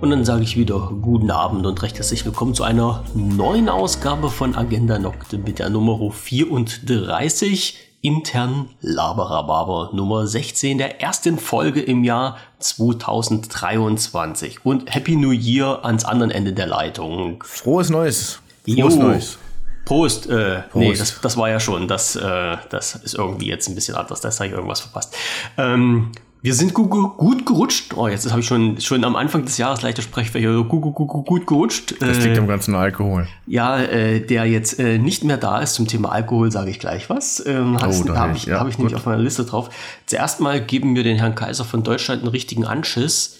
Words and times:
Und 0.00 0.08
dann 0.08 0.24
sage 0.24 0.42
ich 0.42 0.56
wieder 0.56 0.90
guten 1.02 1.30
Abend 1.30 1.66
und 1.66 1.82
recht 1.82 1.98
herzlich 1.98 2.24
willkommen 2.24 2.54
zu 2.54 2.64
einer 2.64 3.04
neuen 3.14 3.68
Ausgabe 3.68 4.30
von 4.30 4.56
Agenda 4.56 4.98
Nocte 4.98 5.36
mit 5.36 5.58
der 5.58 5.68
Nummer 5.68 6.10
34, 6.10 7.76
intern 8.00 8.70
Laberababer 8.80 9.90
Nummer 9.92 10.26
16 10.26 10.78
der 10.78 11.02
ersten 11.02 11.38
Folge 11.38 11.82
im 11.82 12.02
Jahr 12.02 12.38
2023. 12.60 14.64
Und 14.64 14.94
Happy 14.94 15.16
New 15.16 15.32
Year 15.32 15.84
ans 15.84 16.06
anderen 16.06 16.30
Ende 16.30 16.54
der 16.54 16.66
Leitung. 16.66 17.44
Frohes 17.46 17.90
Neues. 17.90 18.40
Frohes 18.64 18.94
jo. 18.94 19.02
Neues. 19.02 19.38
Prost, 19.84 20.30
äh, 20.30 20.62
Prost. 20.70 20.76
nee, 20.76 20.94
das, 20.94 21.20
das 21.20 21.36
war 21.36 21.50
ja 21.50 21.60
schon, 21.60 21.88
das, 21.88 22.16
äh, 22.16 22.56
das 22.70 22.94
ist 22.94 23.16
irgendwie 23.16 23.48
jetzt 23.48 23.68
ein 23.68 23.74
bisschen 23.74 23.96
anders, 23.96 24.20
da 24.20 24.30
habe 24.30 24.46
ich 24.46 24.52
irgendwas 24.52 24.80
verpasst. 24.80 25.14
Ähm, 25.58 26.12
wir 26.42 26.54
sind 26.54 26.72
gut, 26.72 26.90
gut 26.90 27.44
gerutscht. 27.44 27.94
Oh, 27.96 28.08
jetzt 28.08 28.28
habe 28.30 28.40
ich 28.40 28.46
schon, 28.46 28.80
schon 28.80 29.04
am 29.04 29.14
Anfang 29.16 29.44
des 29.44 29.58
Jahres 29.58 29.82
leichter 29.82 30.02
Sprechfächer 30.02 30.64
gut, 30.64 30.82
gut, 30.82 30.94
gut, 30.94 31.26
gut 31.26 31.46
gerutscht. 31.46 31.94
Das 32.00 32.24
liegt 32.24 32.38
am 32.38 32.46
ganzen 32.46 32.74
Alkohol. 32.74 33.26
Ja, 33.46 33.78
äh, 33.78 34.20
der 34.20 34.46
jetzt 34.46 34.78
äh, 34.78 34.98
nicht 34.98 35.22
mehr 35.22 35.36
da 35.36 35.60
ist 35.60 35.74
zum 35.74 35.86
Thema 35.86 36.12
Alkohol, 36.12 36.50
sage 36.50 36.70
ich 36.70 36.78
gleich 36.78 37.10
was. 37.10 37.44
Ähm, 37.46 37.76
oh, 37.76 38.04
da 38.04 38.16
habe 38.16 38.36
ich, 38.36 38.46
ja, 38.46 38.58
hab 38.58 38.68
ich 38.68 38.78
nämlich 38.78 38.96
auf 38.96 39.04
meiner 39.04 39.22
Liste 39.22 39.44
drauf. 39.44 39.68
Zuerst 40.06 40.40
mal 40.40 40.60
geben 40.60 40.94
wir 40.94 41.02
den 41.02 41.18
Herrn 41.18 41.34
Kaiser 41.34 41.64
von 41.64 41.82
Deutschland 41.82 42.22
einen 42.22 42.30
richtigen 42.30 42.64
Anschiss, 42.64 43.38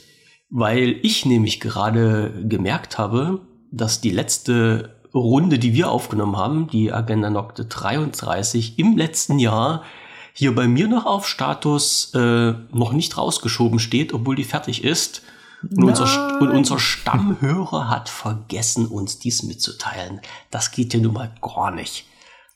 weil 0.51 0.97
ich 1.03 1.25
nämlich 1.25 1.61
gerade 1.61 2.33
gemerkt 2.45 2.99
habe, 2.99 3.41
dass 3.73 4.01
die 4.01 4.11
letzte 4.11 4.97
Runde, 5.15 5.59
die 5.59 5.73
wir 5.73 5.91
aufgenommen 5.91 6.37
haben, 6.37 6.69
die 6.69 6.93
Agenda 6.93 7.31
Nocte 7.31 7.65
33 7.65 8.79
im 8.79 8.97
letzten 8.97 9.39
Jahr, 9.39 9.85
hier 10.33 10.55
bei 10.55 10.69
mir 10.69 10.89
noch 10.89 11.07
auf 11.07 11.27
Status 11.27 12.13
äh, 12.15 12.53
noch 12.73 12.93
nicht 12.93 13.17
rausgeschoben 13.17 13.79
steht, 13.79 14.13
obwohl 14.13 14.37
die 14.37 14.45
fertig 14.45 14.85
ist. 14.85 15.23
Und 15.63 15.85
unser, 15.85 16.41
und 16.41 16.51
unser, 16.51 16.79
Stammhörer 16.81 17.91
hat 17.91 18.09
vergessen, 18.09 18.87
uns 18.87 19.19
dies 19.19 19.43
mitzuteilen. 19.43 20.21
Das 20.51 20.73
geht 20.73 20.95
ja 20.95 21.01
nun 21.01 21.13
mal 21.13 21.33
gar 21.43 21.71
nicht. 21.71 22.07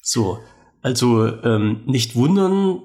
So, 0.00 0.38
also 0.82 1.26
ähm, 1.42 1.82
nicht 1.86 2.16
wundern, 2.16 2.80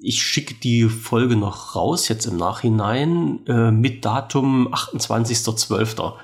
ich 0.00 0.22
schicke 0.22 0.54
die 0.54 0.84
Folge 0.84 1.36
noch 1.36 1.74
raus, 1.74 2.08
jetzt 2.08 2.26
im 2.26 2.36
Nachhinein, 2.36 3.40
äh, 3.46 3.70
mit 3.70 4.04
Datum 4.04 4.72
28.12 4.72 6.14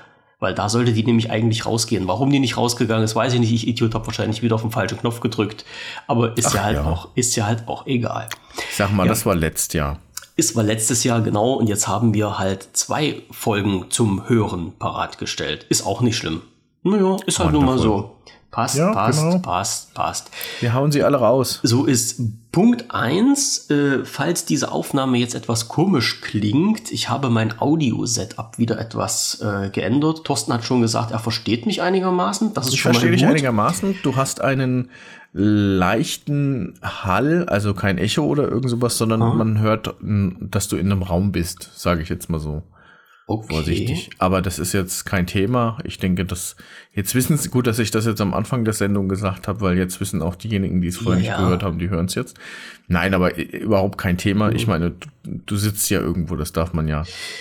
weil 0.45 0.53
da 0.53 0.69
sollte 0.69 0.93
die 0.93 1.03
nämlich 1.03 1.31
eigentlich 1.31 1.65
rausgehen. 1.65 2.07
Warum 2.07 2.29
die 2.29 2.37
nicht 2.37 2.55
rausgegangen 2.55 3.03
ist, 3.03 3.15
weiß 3.15 3.33
ich 3.33 3.39
nicht. 3.39 3.51
Ich 3.51 3.67
Idiot 3.67 3.95
habe 3.95 4.05
wahrscheinlich 4.05 4.43
wieder 4.43 4.53
auf 4.53 4.61
den 4.61 4.69
falschen 4.69 4.99
Knopf 4.99 5.19
gedrückt. 5.19 5.65
Aber 6.05 6.37
ist 6.37 6.49
Ach, 6.49 6.53
ja 6.53 6.63
halt 6.63 6.75
ja. 6.77 6.85
auch, 6.85 7.07
ist 7.15 7.35
ja 7.35 7.47
halt 7.47 7.67
auch 7.67 7.87
egal. 7.87 8.29
sag 8.71 8.93
mal, 8.93 9.07
ja. 9.07 9.09
das 9.09 9.25
war 9.25 9.33
letztes 9.33 9.73
Jahr. 9.73 9.97
Ist 10.35 10.55
war 10.55 10.61
letztes 10.61 11.03
Jahr 11.03 11.21
genau 11.21 11.53
und 11.53 11.65
jetzt 11.65 11.87
haben 11.87 12.13
wir 12.13 12.37
halt 12.37 12.69
zwei 12.73 13.23
Folgen 13.31 13.87
zum 13.89 14.29
Hören 14.29 14.73
parat 14.77 15.17
gestellt. 15.17 15.65
Ist 15.69 15.83
auch 15.83 16.01
nicht 16.01 16.15
schlimm. 16.15 16.43
Naja, 16.83 17.17
ist 17.25 17.39
halt 17.39 17.51
nun 17.51 17.65
mal 17.65 17.79
so. 17.79 18.17
Passt, 18.55 18.77
ja, 18.77 18.93
passt, 18.93 19.19
genau. 19.19 19.39
passt, 19.39 19.93
passt. 19.93 20.31
Wir 20.61 20.73
hauen 20.73 20.89
sie 20.89 21.03
alle 21.03 21.17
raus. 21.17 21.59
So 21.63 21.83
ist 21.83 22.21
Punkt 22.53 22.85
eins. 22.89 23.69
äh, 23.69 24.05
falls 24.05 24.45
diese 24.45 24.71
Aufnahme 24.71 25.17
jetzt 25.17 25.35
etwas 25.35 25.67
komisch 25.67 26.21
klingt, 26.21 26.89
ich 26.93 27.09
habe 27.09 27.29
mein 27.29 27.59
Audio-Setup 27.59 28.57
wieder 28.57 28.79
etwas 28.79 29.41
äh, 29.41 29.69
geändert. 29.71 30.23
Thorsten 30.23 30.53
hat 30.53 30.63
schon 30.63 30.79
gesagt, 30.79 31.11
er 31.11 31.19
versteht 31.19 31.65
mich 31.65 31.81
einigermaßen. 31.81 32.53
Das 32.53 32.67
ist 32.67 32.75
ich 32.75 32.79
schon 32.79 32.93
verstehe 32.93 33.11
dich 33.11 33.25
einigermaßen. 33.25 33.97
Du 34.03 34.15
hast 34.15 34.39
einen 34.39 34.89
leichten 35.33 36.79
Hall, 36.81 37.49
also 37.49 37.73
kein 37.73 37.97
Echo 37.97 38.23
oder 38.23 38.47
irgend 38.47 38.69
sowas, 38.69 38.97
sondern 38.97 39.21
ah. 39.21 39.33
man 39.33 39.59
hört, 39.59 39.93
dass 39.99 40.69
du 40.69 40.77
in 40.77 40.89
einem 40.89 41.03
Raum 41.03 41.33
bist, 41.33 41.71
sage 41.75 42.03
ich 42.03 42.07
jetzt 42.07 42.29
mal 42.29 42.39
so. 42.39 42.63
Okay. 43.27 43.53
Vorsichtig. 43.53 44.09
Aber 44.19 44.41
das 44.41 44.59
ist 44.59 44.73
jetzt 44.73 45.05
kein 45.05 45.25
Thema. 45.25 45.79
Ich 45.83 45.97
denke, 45.97 46.25
dass 46.25 46.55
jetzt 46.95 47.13
wissen 47.13 47.37
Sie 47.37 47.49
gut, 47.49 47.67
dass 47.67 47.79
ich 47.79 47.91
das 47.91 48.05
jetzt 48.05 48.21
am 48.21 48.33
Anfang 48.33 48.65
der 48.65 48.73
Sendung 48.73 49.07
gesagt 49.09 49.47
habe, 49.47 49.61
weil 49.61 49.77
jetzt 49.77 50.01
wissen 50.01 50.21
auch 50.21 50.35
diejenigen, 50.35 50.81
die 50.81 50.87
es 50.87 50.97
vorher 50.97 51.21
ja, 51.21 51.31
nicht 51.31 51.43
gehört 51.43 51.63
haben, 51.63 51.77
die 51.77 51.89
hören 51.89 52.05
es 52.05 52.15
jetzt. 52.15 52.37
Nein, 52.87 53.15
aber 53.15 53.35
überhaupt 53.37 53.97
kein 53.97 54.17
Thema. 54.17 54.51
Ich 54.51 54.67
meine, 54.67 54.91
du, 54.91 55.07
du, 55.23 55.55
sitzt 55.55 55.89
ja 55.89 55.99
irgendwo, 55.99 56.35
das 56.35 56.53
darf 56.53 56.73
man 56.73 56.87
ja. 56.87 56.99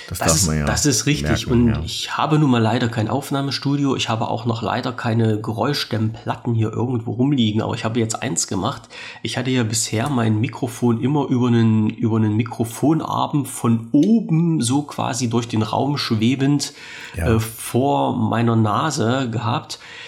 Das, 0.09 0.19
das 0.19 0.19
darf 0.19 0.37
ist, 0.37 0.47
man 0.47 0.59
ja. 0.59 0.65
Das 0.65 0.87
ist 0.87 1.04
richtig. 1.04 1.47
Merken, 1.47 1.53
und 1.53 1.69
ja. 1.69 1.82
ich 1.84 2.16
habe 2.16 2.38
nun 2.38 2.50
mal 2.50 2.62
leider 2.62 2.88
kein 2.88 3.09
Aufnahmestudio. 3.09 3.94
Ich 3.94 4.09
habe 4.09 4.28
auch 4.28 4.47
noch 4.47 4.62
leider 4.62 4.92
keine 4.92 5.38
Geräuschdämmplatten 5.42 6.54
hier 6.54 6.72
irgendwo 6.72 7.12
rumliegen. 7.12 7.60
Aber 7.60 7.75
ich 7.75 7.84
habe 7.84 8.00
jetzt 8.00 8.22
eins 8.22 8.47
gemacht. 8.47 8.88
Ich 9.22 9.36
hatte 9.36 9.50
ja 9.50 9.65
bisher 9.65 10.09
mein 10.09 10.41
Mikrofon 10.41 11.03
immer 11.03 11.28
über 11.28 11.48
einen, 11.48 11.91
über 11.91 12.16
einen 12.16 12.36
Mikrofonarm 12.36 13.44
von 13.44 13.88
oben 13.92 14.62
so 14.62 14.82
quasi 14.82 15.28
durch 15.28 15.47
den 15.47 15.62
Raum 15.62 15.98
schwebend 15.98 16.72
ja. 17.19 17.34
äh, 17.34 17.41
vor 17.41 18.16
meiner 18.16 18.56
Nase 18.56 19.28
gehabt. 19.31 19.44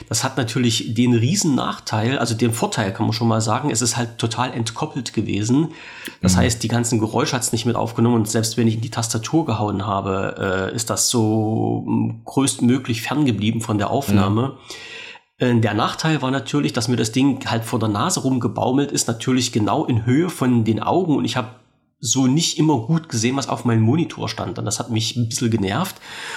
Das 0.09 0.25
hat 0.25 0.37
natürlich 0.37 0.95
den 0.95 1.15
riesen 1.15 1.55
Nachteil, 1.55 2.19
also 2.19 2.35
den 2.35 2.53
Vorteil 2.53 2.93
kann 2.93 3.07
man 3.07 3.13
schon 3.13 3.29
mal 3.29 3.41
sagen, 3.41 3.71
es 3.71 3.83
ist 3.83 3.97
halt 3.97 4.19
total 4.19 4.53
entkoppelt 4.53 5.13
gewesen. 5.13 5.69
Das 6.23 6.35
mhm. 6.35 6.41
heißt, 6.41 6.63
die 6.63 6.69
ganzen 6.69 6.99
Geräusche 6.99 7.35
hat 7.35 7.43
es 7.43 7.53
nicht 7.53 7.67
mit 7.67 7.77
aufgenommen 7.77 8.17
und 8.17 8.29
selbst 8.29 8.57
wenn 8.57 8.67
ich 8.67 8.75
in 8.75 8.81
die 8.81 8.91
Tastatur 8.91 9.47
gehauen 9.47 9.87
habe, 9.87 10.71
äh, 10.73 10.75
ist 10.75 10.91
das 10.91 11.11
so 11.11 11.85
hm, 11.87 12.21
größtmöglich 12.25 13.03
ferngeblieben 13.03 13.61
von 13.61 13.79
der 13.79 13.91
Aufnahme. 13.91 14.57
Mhm. 15.41 15.61
Der 15.61 15.75
Nachteil 15.75 16.23
war 16.23 16.31
natürlich, 16.31 16.73
dass 16.73 16.89
mir 16.89 16.97
das 16.97 17.13
Ding 17.13 17.45
halt 17.47 17.65
vor 17.65 17.79
der 17.79 17.91
Nase 17.91 18.21
rumgebaumelt 18.21 18.91
ist, 18.91 19.07
natürlich 19.07 19.53
genau 19.53 19.85
in 19.85 20.07
Höhe 20.07 20.31
von 20.31 20.65
den 20.65 20.83
Augen 20.83 21.15
und 21.15 21.27
ich 21.27 21.37
habe 21.37 21.49
so 21.99 22.27
nicht 22.27 22.59
immer 22.59 22.79
gut 22.81 23.09
gesehen, 23.09 23.37
was 23.37 23.49
auf 23.49 23.65
meinem 23.65 23.83
Monitor 23.83 24.29
stand. 24.29 24.59
Und 24.59 24.67
das 24.67 24.79
hat 24.79 24.91
mich 24.91 25.17
ein 25.17 25.29
bisschen 25.29 25.51
genervt. 25.51 25.97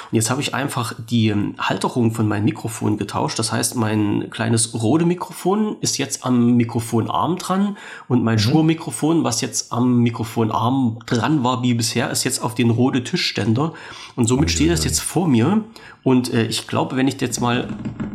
Und 0.09 0.15
jetzt 0.15 0.29
habe 0.29 0.41
ich 0.41 0.53
einfach 0.53 0.93
die 0.97 1.29
ähm, 1.29 1.55
Halterung 1.57 2.11
von 2.11 2.27
meinem 2.27 2.45
Mikrofon 2.45 2.97
getauscht. 2.97 3.37
Das 3.37 3.51
heißt, 3.51 3.75
mein 3.75 4.29
kleines 4.29 4.73
rote 4.73 5.05
Mikrofon 5.05 5.75
ist 5.81 5.97
jetzt 5.97 6.25
am 6.25 6.55
Mikrofonarm 6.55 7.37
dran 7.37 7.77
und 8.07 8.23
mein 8.23 8.35
mhm. 8.35 8.39
Schuhe-Mikrofon, 8.39 9.25
was 9.25 9.41
jetzt 9.41 9.73
am 9.73 9.99
Mikrofonarm 9.99 10.99
dran 11.05 11.43
war 11.43 11.61
wie 11.61 11.73
bisher, 11.73 12.09
ist 12.09 12.23
jetzt 12.23 12.41
auf 12.41 12.55
den 12.55 12.69
rote 12.69 13.03
Tischständer. 13.03 13.73
Und 14.15 14.27
somit 14.27 14.51
steht 14.51 14.71
das 14.71 14.85
jetzt 14.85 15.01
vor 15.01 15.27
mir. 15.27 15.65
Und 16.03 16.33
äh, 16.33 16.45
ich 16.45 16.67
glaube, 16.67 16.95
wenn 16.95 17.09
ich 17.09 17.19
jetzt 17.19 17.41
mal 17.41 17.67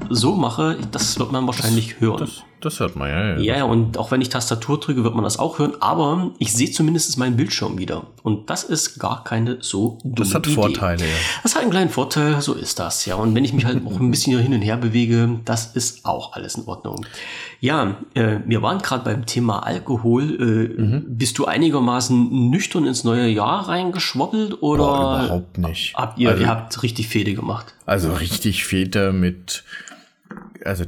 so 0.09 0.35
mache, 0.35 0.79
das 0.91 1.19
wird 1.19 1.31
man 1.31 1.47
wahrscheinlich 1.47 1.91
das, 1.91 2.01
hören. 2.01 2.19
Das, 2.21 2.43
das, 2.65 2.81
hört 2.81 2.97
man, 2.97 3.09
ja, 3.09 3.37
ja. 3.37 3.57
Ja, 3.57 3.65
und 3.65 3.99
auch 3.99 4.11
wenn 4.11 4.21
ich 4.21 4.29
Tastatur 4.29 4.81
drücke, 4.81 5.05
wird 5.05 5.15
man 5.15 5.25
das 5.25 5.39
auch 5.39 5.59
hören. 5.59 5.75
Aber 5.81 6.33
ich 6.39 6.53
sehe 6.53 6.71
zumindest 6.71 7.17
meinen 7.19 7.37
Bildschirm 7.37 7.79
wieder. 7.79 8.07
Und 8.23 8.51
das 8.51 8.65
ist 8.65 8.99
gar 8.99 9.25
keine 9.25 9.59
so 9.61 9.99
dumme 10.03 10.15
Das 10.17 10.35
hat 10.35 10.47
Idee. 10.47 10.55
Vorteile, 10.55 11.05
ja. 11.05 11.17
Das 11.43 11.55
hat 11.55 11.63
einen 11.63 11.71
kleinen 11.71 11.91
Vorteil, 11.91 12.41
so 12.41 12.55
ist 12.55 12.79
das, 12.79 13.07
ja. 13.07 13.17
Und 13.17 13.35
wenn 13.35 13.45
ich 13.45 13.53
mich 13.53 13.65
halt 13.65 13.85
auch 13.87 14.01
ein 14.01 14.11
bisschen 14.11 14.39
hin 14.41 14.55
und 14.55 14.63
her 14.63 14.77
bewege, 14.77 15.41
das 15.45 15.75
ist 15.75 16.05
auch 16.05 16.33
alles 16.33 16.57
in 16.57 16.65
Ordnung. 16.67 17.05
Ja, 17.61 17.97
äh, 18.15 18.41
wir 18.47 18.63
waren 18.63 18.79
gerade 18.79 19.05
beim 19.05 19.27
Thema 19.27 19.61
Alkohol. 19.61 20.23
Äh, 20.77 20.81
mhm. 20.81 21.05
Bist 21.09 21.39
du 21.39 21.47
einigermaßen 21.47 22.51
nüchtern 22.51 22.87
ins 22.87 23.05
neue 23.05 23.29
Jahr 23.29 23.69
reingeschwobbelt 23.69 24.63
oder? 24.63 24.85
Boah, 24.85 25.25
überhaupt 25.25 25.59
nicht. 25.59 25.95
Habt 25.95 26.19
ihr, 26.19 26.31
also, 26.31 26.43
ihr 26.43 26.49
habt 26.49 26.83
richtig 26.83 27.09
Fede 27.09 27.35
gemacht? 27.35 27.75
Also 27.87 28.13
richtig 28.13 28.65
Fete 28.65 29.13
mit, 29.13 29.65
also 30.65 30.85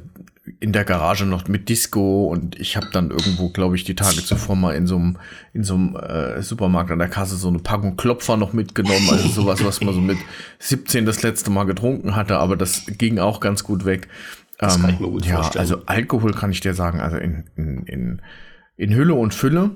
in 0.58 0.72
der 0.72 0.84
Garage 0.84 1.26
noch 1.26 1.48
mit 1.48 1.68
Disco 1.68 2.26
und 2.26 2.58
ich 2.58 2.76
habe 2.76 2.88
dann 2.92 3.10
irgendwo, 3.10 3.50
glaube 3.50 3.76
ich, 3.76 3.84
die 3.84 3.94
Tage 3.94 4.24
zuvor 4.24 4.56
mal 4.56 4.74
in 4.74 4.86
so 4.86 4.96
einem 4.96 5.18
in 5.52 5.64
so 5.64 5.74
einem 5.74 5.96
äh, 5.96 6.42
Supermarkt 6.42 6.90
an 6.90 6.98
der 6.98 7.08
Kasse 7.08 7.36
so 7.36 7.48
eine 7.48 7.58
Packung 7.58 7.96
Klopfer 7.96 8.36
noch 8.36 8.52
mitgenommen, 8.52 9.08
also 9.10 9.28
sowas, 9.28 9.64
was 9.64 9.80
man 9.82 9.94
so 9.94 10.00
mit 10.00 10.18
17 10.60 11.04
das 11.04 11.22
letzte 11.22 11.50
Mal 11.50 11.64
getrunken 11.64 12.16
hatte, 12.16 12.38
aber 12.38 12.56
das 12.56 12.86
ging 12.86 13.18
auch 13.18 13.40
ganz 13.40 13.64
gut 13.64 13.84
weg. 13.84 14.08
Das 14.58 14.76
ähm, 14.76 14.82
kann 14.82 14.90
ich 14.94 15.00
mir 15.00 15.08
gut 15.08 15.26
ja, 15.26 15.36
vorstellen. 15.36 15.60
Also 15.60 15.82
Alkohol 15.84 16.32
kann 16.32 16.50
ich 16.50 16.60
dir 16.60 16.72
sagen, 16.72 17.00
also 17.00 17.18
in 17.18 17.44
in 17.56 17.82
in, 17.84 18.22
in 18.76 18.94
Hülle 18.94 19.14
und 19.14 19.34
Fülle. 19.34 19.70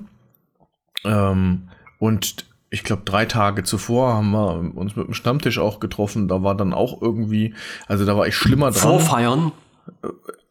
Ähm, 1.05 1.69
und 1.99 2.47
ich 2.71 2.83
glaube, 2.83 3.03
drei 3.05 3.25
Tage 3.25 3.63
zuvor 3.63 4.13
haben 4.13 4.31
wir 4.31 4.75
uns 4.75 4.95
mit 4.95 5.05
dem 5.05 5.13
Stammtisch 5.13 5.59
auch 5.59 5.79
getroffen. 5.79 6.27
Da 6.27 6.41
war 6.41 6.55
dann 6.55 6.73
auch 6.73 7.01
irgendwie, 7.01 7.53
also 7.87 8.05
da 8.05 8.17
war 8.17 8.27
ich 8.27 8.35
schlimmer 8.35 8.71
dran. 8.71 8.81
Vorfeiern? 8.81 9.51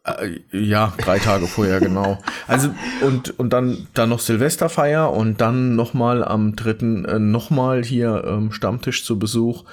Äh, 0.03 0.39
ja, 0.51 0.93
drei 0.97 1.19
Tage 1.19 1.47
vorher, 1.47 1.79
genau. 1.79 2.17
Also, 2.47 2.73
und, 3.01 3.37
und 3.39 3.51
dann, 3.53 3.87
dann 3.93 4.09
noch 4.09 4.19
Silvesterfeier 4.19 5.11
und 5.11 5.41
dann 5.41 5.75
nochmal 5.75 6.23
am 6.23 6.55
dritten, 6.55 7.05
äh, 7.05 7.19
nochmal 7.19 7.83
hier 7.83 8.23
ähm, 8.25 8.51
Stammtisch 8.51 9.05
zu 9.05 9.19
Besuch. 9.19 9.65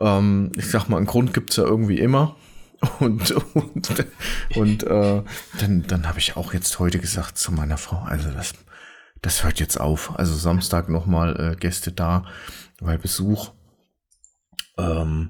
Ähm, 0.00 0.52
ich 0.56 0.70
sag 0.70 0.88
mal, 0.88 0.98
einen 0.98 1.06
Grund 1.06 1.34
gibt's 1.34 1.56
ja 1.56 1.64
irgendwie 1.64 1.98
immer. 1.98 2.36
Und, 2.98 3.30
und, 3.54 4.04
und 4.56 4.82
äh, 4.82 5.22
dann, 5.60 5.84
dann 5.86 6.08
habe 6.08 6.18
ich 6.18 6.36
auch 6.36 6.52
jetzt 6.52 6.80
heute 6.80 6.98
gesagt 6.98 7.38
zu 7.38 7.52
meiner 7.52 7.78
Frau, 7.78 8.02
also 8.02 8.28
das, 8.32 8.54
das 9.20 9.44
hört 9.44 9.60
jetzt 9.60 9.80
auf. 9.80 10.18
Also 10.18 10.34
Samstag 10.34 10.88
nochmal 10.88 11.52
äh, 11.52 11.54
Gäste 11.54 11.92
da, 11.92 12.24
weil 12.80 12.98
Besuch. 12.98 13.52
Ähm, 14.78 15.28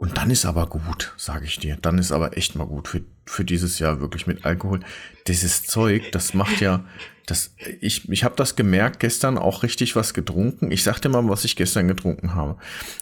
und 0.00 0.16
dann 0.16 0.30
ist 0.30 0.46
aber 0.46 0.66
gut, 0.66 1.12
sage 1.18 1.44
ich 1.44 1.58
dir. 1.58 1.76
Dann 1.76 1.98
ist 1.98 2.10
aber 2.10 2.34
echt 2.38 2.56
mal 2.56 2.64
gut 2.64 2.88
für, 2.88 3.02
für 3.26 3.44
dieses 3.44 3.78
Jahr 3.78 4.00
wirklich 4.00 4.26
mit 4.26 4.46
Alkohol. 4.46 4.80
Dieses 5.26 5.64
Zeug, 5.64 6.10
das 6.12 6.32
macht 6.32 6.62
ja, 6.62 6.84
das, 7.26 7.54
ich, 7.82 8.08
ich 8.08 8.24
habe 8.24 8.34
das 8.34 8.56
gemerkt, 8.56 9.00
gestern 9.00 9.36
auch 9.36 9.62
richtig 9.62 9.96
was 9.96 10.14
getrunken. 10.14 10.70
Ich 10.70 10.84
sagte 10.84 11.10
mal, 11.10 11.28
was 11.28 11.44
ich 11.44 11.54
gestern 11.54 11.86
getrunken 11.86 12.34
habe. 12.34 12.56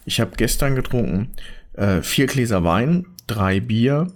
Ich 0.06 0.20
habe 0.20 0.32
gestern 0.36 0.74
getrunken 0.74 1.30
äh, 1.74 2.02
vier 2.02 2.26
Gläser 2.26 2.64
Wein, 2.64 3.06
drei 3.28 3.60
Bier, 3.60 4.08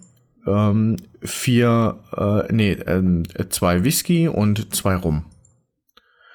ähm, 0.44 0.96
vier, 1.22 2.00
äh, 2.16 2.52
nee, 2.52 2.72
äh, 2.72 3.48
zwei 3.48 3.84
Whisky 3.84 4.26
und 4.26 4.74
zwei 4.74 4.96
Rum. 4.96 5.26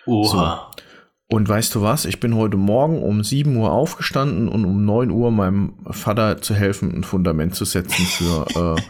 Oha. 0.06 0.72
So. 0.72 0.84
Und 1.30 1.50
weißt 1.50 1.76
du 1.76 1.82
was? 1.82 2.06
Ich 2.06 2.22
bin 2.22 2.36
heute 2.36 2.56
Morgen 2.56 3.04
um 3.04 3.22
7 3.22 3.54
Uhr 3.58 3.72
aufgestanden 3.72 4.48
und 4.48 4.64
um 4.64 4.86
9 4.86 5.12
Uhr 5.12 5.30
meinem 5.30 5.74
Vater 5.92 6.42
zu 6.42 6.56
helfen, 6.56 6.94
ein 6.96 7.04
Fundament 7.04 7.54
zu 7.54 7.66
setzen 7.66 8.06
für, 8.06 8.76
äh, 8.78 8.82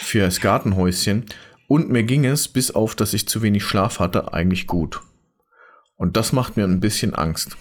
für 0.00 0.20
das 0.20 0.40
Gartenhäuschen. 0.40 1.26
Und 1.68 1.90
mir 1.90 2.02
ging 2.02 2.24
es, 2.24 2.48
bis 2.48 2.72
auf, 2.72 2.96
dass 2.96 3.14
ich 3.14 3.28
zu 3.28 3.40
wenig 3.42 3.64
Schlaf 3.64 4.00
hatte, 4.00 4.32
eigentlich 4.32 4.66
gut. 4.66 5.00
Und 5.96 6.16
das 6.16 6.32
macht 6.32 6.56
mir 6.56 6.64
ein 6.64 6.80
bisschen 6.80 7.14
Angst. 7.14 7.56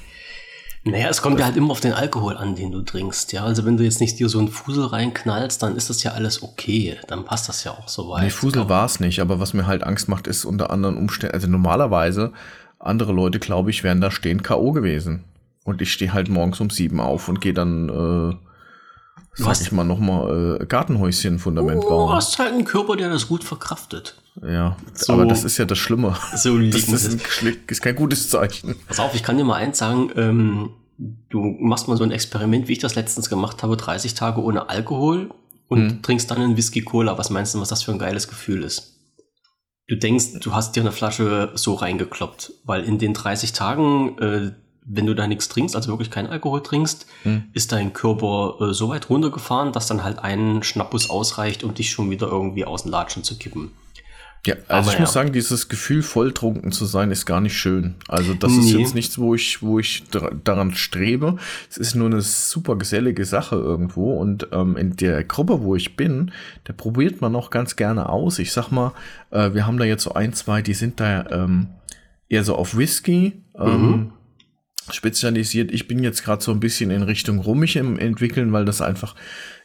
Naja, 0.88 1.07
es 1.10 1.24
kommt 1.24 1.39
ja 1.39 1.45
halt 1.45 1.57
immer 1.57 1.72
auf 1.72 1.80
den 1.80 1.94
Alkohol 1.94 2.38
an, 2.38 2.56
den 2.56 2.72
du 2.72 2.81
trinkst. 2.81 3.31
Ja, 3.33 3.44
also 3.44 3.66
wenn 3.66 3.77
du 3.77 3.83
jetzt 3.83 4.01
nicht 4.01 4.19
dir 4.19 4.30
so 4.30 4.38
einen 4.38 4.50
Fusel 4.50 4.86
reinknallst, 4.86 5.62
dann 5.63 5.75
ist 5.75 5.89
das 5.89 6.04
ja 6.04 6.12
alles 6.12 6.44
okay. 6.44 6.98
Dann 7.07 7.25
passt 7.25 7.50
das 7.50 7.63
ja 7.63 7.72
auch 7.72 7.88
so 7.88 8.10
weit. 8.10 8.24
Nee, 8.24 8.30
Fusel 8.30 8.69
war 8.69 8.86
es 8.86 9.00
nicht, 9.00 9.19
aber 9.19 9.39
was 9.39 9.54
mir 9.54 9.66
halt 9.66 9.83
Angst 9.83 10.10
macht, 10.10 10.27
ist 10.27 10.45
unter 10.45 10.69
anderen 10.69 10.98
Umständen, 10.98 11.33
also 11.33 11.48
normalerweise, 11.48 12.33
andere 12.85 13.13
Leute, 13.13 13.39
glaube 13.39 13.69
ich, 13.69 13.83
wären 13.83 14.01
da 14.01 14.11
stehen 14.11 14.43
K.O. 14.43 14.71
gewesen. 14.71 15.23
Und 15.63 15.81
ich 15.81 15.91
stehe 15.91 16.13
halt 16.13 16.29
morgens 16.29 16.59
um 16.59 16.69
sieben 16.69 16.99
auf 16.99 17.27
und 17.27 17.41
gehe 17.41 17.53
dann, 17.53 17.89
äh, 17.89 18.35
sag 19.33 19.47
hast, 19.47 19.61
ich 19.61 19.71
mal, 19.71 19.83
nochmal 19.83 20.59
äh, 20.61 20.65
Gartenhäuschen-Fundament 20.65 21.83
oh, 21.85 21.89
bauen. 21.89 22.09
Du 22.09 22.13
hast 22.13 22.37
halt 22.37 22.53
einen 22.53 22.65
Körper, 22.65 22.95
der 22.95 23.09
das 23.09 23.27
gut 23.27 23.43
verkraftet. 23.43 24.15
Ja, 24.43 24.77
so, 24.93 25.13
aber 25.13 25.25
das 25.25 25.43
ist 25.43 25.57
ja 25.57 25.65
das 25.65 25.77
Schlimme. 25.77 26.15
So 26.35 26.57
das, 26.69 26.85
das 26.85 27.05
ist, 27.05 27.43
ist, 27.67 27.81
kein 27.81 27.95
gutes 27.95 28.29
Zeichen. 28.29 28.75
Pass 28.88 28.99
auf, 28.99 29.15
ich 29.15 29.23
kann 29.23 29.38
dir 29.38 29.43
mal 29.43 29.55
eins 29.55 29.79
sagen, 29.79 30.11
ähm, 30.15 30.69
du 31.29 31.41
machst 31.59 31.88
mal 31.88 31.97
so 31.97 32.03
ein 32.03 32.11
Experiment, 32.11 32.67
wie 32.67 32.73
ich 32.73 32.79
das 32.79 32.95
letztens 32.95 33.29
gemacht 33.29 33.63
habe, 33.63 33.75
30 33.77 34.13
Tage 34.13 34.41
ohne 34.41 34.69
Alkohol 34.69 35.29
und 35.67 35.89
hm. 35.89 36.01
trinkst 36.03 36.29
dann 36.29 36.39
einen 36.39 36.57
Whisky 36.57 36.81
Cola. 36.81 37.17
Was 37.17 37.29
meinst 37.29 37.55
du, 37.55 37.59
was 37.59 37.69
das 37.69 37.83
für 37.83 37.91
ein 37.91 37.99
geiles 37.99 38.27
Gefühl 38.27 38.63
ist? 38.63 38.94
Du 39.87 39.95
denkst, 39.95 40.39
du 40.41 40.53
hast 40.53 40.75
dir 40.75 40.81
eine 40.81 40.91
Flasche 40.91 41.51
so 41.53 41.75
reingekloppt, 41.75 42.53
weil 42.63 42.83
in 42.83 42.97
den 42.97 43.13
30 43.13 43.53
Tagen, 43.53 44.17
äh, 44.17 44.51
wenn 44.83 45.05
du 45.05 45.13
da 45.13 45.27
nichts 45.27 45.47
trinkst, 45.47 45.75
also 45.75 45.89
wirklich 45.89 46.09
keinen 46.09 46.27
Alkohol 46.27 46.63
trinkst, 46.63 47.05
hm. 47.23 47.43
ist 47.53 47.71
dein 47.71 47.93
Körper 47.93 48.57
äh, 48.59 48.73
so 48.73 48.89
weit 48.89 49.09
runtergefahren, 49.09 49.73
dass 49.73 49.87
dann 49.87 50.03
halt 50.03 50.19
ein 50.19 50.63
Schnappus 50.63 51.09
ausreicht, 51.09 51.63
um 51.63 51.73
dich 51.73 51.91
schon 51.91 52.09
wieder 52.09 52.27
irgendwie 52.27 52.65
aus 52.65 52.83
dem 52.83 52.91
Latschen 52.91 53.23
zu 53.23 53.37
kippen. 53.37 53.71
Ja, 54.45 54.56
also 54.68 54.74
Aber 54.74 54.88
ich 54.88 54.94
ja. 54.94 55.00
muss 55.01 55.13
sagen, 55.13 55.31
dieses 55.31 55.69
Gefühl, 55.69 56.03
volltrunken 56.03 56.71
zu 56.71 56.86
sein, 56.86 57.12
ist 57.12 57.25
gar 57.25 57.42
nicht 57.42 57.57
schön. 57.57 57.95
Also 58.07 58.33
das 58.33 58.51
nee. 58.51 58.59
ist 58.59 58.71
jetzt 58.74 58.95
nichts, 58.95 59.18
wo 59.18 59.33
ich, 59.33 59.62
wo 59.63 59.80
ich 59.80 60.03
daran 60.44 60.75
strebe. 60.75 61.38
Es 61.69 61.77
ist 61.77 61.95
nur 61.95 62.07
eine 62.07 62.21
super 62.21 62.75
gesellige 62.75 63.25
Sache 63.25 63.56
irgendwo. 63.56 64.13
Und 64.19 64.47
ähm, 64.51 64.77
in 64.77 64.95
der 64.95 65.24
Gruppe, 65.24 65.62
wo 65.62 65.75
ich 65.75 65.95
bin, 65.95 66.31
da 66.65 66.74
probiert 66.74 67.21
man 67.21 67.36
auch 67.36 67.50
ganz 67.50 67.75
gerne 67.75 68.09
aus. 68.09 68.38
Ich 68.38 68.51
sag 68.51 68.69
mal, 68.69 68.94
äh, 69.31 69.53
wir 69.53 69.65
haben 69.65 69.77
da 69.77 69.86
jetzt 69.86 70.03
so 70.03 70.13
ein, 70.13 70.33
zwei, 70.33 70.62
die 70.62 70.75
sind 70.75 71.00
da 71.00 71.25
ähm, 71.31 71.68
eher 72.30 72.44
so 72.44 72.56
auf 72.56 72.77
Whisky. 72.77 73.41
Ähm, 73.57 73.81
mhm 73.81 74.12
spezialisiert. 74.91 75.71
Ich 75.71 75.87
bin 75.87 76.03
jetzt 76.03 76.23
gerade 76.23 76.43
so 76.43 76.51
ein 76.51 76.59
bisschen 76.59 76.91
in 76.91 77.03
Richtung 77.03 77.39
Rummig 77.39 77.75
im 77.75 77.97
entwickeln, 77.97 78.51
weil 78.53 78.65
das 78.65 78.81
einfach 78.81 79.15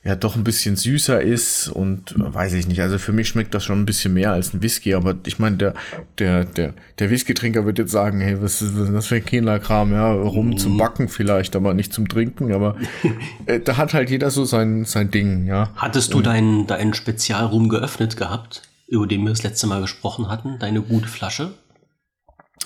ja 0.02 0.16
doch 0.16 0.34
ein 0.34 0.44
bisschen 0.44 0.76
süßer 0.76 1.20
ist 1.20 1.68
und 1.68 2.14
weiß 2.16 2.54
ich 2.54 2.66
nicht. 2.66 2.80
Also 2.80 2.96
für 2.96 3.12
mich 3.12 3.28
schmeckt 3.28 3.52
das 3.52 3.64
schon 3.64 3.80
ein 3.80 3.86
bisschen 3.86 4.14
mehr 4.14 4.32
als 4.32 4.54
ein 4.54 4.62
Whisky, 4.62 4.94
aber 4.94 5.14
ich 5.26 5.38
meine, 5.38 5.58
der, 5.58 5.74
der, 6.18 6.44
der, 6.46 6.74
der 6.98 7.10
Whisky-Trinker 7.10 7.66
wird 7.66 7.78
jetzt 7.78 7.92
sagen, 7.92 8.20
hey, 8.20 8.40
was 8.40 8.62
ist, 8.62 8.78
was 8.78 8.88
ist 8.88 8.94
das 8.94 9.06
für 9.08 9.16
ein 9.16 9.24
Kinderkram? 9.24 9.92
Ja, 9.92 10.10
rum 10.10 10.56
zum 10.56 10.74
mhm. 10.74 10.78
Backen 10.78 11.08
vielleicht, 11.08 11.54
aber 11.54 11.74
nicht 11.74 11.92
zum 11.92 12.08
Trinken, 12.08 12.52
aber 12.52 12.76
äh, 13.46 13.60
da 13.60 13.76
hat 13.76 13.92
halt 13.92 14.08
jeder 14.08 14.30
so 14.30 14.44
sein, 14.44 14.86
sein 14.86 15.10
Ding, 15.10 15.46
ja. 15.46 15.70
Hattest 15.76 16.14
du 16.14 16.22
deinen, 16.22 16.66
deinen 16.66 16.94
Spezialrum 16.94 17.68
geöffnet 17.68 18.16
gehabt, 18.16 18.62
über 18.88 19.06
den 19.06 19.22
wir 19.22 19.30
das 19.30 19.42
letzte 19.42 19.66
Mal 19.66 19.82
gesprochen 19.82 20.28
hatten, 20.28 20.58
deine 20.58 20.80
gute 20.80 21.08
Flasche? 21.08 21.52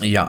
Ja, 0.00 0.28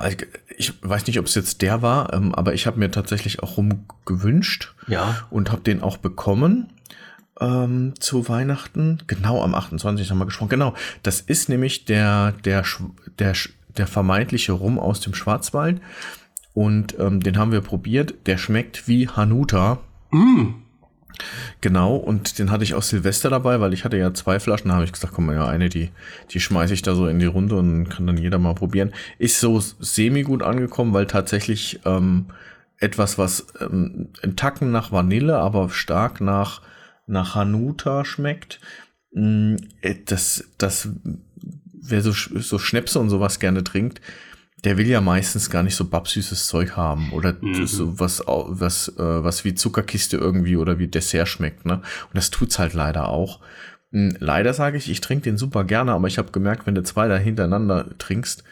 ich 0.58 0.74
weiß 0.82 1.08
nicht, 1.08 1.20
ob 1.20 1.26
es 1.26 1.36
jetzt 1.36 1.62
der 1.62 1.82
war, 1.82 2.14
ähm, 2.14 2.36
aber 2.36 2.54
ich 2.54 2.68
habe 2.68 2.80
mir 2.80 2.92
tatsächlich 2.92 3.42
auch 3.42 3.58
rum 3.58 3.86
gewünscht 4.06 4.74
ja. 4.88 5.26
und 5.32 5.52
habe 5.52 5.62
den 5.62 5.82
auch 5.82 5.98
bekommen 5.98 6.70
ähm, 7.40 7.94
zu 8.00 8.30
Weihnachten. 8.30 9.00
Genau, 9.08 9.44
am 9.44 9.56
28. 9.56 10.10
haben 10.10 10.20
wir 10.20 10.26
gesprochen. 10.26 10.50
Genau, 10.50 10.74
das 11.04 11.22
ist 11.22 11.50
nämlich 11.50 11.86
der, 11.86 12.34
der, 12.44 12.64
der, 13.20 13.34
der 13.78 13.88
vermeintliche 13.88 14.52
Rum 14.52 14.80
aus 14.80 15.02
dem 15.02 15.14
Schwarzwald. 15.14 15.82
Und 16.54 16.98
ähm, 17.00 17.22
den 17.22 17.38
haben 17.38 17.52
wir 17.52 17.62
probiert. 17.62 18.14
Der 18.28 18.38
schmeckt 18.38 18.88
wie 18.88 19.10
Hanuta. 19.10 19.80
Mm. 20.12 20.65
Genau, 21.62 21.96
und 21.96 22.40
den 22.40 22.52
hatte 22.52 22.64
ich 22.64 22.74
auch 22.74 22.84
Silvester 22.84 23.30
dabei, 23.30 23.60
weil 23.60 23.74
ich 23.74 23.84
hatte 23.84 23.98
ja 23.98 24.14
zwei 24.14 24.40
Flaschen, 24.40 24.70
da 24.70 24.76
habe 24.76 24.86
ich 24.86 24.92
gesagt, 24.92 25.14
komm 25.14 25.28
mal, 25.28 25.36
ja, 25.36 25.48
eine, 25.48 25.70
die, 25.70 25.90
die 26.32 26.40
schmeiße 26.40 26.74
ich 26.74 26.82
da 26.82 26.96
so 26.96 27.08
in 27.08 27.20
die 27.20 27.26
Runde 27.26 27.56
und 27.56 27.90
kann 27.90 28.08
dann 28.08 28.18
jeder 28.18 28.38
mal 28.38 28.56
probieren. 28.56 28.94
Ist 29.18 29.40
so 29.40 29.60
semi 29.60 30.24
gut 30.24 30.44
angekommen, 30.44 30.94
weil 30.94 31.08
tatsächlich 31.08 31.80
ähm, 31.86 32.26
etwas, 32.80 33.18
was 33.18 33.48
ähm, 33.60 34.10
ein 34.24 34.36
Tacken 34.36 34.72
nach 34.72 34.92
Vanille, 34.92 35.38
aber 35.38 35.70
stark 35.70 36.22
nach 36.22 36.62
nach 37.08 37.36
Hanuta 37.36 38.06
schmeckt. 38.06 38.60
Mm, 39.14 39.56
äh, 39.82 39.96
das, 40.06 40.46
das, 40.58 40.90
wer 41.74 42.02
so, 42.02 42.12
so 42.12 42.60
Schnäpse 42.60 43.00
und 43.00 43.10
sowas 43.10 43.40
gerne 43.40 43.64
trinkt, 43.64 44.02
der 44.66 44.78
will 44.78 44.88
ja 44.88 45.00
meistens 45.00 45.50
gar 45.50 45.64
nicht 45.64 45.76
so 45.76 45.86
babsüßes 45.86 46.48
Zeug 46.48 46.76
haben 46.76 47.12
oder 47.12 47.36
mhm. 47.40 47.68
so 47.68 48.00
was, 48.00 48.24
was, 48.26 48.90
äh, 48.98 49.24
was 49.24 49.46
wie 49.46 49.54
Zuckerkiste 49.54 50.18
irgendwie 50.18 50.58
oder 50.58 50.80
wie 50.80 50.88
Dessert 50.88 51.28
schmeckt, 51.28 51.66
ne? 51.66 51.76
Und 51.76 52.16
das 52.16 52.32
tut's 52.32 52.58
halt 52.58 52.74
leider 52.74 53.08
auch. 53.10 53.40
Mm, 53.92 54.10
leider 54.20 54.54
sage 54.54 54.78
ich, 54.78 54.90
ich 54.90 55.02
trinke 55.02 55.24
den 55.26 55.38
super 55.38 55.64
gerne, 55.64 55.94
aber 55.94 56.08
ich 56.08 56.18
habe 56.18 56.32
gemerkt, 56.32 56.66
wenn 56.66 56.76
du 56.76 56.84
zwei 56.84 57.08
da 57.08 57.16
hintereinander 57.16 57.98
trinkst, 58.00 58.44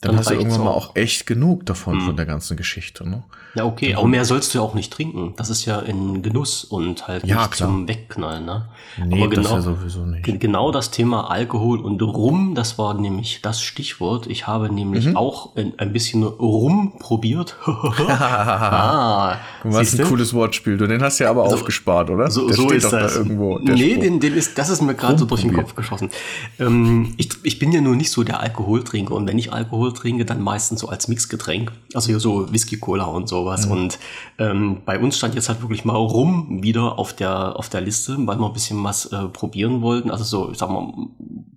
dann, 0.00 0.12
dann 0.12 0.18
hast 0.18 0.30
du 0.30 0.34
irgendwann 0.34 0.64
mal 0.64 0.70
auch 0.70 0.96
echt 0.96 1.26
genug 1.26 1.66
davon 1.66 1.98
mhm. 1.98 2.00
von 2.02 2.16
der 2.16 2.26
ganzen 2.26 2.56
Geschichte. 2.56 3.08
Ne? 3.08 3.24
Ja, 3.54 3.64
okay, 3.64 3.94
aber 3.94 4.06
mehr 4.06 4.24
sollst 4.24 4.54
du 4.54 4.58
ja 4.58 4.64
auch 4.64 4.74
nicht 4.74 4.92
trinken. 4.92 5.34
Das 5.36 5.50
ist 5.50 5.64
ja 5.64 5.78
in 5.80 6.22
Genuss 6.22 6.64
und 6.64 7.08
halt 7.08 7.24
ja, 7.24 7.36
nicht 7.36 7.52
klar. 7.52 7.68
zum 7.68 7.88
Wegknallen. 7.88 8.44
Ne? 8.44 8.68
Nee, 9.04 9.22
aber 9.22 9.30
genau, 9.30 9.42
das 9.42 9.52
ja 9.52 9.60
sowieso 9.62 10.04
nicht. 10.04 10.40
Genau 10.40 10.70
das 10.70 10.90
Thema 10.90 11.30
Alkohol 11.30 11.80
und 11.80 12.00
Rum, 12.02 12.54
das 12.54 12.78
war 12.78 12.94
nämlich 12.94 13.40
das 13.42 13.60
Stichwort. 13.60 14.26
Ich 14.26 14.46
habe 14.46 14.72
nämlich 14.72 15.06
mhm. 15.06 15.16
auch 15.16 15.56
ein, 15.56 15.72
ein, 15.78 15.92
bisschen 15.92 16.22
Rum 16.22 16.94
probiert. 16.98 17.56
ah, 17.66 19.36
Was 19.64 19.98
ein 19.98 20.06
cooles 20.06 20.34
Wortspiel. 20.34 20.76
Du 20.76 20.86
den 20.86 21.02
hast 21.02 21.18
ja 21.18 21.30
aber 21.30 21.44
also, 21.44 21.56
aufgespart, 21.56 22.10
oder? 22.10 22.30
So, 22.30 22.50
so 22.52 22.70
ist 22.70 22.92
das. 22.92 23.14
Da 23.14 23.18
irgendwo, 23.20 23.58
nee, 23.58 23.96
den, 23.96 24.20
den 24.20 24.34
ist, 24.34 24.58
das 24.58 24.68
ist 24.68 24.82
mir 24.82 24.94
gerade 24.94 25.18
so 25.18 25.24
durch 25.24 25.42
den 25.42 25.52
Kopf 25.52 25.74
geschossen. 25.74 26.10
Ähm, 26.58 27.14
ich, 27.16 27.30
ich 27.42 27.58
bin 27.58 27.72
ja 27.72 27.80
nur 27.80 27.96
nicht 27.96 28.10
so 28.10 28.22
der 28.24 28.40
Alkoholtrinker 28.40 29.14
und 29.14 29.26
wenn 29.26 29.38
ich 29.38 29.52
Alkohol 29.52 29.92
trinke, 29.92 30.24
dann 30.24 30.40
meistens 30.42 30.80
so 30.80 30.88
als 30.88 31.08
Mixgetränk. 31.08 31.72
Also 31.94 32.08
hier 32.08 32.20
so 32.20 32.52
Whisky, 32.52 32.76
Cola 32.76 33.04
und 33.04 33.28
sowas. 33.48 33.66
Mhm. 33.66 33.72
Und 33.72 33.98
ähm, 34.38 34.82
bei 34.84 34.98
uns 34.98 35.16
stand 35.16 35.34
jetzt 35.34 35.48
halt 35.48 35.62
wirklich 35.62 35.84
mal 35.84 35.96
rum 35.96 36.62
wieder 36.62 36.98
auf 36.98 37.12
der, 37.12 37.56
auf 37.56 37.68
der 37.68 37.80
Liste, 37.80 38.16
weil 38.18 38.38
wir 38.38 38.46
ein 38.46 38.52
bisschen 38.52 38.82
was 38.84 39.06
äh, 39.06 39.28
probieren 39.28 39.82
wollten. 39.82 40.10
Also 40.10 40.24
so, 40.24 40.50
ich 40.52 40.58
sag 40.58 40.70
mal, 40.70 40.92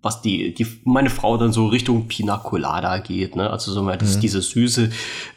was 0.01 0.21
die, 0.21 0.53
die, 0.53 0.65
meine 0.83 1.09
Frau 1.09 1.37
dann 1.37 1.51
so 1.51 1.67
Richtung 1.67 2.07
Pina 2.07 2.37
Colada 2.37 2.97
geht, 2.99 3.35
ne? 3.35 3.49
Also 3.49 3.71
so 3.71 3.83
mal 3.83 3.97
das, 3.97 4.17
mhm. 4.17 4.21
diese 4.21 4.41
Süße. 4.41 4.89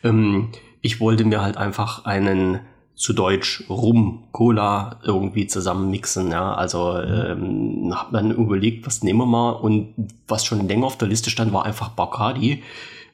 Ähm, 0.02 0.48
ich 0.80 1.00
wollte 1.00 1.24
mir 1.24 1.42
halt 1.42 1.56
einfach 1.56 2.04
einen 2.04 2.60
zu 2.96 3.12
Deutsch 3.12 3.64
Rum, 3.68 4.24
Cola 4.30 5.00
irgendwie 5.02 5.46
zusammen 5.48 5.90
mixen. 5.90 6.30
Ja, 6.30 6.54
also 6.54 6.96
ähm, 7.00 7.92
hab 7.92 8.12
dann 8.12 8.30
überlegt, 8.30 8.86
was 8.86 9.02
nehmen 9.02 9.18
wir 9.18 9.26
mal 9.26 9.50
und 9.50 9.94
was 10.28 10.44
schon 10.44 10.68
länger 10.68 10.86
auf 10.86 10.96
der 10.96 11.08
Liste 11.08 11.30
stand, 11.30 11.52
war 11.52 11.64
einfach 11.64 11.88
Bacardi. 11.88 12.62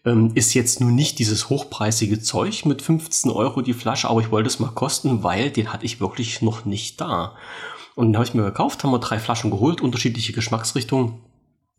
Ähm, 0.05 0.33
ist 0.35 0.55
jetzt 0.55 0.81
nur 0.81 0.91
nicht 0.91 1.19
dieses 1.19 1.51
hochpreisige 1.51 2.21
Zeug 2.21 2.65
mit 2.65 2.81
15 2.81 3.31
Euro 3.31 3.61
die 3.61 3.75
Flasche, 3.75 4.09
aber 4.09 4.21
ich 4.21 4.31
wollte 4.31 4.49
es 4.49 4.59
mal 4.59 4.71
kosten, 4.71 5.23
weil 5.23 5.51
den 5.51 5.73
hatte 5.73 5.85
ich 5.85 6.01
wirklich 6.01 6.41
noch 6.41 6.65
nicht 6.65 7.01
da. 7.01 7.35
Und 7.97 8.09
den 8.09 8.17
habe 8.17 8.25
ich 8.25 8.35
mir 8.35 8.45
gekauft, 8.45 8.83
haben 8.83 8.93
wir 8.93 8.99
drei 8.99 9.19
Flaschen 9.19 9.51
geholt, 9.51 9.83
unterschiedliche 9.83 10.33
Geschmacksrichtungen 10.33 11.21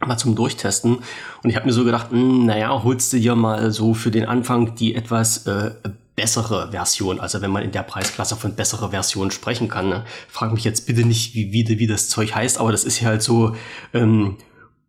mal 0.06 0.18
zum 0.18 0.36
Durchtesten. 0.36 1.00
Und 1.44 1.50
ich 1.50 1.56
habe 1.56 1.66
mir 1.66 1.74
so 1.74 1.84
gedacht, 1.84 2.12
mh, 2.12 2.20
hm, 2.20 2.46
naja, 2.46 2.84
holst 2.84 3.14
du 3.14 3.20
dir 3.20 3.36
mal 3.36 3.72
so 3.72 3.94
für 3.94 4.12
den 4.12 4.26
Anfang 4.26 4.76
die 4.76 4.96
etwas 4.96 5.46
äh, 5.48 5.72
bessere 6.16 6.72
Version, 6.72 7.20
also 7.20 7.42
wenn 7.42 7.52
man 7.52 7.64
in 7.64 7.72
der 7.72 7.84
Preisklasse 7.84 8.36
von 8.36 8.56
bessere 8.56 8.90
Version 8.90 9.32
sprechen 9.32 9.70
kann. 9.70 9.90
Ne? 9.90 10.06
Frag 10.28 10.52
mich 10.54 10.64
jetzt 10.64 10.86
bitte 10.86 11.06
nicht, 11.06 11.34
wie, 11.34 11.52
wie, 11.52 11.80
wie 11.80 11.88
das 11.88 12.10
Zeug 12.10 12.36
heißt, 12.36 12.60
aber 12.60 12.72
das 12.72 12.84
ist 12.84 13.00
ja 13.00 13.08
halt 13.08 13.24
so 13.24 13.56
ähm, 13.94 14.38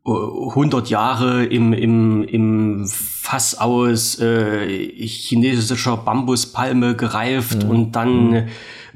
100 0.04 0.90
Jahre 0.90 1.44
im, 1.44 1.72
im, 1.72 2.24
im 2.24 2.86
Fass 2.88 3.56
aus 3.56 4.18
äh, 4.18 4.66
chinesischer 5.06 5.96
Bambuspalme 5.96 6.96
gereift 6.96 7.62
mhm. 7.62 7.70
und 7.70 7.92
dann 7.92 8.30
mhm. 8.30 8.46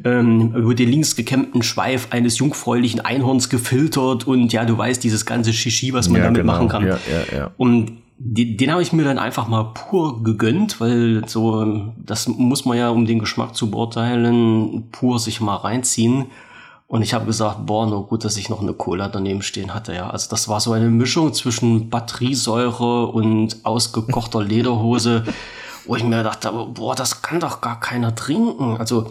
ähm, 0.05 0.55
über 0.57 0.75
den 0.75 0.91
links 0.91 1.15
gekämmten 1.15 1.63
Schweif 1.63 2.09
eines 2.11 2.39
jungfräulichen 2.39 3.01
Einhorns 3.01 3.49
gefiltert 3.49 4.27
und 4.27 4.53
ja, 4.53 4.65
du 4.65 4.77
weißt, 4.77 5.03
dieses 5.05 5.25
ganze 5.25 5.53
Shishi, 5.53 5.93
was 5.93 6.09
man 6.09 6.19
ja, 6.19 6.25
damit 6.25 6.41
genau. 6.41 6.53
machen 6.55 6.69
kann. 6.69 6.85
Ja, 6.85 6.99
ja, 7.09 7.39
ja. 7.39 7.51
Und 7.57 7.93
den, 8.19 8.57
den 8.57 8.73
habe 8.73 8.83
ich 8.83 8.93
mir 8.93 9.05
dann 9.05 9.19
einfach 9.19 9.47
mal 9.47 9.63
pur 9.75 10.25
gegönnt, 10.25 10.81
weil 10.81 11.29
so, 11.29 11.93
das 12.05 12.27
muss 12.27 12.65
man 12.65 12.79
ja, 12.79 12.89
um 12.89 13.07
den 13.07 13.21
Geschmack 13.21 13.55
zu 13.55 13.71
beurteilen, 13.71 14.89
pur 14.91 15.21
sich 15.21 15.41
mal 15.41 15.57
reinziehen. 15.57 16.27
Und 16.89 17.03
ich 17.03 17.15
habe 17.15 17.27
gesagt, 17.27 17.67
boah, 17.67 17.87
nur 17.87 18.07
gut, 18.07 18.25
dass 18.25 18.37
ich 18.37 18.49
noch 18.49 18.63
eine 18.63 18.73
Cola 18.73 19.09
daneben 19.09 19.43
stehen 19.43 19.75
hatte, 19.75 19.93
ja. 19.95 20.09
Also 20.11 20.31
das 20.31 20.49
war 20.49 20.61
so 20.61 20.73
eine 20.73 20.89
Mischung 20.89 21.33
zwischen 21.33 21.91
Batteriesäure 21.91 23.09
und 23.09 23.65
ausgekochter 23.65 24.43
Lederhose, 24.45 25.25
wo 25.87 25.97
ich 25.97 26.05
mir 26.05 26.23
dachte, 26.23 26.53
boah, 26.53 26.95
das 26.95 27.23
kann 27.23 27.41
doch 27.41 27.61
gar 27.61 27.81
keiner 27.81 28.15
trinken. 28.15 28.77
Also 28.77 29.11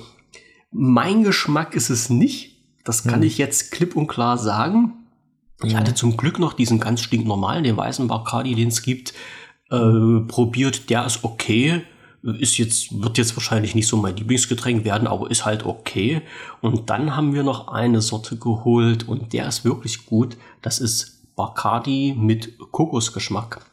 mein 0.72 1.24
Geschmack 1.24 1.76
ist 1.76 1.90
es 1.90 2.10
nicht. 2.10 2.56
Das 2.86 3.04
kann 3.04 3.22
hm. 3.22 3.24
ich 3.24 3.38
jetzt 3.38 3.72
klipp 3.72 3.96
und 3.96 4.08
klar 4.08 4.38
sagen. 4.38 4.94
Ich 5.64 5.76
hatte 5.76 5.96
zum 5.96 6.18
Glück 6.18 6.38
noch 6.38 6.54
diesen 6.54 6.80
ganz 6.80 7.02
stinknormalen, 7.02 7.64
den 7.64 7.78
weißen 7.78 8.08
Bacardi, 8.08 8.56
den 8.56 8.68
es 8.68 8.84
gibt, 8.84 9.14
äh, 9.70 10.20
probiert. 10.28 10.90
Der 10.90 11.06
ist 11.06 11.24
okay 11.24 11.84
ist 12.34 12.58
jetzt, 12.58 13.02
wird 13.02 13.18
jetzt 13.18 13.36
wahrscheinlich 13.36 13.76
nicht 13.76 13.88
so 13.88 13.98
mein 13.98 14.16
Lieblingsgetränk 14.16 14.84
werden, 14.84 15.08
aber 15.08 15.30
ist 15.30 15.46
halt 15.46 15.66
okay. 15.66 16.22
Und 16.62 16.90
dann 16.90 17.16
haben 17.16 17.34
wir 17.34 17.44
noch 17.44 17.68
eine 17.68 18.02
Sorte 18.02 18.38
geholt 18.38 19.08
und 19.08 19.34
der 19.34 19.48
ist 19.48 19.64
wirklich 19.64 20.06
gut. 20.06 20.38
Das 20.62 20.80
ist 20.80 21.36
Bacardi 21.36 22.16
mit 22.18 22.58
Kokosgeschmack. 22.72 23.66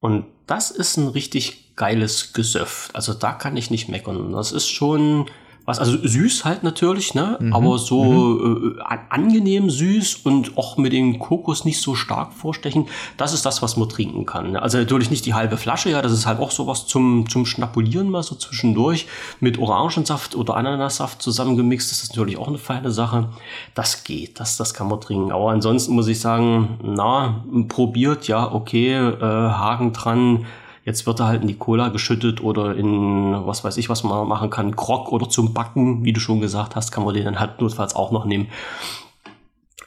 Und 0.00 0.26
das 0.46 0.70
ist 0.70 0.98
ein 0.98 1.08
richtig 1.08 1.76
geiles 1.76 2.34
Gesöff. 2.34 2.90
Also 2.92 3.14
da 3.14 3.32
kann 3.32 3.56
ich 3.56 3.70
nicht 3.70 3.88
meckern. 3.88 4.32
Das 4.32 4.52
ist 4.52 4.68
schon, 4.68 5.26
was, 5.66 5.78
also 5.78 5.96
süß 5.96 6.44
halt 6.44 6.62
natürlich, 6.62 7.14
ne? 7.14 7.38
Mhm. 7.40 7.52
Aber 7.54 7.78
so 7.78 8.04
mhm. 8.04 8.78
äh, 8.78 8.96
angenehm 9.08 9.70
süß 9.70 10.16
und 10.24 10.58
auch 10.58 10.76
mit 10.76 10.92
dem 10.92 11.18
Kokos 11.18 11.64
nicht 11.64 11.80
so 11.80 11.94
stark 11.94 12.34
vorstechen. 12.34 12.86
Das 13.16 13.32
ist 13.32 13.46
das, 13.46 13.62
was 13.62 13.76
man 13.76 13.88
trinken 13.88 14.26
kann. 14.26 14.56
Also 14.56 14.76
natürlich 14.78 15.10
nicht 15.10 15.24
die 15.24 15.32
halbe 15.32 15.56
Flasche, 15.56 15.90
ja. 15.90 16.02
Das 16.02 16.12
ist 16.12 16.26
halt 16.26 16.38
auch 16.38 16.50
sowas 16.50 16.86
zum, 16.86 17.28
zum 17.30 17.46
Schnapulieren 17.46 18.10
mal 18.10 18.22
so 18.22 18.34
zwischendurch. 18.34 19.06
Mit 19.40 19.58
Orangensaft 19.58 20.34
oder 20.34 20.56
Ananassaft 20.56 21.22
zusammengemixt. 21.22 21.90
Das 21.90 22.02
ist 22.02 22.10
natürlich 22.10 22.36
auch 22.36 22.48
eine 22.48 22.58
feine 22.58 22.90
Sache. 22.90 23.30
Das 23.74 24.04
geht, 24.04 24.40
das, 24.40 24.58
das 24.58 24.74
kann 24.74 24.88
man 24.88 25.00
trinken. 25.00 25.32
Aber 25.32 25.50
ansonsten 25.50 25.94
muss 25.94 26.08
ich 26.08 26.20
sagen, 26.20 26.78
na, 26.82 27.42
probiert, 27.68 28.28
ja, 28.28 28.52
okay, 28.52 28.92
äh, 28.94 29.20
Haken 29.20 29.94
dran 29.94 30.44
Jetzt 30.84 31.06
wird 31.06 31.20
er 31.20 31.26
halt 31.26 31.42
in 31.42 31.48
die 31.48 31.56
Cola 31.56 31.88
geschüttet 31.88 32.42
oder 32.42 32.76
in 32.76 33.32
was 33.46 33.64
weiß 33.64 33.78
ich, 33.78 33.88
was 33.88 34.04
man 34.04 34.28
machen 34.28 34.50
kann, 34.50 34.72
Grog 34.72 35.12
oder 35.12 35.28
zum 35.28 35.54
Backen, 35.54 36.04
wie 36.04 36.12
du 36.12 36.20
schon 36.20 36.40
gesagt 36.40 36.76
hast, 36.76 36.90
kann 36.90 37.04
man 37.04 37.14
den 37.14 37.24
dann 37.24 37.40
halt 37.40 37.60
notfalls 37.60 37.96
auch 37.96 38.10
noch 38.10 38.26
nehmen. 38.26 38.48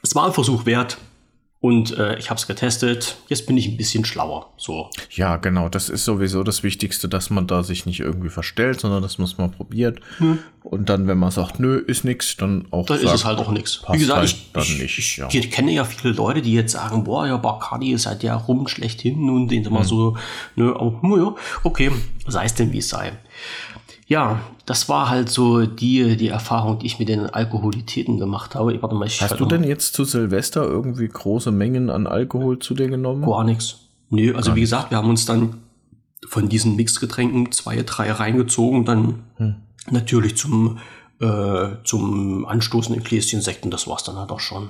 Es 0.01 0.15
war 0.15 0.25
ein 0.25 0.33
Versuch 0.33 0.65
wert. 0.65 0.97
Und 1.59 1.97
äh, 1.97 2.19
ich 2.19 2.29
habe 2.29 2.37
es 2.37 2.45
getestet. 2.45 3.17
Jetzt 3.29 3.47
bin 3.47 3.57
ich 3.57 3.67
ein 3.67 3.77
bisschen 3.77 4.05
schlauer. 4.05 4.53
So. 4.57 4.91
Ja, 5.09 5.37
genau. 5.37 5.69
Das 5.69 5.89
ist 5.89 6.05
sowieso 6.05 6.43
das 6.43 6.61
Wichtigste, 6.61 7.09
dass 7.09 7.31
man 7.31 7.47
da 7.47 7.63
sich 7.63 7.87
nicht 7.87 7.99
irgendwie 7.99 8.29
verstellt, 8.29 8.79
sondern 8.79 9.01
das 9.01 9.17
muss 9.17 9.39
man 9.39 9.51
probiert. 9.51 9.99
Hm. 10.19 10.37
Und 10.61 10.89
dann, 10.89 11.07
wenn 11.07 11.17
man 11.17 11.31
sagt, 11.31 11.59
nö, 11.59 11.77
ist 11.77 12.03
nix, 12.03 12.37
dann 12.37 12.67
auch. 12.69 12.85
Dann 12.85 12.99
sagt, 12.99 13.09
ist 13.09 13.21
es 13.21 13.25
halt 13.25 13.39
auch 13.39 13.51
nix. 13.51 13.81
Wie 13.89 13.97
gesagt, 13.97 14.19
halt 14.19 14.29
ich, 14.29 14.51
ich, 14.55 14.81
nicht, 14.81 14.97
ich, 14.99 15.17
ja. 15.17 15.27
ich, 15.31 15.49
kenne 15.49 15.71
ja 15.71 15.83
viele 15.83 16.13
Leute, 16.13 16.43
die 16.43 16.53
jetzt 16.53 16.73
sagen, 16.73 17.03
boah, 17.03 17.25
ja, 17.25 17.37
Bacardi 17.37 17.91
ist 17.91 18.05
halt 18.05 18.21
der 18.21 18.35
rum 18.35 18.67
schlechthin 18.67 19.27
und 19.29 19.47
den 19.47 19.65
immer 19.65 19.79
hm. 19.79 19.87
so, 19.87 20.17
nö, 20.55 20.75
aber, 20.75 21.17
ja, 21.17 21.35
okay, 21.63 21.91
sei 22.27 22.45
es 22.45 22.53
denn 22.53 22.71
wie 22.71 22.79
es 22.79 22.89
sei 22.89 23.13
ja, 24.07 24.39
das 24.65 24.87
war 24.87 25.09
halt 25.09 25.29
so 25.29 25.65
die, 25.65 26.15
die 26.15 26.29
Erfahrung, 26.29 26.79
die 26.79 26.85
ich 26.85 26.97
mit 26.97 27.09
den 27.09 27.29
Alkoholitäten 27.29 28.17
gemacht 28.17 28.55
habe. 28.55 28.73
Ich, 28.73 28.81
warte 28.81 28.95
mal, 28.95 29.05
ich 29.05 29.21
Hast 29.21 29.39
du 29.39 29.45
denn 29.45 29.65
jetzt 29.65 29.93
zu 29.93 30.05
Silvester 30.05 30.63
irgendwie 30.63 31.09
große 31.09 31.51
Mengen 31.51 31.89
an 31.89 32.07
Alkohol 32.07 32.59
zu 32.59 32.73
dir 32.73 32.87
genommen? 32.87 33.25
Gar 33.25 33.43
nichts. 33.43 33.79
Nö, 34.09 34.33
also 34.33 34.51
Gar 34.51 34.55
wie 34.55 34.61
gesagt, 34.61 34.91
wir 34.91 34.97
haben 34.97 35.09
uns 35.09 35.25
dann 35.25 35.57
von 36.25 36.47
diesen 36.47 36.77
Mixgetränken 36.77 37.51
zwei, 37.51 37.83
drei 37.83 38.11
reingezogen, 38.11 38.85
dann 38.85 39.23
hm. 39.35 39.55
natürlich 39.91 40.37
zum, 40.37 40.79
äh, 41.19 41.69
zum 41.83 42.45
Anstoßen 42.45 42.95
in 42.95 43.03
Gläschen 43.03 43.41
Sekten, 43.41 43.71
das 43.71 43.87
war's 43.87 44.05
dann 44.05 44.15
halt 44.15 44.31
auch 44.31 44.39
schon. 44.39 44.69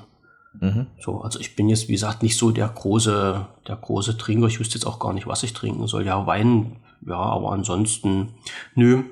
Mhm. 0.59 0.87
So, 0.99 1.21
also 1.21 1.39
ich 1.39 1.55
bin 1.55 1.69
jetzt, 1.69 1.87
wie 1.87 1.91
gesagt, 1.91 2.23
nicht 2.23 2.37
so 2.37 2.49
der 2.49 2.67
große, 2.67 3.45
der 3.67 3.75
große 3.75 4.17
Trinker. 4.17 4.47
Ich 4.47 4.59
wüsste 4.59 4.75
jetzt 4.75 4.85
auch 4.85 4.97
gar 4.97 5.13
nicht, 5.13 5.27
was 5.27 5.43
ich 5.43 5.53
trinken 5.53 5.85
soll. 5.85 6.03
Ja, 6.03 6.25
Wein, 6.25 6.77
ja, 7.05 7.15
aber 7.15 7.51
ansonsten, 7.51 8.29
nö, 8.73 9.03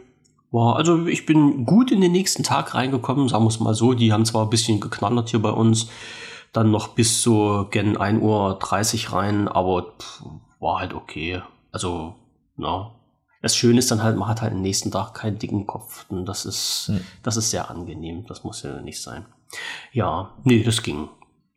war, 0.51 0.75
also 0.75 1.07
ich 1.07 1.25
bin 1.25 1.65
gut 1.65 1.91
in 1.91 2.01
den 2.01 2.11
nächsten 2.11 2.43
Tag 2.43 2.73
reingekommen, 2.73 3.27
sagen 3.27 3.43
wir 3.43 3.49
es 3.49 3.59
mal 3.59 3.73
so. 3.73 3.93
Die 3.93 4.13
haben 4.13 4.25
zwar 4.25 4.43
ein 4.43 4.49
bisschen 4.49 4.79
geknallert 4.79 5.29
hier 5.29 5.41
bei 5.41 5.49
uns, 5.49 5.89
dann 6.53 6.71
noch 6.71 6.89
bis 6.89 7.21
so 7.21 7.67
gen 7.69 7.97
1.30 7.97 8.21
Uhr 9.07 9.13
rein, 9.13 9.47
aber 9.47 9.93
pff, 9.99 10.23
war 10.59 10.79
halt 10.79 10.93
okay. 10.93 11.41
Also, 11.71 12.15
na. 12.55 12.91
Das 13.41 13.55
Schöne 13.55 13.79
ist 13.79 13.91
dann 13.91 14.01
halt, 14.01 14.17
man 14.17 14.27
hat 14.27 14.41
halt 14.41 14.53
den 14.53 14.61
nächsten 14.61 14.89
Tag 14.89 15.13
keinen 15.13 15.37
dicken 15.37 15.67
Kopf. 15.67 16.05
Und 16.09 16.25
das 16.25 16.45
ist, 16.45 16.85
hm. 16.87 17.01
das 17.21 17.37
ist 17.37 17.51
sehr 17.51 17.69
angenehm. 17.69 18.25
Das 18.27 18.43
muss 18.43 18.63
ja 18.63 18.81
nicht 18.81 18.99
sein. 19.01 19.25
Ja, 19.91 20.31
nee, 20.43 20.63
das 20.63 20.81
ging. 20.81 21.09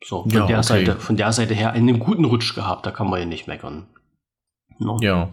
So, 0.03 0.21
von 0.23 0.31
ja, 0.31 0.45
der 0.45 0.59
okay. 0.59 0.67
Seite, 0.67 0.95
von 0.97 1.17
der 1.17 1.31
Seite 1.31 1.53
her 1.53 1.71
einen 1.71 1.99
guten 1.99 2.25
Rutsch 2.25 2.53
gehabt, 2.53 2.85
da 2.85 2.91
kann 2.91 3.09
man 3.09 3.19
ja 3.19 3.25
nicht 3.25 3.47
meckern. 3.47 3.87
No? 4.77 4.97
Ja. 5.01 5.29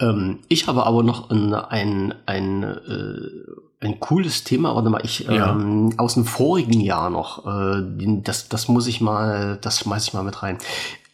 Ähm, 0.00 0.40
ich 0.48 0.66
habe 0.66 0.86
aber 0.86 1.02
noch 1.02 1.30
ein, 1.30 1.54
ein, 1.54 2.14
ein, 2.26 2.62
äh, 2.62 3.84
ein 3.84 4.00
cooles 4.00 4.44
Thema, 4.44 4.74
warte 4.74 4.90
mal, 4.90 5.02
ich 5.04 5.20
ja. 5.20 5.52
ähm, 5.52 5.94
aus 5.98 6.14
dem 6.14 6.24
vorigen 6.24 6.80
Jahr 6.80 7.10
noch, 7.10 7.46
äh, 7.46 7.82
das, 8.22 8.48
das 8.48 8.68
muss 8.68 8.86
ich 8.86 9.00
mal, 9.00 9.58
das 9.60 9.80
schmeiß 9.80 10.08
ich 10.08 10.14
mal 10.14 10.22
mit 10.24 10.42
rein. 10.42 10.58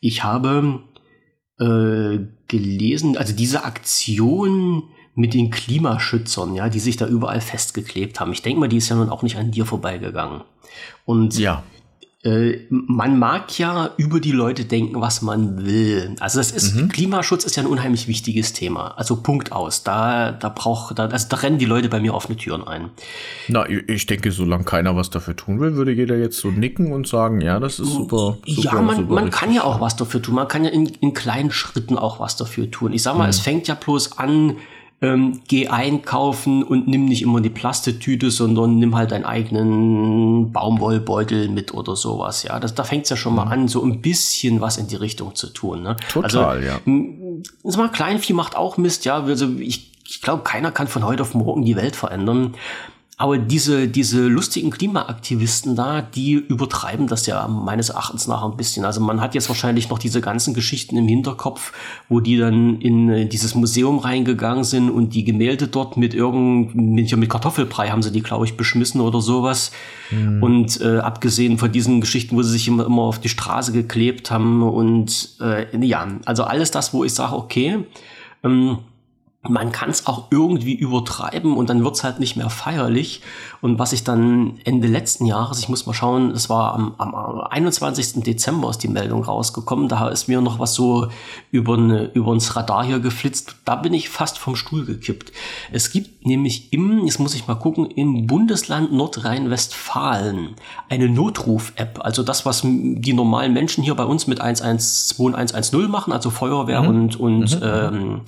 Ich 0.01 0.25
habe 0.25 0.81
äh, 1.59 2.19
gelesen, 2.49 3.17
also 3.17 3.35
diese 3.35 3.65
Aktion 3.65 4.85
mit 5.15 5.35
den 5.35 5.51
Klimaschützern, 5.51 6.55
ja, 6.55 6.69
die 6.69 6.81
sich 6.81 6.97
da 6.97 7.07
überall 7.07 7.41
festgeklebt 7.41 8.21
haben. 8.21 8.33
Ich 8.33 8.43
denke 8.43 8.61
mal, 8.61 8.69
die 8.69 8.79
ist 8.79 8.89
ja 8.89 8.97
nun 8.97 9.11
auch 9.11 9.23
nicht 9.23 9.37
an 9.37 9.51
dir 9.51 9.67
vorbeigegangen. 9.67 10.43
Und 11.05 11.39
ja. 11.39 11.63
Äh, 12.23 12.67
man 12.69 13.19
mag 13.19 13.59
ja 13.59 13.93
über 13.97 14.21
die 14.21 14.33
Leute 14.33 14.67
denken, 14.67 15.01
was 15.01 15.23
man 15.23 15.65
will. 15.65 16.17
Also 16.21 16.39
das 16.39 16.51
ist, 16.51 16.75
mhm. 16.75 16.91
Klimaschutz 16.91 17.45
ist 17.45 17.57
ja 17.57 17.63
ein 17.63 17.67
unheimlich 17.67 18.09
wichtiges 18.09 18.53
Thema. 18.53 18.89
Also 18.99 19.17
Punkt 19.17 19.53
aus. 19.53 19.85
Da, 19.85 20.33
da 20.33 20.51
braucht, 20.51 20.99
da, 20.99 21.07
also 21.07 21.29
da 21.31 21.37
rennen 21.39 21.57
die 21.57 21.65
Leute 21.65 21.89
bei 21.89 21.99
mir 21.99 22.13
offene 22.13 22.37
Türen 22.37 22.63
ein. 22.69 22.91
Na, 23.49 23.67
ich 23.67 24.05
denke, 24.05 24.33
solange 24.33 24.65
keiner 24.65 24.97
was 24.97 25.09
dafür 25.09 25.35
tun 25.35 25.61
will, 25.61 25.77
würde 25.77 25.93
jeder 25.93 26.19
jetzt 26.19 26.37
so 26.37 26.51
nicken 26.51 26.93
und 26.93 27.09
sagen, 27.09 27.41
ja, 27.41 27.59
das 27.59 27.79
ist 27.81 27.91
super. 27.91 28.37
super 28.47 28.77
ja, 28.77 28.83
man, 28.83 28.97
super 28.97 29.15
man 29.15 29.31
kann 29.31 29.51
ja 29.51 29.65
auch 29.65 29.81
was 29.81 29.97
dafür 29.97 30.21
tun. 30.21 30.35
Man 30.35 30.49
kann 30.49 30.63
ja 30.63 30.71
in, 30.71 30.89
in 31.01 31.15
kleinen 31.15 31.51
Schritten 31.51 31.97
auch 31.97 32.21
was 32.21 32.37
dafür 32.37 32.71
tun. 32.71 32.93
Ich 32.93 33.03
sag 33.03 33.17
mal, 33.17 33.25
mhm. 33.25 33.31
es 33.31 33.41
fängt 33.41 33.67
ja 33.67 33.75
bloß 33.75 34.19
an, 34.19 34.59
ähm, 35.03 35.41
geh 35.49 35.69
einkaufen 35.69 36.63
und 36.63 36.87
nimm 36.87 37.07
nicht 37.07 37.23
immer 37.23 37.41
die 37.41 37.49
Plastetüte, 37.49 38.31
sondern 38.31 38.79
nimm 38.79 38.95
halt 38.95 39.13
deinen 39.13 39.25
eigenen 39.25 40.53
Baumwollbeutel 40.53 41.49
mit 41.49 41.73
oder 41.73 41.97
sowas. 41.97 42.43
Ja, 42.43 42.61
das, 42.61 42.75
da 42.75 42.85
fängt 42.85 43.05
es 43.05 43.11
ja 43.11 43.17
schon 43.17 43.35
mal 43.35 43.47
mhm. 43.47 43.53
an, 43.53 43.69
so 43.69 43.83
ein 43.83 44.03
bisschen 44.03 44.61
was 44.61 44.77
in 44.77 44.89
die 44.89 44.97
Richtung 44.97 45.35
zu 45.35 45.49
tun. 45.49 45.83
Ne? 45.83 45.97
Total, 46.11 46.59
also, 46.59 46.67
ja. 46.67 46.81
Sag 47.65 47.79
mal, 47.79 47.89
Kleinvieh 47.89 48.35
macht 48.35 48.57
auch 48.57 48.77
Mist, 48.77 49.07
ja. 49.07 49.23
Also 49.23 49.49
ich, 49.59 49.91
ich 50.07 50.21
glaube, 50.21 50.43
keiner 50.43 50.71
kann 50.71 50.87
von 50.87 51.05
heute 51.05 51.23
auf 51.23 51.35
morgen 51.35 51.65
die 51.65 51.77
Welt 51.77 51.97
verändern. 51.97 52.55
Aber 53.21 53.37
diese, 53.37 53.87
diese 53.87 54.29
lustigen 54.29 54.71
Klimaaktivisten 54.71 55.77
da, 55.77 56.01
die 56.01 56.33
übertreiben 56.33 57.07
das 57.07 57.27
ja 57.27 57.47
meines 57.49 57.91
Erachtens 57.91 58.27
nach 58.27 58.43
ein 58.43 58.57
bisschen. 58.57 58.87
Also 58.87 59.03
man 59.03 59.21
hat 59.21 59.35
jetzt 59.35 59.51
wahrscheinlich 59.51 59.91
noch 59.91 59.99
diese 59.99 60.23
ganzen 60.23 60.55
Geschichten 60.55 60.97
im 60.97 61.07
Hinterkopf, 61.07 61.75
wo 62.09 62.21
die 62.21 62.39
dann 62.39 62.81
in 62.81 63.29
dieses 63.29 63.55
Museum 63.55 63.99
reingegangen 63.99 64.65
sind 64.65 64.89
und 64.89 65.13
die 65.13 65.25
Gemälde 65.25 65.69
dort 65.69 65.99
mit 65.99 66.15
irgendeinem, 66.15 66.95
mit, 66.95 67.15
mit 67.15 67.29
Kartoffelbrei 67.29 67.91
haben 67.91 68.03
sie 68.03 68.11
die, 68.11 68.23
glaube 68.23 68.47
ich, 68.47 68.57
beschmissen 68.57 69.03
oder 69.03 69.21
sowas. 69.21 69.71
Mhm. 70.11 70.43
Und 70.43 70.81
äh, 70.81 71.01
abgesehen 71.01 71.59
von 71.59 71.71
diesen 71.71 72.01
Geschichten, 72.01 72.37
wo 72.37 72.43
sie 72.43 72.53
sich 72.53 72.69
immer, 72.69 72.87
immer 72.87 73.03
auf 73.03 73.19
die 73.19 73.29
Straße 73.29 73.73
geklebt 73.73 74.31
haben 74.31 74.63
und 74.63 75.37
äh, 75.43 75.67
ja, 75.85 76.09
also 76.25 76.45
alles 76.45 76.71
das, 76.71 76.95
wo 76.95 77.05
ich 77.05 77.13
sage, 77.13 77.37
okay, 77.37 77.85
ähm, 78.43 78.79
man 79.49 79.73
kann 79.73 79.89
es 79.89 80.07
auch 80.07 80.27
irgendwie 80.31 80.75
übertreiben 80.75 81.57
und 81.57 81.71
dann 81.71 81.83
wird's 81.83 82.05
halt 82.05 82.21
nicht 82.21 82.37
mehr 82.37 82.51
feierlich. 82.51 83.23
Und 83.63 83.79
was 83.79 83.95
ich 83.95 84.05
dann 84.05 84.59
Ende 84.65 84.87
letzten 84.87 85.25
Jahres, 85.25 85.61
ich 85.61 85.71
muss 85.71 85.87
mal 85.87 85.95
schauen, 85.95 86.31
es 86.33 86.51
war 86.51 86.75
am, 86.75 86.95
am 86.99 87.15
21. 87.49 88.23
Dezember 88.23 88.69
ist 88.69 88.83
die 88.83 88.89
Meldung 88.89 89.25
rausgekommen, 89.25 89.89
da 89.89 90.09
ist 90.09 90.29
mir 90.29 90.43
noch 90.43 90.59
was 90.59 90.75
so 90.75 91.09
über, 91.51 91.79
ne, 91.79 92.11
über 92.13 92.33
uns 92.33 92.55
Radar 92.55 92.85
hier 92.85 93.01
geflitzt. 93.01 93.57
Da 93.65 93.77
bin 93.77 93.95
ich 93.95 94.11
fast 94.11 94.37
vom 94.39 94.57
Stuhl 94.57 94.85
gekippt. 94.85 95.33
Es 95.73 95.91
gibt 95.91 96.27
nämlich 96.27 96.71
im, 96.75 97.07
jetzt 97.07 97.19
muss 97.19 97.35
ich 97.35 97.47
mal 97.49 97.55
gucken, 97.55 97.87
im 97.87 98.27
Bundesland 98.27 98.93
Nordrhein-Westfalen 98.93 100.51
eine 100.91 101.09
Notruf-App. 101.09 102.01
Also 102.05 102.23
das, 102.23 102.45
was 102.45 102.61
die 102.63 103.15
normalen 103.15 103.55
Menschen 103.55 103.83
hier 103.83 103.95
bei 103.95 104.05
uns 104.05 104.27
mit 104.27 104.43
112 104.43 105.89
machen, 105.89 106.13
also 106.13 106.29
Feuerwehr 106.29 106.83
mhm. 106.83 106.89
und, 106.89 107.17
und 107.19 107.59
mhm. 107.59 107.63
ähm, 107.63 108.21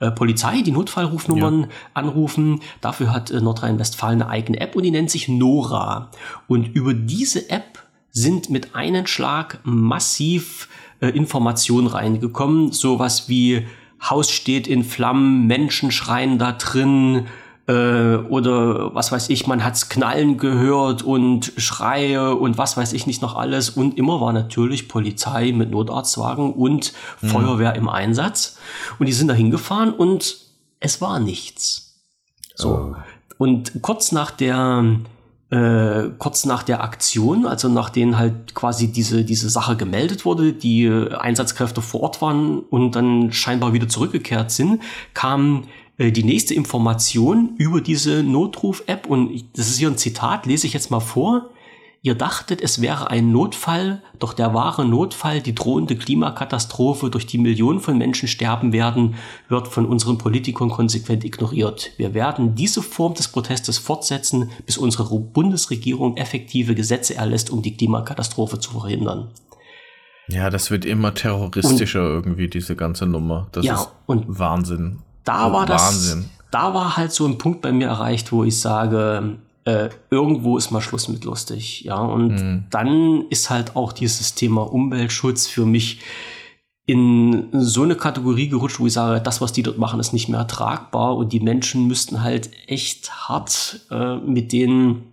äh, 0.00 0.10
Polizei, 0.10 0.62
die 0.62 0.72
Notfallrufnummern 0.72 1.62
ja. 1.62 1.68
anrufen. 1.94 2.60
Dafür 2.80 3.12
hat 3.12 3.30
äh, 3.30 3.40
Nordrhein-Westfalen 3.40 4.22
eine 4.22 4.30
eigene 4.30 4.60
App 4.60 4.74
und 4.74 4.82
die 4.82 4.90
nennt 4.90 5.10
sich 5.10 5.28
Nora. 5.28 6.10
Und 6.48 6.74
über 6.74 6.94
diese 6.94 7.50
App 7.50 7.78
sind 8.10 8.50
mit 8.50 8.74
einem 8.74 9.06
Schlag 9.06 9.60
massiv 9.62 10.68
äh, 11.00 11.08
Informationen 11.08 11.86
reingekommen. 11.86 12.72
Sowas 12.72 13.28
wie 13.28 13.66
Haus 14.02 14.30
steht 14.30 14.66
in 14.66 14.84
Flammen, 14.84 15.46
Menschen 15.46 15.90
schreien 15.90 16.38
da 16.38 16.52
drin, 16.52 17.26
äh, 17.70 18.16
oder 18.28 18.94
was 18.94 19.12
weiß 19.12 19.28
ich, 19.28 19.46
man 19.46 19.64
hat's 19.64 19.88
knallen 19.88 20.38
gehört 20.38 21.02
und 21.02 21.52
Schreie 21.56 22.34
und 22.34 22.58
was 22.58 22.76
weiß 22.76 22.92
ich 22.92 23.06
nicht 23.06 23.22
noch 23.22 23.36
alles. 23.36 23.70
Und 23.70 23.96
immer 23.96 24.20
war 24.20 24.32
natürlich 24.32 24.88
Polizei 24.88 25.52
mit 25.52 25.70
Notarztwagen 25.70 26.52
und 26.52 26.92
mhm. 27.20 27.28
Feuerwehr 27.28 27.76
im 27.76 27.88
Einsatz. 27.88 28.58
Und 28.98 29.06
die 29.06 29.12
sind 29.12 29.28
da 29.28 29.34
hingefahren 29.34 29.92
und 29.92 30.38
es 30.80 31.00
war 31.00 31.20
nichts. 31.20 32.00
So. 32.56 32.70
Oh. 32.70 32.96
Und 33.38 33.80
kurz 33.82 34.10
nach 34.10 34.32
der 34.32 34.84
äh, 35.50 36.10
kurz 36.18 36.44
nach 36.44 36.62
der 36.62 36.82
Aktion, 36.82 37.44
also 37.44 37.68
nachdem 37.68 38.18
halt 38.18 38.54
quasi 38.54 38.92
diese, 38.92 39.24
diese 39.24 39.50
Sache 39.50 39.76
gemeldet 39.76 40.24
wurde, 40.24 40.52
die 40.52 40.88
Einsatzkräfte 40.88 41.82
vor 41.82 42.02
Ort 42.02 42.22
waren 42.22 42.60
und 42.60 42.94
dann 42.94 43.32
scheinbar 43.32 43.72
wieder 43.72 43.88
zurückgekehrt 43.88 44.52
sind, 44.52 44.80
kam 45.12 45.64
äh, 45.64 45.79
die 46.00 46.24
nächste 46.24 46.54
Information 46.54 47.54
über 47.58 47.82
diese 47.82 48.22
Notruf-App 48.22 49.06
und 49.06 49.44
das 49.54 49.68
ist 49.68 49.78
hier 49.78 49.88
ein 49.88 49.98
Zitat, 49.98 50.46
lese 50.46 50.66
ich 50.66 50.72
jetzt 50.72 50.90
mal 50.90 51.00
vor. 51.00 51.50
Ihr 52.02 52.14
dachtet, 52.14 52.62
es 52.62 52.80
wäre 52.80 53.10
ein 53.10 53.30
Notfall, 53.30 54.02
doch 54.18 54.32
der 54.32 54.54
wahre 54.54 54.86
Notfall, 54.86 55.42
die 55.42 55.54
drohende 55.54 55.96
Klimakatastrophe, 55.96 57.10
durch 57.10 57.26
die 57.26 57.36
Millionen 57.36 57.80
von 57.80 57.98
Menschen 57.98 58.26
sterben 58.26 58.72
werden, 58.72 59.16
wird 59.50 59.68
von 59.68 59.84
unseren 59.84 60.16
Politikern 60.16 60.70
konsequent 60.70 61.24
ignoriert. 61.26 61.90
Wir 61.98 62.14
werden 62.14 62.54
diese 62.54 62.80
Form 62.80 63.12
des 63.12 63.28
Protestes 63.28 63.76
fortsetzen, 63.76 64.48
bis 64.64 64.78
unsere 64.78 65.20
Bundesregierung 65.20 66.16
effektive 66.16 66.74
Gesetze 66.74 67.16
erlässt, 67.16 67.50
um 67.50 67.60
die 67.60 67.76
Klimakatastrophe 67.76 68.58
zu 68.58 68.70
verhindern. 68.70 69.28
Ja, 70.28 70.48
das 70.48 70.70
wird 70.70 70.86
immer 70.86 71.12
terroristischer 71.12 72.06
und, 72.06 72.14
irgendwie, 72.14 72.48
diese 72.48 72.76
ganze 72.76 73.04
Nummer. 73.04 73.48
Das 73.52 73.66
ja, 73.66 73.74
ist 73.74 73.90
und 74.06 74.24
Wahnsinn. 74.38 75.00
Da 75.24 75.48
oh, 75.48 75.52
war 75.52 75.66
das, 75.66 75.82
Wahnsinn. 75.82 76.30
da 76.50 76.74
war 76.74 76.96
halt 76.96 77.12
so 77.12 77.26
ein 77.26 77.38
Punkt 77.38 77.60
bei 77.60 77.72
mir 77.72 77.88
erreicht, 77.88 78.32
wo 78.32 78.44
ich 78.44 78.58
sage, 78.58 79.38
äh, 79.64 79.90
irgendwo 80.10 80.56
ist 80.56 80.70
mal 80.70 80.80
Schluss 80.80 81.08
mit 81.08 81.24
lustig. 81.24 81.82
Ja, 81.82 81.98
und 81.98 82.34
mhm. 82.34 82.64
dann 82.70 83.24
ist 83.30 83.50
halt 83.50 83.76
auch 83.76 83.92
dieses 83.92 84.34
Thema 84.34 84.62
Umweltschutz 84.62 85.46
für 85.46 85.66
mich 85.66 86.00
in 86.86 87.48
so 87.52 87.82
eine 87.82 87.94
Kategorie 87.94 88.48
gerutscht, 88.48 88.80
wo 88.80 88.86
ich 88.86 88.92
sage, 88.94 89.20
das, 89.20 89.40
was 89.40 89.52
die 89.52 89.62
dort 89.62 89.78
machen, 89.78 90.00
ist 90.00 90.12
nicht 90.12 90.28
mehr 90.28 90.46
tragbar 90.48 91.16
und 91.16 91.32
die 91.32 91.38
Menschen 91.38 91.86
müssten 91.86 92.22
halt 92.22 92.50
echt 92.66 93.28
hart 93.28 93.80
äh, 93.90 94.16
mit 94.16 94.52
den 94.52 95.04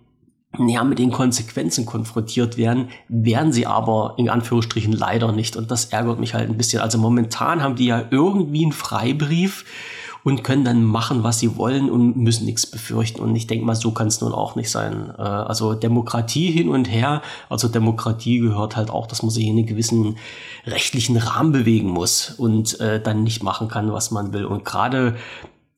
ja, 0.66 0.82
mit 0.82 0.98
den 0.98 1.12
Konsequenzen 1.12 1.84
konfrontiert 1.84 2.56
werden, 2.56 2.88
werden 3.08 3.52
sie 3.52 3.66
aber 3.66 4.14
in 4.16 4.30
Anführungsstrichen 4.30 4.92
leider 4.92 5.30
nicht. 5.30 5.56
Und 5.56 5.70
das 5.70 5.86
ärgert 5.86 6.18
mich 6.18 6.34
halt 6.34 6.48
ein 6.48 6.56
bisschen. 6.56 6.80
Also 6.80 6.98
momentan 6.98 7.62
haben 7.62 7.76
die 7.76 7.86
ja 7.86 8.04
irgendwie 8.10 8.62
einen 8.64 8.72
Freibrief, 8.72 9.66
und 10.24 10.44
können 10.44 10.64
dann 10.64 10.84
machen, 10.84 11.22
was 11.22 11.38
sie 11.38 11.56
wollen 11.56 11.90
und 11.90 12.16
müssen 12.16 12.44
nichts 12.46 12.66
befürchten. 12.66 13.20
Und 13.20 13.34
ich 13.36 13.46
denke 13.46 13.64
mal, 13.64 13.74
so 13.74 13.92
kann 13.92 14.08
es 14.08 14.20
nun 14.20 14.32
auch 14.32 14.56
nicht 14.56 14.70
sein. 14.70 15.12
Äh, 15.16 15.22
also 15.22 15.74
Demokratie 15.74 16.50
hin 16.50 16.68
und 16.68 16.86
her, 16.86 17.22
also 17.48 17.68
Demokratie 17.68 18.38
gehört 18.38 18.76
halt 18.76 18.90
auch, 18.90 19.06
dass 19.06 19.22
man 19.22 19.30
sich 19.30 19.44
in 19.44 19.56
einen 19.56 19.66
gewissen 19.66 20.16
rechtlichen 20.66 21.16
Rahmen 21.16 21.52
bewegen 21.52 21.88
muss 21.88 22.30
und 22.30 22.80
äh, 22.80 23.00
dann 23.00 23.22
nicht 23.22 23.42
machen 23.42 23.68
kann, 23.68 23.92
was 23.92 24.10
man 24.10 24.32
will. 24.32 24.44
Und 24.44 24.64
gerade 24.64 25.16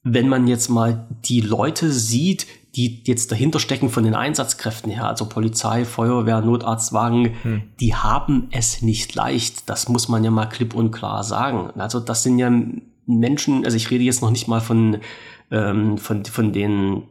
wenn 0.03 0.29
man 0.29 0.47
jetzt 0.47 0.69
mal 0.69 1.07
die 1.25 1.41
Leute 1.41 1.93
sieht, 1.93 2.47
die 2.75 3.03
jetzt 3.05 3.33
dahinter 3.33 3.59
stecken 3.59 3.91
von 3.91 4.05
den 4.05 4.15
Einsatzkräften 4.15 4.93
her, 4.93 5.09
also 5.09 5.27
Polizei, 5.27 5.85
Feuerwehr, 5.85 6.41
Notarztwagen, 6.41 7.35
hm. 7.43 7.63
die 7.81 7.95
haben 7.95 8.49
es 8.53 8.81
nicht 8.81 9.15
leicht. 9.15 9.69
Das 9.69 9.89
muss 9.89 10.09
man 10.09 10.23
ja 10.23 10.31
mal 10.31 10.47
klipp 10.47 10.75
und 10.75 10.93
klar 10.93 11.25
sagen. 11.25 11.71
Also 11.79 12.01
das 12.01 12.23
sind 12.23 12.39
ja 12.39 12.51
Menschen, 13.19 13.65
also 13.65 13.77
ich 13.77 13.91
rede 13.91 14.05
jetzt 14.05 14.23
noch 14.23 14.31
nicht 14.31 14.49
mal 14.49 14.61
von, 14.61 14.99
ähm, 15.51 15.99
von, 15.99 16.25
von 16.25 16.53
den 16.53 17.03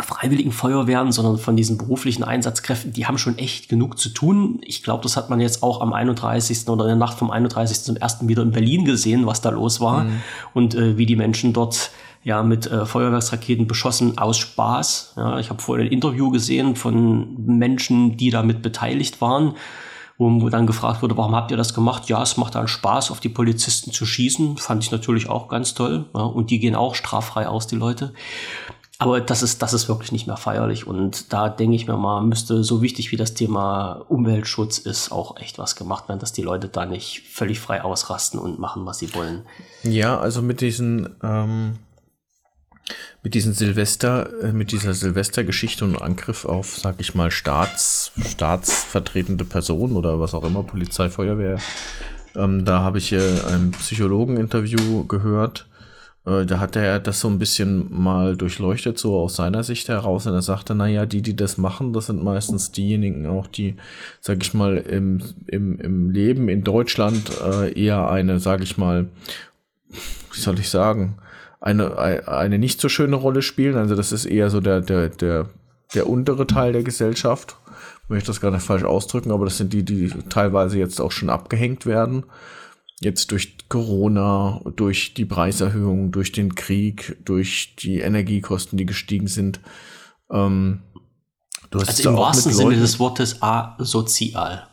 freiwilligen 0.00 0.50
Feuerwehren, 0.50 1.12
sondern 1.12 1.38
von 1.38 1.56
diesen 1.56 1.78
beruflichen 1.78 2.24
Einsatzkräften, 2.24 2.92
die 2.92 3.06
haben 3.06 3.16
schon 3.16 3.38
echt 3.38 3.68
genug 3.68 3.96
zu 3.96 4.08
tun. 4.08 4.60
Ich 4.64 4.82
glaube, 4.82 5.04
das 5.04 5.16
hat 5.16 5.30
man 5.30 5.40
jetzt 5.40 5.62
auch 5.62 5.80
am 5.80 5.92
31. 5.92 6.68
oder 6.68 6.84
in 6.84 6.88
der 6.88 6.96
Nacht 6.96 7.16
vom 7.16 7.30
31. 7.30 7.82
zum 7.82 7.96
1. 8.00 8.26
wieder 8.26 8.42
in 8.42 8.50
Berlin 8.50 8.84
gesehen, 8.84 9.24
was 9.24 9.40
da 9.40 9.50
los 9.50 9.80
war 9.80 10.04
mhm. 10.04 10.22
und 10.52 10.74
äh, 10.74 10.98
wie 10.98 11.06
die 11.06 11.14
Menschen 11.14 11.52
dort 11.52 11.92
ja 12.24 12.42
mit 12.42 12.66
äh, 12.66 12.86
Feuerwerksraketen 12.86 13.68
beschossen 13.68 14.18
aus 14.18 14.36
Spaß. 14.38 15.14
Ja, 15.16 15.38
ich 15.38 15.50
habe 15.50 15.62
vorhin 15.62 15.86
ein 15.86 15.92
Interview 15.92 16.30
gesehen 16.30 16.74
von 16.74 17.36
Menschen, 17.46 18.16
die 18.16 18.30
damit 18.30 18.62
beteiligt 18.62 19.20
waren 19.20 19.54
wo, 20.18 20.48
dann 20.48 20.66
gefragt 20.66 21.02
wurde, 21.02 21.16
warum 21.16 21.34
habt 21.34 21.50
ihr 21.50 21.56
das 21.56 21.74
gemacht? 21.74 22.08
Ja, 22.08 22.22
es 22.22 22.36
macht 22.36 22.54
dann 22.54 22.68
Spaß, 22.68 23.10
auf 23.10 23.20
die 23.20 23.28
Polizisten 23.28 23.90
zu 23.90 24.06
schießen. 24.06 24.58
Fand 24.58 24.84
ich 24.84 24.90
natürlich 24.90 25.28
auch 25.28 25.48
ganz 25.48 25.74
toll. 25.74 26.06
Ja, 26.14 26.22
und 26.22 26.50
die 26.50 26.60
gehen 26.60 26.76
auch 26.76 26.94
straffrei 26.94 27.48
aus, 27.48 27.66
die 27.66 27.76
Leute. 27.76 28.12
Aber 28.98 29.20
das 29.20 29.42
ist, 29.42 29.60
das 29.60 29.72
ist 29.72 29.88
wirklich 29.88 30.12
nicht 30.12 30.28
mehr 30.28 30.36
feierlich. 30.36 30.86
Und 30.86 31.32
da 31.32 31.48
denke 31.48 31.74
ich 31.74 31.88
mir 31.88 31.96
mal, 31.96 32.22
müsste 32.22 32.62
so 32.62 32.80
wichtig 32.80 33.10
wie 33.10 33.16
das 33.16 33.34
Thema 33.34 34.04
Umweltschutz 34.08 34.78
ist, 34.78 35.10
auch 35.10 35.36
echt 35.36 35.58
was 35.58 35.74
gemacht 35.74 36.08
werden, 36.08 36.20
dass 36.20 36.32
die 36.32 36.42
Leute 36.42 36.68
da 36.68 36.86
nicht 36.86 37.22
völlig 37.28 37.58
frei 37.58 37.82
ausrasten 37.82 38.38
und 38.38 38.60
machen, 38.60 38.86
was 38.86 39.00
sie 39.00 39.12
wollen. 39.14 39.42
Ja, 39.82 40.18
also 40.18 40.42
mit 40.42 40.60
diesen, 40.60 41.16
ähm, 41.24 41.74
mit 43.22 43.34
diesen 43.34 43.54
Silvester, 43.54 44.28
äh, 44.42 44.52
mit 44.52 44.72
dieser 44.72 44.94
Silvestergeschichte 44.94 45.84
und 45.84 46.00
Angriff 46.00 46.44
auf, 46.44 46.76
sag 46.78 46.96
ich 46.98 47.14
mal, 47.14 47.30
Staats, 47.30 48.12
staatsvertretende 48.26 49.44
Personen 49.44 49.96
oder 49.96 50.20
was 50.20 50.34
auch 50.34 50.44
immer, 50.44 50.62
Polizei, 50.62 51.08
Feuerwehr. 51.08 51.58
Ähm, 52.36 52.64
da 52.64 52.80
habe 52.80 52.98
ich 52.98 53.12
äh, 53.12 53.40
ein 53.48 53.70
Psychologen-Interview 53.72 55.06
gehört. 55.06 55.66
Äh, 56.26 56.46
da 56.46 56.58
hat 56.58 56.76
er 56.76 57.00
das 57.00 57.20
so 57.20 57.28
ein 57.28 57.38
bisschen 57.38 57.86
mal 57.90 58.36
durchleuchtet, 58.36 58.98
so 58.98 59.18
aus 59.18 59.36
seiner 59.36 59.62
Sicht 59.62 59.88
heraus. 59.88 60.26
Und 60.26 60.34
er 60.34 60.42
sagte, 60.42 60.74
naja, 60.74 61.06
die, 61.06 61.22
die 61.22 61.36
das 61.36 61.58
machen, 61.58 61.92
das 61.92 62.06
sind 62.06 62.22
meistens 62.22 62.72
diejenigen 62.72 63.26
auch, 63.26 63.46
die, 63.46 63.76
sag 64.20 64.42
ich 64.42 64.54
mal, 64.54 64.76
im, 64.76 65.22
im, 65.46 65.80
im 65.80 66.10
Leben 66.10 66.48
in 66.48 66.64
Deutschland 66.64 67.30
äh, 67.40 67.72
eher 67.72 68.10
eine, 68.10 68.40
sag 68.40 68.62
ich 68.62 68.76
mal, 68.76 69.08
wie 69.88 70.40
soll 70.40 70.58
ich 70.58 70.68
sagen, 70.68 71.18
eine, 71.64 72.28
eine 72.28 72.58
nicht 72.58 72.80
so 72.80 72.90
schöne 72.90 73.16
Rolle 73.16 73.40
spielen. 73.40 73.76
Also 73.76 73.96
das 73.96 74.12
ist 74.12 74.26
eher 74.26 74.50
so 74.50 74.60
der, 74.60 74.82
der, 74.82 75.08
der, 75.08 75.48
der 75.94 76.08
untere 76.08 76.46
Teil 76.46 76.74
der 76.74 76.82
Gesellschaft. 76.82 77.56
Ich 78.02 78.10
möchte 78.10 78.26
das 78.26 78.42
gar 78.42 78.50
nicht 78.50 78.62
falsch 78.62 78.84
ausdrücken, 78.84 79.30
aber 79.30 79.46
das 79.46 79.56
sind 79.56 79.72
die, 79.72 79.82
die 79.82 80.10
teilweise 80.28 80.78
jetzt 80.78 81.00
auch 81.00 81.10
schon 81.10 81.30
abgehängt 81.30 81.86
werden. 81.86 82.24
Jetzt 83.00 83.30
durch 83.30 83.56
Corona, 83.70 84.60
durch 84.76 85.14
die 85.14 85.24
Preiserhöhung, 85.24 86.12
durch 86.12 86.32
den 86.32 86.54
Krieg, 86.54 87.16
durch 87.24 87.74
die 87.76 88.00
Energiekosten, 88.00 88.76
die 88.76 88.86
gestiegen 88.86 89.26
sind. 89.26 89.60
Ähm, 90.30 90.82
also 91.70 92.10
im 92.10 92.16
wahrsten 92.16 92.52
Sinne 92.52 92.76
des 92.76 93.00
Wortes 93.00 93.40
asozial. 93.40 94.68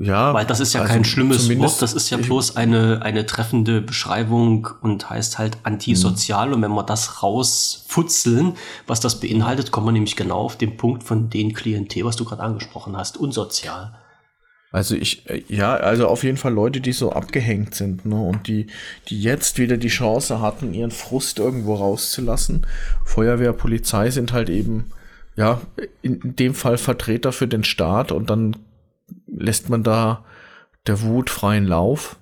Ja. 0.00 0.32
Weil 0.32 0.46
das 0.46 0.60
ist 0.60 0.74
ja 0.74 0.82
also 0.82 0.92
kein 0.92 1.04
schlimmes 1.04 1.48
Wort, 1.58 1.82
das 1.82 1.92
ist 1.92 2.10
ja 2.10 2.18
bloß 2.18 2.56
eine, 2.56 3.02
eine 3.02 3.26
treffende 3.26 3.80
Beschreibung 3.80 4.68
und 4.80 5.10
heißt 5.10 5.38
halt 5.38 5.58
antisozial. 5.64 6.48
Mhm. 6.48 6.54
Und 6.54 6.62
wenn 6.62 6.70
wir 6.70 6.84
das 6.84 7.22
rausfutzeln, 7.22 8.54
was 8.86 9.00
das 9.00 9.18
beinhaltet, 9.18 9.72
kommen 9.72 9.88
wir 9.88 9.92
nämlich 9.92 10.14
genau 10.14 10.38
auf 10.38 10.56
den 10.56 10.76
Punkt 10.76 11.02
von 11.02 11.30
den 11.30 11.52
Klientel, 11.52 12.04
was 12.04 12.14
du 12.14 12.24
gerade 12.24 12.42
angesprochen 12.42 12.96
hast, 12.96 13.16
unsozial. 13.16 13.98
Also 14.70 14.94
ich, 14.94 15.24
ja, 15.48 15.74
also 15.74 16.06
auf 16.06 16.22
jeden 16.22 16.36
Fall 16.36 16.52
Leute, 16.52 16.80
die 16.80 16.92
so 16.92 17.10
abgehängt 17.10 17.74
sind, 17.74 18.04
ne, 18.04 18.20
und 18.20 18.46
die, 18.46 18.66
die 19.08 19.20
jetzt 19.20 19.58
wieder 19.58 19.78
die 19.78 19.88
Chance 19.88 20.40
hatten, 20.40 20.74
ihren 20.74 20.90
Frust 20.90 21.38
irgendwo 21.38 21.74
rauszulassen. 21.74 22.66
Feuerwehr, 23.04 23.54
Polizei 23.54 24.10
sind 24.10 24.32
halt 24.32 24.50
eben, 24.50 24.92
ja, 25.36 25.60
in 26.02 26.36
dem 26.36 26.54
Fall 26.54 26.76
Vertreter 26.76 27.32
für 27.32 27.48
den 27.48 27.64
Staat 27.64 28.12
und 28.12 28.28
dann 28.28 28.56
lässt 29.38 29.68
man 29.68 29.82
da 29.82 30.24
der 30.86 31.02
Wut 31.02 31.30
freien 31.30 31.66
Lauf. 31.66 32.16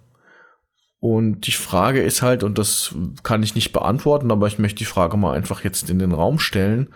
Und 0.98 1.46
die 1.46 1.52
Frage 1.52 2.02
ist 2.02 2.22
halt, 2.22 2.42
und 2.42 2.59
das 2.59 2.94
kann 3.22 3.42
ich 3.42 3.55
nicht 3.55 3.72
beantworten, 3.72 4.31
aber 4.31 4.46
ich 4.46 4.59
möchte 4.59 4.79
die 4.79 4.87
Frage 4.87 5.16
mal 5.16 5.37
einfach 5.37 5.62
jetzt 5.62 5.90
in 5.90 5.98
den 5.98 6.12
Raum 6.12 6.38
stellen. 6.38 6.88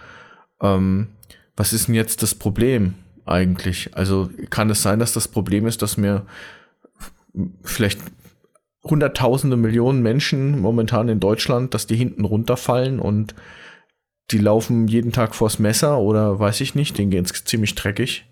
Ähm, 0.60 1.08
was 1.56 1.72
ist 1.72 1.88
denn 1.88 1.94
jetzt 1.94 2.22
das 2.22 2.34
Problem 2.34 2.94
eigentlich? 3.26 3.96
Also 3.96 4.30
kann 4.48 4.70
es 4.70 4.82
sein, 4.82 4.98
dass 4.98 5.12
das 5.12 5.28
Problem 5.28 5.66
ist, 5.66 5.82
dass 5.82 5.96
mir 5.96 6.26
vielleicht 7.62 8.00
hunderttausende 8.82 9.56
Millionen 9.56 10.02
Menschen 10.02 10.58
momentan 10.60 11.08
in 11.08 11.20
Deutschland, 11.20 11.74
dass 11.74 11.86
die 11.86 11.96
hinten 11.96 12.24
runterfallen 12.24 12.98
und 12.98 13.34
die 14.30 14.38
laufen 14.38 14.88
jeden 14.88 15.12
Tag 15.12 15.34
vors 15.34 15.58
Messer 15.58 15.98
oder 15.98 16.38
weiß 16.38 16.60
ich 16.62 16.74
nicht, 16.74 16.96
denen 16.96 17.10
geht's 17.10 17.44
ziemlich 17.44 17.74
dreckig. 17.74 18.29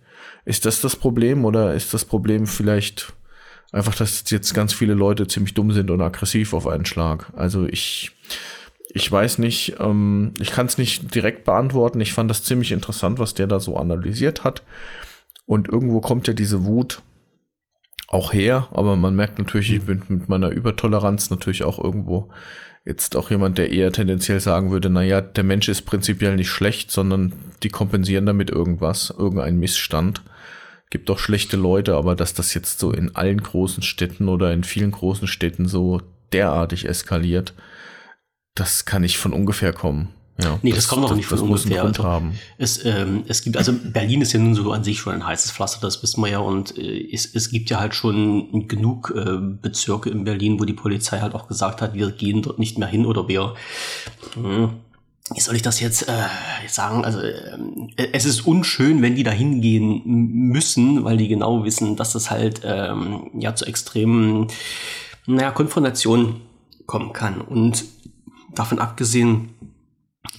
Ist 0.49 0.65
das 0.65 0.81
das 0.81 0.97
Problem 0.97 1.45
oder 1.45 1.75
ist 1.75 1.93
das 1.93 2.07
Problem 2.07 2.47
vielleicht 2.47 3.13
einfach, 3.71 3.95
dass 3.95 4.25
jetzt 4.31 4.55
ganz 4.55 4.73
viele 4.73 4.95
Leute 4.95 5.27
ziemlich 5.27 5.53
dumm 5.53 5.73
sind 5.73 5.91
und 5.91 6.01
aggressiv 6.01 6.55
auf 6.55 6.67
einen 6.67 6.87
Schlag? 6.87 7.31
Also 7.37 7.67
ich, 7.67 8.13
ich 8.89 9.13
weiß 9.13 9.37
nicht, 9.41 9.77
ähm, 9.79 10.33
ich 10.41 10.51
kann 10.51 10.65
es 10.65 10.79
nicht 10.79 11.15
direkt 11.15 11.45
beantworten. 11.45 12.01
Ich 12.01 12.15
fand 12.15 12.31
das 12.31 12.45
ziemlich 12.45 12.73
interessant, 12.73 13.19
was 13.19 13.35
der 13.35 13.47
da 13.47 13.61
so 13.61 13.77
analysiert 13.77 14.43
hat. 14.43 14.63
Und 15.45 15.69
irgendwo 15.69 16.01
kommt 16.01 16.29
ja 16.29 16.33
diese 16.33 16.65
Wut 16.65 17.03
auch 18.09 18.33
her, 18.33 18.69
aber 18.73 18.97
man 18.97 19.15
merkt 19.15 19.39
natürlich, 19.39 19.73
ich 19.73 19.83
bin 19.83 20.03
mit 20.09 20.29
meiner 20.29 20.49
Übertoleranz 20.49 21.31
natürlich 21.31 21.63
auch 21.63 21.79
irgendwo 21.83 22.31
jetzt 22.89 23.17
auch 23.17 23.31
jemand, 23.31 23.59
der 23.59 23.71
eher 23.71 23.93
tendenziell 23.93 24.41
sagen 24.41 24.71
würde, 24.71 24.89
naja, 24.89 25.21
der 25.21 25.45
Mensch 25.45 25.69
ist 25.69 25.83
prinzipiell 25.83 26.37
nicht 26.37 26.49
schlecht, 26.49 26.91
sondern 26.91 27.35
die 27.63 27.69
kompensieren 27.69 28.25
damit 28.25 28.49
irgendwas, 28.51 29.11
irgendeinen 29.17 29.59
Missstand. 29.59 30.23
Gibt 30.89 31.11
auch 31.11 31.19
schlechte 31.19 31.59
Leute, 31.59 31.97
aber 31.97 32.17
dass 32.17 32.33
das 32.33 32.55
jetzt 32.55 32.79
so 32.79 32.91
in 32.91 33.15
allen 33.15 33.43
großen 33.43 33.83
Städten 33.83 34.29
oder 34.29 34.55
in 34.55 34.65
vielen 34.65 34.91
großen 34.91 35.29
Städten 35.29 35.69
so 35.69 36.01
derartig 36.33 36.89
eskaliert, 36.89 37.53
das 38.55 38.87
kann 38.87 39.03
nicht 39.03 39.19
von 39.19 39.35
ungefähr 39.35 39.75
kommen. 39.75 40.09
Ja, 40.41 40.59
nee, 40.63 40.71
das, 40.71 40.81
das 40.81 40.89
kommt 40.89 41.03
noch 41.03 41.17
nicht 41.17 41.27
von 41.27 41.41
ungefähr. 41.41 41.93
Es, 42.59 42.85
ähm, 42.85 43.25
es 43.27 43.43
gibt, 43.43 43.57
also 43.57 43.73
Berlin 43.73 44.21
ist 44.21 44.33
ja 44.33 44.39
nun 44.39 44.55
so 44.55 44.71
an 44.71 44.85
sich 44.85 45.01
schon 45.01 45.15
ein 45.15 45.27
heißes 45.27 45.51
Pflaster, 45.51 45.81
das 45.81 46.01
wissen 46.03 46.23
wir 46.23 46.31
ja. 46.31 46.39
Und 46.39 46.79
äh, 46.79 47.13
es, 47.13 47.27
es 47.35 47.51
gibt 47.51 47.71
ja 47.71 47.81
halt 47.81 47.95
schon 47.95 48.69
genug 48.69 49.13
äh, 49.17 49.39
Bezirke 49.41 50.11
in 50.11 50.23
Berlin, 50.23 50.61
wo 50.61 50.65
die 50.65 50.75
Polizei 50.75 51.19
halt 51.19 51.35
auch 51.35 51.49
gesagt 51.49 51.83
hat, 51.83 51.95
wir 51.95 52.13
gehen 52.13 52.43
dort 52.43 52.61
nicht 52.61 52.79
mehr 52.79 52.87
hin 52.87 53.05
oder 53.05 53.27
wir. 53.27 53.55
Hm, 54.35 54.71
wie 55.35 55.41
soll 55.41 55.57
ich 55.57 55.63
das 55.63 55.81
jetzt 55.81 56.09
äh, 56.09 56.13
sagen? 56.69 57.05
Also 57.05 57.21
äh, 57.21 57.59
es 58.13 58.25
ist 58.25 58.47
unschön, 58.47 59.03
wenn 59.03 59.17
die 59.17 59.25
da 59.25 59.33
hingehen 59.33 60.03
müssen, 60.05 61.05
weil 61.05 61.17
die 61.17 61.29
genau 61.29 61.65
wissen, 61.65 61.97
dass 61.97 62.13
das 62.13 62.31
halt 62.31 62.61
ähm, 62.63 63.31
ja 63.39 63.57
zu 63.57 63.67
extremen 63.67 64.47
naja, 65.27 65.51
Konfrontationen 65.51 66.37
kommen 66.87 67.13
kann. 67.13 67.41
Und 67.41 67.85
davon 68.55 68.79
abgesehen, 68.79 69.51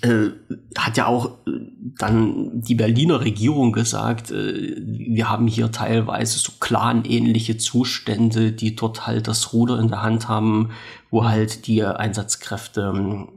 äh, 0.01 0.29
hat 0.77 0.95
ja 0.95 1.07
auch 1.07 1.39
äh, 1.45 1.51
dann 1.97 2.61
die 2.61 2.75
Berliner 2.75 3.19
Regierung 3.21 3.73
gesagt, 3.73 4.31
äh, 4.31 4.75
wir 4.85 5.29
haben 5.29 5.47
hier 5.47 5.71
teilweise 5.71 6.39
so 6.39 6.53
clanähnliche 6.59 7.57
Zustände, 7.57 8.53
die 8.53 8.75
dort 8.75 9.07
halt 9.07 9.27
das 9.27 9.51
Ruder 9.51 9.77
in 9.77 9.89
der 9.89 10.01
Hand 10.01 10.29
haben, 10.29 10.69
wo 11.11 11.25
halt 11.25 11.67
die 11.67 11.83
Einsatzkräfte, 11.83 12.93
ähm, 12.95 13.27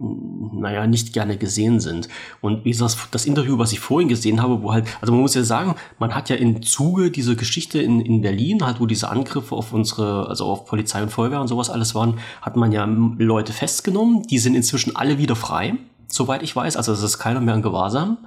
naja, 0.52 0.86
nicht 0.86 1.12
gerne 1.12 1.36
gesehen 1.36 1.80
sind. 1.80 2.08
Und 2.40 2.64
wie 2.64 2.70
gesagt, 2.70 3.08
das 3.10 3.24
Interview, 3.26 3.58
was 3.58 3.72
ich 3.72 3.80
vorhin 3.80 4.08
gesehen 4.08 4.40
habe, 4.40 4.62
wo 4.62 4.72
halt, 4.72 4.86
also 5.00 5.12
man 5.12 5.22
muss 5.22 5.34
ja 5.34 5.42
sagen, 5.42 5.74
man 5.98 6.14
hat 6.14 6.28
ja 6.28 6.36
im 6.36 6.62
Zuge 6.62 7.10
dieser 7.10 7.34
Geschichte 7.34 7.80
in, 7.80 8.00
in 8.00 8.20
Berlin, 8.20 8.64
halt, 8.64 8.78
wo 8.78 8.86
diese 8.86 9.08
Angriffe 9.08 9.56
auf 9.56 9.72
unsere, 9.72 10.28
also 10.28 10.44
auf 10.44 10.66
Polizei 10.66 11.02
und 11.02 11.10
Feuerwehr 11.10 11.40
und 11.40 11.48
sowas 11.48 11.70
alles 11.70 11.94
waren, 11.96 12.18
hat 12.40 12.56
man 12.56 12.70
ja 12.70 12.84
Leute 12.84 13.52
festgenommen, 13.52 14.22
die 14.24 14.38
sind 14.38 14.54
inzwischen 14.54 14.94
alle 14.94 15.18
wieder 15.18 15.34
frei 15.34 15.74
soweit 16.12 16.42
ich 16.42 16.55
weiß. 16.55 16.77
Also 16.77 16.92
es 16.92 17.03
ist 17.03 17.18
keiner 17.18 17.40
mehr 17.40 17.55
in 17.55 17.62
Gewahrsam. 17.62 18.18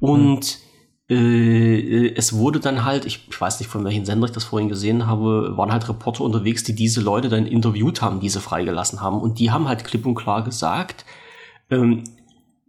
Und 0.00 0.58
mhm. 1.08 1.16
äh, 1.16 2.14
es 2.14 2.34
wurde 2.34 2.60
dann 2.60 2.84
halt, 2.84 3.04
ich, 3.04 3.26
ich, 3.28 3.40
weiß 3.40 3.60
nicht, 3.60 3.68
von 3.68 3.84
welchen 3.84 4.04
Sender 4.04 4.26
ich 4.26 4.32
das 4.32 4.44
vorhin 4.44 4.68
gesehen 4.68 5.06
habe, 5.06 5.56
waren 5.56 5.72
halt 5.72 5.88
Reporter 5.88 6.24
unterwegs, 6.24 6.64
die 6.64 6.74
diese 6.74 7.00
Leute 7.00 7.28
dann 7.28 7.46
interviewt 7.46 8.02
haben, 8.02 8.20
diese 8.20 8.40
freigelassen 8.40 9.00
haben. 9.00 9.20
Und 9.20 9.38
die 9.38 9.50
haben 9.50 9.68
halt 9.68 9.84
klipp 9.84 10.06
und 10.06 10.14
klar 10.14 10.44
gesagt, 10.44 11.04
ähm, 11.70 12.04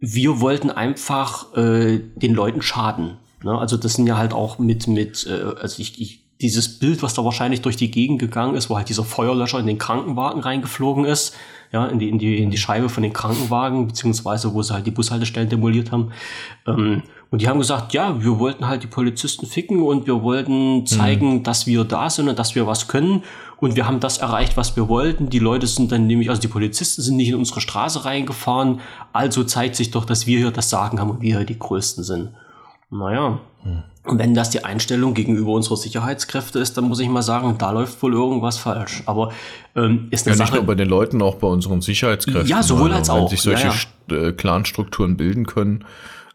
wir 0.00 0.40
wollten 0.40 0.70
einfach 0.70 1.54
äh, 1.56 1.98
den 1.98 2.34
Leuten 2.34 2.62
schaden. 2.62 3.18
Ne? 3.42 3.56
Also 3.56 3.76
das 3.76 3.94
sind 3.94 4.06
ja 4.06 4.16
halt 4.16 4.32
auch 4.32 4.58
mit, 4.58 4.86
mit 4.86 5.26
äh, 5.26 5.54
also 5.60 5.80
ich, 5.80 6.00
ich, 6.00 6.24
dieses 6.40 6.78
Bild, 6.78 7.02
was 7.02 7.14
da 7.14 7.24
wahrscheinlich 7.24 7.62
durch 7.62 7.76
die 7.76 7.90
Gegend 7.90 8.20
gegangen 8.20 8.54
ist, 8.54 8.70
wo 8.70 8.76
halt 8.76 8.88
dieser 8.88 9.04
Feuerlöscher 9.04 9.58
in 9.58 9.66
den 9.66 9.78
Krankenwagen 9.78 10.40
reingeflogen 10.40 11.04
ist, 11.04 11.34
ja, 11.72 11.86
in 11.86 11.98
die, 11.98 12.08
in 12.08 12.18
die, 12.18 12.42
in 12.42 12.50
die 12.50 12.56
Scheibe 12.56 12.88
von 12.88 13.02
den 13.02 13.12
Krankenwagen, 13.12 13.86
beziehungsweise 13.86 14.54
wo 14.54 14.62
sie 14.62 14.72
halt 14.72 14.86
die 14.86 14.90
Bushaltestellen 14.90 15.48
demoliert 15.48 15.92
haben. 15.92 16.12
Ähm, 16.66 17.02
und 17.30 17.42
die 17.42 17.48
haben 17.48 17.58
gesagt, 17.58 17.92
ja, 17.92 18.22
wir 18.22 18.38
wollten 18.38 18.66
halt 18.66 18.82
die 18.82 18.86
Polizisten 18.86 19.46
ficken 19.46 19.82
und 19.82 20.06
wir 20.06 20.22
wollten 20.22 20.86
zeigen, 20.86 21.34
mhm. 21.34 21.42
dass 21.42 21.66
wir 21.66 21.84
da 21.84 22.08
sind 22.08 22.28
und 22.28 22.38
dass 22.38 22.54
wir 22.54 22.66
was 22.66 22.88
können. 22.88 23.22
Und 23.58 23.76
wir 23.76 23.86
haben 23.86 24.00
das 24.00 24.18
erreicht, 24.18 24.56
was 24.56 24.76
wir 24.76 24.88
wollten. 24.88 25.28
Die 25.28 25.40
Leute 25.40 25.66
sind 25.66 25.92
dann 25.92 26.06
nämlich, 26.06 26.30
also 26.30 26.40
die 26.40 26.48
Polizisten 26.48 27.02
sind 27.02 27.16
nicht 27.16 27.28
in 27.28 27.34
unsere 27.34 27.60
Straße 27.60 28.04
reingefahren. 28.04 28.80
Also 29.12 29.44
zeigt 29.44 29.76
sich 29.76 29.90
doch, 29.90 30.06
dass 30.06 30.26
wir 30.26 30.38
hier 30.38 30.50
das 30.52 30.70
Sagen 30.70 31.00
haben 31.00 31.10
und 31.10 31.20
wir 31.20 31.36
hier 31.38 31.46
die 31.46 31.58
Größten 31.58 32.02
sind. 32.02 32.30
Naja. 32.90 33.40
Mhm. 33.64 33.82
Und 34.08 34.18
wenn 34.18 34.34
das 34.34 34.50
die 34.50 34.64
Einstellung 34.64 35.14
gegenüber 35.14 35.52
unserer 35.52 35.76
Sicherheitskräfte 35.76 36.58
ist, 36.58 36.76
dann 36.76 36.84
muss 36.84 37.00
ich 37.00 37.08
mal 37.08 37.22
sagen, 37.22 37.56
da 37.58 37.70
läuft 37.70 38.02
wohl 38.02 38.14
irgendwas 38.14 38.58
falsch. 38.58 39.02
Aber 39.06 39.32
ähm, 39.76 40.08
ist 40.10 40.26
eine 40.26 40.34
ja, 40.34 40.38
Sache. 40.38 40.52
Nicht 40.52 40.60
nur 40.60 40.66
bei 40.66 40.74
den 40.74 40.88
Leuten, 40.88 41.22
auch 41.22 41.36
bei 41.36 41.46
unseren 41.46 41.80
Sicherheitskräften. 41.80 42.48
Ja, 42.48 42.62
sowohl 42.62 42.92
als 42.92 43.10
auch. 43.10 43.22
Wenn 43.22 43.28
sich 43.28 43.42
solche 43.42 43.68
ja, 43.68 43.74
ja. 44.10 44.28
Äh, 44.28 44.32
Clanstrukturen 44.32 45.16
bilden 45.16 45.46
können. 45.46 45.84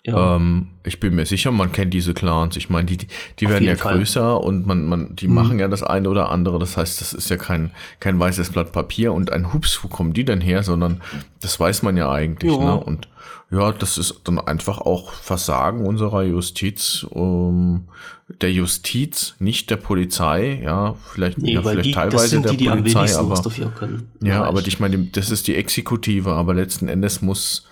Ja. 0.06 0.36
Ähm, 0.36 0.68
ich 0.84 1.00
bin 1.00 1.16
mir 1.16 1.26
sicher, 1.26 1.52
man 1.52 1.72
kennt 1.72 1.94
diese 1.94 2.14
Clans. 2.14 2.58
Ich 2.58 2.70
meine, 2.70 2.86
die, 2.88 2.98
die, 2.98 3.08
die 3.40 3.50
werden 3.50 3.64
ja 3.64 3.76
Fall. 3.76 3.98
größer 3.98 4.42
und 4.42 4.68
man, 4.68 4.86
man, 4.86 5.16
die 5.16 5.30
mhm. 5.30 5.34
machen 5.36 5.60
ja 5.60 5.70
das 5.70 5.82
eine 5.82 6.10
oder 6.10 6.30
andere. 6.30 6.60
Das 6.60 6.76
heißt, 6.76 7.00
das 7.00 7.14
ist 7.14 7.30
ja 7.30 7.38
kein, 7.38 7.72
kein 8.02 8.20
weißes 8.20 8.50
Blatt 8.50 8.74
Papier 8.74 9.14
und 9.14 9.32
ein 9.32 9.54
Hups, 9.54 9.82
wo 9.82 9.88
kommen 9.88 10.14
die 10.14 10.26
denn 10.26 10.42
her, 10.42 10.64
sondern 10.64 11.02
das 11.40 11.58
weiß 11.58 11.84
man 11.84 11.96
ja 11.96 12.12
eigentlich. 12.12 12.52
Ja. 12.52 12.60
Ne? 12.60 12.76
Und 12.76 13.08
ja, 13.50 13.72
das 13.72 13.98
ist 13.98 14.22
dann 14.26 14.40
einfach 14.40 14.80
auch 14.80 15.14
Versagen 15.14 15.86
unserer 15.86 16.24
Justiz, 16.24 17.06
um, 17.10 17.88
der 18.42 18.52
Justiz, 18.52 19.36
nicht 19.40 19.70
der 19.70 19.78
Polizei, 19.78 20.60
ja, 20.64 20.96
vielleicht, 21.14 21.38
nee, 21.38 21.54
ja, 21.54 21.62
vielleicht 21.62 21.86
die, 21.86 21.92
teilweise 21.92 22.42
der 22.42 22.54
die, 22.54 22.68
Polizei, 22.68 23.06
die 23.06 23.14
aber, 23.14 23.42
ja, 23.56 23.72
ja, 24.22 24.44
aber 24.44 24.66
ich 24.66 24.80
meine, 24.80 24.98
das 25.06 25.30
ist 25.30 25.48
die 25.48 25.56
Exekutive, 25.56 26.32
aber 26.32 26.54
letzten 26.54 26.88
Endes 26.88 27.22
muss, 27.22 27.68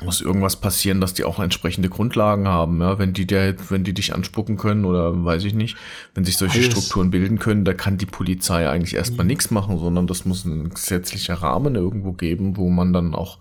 muss 0.00 0.20
irgendwas 0.20 0.56
passieren, 0.56 1.00
dass 1.00 1.14
die 1.14 1.24
auch 1.24 1.38
entsprechende 1.38 1.88
Grundlagen 1.88 2.48
haben, 2.48 2.80
ja, 2.80 2.98
wenn 2.98 3.12
die 3.12 3.26
der, 3.26 3.54
wenn 3.70 3.84
die 3.84 3.94
dich 3.94 4.14
anspucken 4.14 4.56
können 4.56 4.84
oder 4.84 5.24
weiß 5.24 5.44
ich 5.44 5.54
nicht, 5.54 5.76
wenn 6.14 6.24
sich 6.24 6.36
solche 6.36 6.58
Alles. 6.58 6.70
Strukturen 6.72 7.10
bilden 7.10 7.38
können, 7.38 7.64
da 7.64 7.74
kann 7.74 7.98
die 7.98 8.06
Polizei 8.06 8.68
eigentlich 8.68 8.94
erstmal 8.94 9.24
mhm. 9.24 9.28
nichts 9.28 9.50
machen, 9.50 9.78
sondern 9.78 10.06
das 10.06 10.24
muss 10.24 10.44
ein 10.44 10.70
gesetzlicher 10.70 11.34
Rahmen 11.34 11.74
irgendwo 11.74 12.12
geben, 12.12 12.56
wo 12.56 12.68
man 12.68 12.92
dann 12.92 13.14
auch 13.14 13.38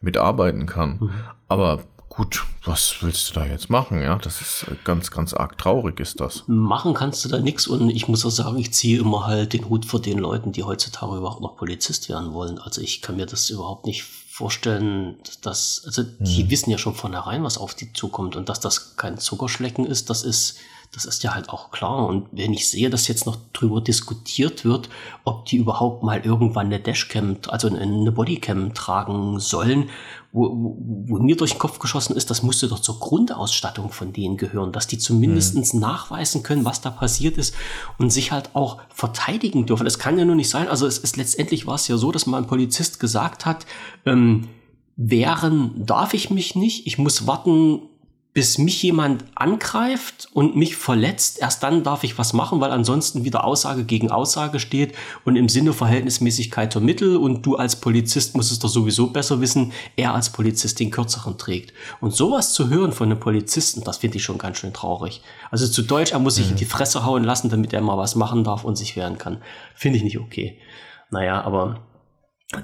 mitarbeiten 0.00 0.66
kann. 0.66 0.98
Mhm. 1.00 1.10
Aber 1.48 1.80
gut, 2.08 2.44
was 2.64 2.96
willst 3.00 3.30
du 3.30 3.34
da 3.34 3.46
jetzt 3.46 3.70
machen? 3.70 4.02
Ja, 4.02 4.16
das 4.18 4.40
ist 4.40 4.66
ganz, 4.84 5.10
ganz 5.10 5.32
arg 5.32 5.56
traurig 5.56 5.98
ist 5.98 6.20
das. 6.20 6.44
Machen 6.46 6.92
kannst 6.92 7.24
du 7.24 7.28
da 7.30 7.38
nichts 7.38 7.66
und 7.66 7.88
ich 7.88 8.06
muss 8.06 8.26
auch 8.26 8.30
sagen, 8.30 8.58
ich 8.58 8.72
ziehe 8.74 9.00
immer 9.00 9.26
halt 9.26 9.54
den 9.54 9.68
Hut 9.68 9.86
vor 9.86 10.00
den 10.00 10.18
Leuten, 10.18 10.52
die 10.52 10.62
heutzutage 10.62 11.16
überhaupt 11.16 11.40
noch 11.40 11.56
Polizist 11.56 12.10
werden 12.10 12.34
wollen. 12.34 12.58
Also 12.58 12.82
ich 12.82 13.00
kann 13.00 13.16
mir 13.16 13.26
das 13.26 13.48
überhaupt 13.48 13.86
nicht 13.86 14.04
vorstellen, 14.32 15.16
dass, 15.42 15.82
also 15.84 16.02
die 16.02 16.44
mhm. 16.44 16.50
wissen 16.50 16.70
ja 16.70 16.78
schon 16.78 16.94
von 16.94 17.12
herein, 17.12 17.44
was 17.44 17.58
auf 17.58 17.74
die 17.74 17.92
zukommt 17.92 18.34
und 18.34 18.48
dass 18.48 18.60
das 18.60 18.96
kein 18.96 19.18
Zuckerschlecken 19.18 19.84
ist, 19.84 20.08
das 20.08 20.22
ist, 20.22 20.56
das 20.90 21.04
ist 21.04 21.22
ja 21.22 21.34
halt 21.34 21.50
auch 21.50 21.70
klar. 21.70 22.06
Und 22.06 22.28
wenn 22.32 22.54
ich 22.54 22.70
sehe, 22.70 22.88
dass 22.88 23.08
jetzt 23.08 23.26
noch 23.26 23.36
drüber 23.52 23.82
diskutiert 23.82 24.64
wird, 24.64 24.88
ob 25.24 25.44
die 25.44 25.58
überhaupt 25.58 26.02
mal 26.02 26.24
irgendwann 26.24 26.66
eine 26.66 26.80
Dashcam, 26.80 27.36
also 27.48 27.68
eine 27.68 28.10
Bodycam 28.10 28.72
tragen 28.72 29.38
sollen, 29.38 29.90
wo, 30.32 30.48
wo, 30.48 30.76
wo 31.08 31.18
mir 31.18 31.36
durch 31.36 31.52
den 31.52 31.58
Kopf 31.58 31.78
geschossen 31.78 32.16
ist, 32.16 32.30
das 32.30 32.42
musste 32.42 32.66
doch 32.66 32.80
zur 32.80 32.98
Grundausstattung 32.98 33.90
von 33.90 34.14
denen 34.14 34.38
gehören, 34.38 34.72
dass 34.72 34.86
die 34.86 34.96
zumindestens 34.96 35.74
mhm. 35.74 35.80
nachweisen 35.80 36.42
können, 36.42 36.64
was 36.64 36.80
da 36.80 36.90
passiert 36.90 37.36
ist 37.36 37.54
und 37.98 38.10
sich 38.10 38.32
halt 38.32 38.50
auch 38.54 38.78
verteidigen 38.88 39.66
dürfen. 39.66 39.86
Es 39.86 39.98
kann 39.98 40.18
ja 40.18 40.24
nur 40.24 40.34
nicht 40.34 40.48
sein, 40.48 40.68
also 40.68 40.86
es 40.86 40.98
ist 40.98 41.18
letztendlich 41.18 41.66
war 41.66 41.74
es 41.74 41.86
ja 41.86 41.98
so, 41.98 42.12
dass 42.12 42.26
mal 42.26 42.38
ein 42.38 42.46
Polizist 42.46 42.98
gesagt 42.98 43.44
hat, 43.44 43.66
ähm, 44.06 44.48
wehren 44.96 45.84
darf 45.84 46.14
ich 46.14 46.30
mich 46.30 46.54
nicht, 46.54 46.86
ich 46.86 46.96
muss 46.96 47.26
warten, 47.26 47.82
bis 48.34 48.56
mich 48.56 48.82
jemand 48.82 49.24
angreift 49.34 50.28
und 50.32 50.56
mich 50.56 50.76
verletzt, 50.76 51.38
erst 51.40 51.62
dann 51.62 51.82
darf 51.82 52.02
ich 52.02 52.16
was 52.16 52.32
machen, 52.32 52.60
weil 52.60 52.70
ansonsten 52.70 53.24
wieder 53.24 53.44
Aussage 53.44 53.84
gegen 53.84 54.10
Aussage 54.10 54.58
steht 54.58 54.94
und 55.26 55.36
im 55.36 55.50
Sinne 55.50 55.74
Verhältnismäßigkeit 55.74 56.74
der 56.74 56.80
Mittel 56.80 57.16
und 57.16 57.44
du 57.44 57.56
als 57.56 57.76
Polizist 57.76 58.34
musst 58.34 58.50
es 58.50 58.58
doch 58.58 58.70
sowieso 58.70 59.08
besser 59.08 59.42
wissen, 59.42 59.72
er 59.96 60.14
als 60.14 60.30
Polizist 60.30 60.80
den 60.80 60.90
kürzeren 60.90 61.36
trägt. 61.36 61.74
Und 62.00 62.14
sowas 62.14 62.54
zu 62.54 62.70
hören 62.70 62.92
von 62.92 63.10
einem 63.10 63.20
Polizisten, 63.20 63.84
das 63.84 63.98
finde 63.98 64.16
ich 64.16 64.24
schon 64.24 64.38
ganz 64.38 64.56
schön 64.56 64.72
traurig. 64.72 65.20
Also 65.50 65.68
zu 65.68 65.82
Deutsch, 65.82 66.12
er 66.12 66.18
muss 66.18 66.36
sich 66.36 66.46
mhm. 66.46 66.52
in 66.52 66.56
die 66.56 66.64
Fresse 66.64 67.04
hauen 67.04 67.24
lassen, 67.24 67.50
damit 67.50 67.74
er 67.74 67.82
mal 67.82 67.98
was 67.98 68.14
machen 68.14 68.44
darf 68.44 68.64
und 68.64 68.76
sich 68.76 68.96
wehren 68.96 69.18
kann. 69.18 69.42
Finde 69.74 69.98
ich 69.98 70.04
nicht 70.04 70.18
okay. 70.18 70.58
Naja, 71.10 71.42
aber 71.42 71.80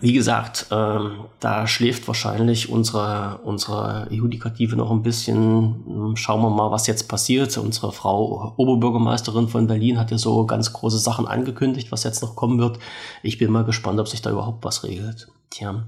wie 0.01 0.13
gesagt, 0.13 0.67
ähm, 0.71 1.25
da 1.41 1.67
schläft 1.67 2.07
wahrscheinlich 2.09 2.69
unsere, 2.69 3.41
unsere 3.43 4.07
Judikative 4.11 4.77
noch 4.77 4.91
ein 4.91 5.03
bisschen. 5.03 5.83
Hm, 5.87 6.17
schauen 6.17 6.43
wir 6.43 6.51
mal, 6.51 6.71
was 6.71 6.87
jetzt 6.87 7.09
passiert. 7.09 7.57
Unsere 7.57 7.93
Frau 7.93 8.53
Oberbürgermeisterin 8.57 9.49
von 9.49 9.67
Berlin 9.67 9.99
hat 9.99 10.11
ja 10.11 10.19
so 10.19 10.45
ganz 10.47 10.73
große 10.73 10.99
Sachen 10.99 11.27
angekündigt, 11.27 11.91
was 11.91 12.05
jetzt 12.05 12.23
noch 12.23 12.37
kommen 12.37 12.59
wird. 12.59 12.79
Ich 13.23 13.39
bin 13.39 13.51
mal 13.51 13.65
gespannt, 13.65 13.99
ob 13.99 14.09
sich 14.09 14.21
da 14.21 14.31
überhaupt 14.31 14.65
was 14.65 14.85
regelt. 14.85 15.29
Tja. 15.51 15.85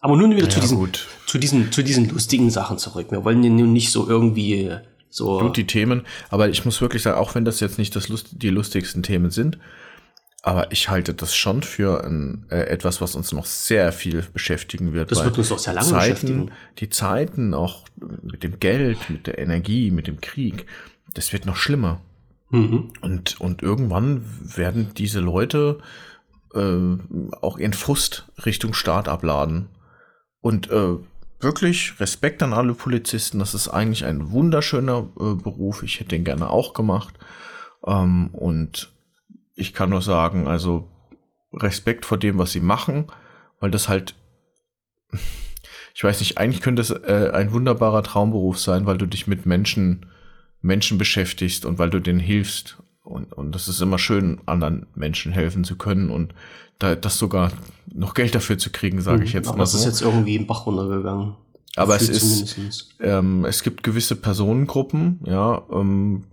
Aber 0.00 0.16
nun 0.16 0.30
wieder 0.30 0.44
ja, 0.44 0.50
zu, 0.50 0.60
diesen, 0.60 0.88
zu, 1.26 1.38
diesen, 1.38 1.72
zu 1.72 1.82
diesen 1.82 2.08
lustigen 2.08 2.50
Sachen 2.50 2.78
zurück. 2.78 3.08
Wir 3.10 3.22
wollen 3.24 3.44
ja 3.44 3.50
nun 3.50 3.74
nicht 3.74 3.92
so 3.92 4.08
irgendwie 4.08 4.70
so. 5.10 5.40
Gut, 5.40 5.58
die 5.58 5.66
Themen. 5.66 6.06
Aber 6.30 6.48
ich 6.48 6.64
muss 6.64 6.80
wirklich 6.80 7.02
sagen, 7.02 7.18
auch 7.18 7.34
wenn 7.34 7.44
das 7.44 7.60
jetzt 7.60 7.78
nicht 7.78 7.94
das 7.94 8.08
Lust, 8.08 8.28
die 8.30 8.48
lustigsten 8.48 9.02
Themen 9.02 9.30
sind, 9.30 9.58
aber 10.42 10.72
ich 10.72 10.88
halte 10.88 11.12
das 11.14 11.34
schon 11.34 11.62
für 11.62 12.04
ein, 12.04 12.46
äh, 12.50 12.62
etwas, 12.62 13.00
was 13.00 13.14
uns 13.14 13.32
noch 13.32 13.44
sehr 13.44 13.92
viel 13.92 14.24
beschäftigen 14.32 14.92
wird. 14.92 15.10
Das 15.10 15.24
wird 15.24 15.36
uns 15.36 15.52
auch 15.52 15.58
sehr 15.58 15.74
lange 15.74 15.88
Zeiten, 15.88 16.08
beschäftigen. 16.10 16.50
Die 16.78 16.88
Zeiten 16.88 17.54
auch 17.54 17.84
mit 18.22 18.42
dem 18.42 18.58
Geld, 18.58 19.10
mit 19.10 19.26
der 19.26 19.38
Energie, 19.38 19.90
mit 19.90 20.06
dem 20.06 20.20
Krieg, 20.20 20.66
das 21.14 21.32
wird 21.32 21.44
noch 21.44 21.56
schlimmer. 21.56 22.00
Mhm. 22.50 22.92
Und, 23.00 23.40
und 23.40 23.62
irgendwann 23.62 24.24
werden 24.56 24.92
diese 24.96 25.20
Leute 25.20 25.78
äh, 26.54 26.96
auch 27.40 27.58
ihren 27.58 27.74
Frust 27.74 28.26
Richtung 28.44 28.72
Staat 28.72 29.08
abladen. 29.08 29.68
Und 30.40 30.70
äh, 30.70 30.96
wirklich 31.40 32.00
Respekt 32.00 32.42
an 32.42 32.52
alle 32.52 32.74
Polizisten. 32.74 33.38
Das 33.38 33.54
ist 33.54 33.68
eigentlich 33.68 34.04
ein 34.04 34.30
wunderschöner 34.30 35.08
äh, 35.18 35.34
Beruf. 35.34 35.82
Ich 35.82 36.00
hätte 36.00 36.10
den 36.10 36.24
gerne 36.24 36.48
auch 36.48 36.72
gemacht. 36.72 37.14
Ähm, 37.86 38.28
und 38.32 38.92
ich 39.60 39.74
kann 39.74 39.90
nur 39.90 40.02
sagen, 40.02 40.48
also 40.48 40.88
Respekt 41.52 42.06
vor 42.06 42.18
dem, 42.18 42.38
was 42.38 42.52
sie 42.52 42.60
machen, 42.60 43.06
weil 43.60 43.70
das 43.70 43.88
halt, 43.88 44.14
ich 45.94 46.02
weiß 46.02 46.20
nicht, 46.20 46.38
eigentlich 46.38 46.62
könnte 46.62 46.82
es 46.82 46.90
äh, 46.90 47.30
ein 47.32 47.52
wunderbarer 47.52 48.02
Traumberuf 48.02 48.58
sein, 48.58 48.86
weil 48.86 48.98
du 48.98 49.06
dich 49.06 49.26
mit 49.26 49.46
Menschen, 49.46 50.06
Menschen 50.62 50.98
beschäftigst 50.98 51.64
und 51.64 51.78
weil 51.78 51.90
du 51.90 52.00
denen 52.00 52.20
hilfst. 52.20 52.78
Und, 53.02 53.32
und 53.32 53.54
das 53.54 53.68
ist 53.68 53.80
immer 53.80 53.98
schön, 53.98 54.40
anderen 54.46 54.86
Menschen 54.94 55.32
helfen 55.32 55.64
zu 55.64 55.76
können 55.76 56.10
und 56.10 56.34
da, 56.78 56.94
das 56.94 57.18
sogar 57.18 57.52
noch 57.92 58.14
Geld 58.14 58.34
dafür 58.34 58.56
zu 58.56 58.70
kriegen, 58.70 59.00
sage 59.02 59.24
ich 59.24 59.32
mhm. 59.32 59.38
jetzt 59.38 59.48
aber 59.48 59.58
mal 59.58 59.66
so. 59.66 59.78
Das 59.78 59.86
ist 59.86 59.92
jetzt 59.92 60.02
irgendwie 60.02 60.36
im 60.36 60.46
Bach 60.46 60.66
runtergegangen. 60.66 61.34
Aber 61.76 61.96
es 61.96 62.08
ist, 62.08 62.96
ähm, 63.00 63.44
es 63.44 63.62
gibt 63.62 63.82
gewisse 63.82 64.16
Personengruppen, 64.16 65.20
ja, 65.24 65.62
ähm, 65.72 66.24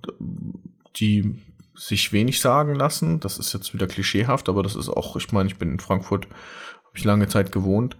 die 0.95 1.35
sich 1.77 2.11
wenig 2.11 2.41
sagen 2.41 2.75
lassen. 2.75 3.19
Das 3.19 3.37
ist 3.37 3.53
jetzt 3.53 3.73
wieder 3.73 3.87
klischeehaft, 3.87 4.49
aber 4.49 4.63
das 4.63 4.75
ist 4.75 4.89
auch, 4.89 5.15
ich 5.15 5.31
meine, 5.31 5.47
ich 5.47 5.57
bin 5.57 5.71
in 5.71 5.79
Frankfurt, 5.79 6.25
habe 6.25 6.97
ich 6.97 7.03
lange 7.03 7.27
Zeit 7.27 7.51
gewohnt, 7.51 7.95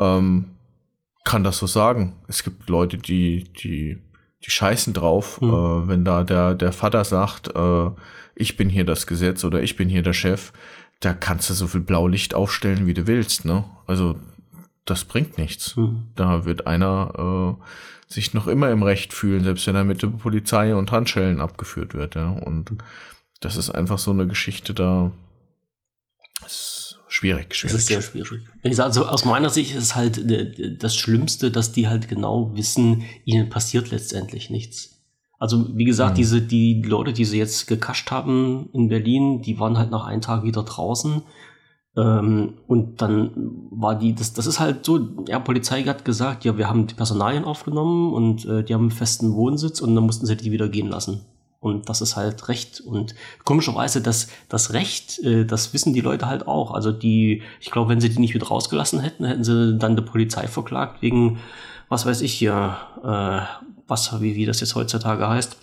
ähm, 0.00 0.56
kann 1.24 1.44
das 1.44 1.58
so 1.58 1.66
sagen. 1.66 2.16
Es 2.26 2.42
gibt 2.42 2.70
Leute, 2.70 2.96
die, 2.96 3.44
die, 3.44 3.98
die 4.44 4.50
scheißen 4.50 4.94
drauf, 4.94 5.40
mhm. 5.40 5.48
äh, 5.48 5.88
wenn 5.88 6.04
da 6.04 6.24
der, 6.24 6.54
der 6.54 6.72
Vater 6.72 7.04
sagt, 7.04 7.54
äh, 7.54 7.90
ich 8.34 8.56
bin 8.56 8.70
hier 8.70 8.84
das 8.84 9.06
Gesetz 9.06 9.44
oder 9.44 9.62
ich 9.62 9.76
bin 9.76 9.88
hier 9.88 10.02
der 10.02 10.14
Chef, 10.14 10.52
da 11.00 11.12
kannst 11.12 11.50
du 11.50 11.54
so 11.54 11.66
viel 11.66 11.80
Blaulicht 11.80 12.34
aufstellen, 12.34 12.86
wie 12.86 12.94
du 12.94 13.06
willst, 13.06 13.44
ne? 13.44 13.64
Also, 13.86 14.16
das 14.84 15.04
bringt 15.04 15.38
nichts. 15.38 15.76
Mhm. 15.76 16.08
Da 16.16 16.44
wird 16.44 16.66
einer 16.66 17.58
äh, 17.58 18.12
sich 18.12 18.32
noch 18.32 18.46
immer 18.46 18.70
im 18.70 18.82
Recht 18.82 19.12
fühlen, 19.12 19.44
selbst 19.44 19.66
wenn 19.66 19.76
er 19.76 19.84
mit 19.84 20.02
der 20.02 20.08
Polizei 20.08 20.74
und 20.74 20.90
Handschellen 20.90 21.40
abgeführt 21.40 21.94
wird, 21.94 22.14
ja. 22.14 22.30
Und 22.30 22.72
das 23.40 23.56
ist 23.56 23.70
einfach 23.70 23.98
so 23.98 24.10
eine 24.10 24.26
Geschichte 24.26 24.74
da. 24.74 25.12
Ist 26.44 26.98
schwierig, 27.08 27.54
schwierig. 27.54 27.72
Das 27.72 27.82
ist 27.82 27.88
sehr 27.88 28.02
schwierig. 28.02 28.80
Also 28.80 29.06
aus 29.06 29.24
meiner 29.24 29.50
Sicht 29.50 29.74
ist 29.74 29.82
es 29.82 29.94
halt 29.94 30.18
äh, 30.30 30.76
das 30.76 30.96
Schlimmste, 30.96 31.50
dass 31.50 31.72
die 31.72 31.88
halt 31.88 32.08
genau 32.08 32.54
wissen, 32.56 33.04
ihnen 33.24 33.48
passiert 33.48 33.90
letztendlich 33.90 34.50
nichts. 34.50 34.98
Also 35.38 35.76
wie 35.76 35.84
gesagt, 35.84 36.12
mhm. 36.12 36.16
diese 36.16 36.42
die 36.42 36.82
Leute, 36.82 37.12
die 37.12 37.24
sie 37.24 37.38
jetzt 37.38 37.66
gekascht 37.66 38.10
haben 38.10 38.70
in 38.72 38.88
Berlin, 38.88 39.42
die 39.42 39.58
waren 39.58 39.78
halt 39.78 39.90
nach 39.90 40.04
einem 40.04 40.20
Tag 40.20 40.42
wieder 40.42 40.64
draußen. 40.64 41.22
Ähm, 41.96 42.54
und 42.66 43.00
dann 43.00 43.30
war 43.70 43.98
die, 43.98 44.14
das, 44.14 44.32
das 44.32 44.46
ist 44.46 44.60
halt 44.60 44.84
so, 44.84 45.24
ja, 45.28 45.38
Polizei 45.38 45.82
hat 45.84 46.04
gesagt, 46.04 46.44
ja, 46.44 46.58
wir 46.58 46.68
haben 46.68 46.86
die 46.86 46.94
Personalien 46.94 47.44
aufgenommen 47.44 48.12
und 48.12 48.44
äh, 48.46 48.64
die 48.64 48.74
haben 48.74 48.82
einen 48.82 48.90
festen 48.90 49.34
Wohnsitz 49.34 49.80
und 49.80 49.94
dann 49.94 50.04
mussten 50.04 50.26
sie 50.26 50.36
die 50.36 50.52
wieder 50.52 50.68
gehen 50.68 50.88
lassen. 50.88 51.24
Und 51.60 51.88
das 51.88 52.00
ist 52.00 52.16
halt 52.16 52.48
Recht. 52.48 52.80
Und 52.80 53.14
komischerweise, 53.44 54.00
das, 54.00 54.28
das 54.48 54.72
Recht, 54.72 55.18
äh, 55.24 55.44
das 55.44 55.74
wissen 55.74 55.92
die 55.92 56.00
Leute 56.00 56.26
halt 56.26 56.46
auch. 56.46 56.72
Also 56.72 56.92
die, 56.92 57.42
ich 57.60 57.70
glaube, 57.70 57.90
wenn 57.90 58.00
sie 58.00 58.10
die 58.10 58.20
nicht 58.20 58.34
mit 58.34 58.48
rausgelassen 58.48 59.00
hätten, 59.00 59.24
hätten 59.24 59.44
sie 59.44 59.76
dann 59.76 59.96
die 59.96 60.02
Polizei 60.02 60.46
verklagt 60.46 61.02
wegen, 61.02 61.38
was 61.88 62.06
weiß 62.06 62.20
ich 62.20 62.32
hier, 62.32 62.76
äh, 63.02 63.40
was, 63.88 64.20
wie, 64.20 64.36
wie 64.36 64.46
das 64.46 64.60
jetzt 64.60 64.76
heutzutage 64.76 65.28
heißt. 65.28 65.56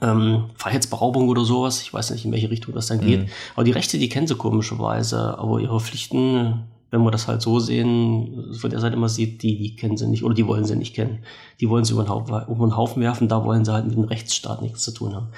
Ähm, 0.00 0.50
Freiheitsberaubung 0.56 1.28
oder 1.28 1.44
sowas. 1.44 1.82
Ich 1.82 1.92
weiß 1.92 2.10
nicht, 2.10 2.24
in 2.24 2.32
welche 2.32 2.50
Richtung 2.50 2.72
das 2.72 2.86
dann 2.86 3.00
geht. 3.00 3.22
Mhm. 3.22 3.28
Aber 3.54 3.64
die 3.64 3.72
Rechte, 3.72 3.98
die 3.98 4.08
kennen 4.08 4.28
sie 4.28 4.36
komischerweise. 4.36 5.36
Aber 5.38 5.58
ihre 5.58 5.80
Pflichten, 5.80 6.64
wenn 6.94 7.02
wir 7.02 7.10
das 7.10 7.26
halt 7.26 7.42
so 7.42 7.58
sehen, 7.58 8.54
von 8.56 8.70
der 8.70 8.78
Seite 8.78 8.94
immer 8.94 9.08
sieht, 9.08 9.42
die, 9.42 9.58
die 9.58 9.74
kennen 9.74 9.96
sie 9.96 10.06
nicht 10.06 10.22
oder 10.22 10.34
die 10.34 10.46
wollen 10.46 10.64
sie 10.64 10.76
nicht 10.76 10.94
kennen. 10.94 11.24
Die 11.60 11.68
wollen 11.68 11.84
sie 11.84 11.92
über 11.92 12.04
den, 12.04 12.08
Haufen, 12.08 12.34
über 12.48 12.66
den 12.66 12.76
Haufen 12.76 13.02
werfen, 13.02 13.28
da 13.28 13.44
wollen 13.44 13.64
sie 13.64 13.72
halt 13.72 13.86
mit 13.86 13.96
dem 13.96 14.04
Rechtsstaat 14.04 14.62
nichts 14.62 14.84
zu 14.84 14.92
tun 14.92 15.14
haben. 15.14 15.28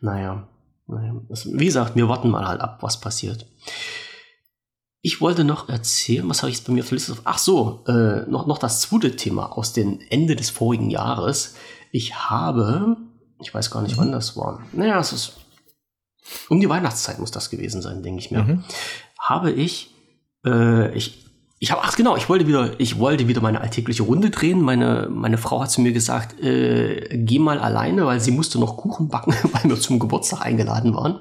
Naja, 0.00 0.48
naja. 0.88 1.14
Das, 1.28 1.46
wie 1.46 1.66
gesagt, 1.66 1.94
wir 1.94 2.08
warten 2.08 2.30
mal 2.30 2.48
halt 2.48 2.60
ab, 2.60 2.78
was 2.80 3.00
passiert. 3.00 3.46
Ich 5.02 5.20
wollte 5.20 5.44
noch 5.44 5.68
erzählen, 5.68 6.28
was 6.28 6.42
habe 6.42 6.50
ich 6.50 6.56
jetzt 6.56 6.66
bei 6.66 6.72
mir 6.72 6.82
für 6.82 6.96
Liste? 6.96 7.16
Ach 7.22 7.38
so, 7.38 7.84
äh, 7.86 8.28
noch, 8.28 8.46
noch 8.46 8.58
das 8.58 8.80
zweite 8.80 9.14
Thema 9.14 9.56
aus 9.56 9.72
dem 9.72 10.00
Ende 10.10 10.34
des 10.34 10.50
vorigen 10.50 10.90
Jahres. 10.90 11.54
Ich 11.92 12.28
habe, 12.28 12.96
ich 13.40 13.54
weiß 13.54 13.70
gar 13.70 13.82
nicht, 13.82 13.96
mhm. 13.96 14.00
wann 14.00 14.12
das 14.12 14.36
war. 14.36 14.62
Naja, 14.72 14.98
es 14.98 15.12
ist 15.12 15.34
um 16.48 16.60
die 16.60 16.68
Weihnachtszeit 16.68 17.18
muss 17.18 17.30
das 17.30 17.50
gewesen 17.50 17.82
sein, 17.82 18.02
denke 18.02 18.20
ich 18.20 18.30
mir. 18.30 18.42
Mhm. 18.42 18.64
Habe 19.18 19.52
ich 19.52 19.93
äh, 20.44 20.94
ich 20.96 21.24
ich 21.64 21.70
habe, 21.70 21.80
ach 21.82 21.96
genau, 21.96 22.14
ich 22.14 22.28
wollte 22.28 22.46
wieder, 22.46 22.78
ich 22.78 22.98
wollte 22.98 23.26
wieder 23.26 23.40
meine 23.40 23.62
alltägliche 23.62 24.02
Runde 24.02 24.28
drehen. 24.28 24.60
Meine, 24.60 25.08
meine 25.10 25.38
Frau 25.38 25.62
hat 25.62 25.70
zu 25.70 25.80
mir 25.80 25.92
gesagt, 25.92 26.38
äh, 26.42 27.08
geh 27.10 27.38
mal 27.38 27.58
alleine, 27.58 28.04
weil 28.04 28.20
sie 28.20 28.32
musste 28.32 28.58
noch 28.58 28.76
Kuchen 28.76 29.08
backen, 29.08 29.34
weil 29.52 29.70
wir 29.70 29.80
zum 29.80 29.98
Geburtstag 29.98 30.42
eingeladen 30.42 30.94
waren. 30.94 31.20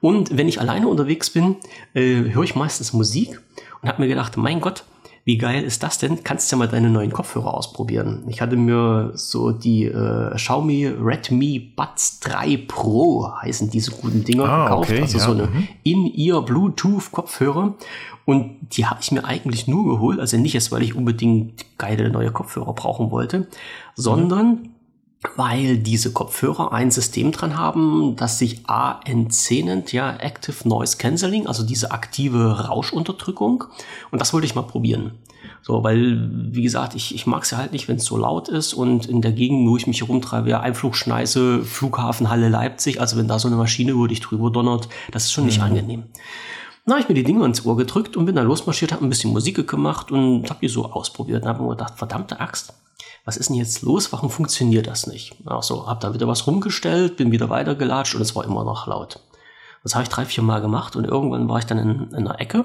Und 0.00 0.34
wenn 0.34 0.48
ich 0.48 0.60
alleine 0.60 0.88
unterwegs 0.88 1.28
bin, 1.28 1.56
äh, 1.92 2.32
höre 2.32 2.44
ich 2.44 2.54
meistens 2.54 2.94
Musik 2.94 3.38
und 3.82 3.88
habe 3.90 4.00
mir 4.00 4.08
gedacht, 4.08 4.38
mein 4.38 4.62
Gott, 4.62 4.84
wie 5.24 5.38
geil 5.38 5.62
ist 5.62 5.82
das 5.82 5.98
denn? 5.98 6.24
Kannst 6.24 6.50
du 6.50 6.56
ja 6.56 6.58
mal 6.58 6.68
deine 6.68 6.90
neuen 6.90 7.12
Kopfhörer 7.12 7.54
ausprobieren. 7.54 8.24
Ich 8.28 8.40
hatte 8.40 8.56
mir 8.56 9.12
so 9.14 9.52
die 9.52 9.84
äh, 9.84 10.34
Xiaomi 10.34 10.86
Redmi 10.86 11.72
Buds 11.76 12.20
3 12.20 12.64
Pro 12.66 13.30
heißen 13.42 13.70
diese 13.70 13.92
guten 13.92 14.24
Dinger 14.24 14.44
ah, 14.44 14.64
gekauft. 14.64 14.90
Okay, 14.90 15.02
also 15.02 15.18
ja. 15.18 15.24
so 15.24 15.32
eine 15.32 15.46
mhm. 15.46 15.68
In-Ear 15.82 16.42
Bluetooth 16.42 17.12
Kopfhörer. 17.12 17.74
Und 18.24 18.56
die 18.72 18.86
habe 18.86 19.00
ich 19.02 19.12
mir 19.12 19.24
eigentlich 19.24 19.66
nur 19.66 19.84
geholt, 19.84 20.20
also 20.20 20.36
nicht 20.36 20.54
jetzt, 20.54 20.70
weil 20.72 20.82
ich 20.82 20.94
unbedingt 20.94 21.64
geile 21.78 22.10
neue 22.10 22.30
Kopfhörer 22.30 22.72
brauchen 22.74 23.10
wollte, 23.10 23.48
sondern 23.96 24.46
mhm. 24.46 24.68
Weil 25.36 25.76
diese 25.76 26.12
Kopfhörer 26.12 26.72
ein 26.72 26.90
System 26.90 27.30
dran 27.30 27.58
haben, 27.58 28.16
das 28.16 28.38
sich 28.38 28.62
ANC 28.66 29.50
nennt, 29.64 29.92
ja, 29.92 30.16
Active 30.16 30.66
Noise 30.66 30.96
Cancelling, 30.96 31.46
also 31.46 31.62
diese 31.62 31.90
aktive 31.90 32.66
Rauschunterdrückung. 32.68 33.64
Und 34.10 34.20
das 34.20 34.32
wollte 34.32 34.46
ich 34.46 34.54
mal 34.54 34.62
probieren. 34.62 35.12
So, 35.62 35.84
weil, 35.84 36.30
wie 36.52 36.62
gesagt, 36.62 36.94
ich, 36.94 37.14
ich 37.14 37.26
mag 37.26 37.42
es 37.42 37.50
ja 37.50 37.58
halt 37.58 37.72
nicht, 37.72 37.86
wenn 37.86 37.96
es 37.96 38.04
so 38.04 38.16
laut 38.16 38.48
ist 38.48 38.72
und 38.72 39.06
in 39.06 39.20
der 39.20 39.32
Gegend, 39.32 39.68
wo 39.68 39.76
ich 39.76 39.86
mich 39.86 40.00
herumtreibe, 40.00 40.48
ja, 40.48 40.60
Einflugschneise, 40.60 41.64
Flughafen, 41.64 42.30
Halle 42.30 42.48
Leipzig, 42.48 43.00
also 43.00 43.18
wenn 43.18 43.28
da 43.28 43.38
so 43.38 43.48
eine 43.48 43.56
Maschine 43.56 43.92
über 43.92 44.08
dich 44.08 44.20
drüber 44.20 44.50
donnert, 44.50 44.88
das 45.12 45.24
ist 45.24 45.32
schon 45.32 45.44
nicht 45.44 45.58
mhm. 45.58 45.64
angenehm. 45.64 46.04
Dann 46.84 46.94
habe 46.94 47.02
ich 47.02 47.08
mir 47.08 47.14
die 47.14 47.24
Dinge 47.24 47.44
ins 47.44 47.64
Ohr 47.64 47.76
gedrückt 47.76 48.16
und 48.16 48.26
bin 48.26 48.36
dann 48.36 48.46
losmarschiert, 48.46 48.92
habe 48.92 49.04
ein 49.04 49.08
bisschen 49.10 49.32
Musik 49.32 49.66
gemacht 49.68 50.10
und 50.10 50.48
habe 50.48 50.60
die 50.60 50.68
so 50.68 50.86
ausprobiert. 50.86 51.44
Dann 51.44 51.50
habe 51.50 51.62
mir 51.62 51.70
gedacht, 51.70 51.94
verdammte 51.96 52.40
Axt, 52.40 52.72
was 53.24 53.36
ist 53.36 53.50
denn 53.50 53.56
jetzt 53.56 53.82
los? 53.82 54.12
Warum 54.12 54.30
funktioniert 54.30 54.86
das 54.86 55.06
nicht? 55.06 55.36
Ach 55.46 55.62
so, 55.62 55.86
habe 55.86 56.00
dann 56.00 56.14
wieder 56.14 56.26
was 56.26 56.46
rumgestellt, 56.46 57.16
bin 57.16 57.32
wieder 57.32 57.50
weitergelatscht 57.50 58.14
und 58.14 58.22
es 58.22 58.34
war 58.34 58.44
immer 58.44 58.64
noch 58.64 58.86
laut. 58.86 59.20
Das 59.82 59.94
habe 59.94 60.02
ich 60.02 60.08
drei, 60.08 60.24
vier 60.24 60.42
Mal 60.42 60.60
gemacht 60.60 60.96
und 60.96 61.04
irgendwann 61.04 61.48
war 61.48 61.58
ich 61.58 61.64
dann 61.64 61.78
in, 61.78 62.08
in 62.10 62.26
einer 62.26 62.40
Ecke 62.40 62.64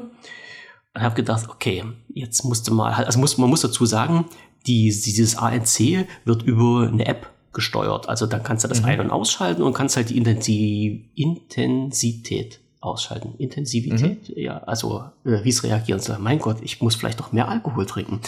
und 0.94 1.02
habe 1.02 1.16
gedacht, 1.16 1.50
okay, 1.50 1.84
jetzt 2.14 2.44
musste 2.46 2.74
mal, 2.74 2.94
also 2.94 3.20
muss, 3.20 3.38
man 3.38 3.50
muss 3.50 3.62
dazu 3.62 3.86
sagen, 3.86 4.26
die, 4.66 4.90
dieses 4.90 5.38
ANC 5.38 6.08
wird 6.26 6.44
über 6.44 6.88
eine 6.88 7.06
App 7.06 7.30
gesteuert. 7.54 8.10
Also 8.10 8.26
dann 8.26 8.44
kannst 8.44 8.64
du 8.64 8.68
das 8.68 8.82
mhm. 8.82 8.88
ein- 8.88 9.00
und 9.02 9.12
ausschalten 9.12 9.62
und 9.62 9.74
kannst 9.74 9.96
halt 9.96 10.10
die 10.10 11.10
Intensität 11.16 12.60
ausschalten. 12.86 13.34
Intensivität, 13.38 14.30
mhm. 14.30 14.38
ja, 14.38 14.58
also 14.60 15.04
äh, 15.26 15.44
wie 15.44 15.50
es 15.50 15.64
reagieren 15.64 16.00
soll. 16.00 16.18
Mein 16.20 16.40
Gott, 16.40 16.58
ich 16.62 16.82
muss 16.82 16.96
vielleicht 16.96 17.20
doch 17.20 17.32
mehr 17.32 17.50
Alkohol 17.50 17.86
trinken. 17.86 18.22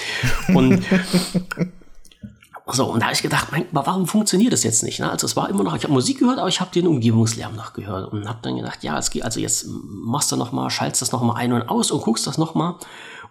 Und 0.54 0.84
so, 2.68 2.92
und 2.92 3.00
da 3.00 3.06
habe 3.06 3.14
ich 3.14 3.22
gedacht, 3.22 3.48
mein, 3.52 3.66
warum 3.72 4.08
funktioniert 4.08 4.52
das 4.52 4.64
jetzt 4.64 4.84
nicht? 4.84 5.00
Ne? 5.00 5.10
Also 5.10 5.26
es 5.26 5.36
war 5.36 5.50
immer 5.50 5.64
noch, 5.64 5.76
ich 5.76 5.84
habe 5.84 5.94
Musik 5.94 6.20
gehört, 6.20 6.40
aber 6.40 6.50
ich 6.50 6.60
habe 6.60 6.72
den 6.72 6.88
Umgebungslärm 6.88 7.56
noch 7.56 7.74
gehört 7.74 8.12
und 8.12 8.28
habe 8.28 8.40
dann 8.42 8.58
gedacht, 8.58 8.84
ja, 8.84 8.98
es 8.98 9.10
geht, 9.10 9.24
also 9.24 9.40
jetzt 9.40 9.68
machst 9.70 10.32
du 10.32 10.36
noch 10.36 10.52
mal, 10.52 10.70
schaltest 10.70 11.02
das 11.02 11.12
noch 11.12 11.22
mal 11.22 11.36
ein 11.36 11.54
und 11.54 11.70
aus 11.70 11.92
und 11.92 12.02
guckst 12.02 12.28
das 12.28 12.38
noch 12.38 12.56
mal. 12.56 12.78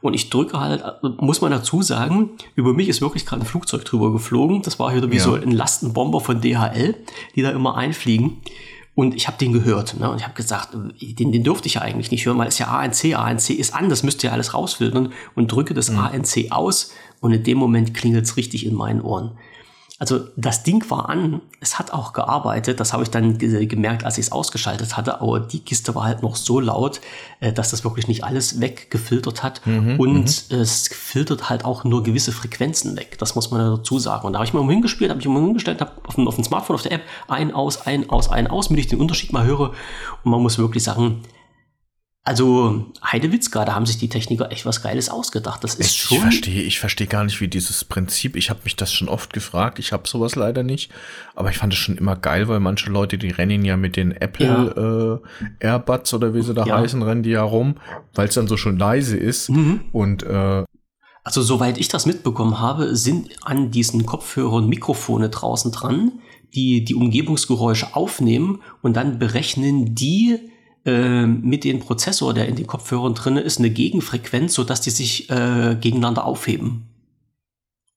Und 0.02 0.14
ich 0.14 0.30
drücke 0.30 0.60
halt, 0.60 0.84
muss 1.02 1.40
man 1.40 1.50
dazu 1.50 1.82
sagen, 1.82 2.30
über 2.54 2.74
mich 2.74 2.88
ist 2.88 3.00
wirklich 3.00 3.26
gerade 3.26 3.42
ein 3.42 3.46
Flugzeug 3.46 3.84
drüber 3.84 4.12
geflogen. 4.12 4.62
Das 4.62 4.78
war 4.78 4.92
hier 4.92 5.10
wie 5.10 5.16
ja. 5.16 5.22
so 5.22 5.34
ein 5.34 5.50
Lastenbomber 5.50 6.20
von 6.20 6.40
DHL, 6.40 6.94
die 7.34 7.42
da 7.42 7.50
immer 7.50 7.76
einfliegen. 7.76 8.42
Und 8.96 9.14
ich 9.14 9.28
habe 9.28 9.36
den 9.36 9.52
gehört. 9.52 10.00
Ne? 10.00 10.10
Und 10.10 10.16
ich 10.16 10.24
habe 10.24 10.34
gesagt, 10.34 10.70
den, 10.72 11.30
den 11.30 11.44
durfte 11.44 11.68
ich 11.68 11.74
ja 11.74 11.82
eigentlich 11.82 12.10
nicht 12.10 12.24
hören, 12.24 12.38
weil 12.38 12.48
es 12.48 12.58
ja 12.58 12.68
ANC, 12.68 13.14
ANC 13.14 13.50
ist 13.50 13.74
an, 13.74 13.90
das 13.90 14.02
müsste 14.02 14.26
ja 14.26 14.32
alles 14.32 14.54
rausfiltern 14.54 15.12
und 15.34 15.52
drücke 15.52 15.74
das 15.74 15.90
mhm. 15.90 15.98
ANC 15.98 16.46
aus 16.50 16.92
und 17.20 17.32
in 17.32 17.44
dem 17.44 17.58
Moment 17.58 17.92
klingelt 17.92 18.24
es 18.24 18.38
richtig 18.38 18.64
in 18.64 18.74
meinen 18.74 19.02
Ohren. 19.02 19.32
Also 19.98 20.26
das 20.36 20.62
Ding 20.62 20.84
war 20.90 21.08
an, 21.08 21.40
es 21.60 21.78
hat 21.78 21.90
auch 21.94 22.12
gearbeitet, 22.12 22.80
das 22.80 22.92
habe 22.92 23.02
ich 23.02 23.10
dann 23.10 23.38
gemerkt, 23.38 24.04
als 24.04 24.18
ich 24.18 24.26
es 24.26 24.32
ausgeschaltet 24.32 24.94
hatte, 24.94 25.22
aber 25.22 25.40
die 25.40 25.60
Kiste 25.60 25.94
war 25.94 26.04
halt 26.04 26.22
noch 26.22 26.36
so 26.36 26.60
laut, 26.60 27.00
äh, 27.40 27.50
dass 27.50 27.70
das 27.70 27.82
wirklich 27.82 28.06
nicht 28.06 28.22
alles 28.22 28.60
weggefiltert 28.60 29.42
hat 29.42 29.66
mhm, 29.66 29.98
und 29.98 30.50
mhm. 30.50 30.58
es 30.58 30.88
filtert 30.88 31.48
halt 31.48 31.64
auch 31.64 31.84
nur 31.84 32.02
gewisse 32.02 32.32
Frequenzen 32.32 32.94
weg, 32.98 33.16
das 33.18 33.34
muss 33.36 33.50
man 33.50 33.76
dazu 33.78 33.98
sagen. 33.98 34.26
Und 34.26 34.34
da 34.34 34.40
habe 34.40 34.46
ich 34.46 34.52
mal 34.52 34.66
hingespielt, 34.66 35.10
habe 35.10 35.20
ich 35.20 35.28
mal 35.28 35.40
hingestellt, 35.40 35.80
habe 35.80 35.92
auf, 36.06 36.18
auf 36.18 36.34
dem 36.34 36.44
Smartphone, 36.44 36.74
auf 36.74 36.82
der 36.82 36.92
App 36.92 37.02
ein, 37.28 37.54
aus, 37.54 37.86
ein, 37.86 38.10
aus, 38.10 38.28
ein, 38.28 38.48
aus, 38.48 38.68
damit 38.68 38.84
ich 38.84 38.88
den 38.88 39.00
Unterschied 39.00 39.32
mal 39.32 39.46
höre 39.46 39.70
und 40.24 40.30
man 40.30 40.42
muss 40.42 40.58
wirklich 40.58 40.84
sagen, 40.84 41.22
also 42.26 42.86
Heidewitzka, 43.04 43.64
da 43.64 43.76
haben 43.76 43.86
sich 43.86 43.98
die 43.98 44.08
Techniker 44.08 44.50
echt 44.50 44.66
was 44.66 44.82
Geiles 44.82 45.08
ausgedacht. 45.08 45.62
Das 45.62 45.76
ist 45.76 45.92
ich, 45.92 45.96
schon. 45.96 46.16
Ich 46.16 46.22
verstehe, 46.22 46.62
ich 46.62 46.80
verstehe 46.80 47.06
gar 47.06 47.22
nicht, 47.22 47.40
wie 47.40 47.46
dieses 47.46 47.84
Prinzip. 47.84 48.34
Ich 48.34 48.50
habe 48.50 48.58
mich 48.64 48.74
das 48.74 48.92
schon 48.92 49.08
oft 49.08 49.32
gefragt. 49.32 49.78
Ich 49.78 49.92
habe 49.92 50.08
sowas 50.08 50.34
leider 50.34 50.64
nicht, 50.64 50.90
aber 51.36 51.50
ich 51.50 51.58
fand 51.58 51.72
es 51.72 51.78
schon 51.78 51.96
immer 51.96 52.16
geil, 52.16 52.48
weil 52.48 52.58
manche 52.58 52.90
Leute, 52.90 53.16
die 53.16 53.28
rennen 53.28 53.64
ja 53.64 53.76
mit 53.76 53.94
den 53.94 54.10
Apple 54.10 55.20
ja. 55.60 55.64
äh, 55.64 55.66
Airbuds 55.68 56.14
oder 56.14 56.34
wie 56.34 56.42
sie 56.42 56.52
da 56.52 56.66
ja. 56.66 56.78
heißen, 56.78 57.00
rennen 57.00 57.22
die 57.22 57.30
ja 57.30 57.44
rum, 57.44 57.76
weil 58.12 58.26
es 58.26 58.34
dann 58.34 58.48
so 58.48 58.56
schon 58.56 58.76
leise 58.76 59.16
ist. 59.16 59.48
Mhm. 59.48 59.82
Und 59.92 60.24
äh, 60.24 60.64
also 61.22 61.42
soweit 61.42 61.78
ich 61.78 61.86
das 61.86 62.06
mitbekommen 62.06 62.58
habe, 62.58 62.96
sind 62.96 63.30
an 63.42 63.70
diesen 63.70 64.04
Kopfhörern 64.04 64.68
Mikrofone 64.68 65.28
draußen 65.28 65.70
dran, 65.70 66.18
die 66.56 66.84
die 66.84 66.96
Umgebungsgeräusche 66.96 67.94
aufnehmen 67.94 68.62
und 68.82 68.96
dann 68.96 69.20
berechnen 69.20 69.94
die 69.94 70.40
ähm, 70.86 71.40
mit 71.42 71.64
dem 71.64 71.80
Prozessor, 71.80 72.32
der 72.32 72.48
in 72.48 72.56
den 72.56 72.66
Kopfhörern 72.66 73.14
drin 73.14 73.36
ist, 73.36 73.58
eine 73.58 73.70
Gegenfrequenz, 73.70 74.54
sodass 74.54 74.80
die 74.80 74.90
sich 74.90 75.28
äh, 75.30 75.76
gegeneinander 75.80 76.24
aufheben. 76.24 76.84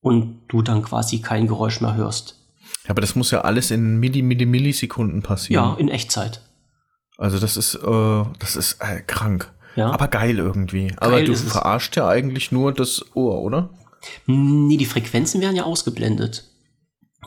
Und 0.01 0.39
du 0.47 0.61
dann 0.61 0.81
quasi 0.81 1.19
kein 1.19 1.47
Geräusch 1.47 1.81
mehr 1.81 1.95
hörst. 1.95 2.35
Ja, 2.85 2.91
aber 2.91 3.01
das 3.01 3.15
muss 3.15 3.31
ja 3.31 3.41
alles 3.41 3.69
in 3.69 3.99
Milli, 3.99 4.21
Milli, 4.21 4.45
Millisekunden 4.45 5.21
passieren. 5.21 5.63
Ja, 5.63 5.75
in 5.75 5.89
Echtzeit. 5.89 6.41
Also 7.17 7.37
das 7.37 7.57
ist, 7.57 7.75
äh, 7.75 8.23
das 8.39 8.55
ist 8.55 8.77
äh, 8.79 9.01
krank. 9.05 9.51
Ja. 9.75 9.91
Aber 9.91 10.07
geil 10.07 10.39
irgendwie. 10.39 10.87
Geil 10.87 10.97
aber 10.99 11.21
du 11.21 11.35
verarscht 11.35 11.95
ja 11.95 12.07
eigentlich 12.07 12.51
nur 12.51 12.73
das 12.73 13.05
Ohr, 13.13 13.41
oder? 13.41 13.69
Nee, 14.25 14.77
die 14.77 14.85
Frequenzen 14.85 15.41
werden 15.41 15.55
ja 15.55 15.63
ausgeblendet. 15.63 16.48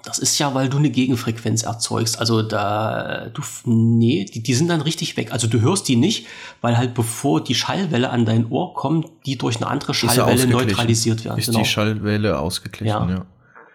Das 0.05 0.19
ist 0.19 0.39
ja, 0.39 0.53
weil 0.55 0.69
du 0.69 0.79
eine 0.79 0.91
Gegenfrequenz 0.91 1.63
erzeugst. 1.63 2.19
Also 2.19 2.43
da, 2.43 3.29
du, 3.33 3.43
nee, 3.65 4.25
die, 4.25 4.43
die 4.43 4.55
sind 4.55 4.69
dann 4.69 4.81
richtig 4.81 5.17
weg. 5.17 5.33
Also 5.33 5.47
du 5.47 5.61
hörst 5.61 5.87
die 5.89 5.97
nicht, 5.97 6.27
weil 6.61 6.77
halt 6.77 6.95
bevor 6.95 7.43
die 7.43 7.55
Schallwelle 7.55 8.11
an 8.11 8.25
dein 8.25 8.51
Ohr 8.51 8.75
kommt, 8.75 9.07
die 9.27 9.39
durch 9.39 9.57
eine 9.57 9.69
andere 9.69 9.95
Schallwelle 9.95 10.47
neutralisiert 10.47 11.25
werden. 11.25 11.39
Ist 11.39 11.47
genau. 11.47 11.61
die 11.61 11.65
Schallwelle 11.65 12.39
ausgeglichen, 12.39 12.87
ja. 12.87 13.09
ja. 13.09 13.27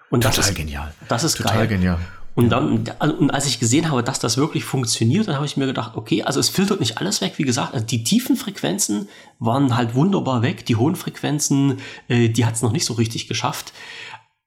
Und 0.09 0.21
Total 0.21 0.37
das 0.37 0.49
ist, 0.49 0.55
genial. 0.55 0.93
Das 1.07 1.23
ist 1.23 1.37
Total 1.37 1.57
geil. 1.59 1.67
genial. 1.67 1.99
Und 2.37 2.49
dann, 2.49 2.83
und 3.17 3.31
als 3.31 3.47
ich 3.47 3.59
gesehen 3.59 3.89
habe, 3.89 4.03
dass 4.03 4.19
das 4.19 4.37
wirklich 4.37 4.63
funktioniert, 4.63 5.27
dann 5.27 5.37
habe 5.37 5.47
ich 5.47 5.57
mir 5.57 5.65
gedacht, 5.65 5.93
okay, 5.95 6.21
also 6.21 6.39
es 6.39 6.49
filtert 6.49 6.79
nicht 6.79 6.99
alles 6.99 7.19
weg, 7.19 7.33
wie 7.37 7.43
gesagt, 7.43 7.73
also 7.73 7.83
die 7.83 8.03
tiefen 8.03 8.35
Frequenzen 8.35 9.09
waren 9.39 9.75
halt 9.75 9.95
wunderbar 9.95 10.43
weg, 10.43 10.63
die 10.63 10.75
hohen 10.75 10.95
Frequenzen, 10.95 11.79
äh, 12.09 12.29
die 12.29 12.45
hat 12.45 12.53
es 12.53 12.61
noch 12.61 12.71
nicht 12.71 12.85
so 12.85 12.93
richtig 12.93 13.27
geschafft. 13.27 13.73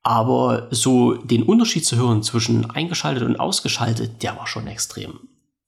Aber 0.02 0.68
so 0.70 1.14
den 1.14 1.42
Unterschied 1.42 1.84
zu 1.84 1.96
hören 1.96 2.22
zwischen 2.22 2.70
eingeschaltet 2.70 3.22
und 3.22 3.38
ausgeschaltet, 3.38 4.22
der 4.22 4.36
war 4.36 4.46
schon 4.46 4.66
extrem. 4.66 5.20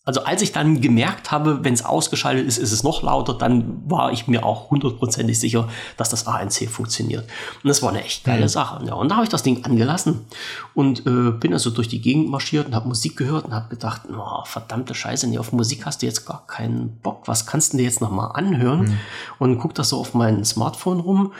Also 0.04 0.24
als 0.24 0.42
ich 0.42 0.50
dann 0.50 0.80
gemerkt 0.80 1.30
habe, 1.30 1.62
wenn 1.62 1.74
es 1.74 1.84
ausgeschaltet 1.84 2.44
ist, 2.44 2.58
ist 2.58 2.72
es 2.72 2.82
noch 2.82 3.04
lauter, 3.04 3.34
dann 3.34 3.88
war 3.88 4.10
ich 4.10 4.26
mir 4.26 4.44
auch 4.44 4.68
hundertprozentig 4.70 5.38
sicher, 5.38 5.68
dass 5.96 6.08
das 6.08 6.26
ANC 6.26 6.68
funktioniert. 6.68 7.24
Und 7.62 7.68
das 7.68 7.82
war 7.82 7.90
eine 7.90 8.02
echt 8.02 8.24
geile 8.24 8.42
mhm. 8.42 8.48
Sache. 8.48 8.84
Ja, 8.84 8.94
und 8.94 9.10
da 9.10 9.14
habe 9.14 9.24
ich 9.24 9.30
das 9.30 9.44
Ding 9.44 9.64
angelassen 9.64 10.26
und 10.74 11.06
äh, 11.06 11.30
bin 11.30 11.52
also 11.52 11.70
durch 11.70 11.86
die 11.86 12.00
Gegend 12.00 12.28
marschiert 12.30 12.66
und 12.66 12.74
habe 12.74 12.88
Musik 12.88 13.16
gehört 13.16 13.44
und 13.44 13.54
habe 13.54 13.68
gedacht, 13.68 14.02
oh, 14.12 14.44
verdammte 14.44 14.92
Scheiße, 14.92 15.28
nee, 15.28 15.38
auf 15.38 15.52
Musik 15.52 15.86
hast 15.86 16.02
du 16.02 16.06
jetzt 16.06 16.26
gar 16.26 16.48
keinen 16.48 16.98
Bock. 16.98 17.28
Was 17.28 17.46
kannst 17.46 17.72
du 17.72 17.76
dir 17.76 17.84
jetzt 17.84 18.00
nochmal 18.00 18.32
anhören? 18.34 18.80
Mhm. 18.80 18.98
Und 19.38 19.58
guck 19.60 19.72
das 19.76 19.90
so 19.90 20.00
auf 20.00 20.14
mein 20.14 20.44
Smartphone 20.44 20.98
rum 20.98 21.32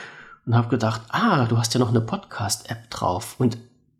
und 0.45 0.55
habe 0.55 0.69
gedacht, 0.69 1.01
ah, 1.09 1.45
du 1.45 1.57
hast 1.57 1.73
ja 1.73 1.79
noch 1.79 1.89
eine 1.89 2.01
Podcast-App 2.01 2.89
drauf. 2.89 3.35
Und 3.37 3.57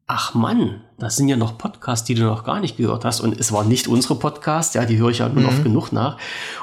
ach 0.07 0.33
Mann, 0.33 0.81
das 0.99 1.15
sind 1.15 1.29
ja 1.29 1.37
noch 1.37 1.57
Podcasts, 1.57 2.05
die 2.05 2.15
du 2.15 2.23
noch 2.23 2.43
gar 2.43 2.59
nicht 2.59 2.77
gehört 2.77 3.05
hast. 3.05 3.21
Und 3.21 3.39
es 3.39 3.51
war 3.51 3.63
nicht 3.63 3.87
unsere 3.87 4.15
Podcast, 4.15 4.75
ja, 4.75 4.85
die 4.85 4.97
höre 4.97 5.09
ich 5.09 5.19
ja 5.19 5.29
nun 5.29 5.43
mhm. 5.43 5.49
oft 5.49 5.63
genug 5.63 5.91
nach. 5.91 6.17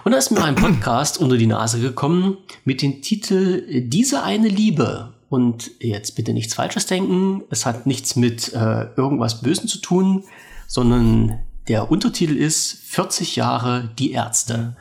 Und 0.04 0.12
da 0.12 0.18
ist 0.18 0.30
mir 0.30 0.44
ein 0.44 0.54
Podcast 0.54 1.18
unter 1.18 1.36
die 1.36 1.46
Nase 1.46 1.80
gekommen 1.80 2.36
mit 2.64 2.82
dem 2.82 3.02
Titel 3.02 3.82
Diese 3.82 4.22
eine 4.22 4.48
Liebe. 4.48 5.14
Und 5.28 5.70
jetzt 5.80 6.16
bitte 6.16 6.32
nichts 6.32 6.54
Falsches 6.54 6.86
denken. 6.86 7.44
Es 7.50 7.64
hat 7.64 7.86
nichts 7.86 8.16
mit 8.16 8.52
äh, 8.52 8.88
irgendwas 8.96 9.42
Bösen 9.42 9.68
zu 9.68 9.78
tun, 9.78 10.24
sondern 10.66 11.38
der 11.68 11.90
Untertitel 11.90 12.36
ist 12.36 12.80
40 12.84 13.36
Jahre 13.36 13.90
die 13.98 14.12
Ärzte. 14.12 14.58
Mhm. 14.58 14.76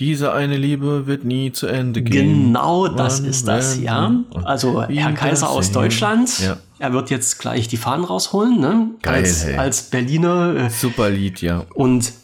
Diese 0.00 0.32
eine 0.32 0.56
Liebe 0.56 1.06
wird 1.06 1.24
nie 1.24 1.52
zu 1.52 1.66
Ende 1.66 2.00
gehen. 2.00 2.46
Genau 2.46 2.88
das 2.88 3.20
ist 3.20 3.46
das, 3.46 3.78
ja. 3.78 4.10
Also 4.44 4.82
Herr 4.82 5.12
Kaiser 5.12 5.50
aus 5.50 5.72
Deutschland, 5.72 6.38
ja. 6.38 6.56
er 6.78 6.94
wird 6.94 7.10
jetzt 7.10 7.38
gleich 7.38 7.68
die 7.68 7.76
Fahnen 7.76 8.06
rausholen, 8.06 8.58
ne? 8.58 8.92
Geil, 9.02 9.16
als, 9.16 9.44
hey. 9.44 9.56
als 9.56 9.82
Berliner. 9.82 10.56
Äh, 10.56 10.70
Super 10.70 11.10
Lied, 11.10 11.42
ja. 11.42 11.66
Und 11.74 12.14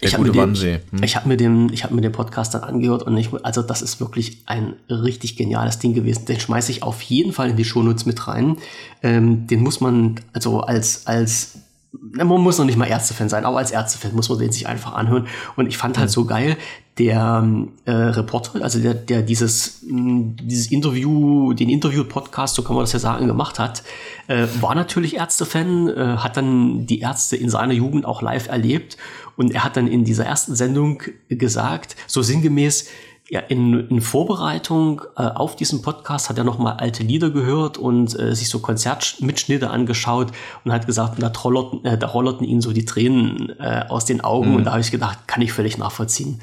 ich 0.00 0.14
habe 0.14 0.22
mir, 0.22 0.30
den, 0.30 0.54
hm. 0.54 1.02
ich 1.02 1.16
hab 1.16 1.26
mir, 1.26 1.36
den, 1.36 1.72
ich 1.72 1.82
hab 1.82 1.90
mir 1.90 2.00
den 2.00 2.12
Podcast 2.12 2.54
dann 2.54 2.62
angehört 2.62 3.02
und 3.02 3.16
ich, 3.16 3.30
also 3.42 3.60
das 3.60 3.82
ist 3.82 3.98
wirklich 3.98 4.44
ein 4.46 4.74
richtig 4.88 5.36
geniales 5.36 5.80
Ding 5.80 5.94
gewesen. 5.94 6.26
Den 6.26 6.38
schmeiße 6.38 6.70
ich 6.70 6.84
auf 6.84 7.02
jeden 7.02 7.32
Fall 7.32 7.50
in 7.50 7.56
die 7.56 7.64
Shownotes 7.64 8.06
mit 8.06 8.28
rein. 8.28 8.56
Ähm, 9.02 9.48
den 9.48 9.64
muss 9.64 9.80
man 9.80 10.20
also 10.32 10.60
als, 10.60 11.08
als 11.08 11.58
man 11.92 12.26
muss 12.28 12.58
noch 12.58 12.64
nicht 12.64 12.78
mal 12.78 12.86
Ärztefan 12.86 13.28
sein, 13.28 13.44
aber 13.44 13.58
als 13.58 13.72
Ärztefan 13.72 14.14
muss 14.14 14.28
man 14.28 14.38
den 14.38 14.52
sich 14.52 14.68
einfach 14.68 14.92
anhören. 14.92 15.26
Und 15.56 15.66
ich 15.66 15.76
fand 15.76 15.98
halt 15.98 16.08
mhm. 16.08 16.12
so 16.12 16.24
geil, 16.24 16.56
der 17.00 17.42
äh, 17.86 17.90
Reporter, 17.90 18.62
also 18.62 18.78
der, 18.78 18.92
der 18.92 19.22
dieses, 19.22 19.82
mh, 19.88 20.34
dieses 20.42 20.70
Interview, 20.70 21.54
den 21.54 21.70
Interview-Podcast, 21.70 22.54
so 22.54 22.62
kann 22.62 22.76
man 22.76 22.82
das 22.82 22.92
ja 22.92 22.98
sagen, 22.98 23.26
gemacht 23.26 23.58
hat, 23.58 23.82
äh, 24.28 24.46
war 24.60 24.74
natürlich 24.74 25.16
Ärztefan, 25.16 25.88
äh, 25.88 26.16
hat 26.18 26.36
dann 26.36 26.86
die 26.86 27.00
Ärzte 27.00 27.36
in 27.36 27.48
seiner 27.48 27.72
Jugend 27.72 28.04
auch 28.04 28.20
live 28.20 28.48
erlebt. 28.48 28.98
Und 29.38 29.54
er 29.54 29.64
hat 29.64 29.78
dann 29.78 29.86
in 29.86 30.04
dieser 30.04 30.26
ersten 30.26 30.54
Sendung 30.54 31.02
gesagt, 31.30 31.96
so 32.06 32.20
sinngemäß, 32.20 32.90
ja, 33.30 33.40
in, 33.40 33.88
in 33.88 34.00
Vorbereitung 34.02 35.00
äh, 35.16 35.22
auf 35.22 35.56
diesen 35.56 35.80
Podcast 35.80 36.28
hat 36.28 36.36
er 36.36 36.44
nochmal 36.44 36.74
alte 36.78 37.02
Lieder 37.02 37.30
gehört 37.30 37.78
und 37.78 38.18
äh, 38.18 38.34
sich 38.34 38.50
so 38.50 38.58
Konzertmitschnitte 38.58 39.70
angeschaut 39.70 40.32
und 40.64 40.72
hat 40.72 40.86
gesagt, 40.86 41.22
da, 41.22 41.30
trollerten, 41.30 41.82
äh, 41.86 41.96
da 41.96 42.08
rollerten 42.08 42.46
ihn 42.46 42.60
so 42.60 42.72
die 42.72 42.84
Tränen 42.84 43.58
äh, 43.58 43.84
aus 43.88 44.04
den 44.04 44.20
Augen. 44.20 44.50
Mhm. 44.50 44.56
Und 44.56 44.64
da 44.64 44.72
habe 44.72 44.80
ich 44.82 44.90
gedacht, 44.90 45.28
kann 45.28 45.40
ich 45.40 45.52
völlig 45.52 45.78
nachvollziehen. 45.78 46.40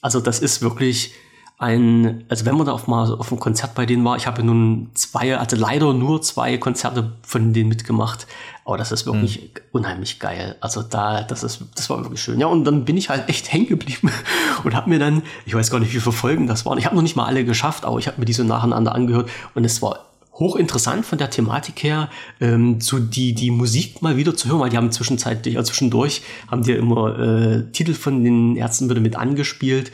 Also 0.00 0.20
das 0.20 0.40
ist 0.40 0.62
wirklich 0.62 1.12
ein, 1.58 2.24
also 2.28 2.46
wenn 2.46 2.56
man 2.56 2.66
da 2.66 2.72
auf 2.72 2.86
mal 2.86 3.12
auf 3.12 3.32
einem 3.32 3.40
Konzert 3.40 3.74
bei 3.74 3.84
denen 3.84 4.04
war, 4.04 4.16
ich 4.16 4.28
habe 4.28 4.44
nun 4.44 4.90
zwei, 4.94 5.36
also 5.36 5.56
leider 5.56 5.92
nur 5.92 6.22
zwei 6.22 6.56
Konzerte 6.56 7.14
von 7.22 7.52
denen 7.52 7.68
mitgemacht, 7.68 8.28
aber 8.64 8.78
das 8.78 8.92
ist 8.92 9.06
wirklich 9.06 9.40
mhm. 9.40 9.60
unheimlich 9.72 10.20
geil. 10.20 10.54
Also 10.60 10.82
da, 10.82 11.22
das 11.22 11.42
ist, 11.42 11.64
das 11.74 11.90
war 11.90 11.98
wirklich 12.04 12.22
schön. 12.22 12.38
Ja, 12.38 12.46
und 12.46 12.64
dann 12.64 12.84
bin 12.84 12.96
ich 12.96 13.08
halt 13.08 13.28
echt 13.28 13.52
hängen 13.52 13.66
geblieben 13.66 14.12
und 14.64 14.76
habe 14.76 14.88
mir 14.88 15.00
dann, 15.00 15.22
ich 15.46 15.54
weiß 15.54 15.70
gar 15.72 15.80
nicht, 15.80 15.92
wie 15.92 16.00
viele 16.00 16.12
Folgen 16.12 16.46
das 16.46 16.64
waren. 16.64 16.78
Ich 16.78 16.86
habe 16.86 16.94
noch 16.94 17.02
nicht 17.02 17.16
mal 17.16 17.26
alle 17.26 17.44
geschafft, 17.44 17.84
aber 17.84 17.98
ich 17.98 18.06
habe 18.06 18.20
mir 18.20 18.24
die 18.24 18.34
so 18.34 18.44
nacheinander 18.44 18.94
angehört 18.94 19.28
und 19.54 19.64
es 19.64 19.82
war 19.82 20.07
hochinteressant 20.38 21.04
von 21.04 21.18
der 21.18 21.30
Thematik 21.30 21.82
her, 21.82 22.08
ähm, 22.40 22.80
so 22.80 22.98
die, 22.98 23.34
die 23.34 23.50
Musik 23.50 24.02
mal 24.02 24.16
wieder 24.16 24.36
zu 24.36 24.48
hören, 24.48 24.60
weil 24.60 24.70
die 24.70 24.76
haben 24.76 24.92
zwischenzeitlich, 24.92 25.56
also 25.56 25.68
zwischendurch 25.68 26.22
haben 26.50 26.62
die 26.62 26.72
ja 26.72 26.76
immer 26.76 27.18
äh, 27.18 27.70
Titel 27.72 27.94
von 27.94 28.22
den 28.22 28.56
Ärzten 28.56 28.88
wieder 28.88 29.00
mit 29.00 29.16
angespielt. 29.16 29.90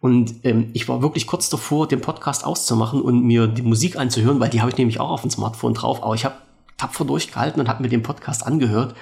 Und 0.00 0.34
ähm, 0.44 0.70
ich 0.72 0.88
war 0.88 1.00
wirklich 1.00 1.26
kurz 1.26 1.48
davor, 1.48 1.86
den 1.86 2.00
Podcast 2.00 2.44
auszumachen 2.44 3.00
und 3.00 3.22
mir 3.22 3.46
die 3.46 3.62
Musik 3.62 3.96
anzuhören, 3.96 4.40
weil 4.40 4.50
die 4.50 4.60
habe 4.60 4.70
ich 4.70 4.76
nämlich 4.76 4.98
auch 4.98 5.10
auf 5.10 5.20
dem 5.20 5.30
Smartphone 5.30 5.74
drauf. 5.74 6.02
Aber 6.02 6.14
ich 6.14 6.24
habe 6.24 6.34
tapfer 6.76 7.04
durchgehalten 7.04 7.60
und 7.60 7.68
habe 7.68 7.82
mir 7.82 7.88
den 7.88 8.02
Podcast 8.02 8.44
angehört 8.44 8.94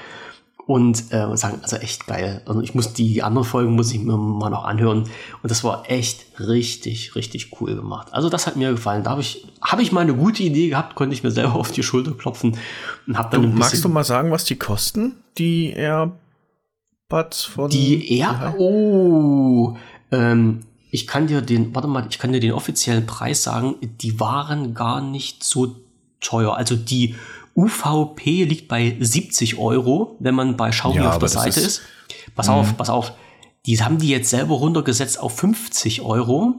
und 0.67 1.13
äh, 1.13 1.37
sagen, 1.37 1.59
also 1.63 1.77
echt 1.77 2.07
geil. 2.07 2.43
Also 2.47 2.61
ich 2.61 2.75
muss 2.75 2.93
die, 2.93 3.15
die 3.15 3.23
anderen 3.23 3.47
Folgen 3.47 3.73
muss 3.73 3.93
ich 3.93 4.01
mir 4.01 4.17
mal 4.17 4.51
noch 4.51 4.65
anhören 4.65 5.05
und 5.43 5.51
das 5.51 5.65
war 5.65 5.91
echt 5.91 6.27
richtig, 6.39 7.15
richtig 7.15 7.61
cool 7.61 7.75
gemacht. 7.75 8.09
Also 8.13 8.29
das 8.29 8.47
hat 8.47 8.57
mir 8.57 8.71
gefallen. 8.71 9.03
Da 9.05 9.11
habe 9.11 9.21
ich, 9.21 9.47
habe 9.61 9.83
ich 9.83 9.93
mal 9.93 10.03
eine 10.03 10.15
gute 10.15 10.43
Idee 10.43 10.69
gehabt, 10.69 10.95
konnte 10.95 11.15
ich 11.15 11.23
mir 11.23 11.31
selber 11.31 11.55
auf 11.55 11.73
die 11.73 11.83
Schulter 11.83 12.13
klopfen 12.13 12.57
und 13.07 13.19
habe 13.19 13.31
dann. 13.31 13.43
Du, 13.43 13.59
magst 13.59 13.85
du 13.85 13.89
mal 13.89 14.05
sagen, 14.05 14.31
was 14.31 14.45
die 14.45 14.57
kosten, 14.57 15.17
die 15.39 15.73
AirPods 15.73 17.45
von? 17.45 17.71
Die 17.71 18.19
Air, 18.19 18.55
oh, 18.59 19.77
ähm, 20.13 20.61
ich 20.91 21.07
kann 21.07 21.27
dir 21.27 21.41
den, 21.41 21.75
warte 21.75 21.89
mal, 21.89 22.07
ich 22.09 22.19
kann 22.19 22.33
dir 22.33 22.41
den 22.41 22.53
offiziellen 22.53 23.07
Preis 23.07 23.43
sagen, 23.43 23.77
die 23.81 24.19
waren 24.19 24.75
gar 24.75 25.01
nicht 25.01 25.45
so 25.45 25.77
teuer. 26.21 26.57
Also 26.57 26.77
die 26.77 27.15
UVP 27.61 28.45
liegt 28.45 28.69
bei 28.69 28.97
70 28.99 29.59
Euro, 29.59 30.17
wenn 30.19 30.35
man 30.35 30.57
bei 30.57 30.71
Xiaomi 30.71 30.97
ja, 30.97 31.11
auf 31.11 31.19
der 31.19 31.29
Seite 31.29 31.61
ist, 31.61 31.67
ist. 31.67 31.83
Pass 32.35 32.49
auf, 32.49 32.73
mhm. 32.73 32.77
pass 32.77 32.91
auf. 32.91 33.13
Die 33.67 33.83
haben 33.83 33.99
die 33.99 34.09
jetzt 34.09 34.31
selber 34.31 34.55
runtergesetzt 34.55 35.21
auf 35.21 35.37
50 35.37 36.03
Euro. 36.03 36.55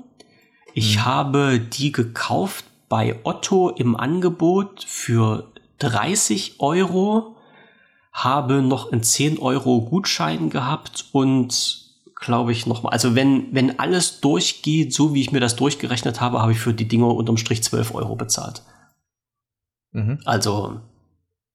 Ich 0.74 0.98
mhm. 0.98 1.06
habe 1.06 1.60
die 1.60 1.92
gekauft 1.92 2.66
bei 2.90 3.20
Otto 3.24 3.70
im 3.70 3.96
Angebot 3.96 4.84
für 4.86 5.52
30 5.80 6.60
Euro, 6.60 7.36
habe 8.12 8.62
noch 8.62 8.92
einen 8.92 9.04
10 9.04 9.40
Euro 9.40 9.82
Gutschein 9.82 10.50
gehabt 10.50 11.06
und 11.12 11.82
glaube 12.16 12.52
ich, 12.52 12.68
nochmal. 12.68 12.94
Also 12.94 13.16
wenn, 13.16 13.54
wenn 13.54 13.80
alles 13.80 14.22
durchgeht, 14.22 14.94
so 14.94 15.14
wie 15.14 15.22
ich 15.22 15.32
mir 15.32 15.40
das 15.40 15.56
durchgerechnet 15.56 16.22
habe, 16.22 16.42
habe 16.42 16.52
ich 16.52 16.60
für 16.60 16.74
die 16.74 16.88
Dinger 16.88 17.08
unterm 17.08 17.38
Strich 17.38 17.64
12 17.64 17.96
Euro 17.96 18.16
bezahlt. 18.16 18.62
Mhm. 19.92 20.20
Also 20.26 20.82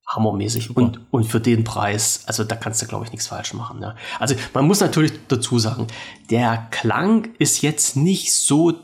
hammermäßig. 0.06 0.76
Und, 0.76 1.00
und 1.10 1.24
für 1.24 1.40
den 1.40 1.64
Preis, 1.64 2.22
also 2.26 2.44
da 2.44 2.56
kannst 2.56 2.80
du, 2.82 2.86
glaube 2.86 3.04
ich, 3.04 3.12
nichts 3.12 3.26
falsch 3.26 3.54
machen. 3.54 3.82
Ja. 3.82 3.96
Also 4.18 4.34
man 4.54 4.66
muss 4.66 4.80
natürlich 4.80 5.12
dazu 5.28 5.58
sagen, 5.58 5.86
der 6.30 6.68
Klang 6.70 7.28
ist 7.38 7.62
jetzt 7.62 7.96
nicht 7.96 8.32
so 8.32 8.74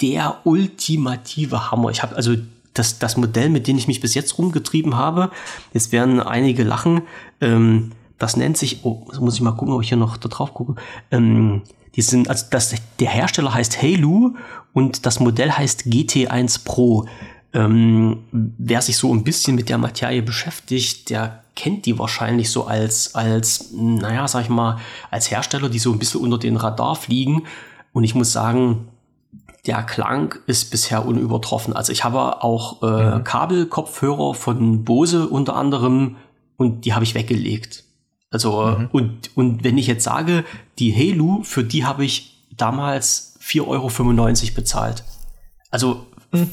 der 0.00 0.38
ultimative 0.44 1.70
Hammer. 1.70 1.90
Ich 1.90 2.02
habe 2.02 2.16
also 2.16 2.34
das, 2.74 2.98
das 2.98 3.16
Modell, 3.16 3.50
mit 3.50 3.66
dem 3.66 3.76
ich 3.76 3.88
mich 3.88 4.00
bis 4.00 4.14
jetzt 4.14 4.38
rumgetrieben 4.38 4.96
habe, 4.96 5.30
jetzt 5.74 5.92
werden 5.92 6.20
einige 6.20 6.62
lachen, 6.62 7.02
ähm, 7.40 7.92
das 8.18 8.36
nennt 8.36 8.56
sich, 8.56 8.84
oh, 8.84 9.06
muss 9.18 9.34
ich 9.34 9.40
mal 9.40 9.52
gucken, 9.52 9.74
ob 9.74 9.82
ich 9.82 9.88
hier 9.88 9.96
noch 9.96 10.16
da 10.18 10.28
drauf 10.28 10.52
gucke. 10.54 10.74
Ähm, 11.10 11.62
die 11.96 12.02
sind, 12.02 12.28
also 12.28 12.46
das, 12.50 12.74
der 13.00 13.08
Hersteller 13.08 13.52
heißt 13.52 13.82
Halo 13.82 14.34
und 14.72 15.06
das 15.06 15.20
Modell 15.20 15.50
heißt 15.50 15.84
GT1 15.86 16.64
Pro. 16.64 17.06
Ähm, 17.52 18.24
wer 18.30 18.80
sich 18.80 18.96
so 18.96 19.12
ein 19.12 19.24
bisschen 19.24 19.56
mit 19.56 19.68
der 19.68 19.78
Materie 19.78 20.22
beschäftigt, 20.22 21.10
der 21.10 21.42
kennt 21.56 21.84
die 21.84 21.98
wahrscheinlich 21.98 22.50
so 22.50 22.66
als, 22.66 23.14
als, 23.14 23.72
naja, 23.72 24.28
sag 24.28 24.42
ich 24.42 24.48
mal, 24.48 24.78
als 25.10 25.30
Hersteller, 25.30 25.68
die 25.68 25.80
so 25.80 25.92
ein 25.92 25.98
bisschen 25.98 26.20
unter 26.20 26.38
den 26.38 26.56
Radar 26.56 26.94
fliegen. 26.94 27.42
Und 27.92 28.04
ich 28.04 28.14
muss 28.14 28.32
sagen, 28.32 28.88
der 29.66 29.82
Klang 29.82 30.36
ist 30.46 30.70
bisher 30.70 31.04
unübertroffen. 31.04 31.74
Also 31.74 31.92
ich 31.92 32.04
habe 32.04 32.42
auch 32.42 32.82
äh, 32.82 33.16
mhm. 33.18 33.24
Kabelkopfhörer 33.24 34.34
von 34.34 34.84
Bose 34.84 35.28
unter 35.28 35.56
anderem 35.56 36.16
und 36.56 36.84
die 36.84 36.94
habe 36.94 37.04
ich 37.04 37.14
weggelegt. 37.14 37.84
Also 38.30 38.76
mhm. 38.78 38.88
und, 38.92 39.36
und 39.36 39.64
wenn 39.64 39.76
ich 39.76 39.86
jetzt 39.86 40.04
sage, 40.04 40.44
die 40.78 40.94
Halo, 40.94 41.40
für 41.42 41.64
die 41.64 41.84
habe 41.84 42.04
ich 42.04 42.46
damals 42.56 43.38
4,95 43.42 43.66
Euro 43.66 44.54
bezahlt. 44.54 45.04
Also. 45.70 46.06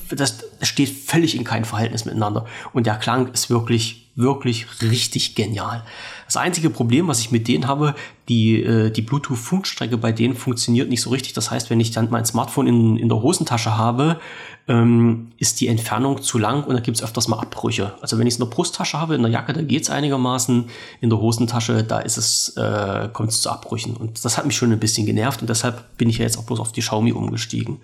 Das 0.09 0.43
steht 0.61 0.89
völlig 0.89 1.35
in 1.35 1.43
kein 1.43 1.65
Verhältnis 1.65 2.05
miteinander. 2.05 2.45
Und 2.73 2.87
der 2.87 2.95
Klang 2.95 3.31
ist 3.33 3.49
wirklich, 3.49 4.07
wirklich 4.15 4.65
richtig 4.81 5.35
genial. 5.35 5.83
Das 6.25 6.35
einzige 6.35 6.71
Problem, 6.71 7.07
was 7.07 7.19
ich 7.19 7.31
mit 7.31 7.47
denen 7.47 7.67
habe, 7.67 7.93
die, 8.27 8.61
äh, 8.63 8.89
die 8.89 9.03
Bluetooth-Funkstrecke 9.03 9.97
bei 9.97 10.11
denen 10.11 10.35
funktioniert 10.35 10.89
nicht 10.89 11.01
so 11.01 11.11
richtig. 11.11 11.33
Das 11.33 11.51
heißt, 11.51 11.69
wenn 11.69 11.79
ich 11.79 11.91
dann 11.91 12.09
mein 12.09 12.25
Smartphone 12.25 12.67
in, 12.67 12.97
in 12.97 13.07
der 13.07 13.21
Hosentasche 13.21 13.77
habe, 13.77 14.19
ähm, 14.67 15.31
ist 15.37 15.61
die 15.61 15.67
Entfernung 15.67 16.21
zu 16.21 16.39
lang 16.39 16.63
und 16.63 16.73
da 16.73 16.81
gibt 16.81 16.97
es 16.97 17.03
öfters 17.03 17.27
mal 17.27 17.39
Abbrüche. 17.39 17.93
Also 18.01 18.17
wenn 18.17 18.27
ich 18.27 18.33
es 18.33 18.39
in 18.39 18.45
der 18.45 18.53
Brusttasche 18.53 18.99
habe, 18.99 19.15
in 19.15 19.21
der 19.21 19.31
Jacke, 19.31 19.53
da 19.53 19.61
geht 19.61 19.83
es 19.83 19.89
einigermaßen. 19.89 20.65
In 20.99 21.09
der 21.09 21.19
Hosentasche, 21.19 21.83
da 21.83 21.99
ist 21.99 22.17
es, 22.17 22.57
äh, 22.57 23.09
kommt 23.13 23.29
es 23.29 23.41
zu 23.41 23.51
Abbrüchen. 23.51 23.95
Und 23.95 24.25
das 24.25 24.37
hat 24.37 24.45
mich 24.45 24.57
schon 24.57 24.71
ein 24.71 24.79
bisschen 24.79 25.05
genervt 25.05 25.41
und 25.41 25.49
deshalb 25.49 25.97
bin 25.97 26.09
ich 26.09 26.17
ja 26.17 26.25
jetzt 26.25 26.37
auch 26.37 26.43
bloß 26.43 26.59
auf 26.59 26.71
die 26.71 26.81
Xiaomi 26.81 27.13
umgestiegen. 27.13 27.79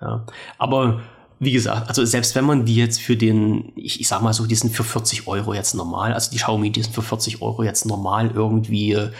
Ja. 0.00 0.24
Aber 0.58 1.00
wie 1.40 1.52
gesagt, 1.52 1.88
also 1.88 2.04
selbst 2.04 2.34
wenn 2.34 2.44
man 2.44 2.64
die 2.64 2.74
jetzt 2.74 3.00
für 3.00 3.16
den, 3.16 3.72
ich, 3.76 4.00
ich 4.00 4.08
sag 4.08 4.22
mal 4.22 4.32
so, 4.32 4.46
die 4.46 4.54
sind 4.54 4.74
für 4.74 4.84
40 4.84 5.26
Euro 5.28 5.54
jetzt 5.54 5.74
normal, 5.74 6.12
also 6.12 6.30
die 6.30 6.36
Xiaomi, 6.36 6.70
die 6.70 6.82
sind 6.82 6.94
für 6.94 7.02
40 7.02 7.42
Euro 7.42 7.62
jetzt 7.62 7.86
normal 7.86 8.30
irgendwie 8.34 8.92
äh, 8.92 9.10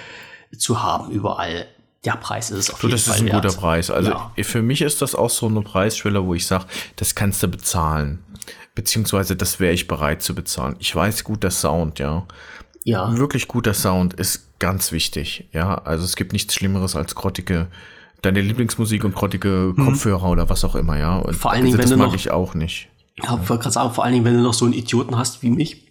zu 0.56 0.82
haben 0.82 1.10
überall. 1.10 1.66
Der 2.04 2.16
Preis 2.16 2.50
ist 2.50 2.58
es 2.58 2.70
auf 2.70 2.80
so, 2.80 2.88
jeden 2.88 2.96
das 2.96 3.04
Fall. 3.04 3.12
Das 3.12 3.16
ist 3.16 3.22
ein 3.22 3.32
wert. 3.32 3.44
guter 3.44 3.60
Preis. 3.60 3.90
Also 3.90 4.10
ja. 4.10 4.32
für 4.42 4.62
mich 4.62 4.82
ist 4.82 5.02
das 5.02 5.14
auch 5.14 5.30
so 5.30 5.46
eine 5.46 5.62
Preisschwelle, 5.62 6.24
wo 6.24 6.34
ich 6.34 6.46
sage, 6.46 6.64
das 6.96 7.14
kannst 7.14 7.42
du 7.42 7.48
bezahlen. 7.48 8.20
Beziehungsweise 8.74 9.34
das 9.34 9.58
wäre 9.58 9.72
ich 9.72 9.88
bereit 9.88 10.22
zu 10.22 10.34
bezahlen. 10.34 10.76
Ich 10.78 10.94
weiß, 10.94 11.24
guter 11.24 11.50
Sound, 11.50 11.98
ja. 11.98 12.26
Ja. 12.84 13.16
Wirklich 13.16 13.48
guter 13.48 13.74
Sound 13.74 14.14
ist 14.14 14.58
ganz 14.58 14.92
wichtig. 14.92 15.48
Ja, 15.52 15.74
also 15.74 16.04
es 16.04 16.16
gibt 16.16 16.32
nichts 16.32 16.54
Schlimmeres 16.54 16.96
als 16.96 17.14
grottige 17.14 17.66
deine 18.22 18.40
Lieblingsmusik 18.40 19.04
und 19.04 19.14
grottige 19.14 19.74
mhm. 19.76 19.84
Kopfhörer 19.84 20.24
hm. 20.24 20.30
oder 20.30 20.48
was 20.50 20.64
auch 20.64 20.74
immer, 20.74 20.98
ja. 20.98 21.18
Und 21.18 21.34
vor 21.34 21.52
allen 21.52 21.64
Dingen, 21.64 21.78
also, 21.78 21.90
wenn 21.90 21.98
du 21.98 22.02
mag 22.04 22.12
noch, 22.12 22.16
ich 22.16 22.30
auch 22.30 22.54
nicht. 22.54 22.88
Ja, 23.22 23.36
gerade 23.36 23.70
sagen, 23.70 23.92
vor 23.92 24.04
allen 24.04 24.14
Dingen, 24.14 24.24
wenn 24.24 24.34
du 24.34 24.42
noch 24.42 24.54
so 24.54 24.64
einen 24.64 24.74
Idioten 24.74 25.16
hast 25.16 25.42
wie 25.42 25.50
mich, 25.50 25.88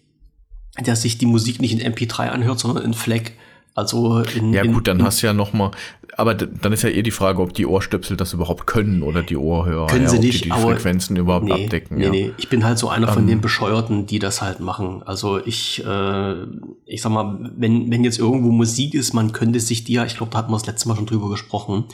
der 0.79 0.95
sich 0.95 1.17
die 1.17 1.25
Musik 1.25 1.59
nicht 1.59 1.79
in 1.79 1.93
MP3 1.93 2.29
anhört, 2.29 2.59
sondern 2.59 2.83
in 2.83 2.93
FLAC. 2.93 3.33
Also 3.75 4.21
in, 4.21 4.53
ja 4.53 4.63
gut, 4.63 4.87
dann 4.87 4.99
in, 4.99 5.05
hast 5.05 5.21
du 5.21 5.27
ja 5.27 5.33
noch 5.33 5.53
mal, 5.53 5.71
aber 6.15 6.33
dann 6.33 6.73
ist 6.73 6.81
ja 6.81 6.89
eher 6.89 7.03
die 7.03 7.11
Frage, 7.11 7.41
ob 7.43 7.53
die 7.53 7.67
Ohrstöpsel 7.67 8.17
das 8.17 8.33
überhaupt 8.33 8.65
können 8.65 9.03
oder 9.03 9.21
die 9.21 9.37
Ohrhörer. 9.37 9.85
Können 9.85 10.05
ja, 10.05 10.09
sie 10.09 10.19
nicht, 10.19 10.45
die, 10.45 10.49
die 10.49 10.59
Frequenzen 10.59 11.15
überhaupt 11.15 11.45
nee, 11.45 11.65
abdecken. 11.65 11.97
Nee, 11.97 12.03
ja. 12.05 12.09
nee, 12.09 12.31
ich 12.37 12.49
bin 12.49 12.63
halt 12.63 12.79
so 12.79 12.89
einer 12.89 13.07
von 13.07 13.23
um, 13.23 13.27
den 13.27 13.39
Bescheuerten, 13.39 14.07
die 14.07 14.17
das 14.17 14.41
halt 14.41 14.59
machen. 14.59 15.03
Also 15.03 15.39
ich, 15.45 15.85
äh, 15.85 16.35
ich 16.87 17.01
sag 17.01 17.11
mal, 17.11 17.51
wenn, 17.55 17.91
wenn 17.91 18.03
jetzt 18.03 18.17
irgendwo 18.17 18.51
Musik 18.51 18.93
ist, 18.93 19.13
man 19.13 19.33
könnte 19.33 19.59
sich 19.59 19.83
die 19.83 19.93
ja, 19.93 20.05
ich 20.05 20.15
glaube, 20.15 20.31
da 20.31 20.39
hatten 20.39 20.51
wir 20.51 20.57
das 20.57 20.65
letzte 20.65 20.87
Mal 20.87 20.95
schon 20.95 21.05
drüber 21.05 21.29
gesprochen, 21.29 21.85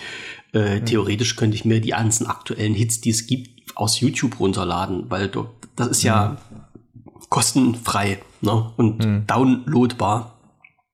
äh, 0.53 0.79
mhm. 0.79 0.85
theoretisch 0.85 1.35
könnte 1.35 1.55
ich 1.55 1.65
mir 1.65 1.81
die 1.81 1.89
ganzen 1.89 2.27
aktuellen 2.27 2.75
Hits, 2.75 3.01
die 3.01 3.09
es 3.09 3.25
gibt, 3.25 3.75
aus 3.75 3.99
YouTube 3.99 4.39
runterladen, 4.39 5.09
weil 5.09 5.29
du, 5.29 5.47
das 5.75 5.87
ist 5.87 6.03
ja 6.03 6.37
mhm. 6.37 7.19
kostenfrei 7.29 8.19
ne? 8.41 8.71
und 8.77 9.03
mhm. 9.03 9.25
downloadbar 9.25 10.39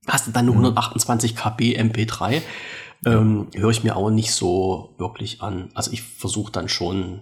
hast 0.07 0.27
du 0.27 0.31
dann 0.31 0.45
eine 0.45 0.51
128 0.51 1.35
KB 1.35 1.77
MP3. 1.77 2.41
Ähm, 3.05 3.47
Höre 3.53 3.69
ich 3.69 3.83
mir 3.83 3.95
auch 3.95 4.09
nicht 4.09 4.31
so 4.31 4.95
wirklich 4.97 5.41
an. 5.41 5.69
Also 5.73 5.91
ich 5.91 6.01
versuche 6.01 6.51
dann 6.51 6.67
schon 6.67 7.21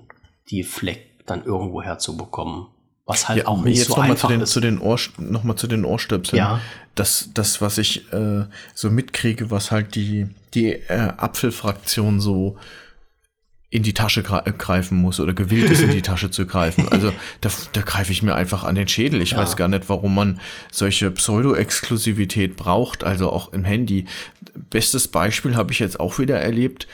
die 0.49 0.63
Fleck 0.63 1.25
dann 1.25 1.43
irgendwo 1.43 1.81
herzubekommen. 1.81 2.67
Was 3.07 3.29
halt 3.29 3.39
ja, 3.39 3.47
auch 3.47 3.63
nicht 3.63 3.77
jetzt 3.77 3.87
so 3.87 3.95
noch 3.95 4.03
einfach 4.03 4.29
mal 4.29 4.35
zu 4.35 4.35
den, 4.35 4.41
ist. 4.41 4.51
Zu 4.51 4.59
den 4.59 4.79
Ohr, 4.79 4.99
noch 5.17 5.43
mal 5.45 5.55
zu 5.55 5.67
den 5.67 5.85
Ohrstöpseln. 5.85 6.37
Ja. 6.37 6.59
Das, 6.93 7.29
das, 7.33 7.61
was 7.61 7.77
ich 7.77 8.11
äh, 8.11 8.45
so 8.75 8.91
mitkriege, 8.91 9.49
was 9.49 9.71
halt 9.71 9.95
die, 9.95 10.27
die 10.53 10.73
äh, 10.73 11.13
Apfelfraktion 11.15 12.19
so 12.19 12.57
in 13.69 13.83
die 13.83 13.93
Tasche 13.93 14.23
äh, 14.45 14.51
greifen 14.51 14.97
muss 14.97 15.21
oder 15.21 15.33
gewillt 15.33 15.71
ist, 15.71 15.81
in 15.81 15.91
die 15.91 16.01
Tasche 16.03 16.31
zu 16.31 16.45
greifen. 16.45 16.89
Also 16.89 17.13
da, 17.39 17.49
da 17.71 17.81
greife 17.81 18.11
ich 18.11 18.23
mir 18.23 18.35
einfach 18.35 18.65
an 18.65 18.75
den 18.75 18.89
Schädel. 18.89 19.21
Ich 19.21 19.31
ja. 19.31 19.37
weiß 19.37 19.55
gar 19.55 19.69
nicht, 19.69 19.87
warum 19.87 20.13
man 20.13 20.41
solche 20.69 21.09
Pseudo-Exklusivität 21.09 22.57
braucht, 22.57 23.05
also 23.05 23.31
auch 23.31 23.53
im 23.53 23.63
Handy. 23.63 24.03
Bestes 24.69 25.07
Beispiel 25.07 25.55
habe 25.55 25.71
ich 25.71 25.79
jetzt 25.79 25.99
auch 25.99 26.19
wieder 26.19 26.41
erlebt. 26.41 26.87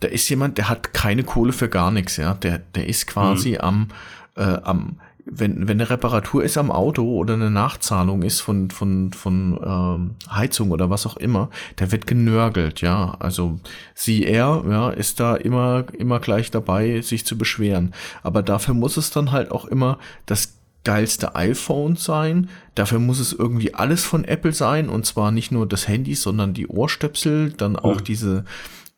Da 0.00 0.08
ist 0.08 0.28
jemand, 0.30 0.56
der 0.56 0.70
hat 0.70 0.94
keine 0.94 1.24
Kohle 1.24 1.52
für 1.52 1.68
gar 1.68 1.90
nichts, 1.90 2.16
ja. 2.16 2.32
Der, 2.32 2.58
der 2.58 2.86
ist 2.86 3.06
quasi 3.06 3.50
mhm. 3.50 3.60
am, 3.60 3.88
äh, 4.36 4.42
am 4.42 5.00
wenn, 5.30 5.68
wenn 5.68 5.80
eine 5.80 5.90
Reparatur 5.90 6.42
ist 6.42 6.58
am 6.58 6.70
Auto 6.70 7.04
oder 7.04 7.34
eine 7.34 7.50
Nachzahlung 7.50 8.22
ist 8.22 8.40
von, 8.40 8.70
von, 8.70 9.12
von 9.12 9.58
ähm, 9.64 10.10
Heizung 10.30 10.70
oder 10.70 10.90
was 10.90 11.06
auch 11.06 11.16
immer, 11.16 11.50
da 11.76 11.92
wird 11.92 12.06
genörgelt, 12.06 12.80
ja. 12.80 13.16
Also 13.18 13.60
sie 13.94 14.24
er, 14.24 14.64
ja, 14.68 14.90
ist 14.90 15.20
da 15.20 15.36
immer, 15.36 15.84
immer 15.96 16.20
gleich 16.20 16.50
dabei, 16.50 17.00
sich 17.00 17.26
zu 17.26 17.36
beschweren. 17.36 17.94
Aber 18.22 18.42
dafür 18.42 18.74
muss 18.74 18.96
es 18.96 19.10
dann 19.10 19.32
halt 19.32 19.50
auch 19.50 19.64
immer 19.64 19.98
das 20.26 20.54
geilste 20.84 21.34
iPhone 21.34 21.96
sein. 21.96 22.48
Dafür 22.74 22.98
muss 22.98 23.18
es 23.18 23.32
irgendwie 23.32 23.74
alles 23.74 24.04
von 24.04 24.24
Apple 24.24 24.52
sein 24.52 24.88
und 24.88 25.04
zwar 25.04 25.30
nicht 25.30 25.52
nur 25.52 25.66
das 25.66 25.88
Handy, 25.88 26.14
sondern 26.14 26.54
die 26.54 26.66
Ohrstöpsel, 26.66 27.52
dann 27.52 27.76
auch 27.76 28.00
mhm. 28.00 28.04
diese 28.04 28.44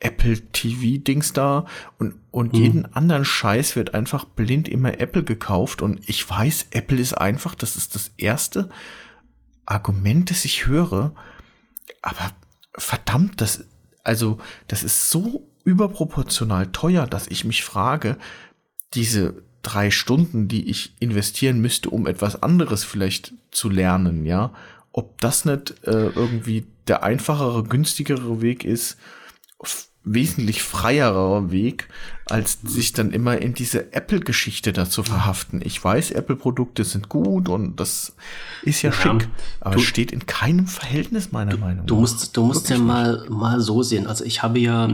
Apple 0.00 0.40
TV-Dings 0.40 1.34
da 1.34 1.66
und, 1.98 2.14
und 2.30 2.54
mhm. 2.54 2.58
jeden 2.58 2.94
anderen 2.94 3.24
Scheiß 3.24 3.76
wird 3.76 3.94
einfach 3.94 4.24
blind 4.24 4.68
immer 4.68 4.98
Apple 4.98 5.22
gekauft 5.22 5.82
und 5.82 6.00
ich 6.08 6.28
weiß, 6.28 6.68
Apple 6.70 6.98
ist 6.98 7.14
einfach, 7.14 7.54
das 7.54 7.76
ist 7.76 7.94
das 7.94 8.10
erste 8.16 8.70
Argument, 9.66 10.30
das 10.30 10.44
ich 10.44 10.66
höre, 10.66 11.14
aber 12.02 12.32
verdammt, 12.76 13.40
das, 13.40 13.64
also, 14.02 14.38
das 14.68 14.82
ist 14.82 15.10
so 15.10 15.46
überproportional 15.64 16.72
teuer, 16.72 17.06
dass 17.06 17.28
ich 17.28 17.44
mich 17.44 17.62
frage, 17.62 18.16
diese 18.94 19.42
drei 19.62 19.90
Stunden, 19.90 20.48
die 20.48 20.70
ich 20.70 20.94
investieren 20.98 21.60
müsste, 21.60 21.90
um 21.90 22.06
etwas 22.06 22.42
anderes 22.42 22.84
vielleicht 22.84 23.34
zu 23.50 23.68
lernen, 23.68 24.24
ja, 24.24 24.52
ob 24.92 25.20
das 25.20 25.44
nicht 25.44 25.86
äh, 25.86 26.08
irgendwie 26.08 26.66
der 26.88 27.02
einfachere, 27.02 27.62
günstigere 27.62 28.40
Weg 28.40 28.64
ist, 28.64 28.96
wesentlich 30.04 30.62
freierer 30.62 31.50
Weg, 31.50 31.88
als 32.26 32.58
sich 32.62 32.92
dann 32.92 33.12
immer 33.12 33.38
in 33.38 33.54
diese 33.54 33.92
Apple-Geschichte 33.92 34.72
dazu 34.72 35.02
verhaften. 35.02 35.60
Ich 35.62 35.82
weiß, 35.82 36.12
Apple-Produkte 36.12 36.84
sind 36.84 37.08
gut 37.08 37.48
und 37.48 37.78
das 37.78 38.14
ist 38.62 38.82
ja, 38.82 38.90
ja 38.90 38.96
schick, 38.96 39.28
aber 39.60 39.74
du, 39.74 39.80
es 39.80 39.86
steht 39.86 40.12
in 40.12 40.26
keinem 40.26 40.66
Verhältnis 40.66 41.32
meiner 41.32 41.52
du, 41.52 41.58
Meinung 41.58 41.86
du 41.86 41.94
nach. 41.94 42.00
Musst, 42.00 42.36
du 42.36 42.44
musst 42.44 42.70
ja 42.70 42.78
mal, 42.78 43.26
mal 43.28 43.60
so 43.60 43.82
sehen. 43.82 44.06
Also 44.06 44.24
ich 44.24 44.42
habe 44.42 44.58
ja, 44.58 44.88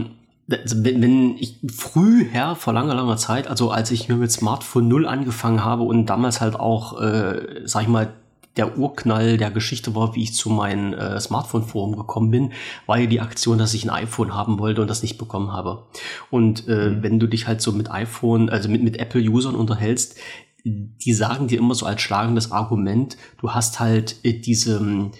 also 0.49 0.83
wenn, 0.83 1.01
wenn 1.01 1.37
ich 1.37 1.57
früher, 1.73 2.55
vor 2.55 2.73
langer, 2.73 2.95
langer 2.95 3.17
Zeit, 3.17 3.47
also 3.47 3.71
als 3.71 3.91
ich 3.91 4.09
mir 4.09 4.15
mit 4.15 4.31
Smartphone 4.31 4.89
0 4.89 5.07
angefangen 5.07 5.63
habe 5.63 5.83
und 5.83 6.07
damals 6.07 6.41
halt 6.41 6.55
auch, 6.55 6.99
äh, 7.01 7.61
sag 7.63 7.83
ich 7.83 7.87
mal, 7.87 8.13
der 8.57 8.77
Urknall 8.77 9.37
der 9.37 9.51
Geschichte 9.51 9.95
war, 9.95 10.15
wie 10.15 10.23
ich 10.23 10.33
zu 10.33 10.49
meinem 10.49 10.93
äh, 10.93 11.19
Smartphone-Forum 11.19 11.95
gekommen 11.95 12.31
bin, 12.31 12.53
war 12.85 12.97
ja 12.97 13.05
die 13.05 13.21
Aktion, 13.21 13.57
dass 13.57 13.73
ich 13.73 13.85
ein 13.85 13.89
iPhone 13.89 14.33
haben 14.33 14.59
wollte 14.59 14.81
und 14.81 14.89
das 14.89 15.03
nicht 15.03 15.17
bekommen 15.17 15.51
habe. 15.51 15.85
Und 16.29 16.67
äh, 16.67 16.89
mhm. 16.89 17.03
wenn 17.03 17.19
du 17.19 17.27
dich 17.27 17.47
halt 17.47 17.61
so 17.61 17.71
mit 17.71 17.91
iPhone, 17.91 18.49
also 18.49 18.69
mit, 18.69 18.83
mit 18.83 18.97
Apple-Usern 18.97 19.55
unterhältst, 19.55 20.17
die 20.63 21.13
sagen 21.13 21.47
dir 21.47 21.59
immer 21.59 21.75
so 21.75 21.85
als 21.85 22.01
schlagendes 22.01 22.51
Argument, 22.51 23.17
du 23.39 23.51
hast 23.51 23.79
halt 23.79 24.17
äh, 24.23 24.33
diese, 24.33 25.11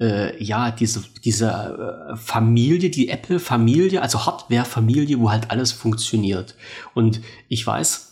äh, 0.00 0.42
ja, 0.42 0.70
diese, 0.70 1.02
diese 1.24 2.10
äh, 2.10 2.16
Familie, 2.16 2.90
die 2.90 3.08
Apple-Familie, 3.08 4.02
also 4.02 4.26
Hardware-Familie, 4.26 5.20
wo 5.20 5.30
halt 5.30 5.50
alles 5.50 5.72
funktioniert. 5.72 6.56
Und 6.94 7.20
ich 7.48 7.66
weiß, 7.66 8.11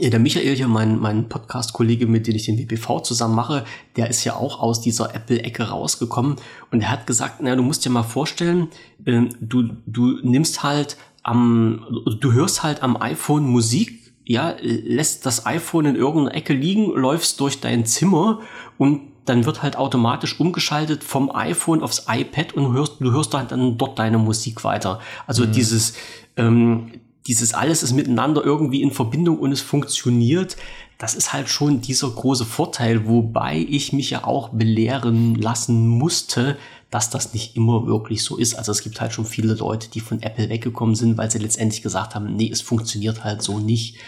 der 0.00 0.18
Michael 0.18 0.54
hier, 0.56 0.68
mein, 0.68 0.98
mein 0.98 1.28
Podcast-Kollege, 1.28 2.06
mit 2.06 2.26
dem 2.26 2.36
ich 2.36 2.44
den 2.44 2.58
WPV 2.58 3.00
zusammen 3.00 3.34
mache, 3.34 3.64
der 3.96 4.08
ist 4.08 4.24
ja 4.24 4.34
auch 4.34 4.60
aus 4.60 4.80
dieser 4.80 5.14
Apple-Ecke 5.14 5.64
rausgekommen 5.64 6.36
und 6.70 6.80
er 6.80 6.90
hat 6.90 7.06
gesagt, 7.06 7.36
na, 7.40 7.56
du 7.56 7.62
musst 7.62 7.84
dir 7.84 7.90
mal 7.90 8.02
vorstellen, 8.02 8.68
äh, 9.04 9.22
du, 9.40 9.70
du 9.86 10.18
nimmst 10.22 10.62
halt 10.62 10.96
am, 11.22 11.84
du 12.20 12.32
hörst 12.32 12.62
halt 12.62 12.82
am 12.82 13.00
iPhone 13.00 13.44
Musik, 13.44 14.12
ja, 14.24 14.54
lässt 14.60 15.26
das 15.26 15.46
iPhone 15.46 15.86
in 15.86 15.96
irgendeiner 15.96 16.36
Ecke 16.36 16.52
liegen, 16.52 16.92
läufst 16.94 17.40
durch 17.40 17.60
dein 17.60 17.86
Zimmer 17.86 18.40
und 18.76 19.00
dann 19.24 19.44
wird 19.44 19.62
halt 19.62 19.76
automatisch 19.76 20.38
umgeschaltet 20.40 21.04
vom 21.04 21.34
iPhone 21.34 21.82
aufs 21.82 22.06
iPad 22.08 22.54
und 22.54 22.64
du 22.64 22.72
hörst, 22.72 22.96
du 23.00 23.12
hörst 23.12 23.34
halt 23.34 23.52
dann 23.52 23.76
dort 23.76 23.98
deine 23.98 24.18
Musik 24.18 24.64
weiter. 24.64 25.00
Also 25.26 25.44
mhm. 25.44 25.52
dieses, 25.52 25.94
ähm, 26.36 26.92
dieses 27.28 27.52
alles 27.52 27.82
ist 27.82 27.92
miteinander 27.92 28.42
irgendwie 28.42 28.82
in 28.82 28.90
Verbindung 28.90 29.38
und 29.38 29.52
es 29.52 29.60
funktioniert. 29.60 30.56
Das 30.96 31.14
ist 31.14 31.32
halt 31.32 31.48
schon 31.48 31.82
dieser 31.82 32.10
große 32.10 32.46
Vorteil, 32.46 33.06
wobei 33.06 33.64
ich 33.68 33.92
mich 33.92 34.10
ja 34.10 34.24
auch 34.24 34.48
belehren 34.48 35.36
lassen 35.36 35.86
musste, 35.86 36.56
dass 36.90 37.10
das 37.10 37.34
nicht 37.34 37.54
immer 37.54 37.86
wirklich 37.86 38.24
so 38.24 38.38
ist. 38.38 38.54
Also 38.54 38.72
es 38.72 38.82
gibt 38.82 39.00
halt 39.00 39.12
schon 39.12 39.26
viele 39.26 39.52
Leute, 39.54 39.90
die 39.90 40.00
von 40.00 40.22
Apple 40.22 40.48
weggekommen 40.48 40.94
sind, 40.94 41.18
weil 41.18 41.30
sie 41.30 41.38
letztendlich 41.38 41.82
gesagt 41.82 42.14
haben, 42.14 42.34
nee, 42.34 42.50
es 42.50 42.62
funktioniert 42.62 43.24
halt 43.24 43.42
so 43.42 43.58
nicht. 43.58 43.98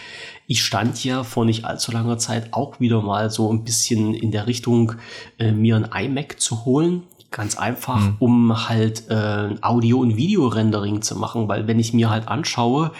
Ich 0.46 0.64
stand 0.64 1.04
ja 1.04 1.22
vor 1.22 1.44
nicht 1.44 1.66
allzu 1.66 1.92
langer 1.92 2.16
Zeit 2.16 2.54
auch 2.54 2.80
wieder 2.80 3.02
mal 3.02 3.30
so 3.30 3.52
ein 3.52 3.64
bisschen 3.64 4.14
in 4.14 4.32
der 4.32 4.46
Richtung, 4.46 4.94
äh, 5.38 5.52
mir 5.52 5.76
ein 5.76 6.06
iMac 6.06 6.40
zu 6.40 6.64
holen. 6.64 7.02
Ganz 7.30 7.56
einfach, 7.56 8.00
mhm. 8.00 8.16
um 8.18 8.68
halt 8.68 9.08
äh, 9.08 9.54
Audio- 9.62 10.00
und 10.00 10.16
Videorendering 10.16 11.02
zu 11.02 11.16
machen, 11.16 11.48
weil 11.48 11.66
wenn 11.66 11.78
ich 11.78 11.92
mir 11.92 12.10
halt 12.10 12.26
anschaue, 12.28 12.92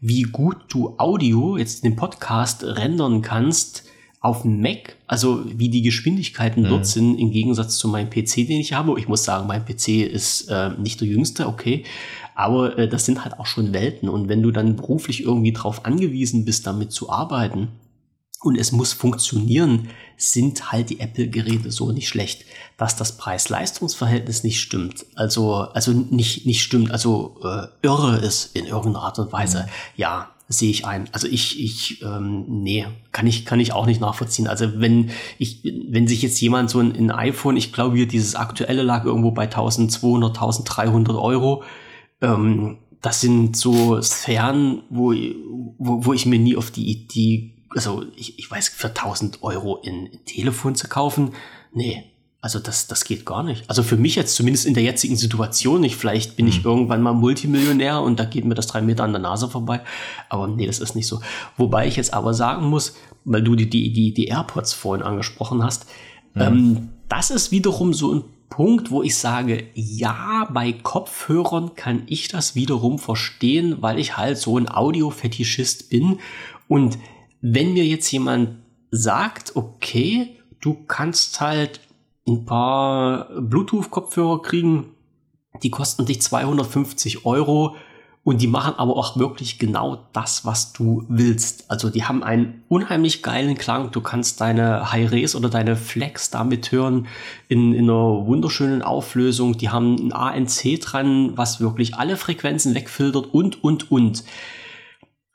wie 0.00 0.22
gut 0.22 0.56
du 0.68 0.94
Audio 0.98 1.56
jetzt 1.56 1.84
den 1.84 1.96
Podcast 1.96 2.62
rendern 2.64 3.22
kannst 3.22 3.84
auf 4.20 4.42
dem 4.42 4.60
Mac, 4.60 4.96
also 5.06 5.44
wie 5.46 5.68
die 5.68 5.82
Geschwindigkeiten 5.82 6.64
mhm. 6.64 6.68
dort 6.68 6.86
sind 6.86 7.18
im 7.18 7.30
Gegensatz 7.30 7.78
zu 7.78 7.88
meinem 7.88 8.10
PC, 8.10 8.46
den 8.46 8.60
ich 8.60 8.72
habe. 8.72 8.98
Ich 8.98 9.08
muss 9.08 9.24
sagen, 9.24 9.46
mein 9.46 9.64
PC 9.64 9.88
ist 10.02 10.48
äh, 10.50 10.70
nicht 10.78 11.00
der 11.00 11.08
jüngste, 11.08 11.46
okay, 11.46 11.84
aber 12.34 12.78
äh, 12.78 12.88
das 12.88 13.06
sind 13.06 13.24
halt 13.24 13.38
auch 13.38 13.46
schon 13.46 13.72
Welten 13.72 14.08
und 14.08 14.28
wenn 14.28 14.42
du 14.42 14.50
dann 14.50 14.76
beruflich 14.76 15.22
irgendwie 15.22 15.52
drauf 15.52 15.84
angewiesen 15.84 16.44
bist, 16.44 16.66
damit 16.66 16.92
zu 16.92 17.10
arbeiten, 17.10 17.68
und 18.40 18.56
es 18.56 18.72
muss 18.72 18.92
funktionieren, 18.92 19.88
sind 20.18 20.72
halt 20.72 20.90
die 20.90 21.00
Apple-Geräte 21.00 21.70
so 21.70 21.92
nicht 21.92 22.08
schlecht. 22.08 22.44
Dass 22.76 22.96
das 22.96 23.16
Preis-Leistungs-Verhältnis 23.16 24.44
nicht 24.44 24.60
stimmt, 24.60 25.06
also, 25.14 25.54
also 25.54 25.92
nicht, 25.92 26.44
nicht 26.44 26.62
stimmt, 26.62 26.90
also 26.90 27.40
äh, 27.42 27.68
irre 27.82 28.18
ist 28.18 28.54
in 28.54 28.66
irgendeiner 28.66 29.04
Art 29.04 29.18
und 29.18 29.32
Weise, 29.32 29.62
mhm. 29.62 29.70
ja, 29.96 30.28
sehe 30.48 30.70
ich 30.70 30.86
ein. 30.86 31.08
Also 31.12 31.28
ich, 31.28 31.62
ich, 31.62 32.02
ähm, 32.02 32.44
nee, 32.48 32.86
kann 33.12 33.26
ich, 33.26 33.44
kann 33.44 33.60
ich 33.60 33.72
auch 33.72 33.86
nicht 33.86 34.00
nachvollziehen. 34.00 34.46
Also 34.46 34.80
wenn 34.80 35.10
ich, 35.38 35.60
wenn 35.88 36.08
sich 36.08 36.22
jetzt 36.22 36.40
jemand 36.40 36.70
so 36.70 36.80
ein, 36.80 36.96
ein 36.96 37.10
iPhone, 37.10 37.56
ich 37.56 37.72
glaube 37.72 37.96
hier 37.96 38.08
dieses 38.08 38.34
aktuelle 38.34 38.82
lag 38.82 39.04
irgendwo 39.04 39.30
bei 39.30 39.44
1200, 39.44 40.30
1300 40.36 41.16
Euro, 41.16 41.64
ähm, 42.22 42.78
das 43.02 43.20
sind 43.20 43.56
so 43.56 44.00
Sphären, 44.00 44.82
wo, 44.90 45.12
wo, 45.78 46.06
wo 46.06 46.12
ich 46.14 46.26
mir 46.26 46.38
nie 46.38 46.56
auf 46.56 46.70
die 46.70 46.90
Idee 46.90 47.57
also 47.74 48.04
ich, 48.16 48.38
ich 48.38 48.50
weiß, 48.50 48.68
für 48.68 48.88
1000 48.88 49.42
Euro 49.42 49.76
in, 49.78 50.06
in 50.06 50.24
Telefon 50.24 50.74
zu 50.74 50.88
kaufen, 50.88 51.32
nee, 51.72 52.04
also 52.40 52.60
das, 52.60 52.86
das 52.86 53.04
geht 53.04 53.26
gar 53.26 53.42
nicht. 53.42 53.68
Also 53.68 53.82
für 53.82 53.96
mich 53.96 54.14
jetzt 54.14 54.36
zumindest 54.36 54.64
in 54.64 54.74
der 54.74 54.84
jetzigen 54.84 55.16
Situation 55.16 55.80
nicht. 55.80 55.96
Vielleicht 55.96 56.36
bin 56.36 56.46
ich 56.46 56.64
irgendwann 56.64 57.02
mal 57.02 57.12
Multimillionär 57.12 58.00
und 58.00 58.20
da 58.20 58.24
geht 58.24 58.44
mir 58.44 58.54
das 58.54 58.68
drei 58.68 58.80
Meter 58.80 59.02
an 59.02 59.12
der 59.12 59.20
Nase 59.20 59.48
vorbei. 59.48 59.80
Aber 60.28 60.46
nee, 60.46 60.66
das 60.66 60.78
ist 60.78 60.94
nicht 60.94 61.08
so. 61.08 61.20
Wobei 61.56 61.88
ich 61.88 61.96
jetzt 61.96 62.14
aber 62.14 62.34
sagen 62.34 62.66
muss, 62.66 62.94
weil 63.24 63.42
du 63.42 63.56
die, 63.56 63.68
die, 63.68 63.92
die, 63.92 64.14
die 64.14 64.26
AirPods 64.26 64.72
vorhin 64.72 65.04
angesprochen 65.04 65.64
hast, 65.64 65.86
mhm. 66.34 66.42
ähm, 66.42 66.88
das 67.08 67.30
ist 67.30 67.50
wiederum 67.50 67.92
so 67.92 68.14
ein 68.14 68.24
Punkt, 68.50 68.92
wo 68.92 69.02
ich 69.02 69.18
sage, 69.18 69.64
ja, 69.74 70.48
bei 70.52 70.72
Kopfhörern 70.72 71.74
kann 71.74 72.04
ich 72.06 72.28
das 72.28 72.54
wiederum 72.54 72.98
verstehen, 73.00 73.78
weil 73.80 73.98
ich 73.98 74.16
halt 74.16 74.38
so 74.38 74.56
ein 74.56 74.70
Audio-Fetischist 74.70 75.90
bin 75.90 76.20
und 76.68 76.98
wenn 77.40 77.72
mir 77.72 77.84
jetzt 77.84 78.10
jemand 78.10 78.56
sagt, 78.90 79.56
okay, 79.56 80.36
du 80.60 80.74
kannst 80.86 81.40
halt 81.40 81.80
ein 82.26 82.44
paar 82.44 83.28
Bluetooth-Kopfhörer 83.40 84.42
kriegen, 84.42 84.86
die 85.62 85.70
kosten 85.70 86.06
dich 86.06 86.20
250 86.22 87.24
Euro 87.24 87.76
und 88.28 88.42
die 88.42 88.46
machen 88.46 88.74
aber 88.76 88.96
auch 88.96 89.16
wirklich 89.16 89.58
genau 89.58 90.04
das, 90.12 90.44
was 90.44 90.74
du 90.74 91.04
willst. 91.08 91.70
Also 91.70 91.88
die 91.88 92.04
haben 92.04 92.22
einen 92.22 92.62
unheimlich 92.68 93.22
geilen 93.22 93.56
Klang. 93.56 93.90
Du 93.90 94.02
kannst 94.02 94.42
deine 94.42 94.92
Hi-Res 94.92 95.34
oder 95.34 95.48
deine 95.48 95.76
Flex 95.76 96.28
damit 96.28 96.70
hören 96.70 97.06
in, 97.48 97.72
in 97.72 97.84
einer 97.84 98.26
wunderschönen 98.26 98.82
Auflösung. 98.82 99.56
Die 99.56 99.70
haben 99.70 99.96
ein 99.96 100.12
ANC 100.12 100.78
dran, 100.78 101.38
was 101.38 101.60
wirklich 101.60 101.94
alle 101.94 102.18
Frequenzen 102.18 102.74
wegfiltert 102.74 103.32
und, 103.32 103.64
und, 103.64 103.90
und 103.90 104.24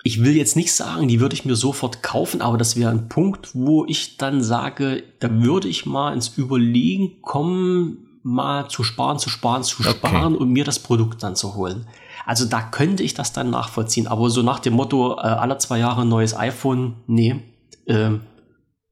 ich 0.03 0.23
will 0.23 0.35
jetzt 0.35 0.57
nicht 0.57 0.73
sagen, 0.73 1.07
die 1.07 1.21
würde 1.21 1.33
ich 1.33 1.45
mir 1.45 1.55
sofort 1.55 2.03
kaufen, 2.03 2.41
aber 2.41 2.57
das 2.57 2.75
wäre 2.75 2.91
ein 2.91 3.07
Punkt, 3.07 3.51
wo 3.53 3.85
ich 3.85 4.17
dann 4.17 4.43
sage, 4.43 5.03
da 5.19 5.31
würde 5.41 5.69
ich 5.69 5.85
mal 5.85 6.13
ins 6.13 6.37
Überlegen 6.37 7.21
kommen, 7.21 8.19
mal 8.21 8.69
zu 8.69 8.83
sparen, 8.83 9.17
zu 9.17 9.29
sparen, 9.29 9.63
zu 9.63 9.81
sparen 9.81 10.33
okay. 10.33 10.43
und 10.43 10.49
mir 10.49 10.65
das 10.65 10.79
Produkt 10.79 11.23
dann 11.23 11.35
zu 11.35 11.55
holen. 11.55 11.87
Also 12.25 12.45
da 12.45 12.61
könnte 12.61 13.03
ich 13.03 13.13
das 13.13 13.31
dann 13.31 13.49
nachvollziehen, 13.49 14.07
aber 14.07 14.29
so 14.29 14.41
nach 14.43 14.59
dem 14.59 14.73
Motto, 14.73 15.15
äh, 15.17 15.21
alle 15.21 15.57
zwei 15.57 15.79
Jahre 15.79 16.01
ein 16.01 16.09
neues 16.09 16.35
iPhone, 16.35 16.95
nee, 17.07 17.39
äh, 17.85 18.11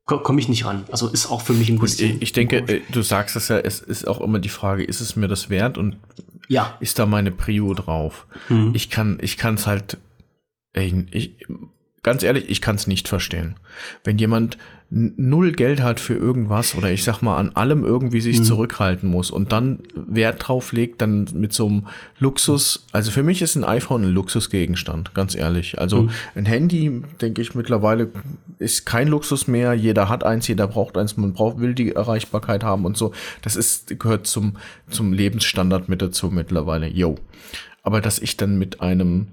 komme 0.05 0.39
ich 0.39 0.49
nicht 0.49 0.65
ran. 0.65 0.85
Also 0.91 1.07
ist 1.07 1.29
auch 1.29 1.41
für 1.41 1.53
mich 1.53 1.69
ein 1.69 1.79
bisschen. 1.79 2.17
Ich, 2.17 2.21
ich 2.21 2.33
denke, 2.33 2.57
äh, 2.57 2.81
du 2.89 3.01
sagst 3.01 3.35
es 3.35 3.49
ja, 3.49 3.57
es 3.57 3.79
ist 3.79 4.07
auch 4.07 4.21
immer 4.21 4.39
die 4.39 4.49
Frage, 4.49 4.83
ist 4.83 5.01
es 5.01 5.15
mir 5.15 5.27
das 5.27 5.49
wert 5.49 5.77
und 5.77 5.97
ja. 6.47 6.75
ist 6.79 6.99
da 6.99 7.05
meine 7.05 7.31
Prio 7.31 7.73
drauf? 7.73 8.27
Hm. 8.47 8.71
Ich 8.75 8.89
kann, 8.89 9.17
ich 9.21 9.37
kann 9.37 9.55
es 9.55 9.67
halt 9.67 9.97
ich, 10.73 10.93
ich, 11.11 11.47
ganz 12.03 12.23
ehrlich, 12.23 12.49
ich 12.49 12.61
kann 12.61 12.75
es 12.75 12.87
nicht 12.87 13.07
verstehen. 13.07 13.55
Wenn 14.03 14.17
jemand 14.17 14.57
null 14.93 15.53
Geld 15.53 15.81
hat 15.81 16.01
für 16.01 16.15
irgendwas 16.15 16.75
oder 16.75 16.91
ich 16.91 17.05
sag 17.05 17.21
mal 17.21 17.37
an 17.37 17.51
allem 17.51 17.85
irgendwie 17.85 18.19
sich 18.19 18.39
mhm. 18.39 18.43
zurückhalten 18.43 19.09
muss 19.09 19.31
und 19.31 19.53
dann 19.53 19.79
Wert 19.95 20.45
drauf 20.45 20.73
legt, 20.73 21.01
dann 21.01 21.29
mit 21.33 21.53
so 21.53 21.67
einem 21.67 21.87
Luxus, 22.19 22.87
also 22.91 23.09
für 23.09 23.23
mich 23.23 23.41
ist 23.41 23.55
ein 23.55 23.63
iPhone 23.63 24.03
ein 24.03 24.09
Luxusgegenstand, 24.09 25.13
ganz 25.13 25.33
ehrlich. 25.33 25.79
Also 25.79 26.03
mhm. 26.03 26.09
ein 26.35 26.45
Handy, 26.45 27.03
denke 27.21 27.41
ich 27.41 27.55
mittlerweile, 27.55 28.09
ist 28.59 28.85
kein 28.85 29.07
Luxus 29.07 29.47
mehr. 29.47 29.73
Jeder 29.73 30.09
hat 30.09 30.25
eins, 30.25 30.49
jeder 30.49 30.67
braucht 30.67 30.97
eins, 30.97 31.15
man 31.15 31.31
braucht, 31.31 31.59
will 31.59 31.73
die 31.73 31.93
Erreichbarkeit 31.93 32.65
haben 32.65 32.83
und 32.83 32.97
so. 32.97 33.13
Das 33.43 33.55
ist, 33.55 33.97
gehört 33.97 34.27
zum, 34.27 34.57
zum 34.89 35.13
Lebensstandard 35.13 35.87
mit 35.87 36.01
dazu 36.01 36.31
mittlerweile. 36.31 36.87
Yo. 36.87 37.15
Aber 37.81 38.01
dass 38.01 38.19
ich 38.19 38.35
dann 38.35 38.57
mit 38.57 38.81
einem 38.81 39.27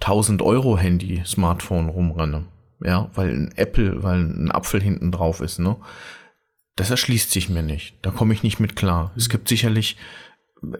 1000 0.00 0.42
Euro 0.42 0.78
Handy, 0.78 1.22
Smartphone 1.26 1.88
rumrenne. 1.88 2.44
Ja, 2.84 3.10
weil 3.14 3.30
ein 3.30 3.52
Apple, 3.56 4.02
weil 4.02 4.20
ein 4.20 4.52
Apfel 4.52 4.80
hinten 4.80 5.10
drauf 5.10 5.40
ist, 5.40 5.58
ne? 5.58 5.76
Das 6.76 6.90
erschließt 6.90 7.32
sich 7.32 7.48
mir 7.48 7.64
nicht. 7.64 7.96
Da 8.02 8.10
komme 8.12 8.32
ich 8.32 8.44
nicht 8.44 8.60
mit 8.60 8.76
klar. 8.76 9.10
Es 9.16 9.28
gibt 9.28 9.48
sicherlich 9.48 9.96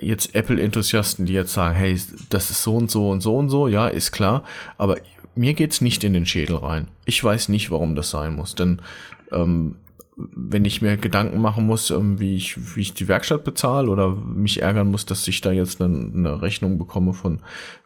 jetzt 0.00 0.34
Apple-Enthusiasten, 0.34 1.26
die 1.26 1.32
jetzt 1.32 1.52
sagen, 1.52 1.74
hey, 1.74 2.00
das 2.30 2.50
ist 2.50 2.62
so 2.62 2.76
und 2.76 2.90
so 2.90 3.10
und 3.10 3.20
so 3.20 3.36
und 3.36 3.48
so, 3.48 3.66
ja, 3.66 3.88
ist 3.88 4.12
klar. 4.12 4.44
Aber 4.76 4.98
mir 5.34 5.54
geht's 5.54 5.80
nicht 5.80 6.04
in 6.04 6.12
den 6.12 6.26
Schädel 6.26 6.56
rein. 6.56 6.88
Ich 7.04 7.22
weiß 7.22 7.48
nicht, 7.48 7.70
warum 7.70 7.96
das 7.96 8.10
sein 8.10 8.34
muss. 8.36 8.54
Denn 8.54 8.80
ähm, 9.32 9.76
wenn 10.18 10.64
ich 10.64 10.82
mir 10.82 10.96
Gedanken 10.96 11.40
machen 11.40 11.66
muss, 11.66 11.90
ähm, 11.90 12.18
wie 12.18 12.34
ich, 12.34 12.76
wie 12.76 12.80
ich 12.80 12.94
die 12.94 13.06
Werkstatt 13.06 13.44
bezahle 13.44 13.88
oder 13.88 14.10
mich 14.10 14.62
ärgern 14.62 14.90
muss, 14.90 15.06
dass 15.06 15.26
ich 15.28 15.40
da 15.40 15.52
jetzt 15.52 15.80
eine, 15.80 16.10
eine 16.12 16.42
Rechnung 16.42 16.76
bekomme 16.76 17.14
von 17.14 17.40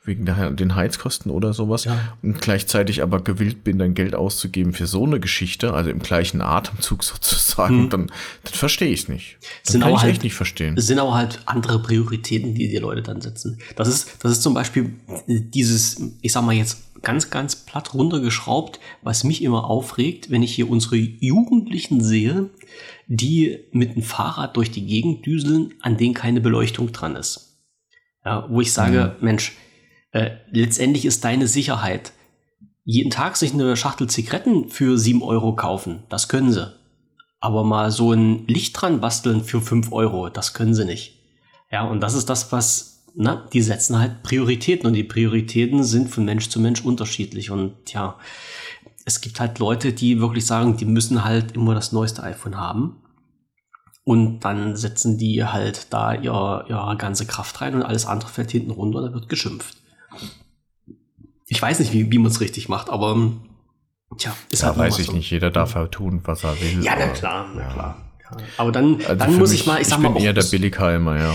wegen 0.04 0.24
der, 0.24 0.50
den 0.50 0.74
Heizkosten 0.74 1.30
oder 1.30 1.52
sowas 1.52 1.84
ja. 1.84 2.16
und 2.22 2.40
gleichzeitig 2.40 3.02
aber 3.02 3.20
gewillt 3.20 3.64
bin, 3.64 3.78
dann 3.78 3.94
Geld 3.94 4.14
auszugeben 4.14 4.72
für 4.72 4.86
so 4.86 5.04
eine 5.04 5.20
Geschichte, 5.20 5.74
also 5.74 5.90
im 5.90 5.98
gleichen 5.98 6.40
Atemzug 6.40 7.04
sozusagen, 7.04 7.82
hm. 7.82 7.90
dann, 7.90 8.06
dann 8.44 8.54
verstehe 8.54 8.88
ich 8.88 9.02
es 9.02 9.08
nicht. 9.08 9.36
Das 9.64 9.72
sind 9.72 9.82
kann 9.82 9.92
ich 9.92 10.00
halt, 10.00 10.12
echt 10.12 10.22
nicht 10.22 10.34
verstehen. 10.34 10.80
Sind 10.80 10.98
aber 10.98 11.14
halt 11.14 11.40
andere 11.44 11.82
Prioritäten, 11.82 12.54
die 12.54 12.68
die 12.68 12.78
Leute 12.78 13.02
dann 13.02 13.20
setzen. 13.20 13.58
Das 13.76 13.88
ist, 13.88 14.24
das 14.24 14.32
ist 14.32 14.42
zum 14.42 14.54
Beispiel 14.54 14.94
dieses, 15.28 16.00
ich 16.22 16.32
sag 16.32 16.44
mal 16.44 16.54
jetzt 16.54 16.91
ganz, 17.02 17.30
ganz 17.30 17.56
platt 17.56 17.94
runtergeschraubt, 17.94 18.80
was 19.02 19.24
mich 19.24 19.42
immer 19.42 19.68
aufregt, 19.68 20.30
wenn 20.30 20.42
ich 20.42 20.54
hier 20.54 20.70
unsere 20.70 20.96
Jugendlichen 20.96 22.02
sehe, 22.02 22.50
die 23.06 23.58
mit 23.72 23.94
dem 23.94 24.02
Fahrrad 24.02 24.56
durch 24.56 24.70
die 24.70 24.86
Gegend 24.86 25.26
düseln, 25.26 25.74
an 25.80 25.96
denen 25.96 26.14
keine 26.14 26.40
Beleuchtung 26.40 26.92
dran 26.92 27.16
ist. 27.16 27.58
Ja, 28.24 28.46
wo 28.48 28.60
ich 28.60 28.72
sage, 28.72 29.16
mhm. 29.18 29.24
Mensch, 29.24 29.56
äh, 30.12 30.30
letztendlich 30.50 31.04
ist 31.04 31.24
deine 31.24 31.46
Sicherheit, 31.46 32.12
jeden 32.84 33.10
Tag 33.10 33.36
sich 33.36 33.52
eine 33.52 33.76
Schachtel 33.76 34.08
Zigaretten 34.08 34.68
für 34.68 34.98
sieben 34.98 35.22
Euro 35.22 35.54
kaufen, 35.54 36.04
das 36.08 36.28
können 36.28 36.52
sie. 36.52 36.72
Aber 37.40 37.64
mal 37.64 37.90
so 37.90 38.12
ein 38.12 38.46
Licht 38.46 38.80
dran 38.80 39.00
basteln 39.00 39.42
für 39.42 39.60
fünf 39.60 39.92
Euro, 39.92 40.28
das 40.28 40.54
können 40.54 40.74
sie 40.74 40.84
nicht. 40.84 41.18
Ja, 41.70 41.84
und 41.84 42.00
das 42.00 42.14
ist 42.14 42.28
das, 42.28 42.52
was 42.52 42.91
na, 43.14 43.46
die 43.52 43.62
setzen 43.62 43.98
halt 43.98 44.22
Prioritäten 44.22 44.86
und 44.86 44.94
die 44.94 45.04
Prioritäten 45.04 45.84
sind 45.84 46.08
von 46.08 46.24
Mensch 46.24 46.48
zu 46.48 46.60
Mensch 46.60 46.82
unterschiedlich 46.82 47.50
und 47.50 47.92
ja, 47.92 48.16
es 49.04 49.20
gibt 49.20 49.40
halt 49.40 49.58
Leute, 49.58 49.92
die 49.92 50.20
wirklich 50.20 50.46
sagen, 50.46 50.76
die 50.76 50.84
müssen 50.84 51.24
halt 51.24 51.52
immer 51.52 51.74
das 51.74 51.92
neueste 51.92 52.22
iPhone 52.22 52.56
haben. 52.56 52.96
Und 54.04 54.40
dann 54.40 54.76
setzen 54.76 55.16
die 55.16 55.44
halt 55.44 55.92
da 55.92 56.14
ihre, 56.14 56.66
ihre 56.68 56.96
ganze 56.96 57.24
Kraft 57.24 57.60
rein 57.60 57.74
und 57.74 57.82
alles 57.82 58.04
andere 58.06 58.30
fällt 58.30 58.50
hinten 58.50 58.72
runter 58.72 58.98
und 58.98 59.04
dann 59.04 59.14
wird 59.14 59.28
geschimpft. 59.28 59.76
Ich 61.46 61.62
weiß 61.62 61.78
nicht, 61.78 61.92
wie, 61.92 62.10
wie 62.10 62.18
man 62.18 62.30
es 62.30 62.40
richtig 62.40 62.68
macht, 62.68 62.90
aber 62.90 63.32
tja, 64.18 64.34
ist 64.50 64.62
ja, 64.62 64.68
halt 64.68 64.78
weiß 64.78 64.98
ich 64.98 65.06
so. 65.06 65.12
nicht. 65.12 65.30
Jeder 65.30 65.50
darf 65.50 65.76
halt 65.76 65.92
tun, 65.92 66.20
was 66.24 66.42
er 66.42 66.60
will. 66.60 66.82
Ja, 66.82 66.94
na 66.98 67.08
klar, 67.08 67.50
na 67.54 67.64
klar. 67.72 67.96
Aber 68.56 68.72
dann, 68.72 68.96
also 68.96 69.14
dann 69.14 69.36
muss 69.36 69.50
mich, 69.50 69.60
ich 69.60 69.66
mal, 69.66 69.80
ich 69.80 69.86
sag 69.86 69.98
ich 69.98 70.02
mal. 70.02 70.08
Ich 70.08 70.14
bin 70.14 70.24
eher 70.24 70.32
der 70.32 70.42
Billigheimer, 70.42 71.18
ja. 71.18 71.34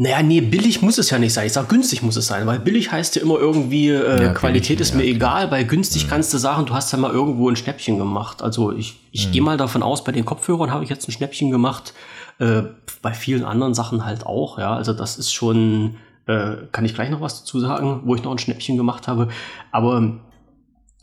Naja, 0.00 0.22
nee, 0.22 0.40
billig 0.40 0.80
muss 0.80 0.96
es 0.96 1.10
ja 1.10 1.18
nicht 1.18 1.32
sein. 1.32 1.48
Ich 1.48 1.54
sag, 1.54 1.68
günstig 1.68 2.02
muss 2.02 2.14
es 2.14 2.28
sein, 2.28 2.46
weil 2.46 2.60
billig 2.60 2.92
heißt 2.92 3.16
ja 3.16 3.22
immer 3.22 3.36
irgendwie, 3.36 3.88
äh, 3.88 4.26
ja, 4.26 4.32
Qualität 4.32 4.78
ist 4.78 4.94
mir 4.94 5.02
ja, 5.02 5.12
egal. 5.12 5.48
Bei 5.48 5.64
günstig 5.64 6.06
mhm. 6.06 6.10
kannst 6.10 6.32
du 6.32 6.38
sagen, 6.38 6.66
du 6.66 6.74
hast 6.74 6.92
ja 6.92 6.98
mal 6.98 7.10
irgendwo 7.10 7.50
ein 7.50 7.56
Schnäppchen 7.56 7.98
gemacht. 7.98 8.40
Also 8.40 8.70
ich, 8.72 9.00
ich 9.10 9.26
mhm. 9.26 9.32
gehe 9.32 9.42
mal 9.42 9.56
davon 9.56 9.82
aus, 9.82 10.04
bei 10.04 10.12
den 10.12 10.24
Kopfhörern 10.24 10.70
habe 10.70 10.84
ich 10.84 10.90
jetzt 10.90 11.08
ein 11.08 11.12
Schnäppchen 11.12 11.50
gemacht. 11.50 11.94
Äh, 12.38 12.62
bei 13.02 13.12
vielen 13.12 13.44
anderen 13.44 13.74
Sachen 13.74 14.04
halt 14.04 14.24
auch, 14.24 14.60
ja. 14.60 14.72
Also 14.76 14.92
das 14.92 15.18
ist 15.18 15.32
schon, 15.32 15.96
äh, 16.26 16.52
kann 16.70 16.84
ich 16.84 16.94
gleich 16.94 17.10
noch 17.10 17.20
was 17.20 17.40
dazu 17.40 17.58
sagen, 17.58 18.02
wo 18.04 18.14
ich 18.14 18.22
noch 18.22 18.30
ein 18.30 18.38
Schnäppchen 18.38 18.76
gemacht 18.76 19.08
habe. 19.08 19.26
Aber 19.72 20.20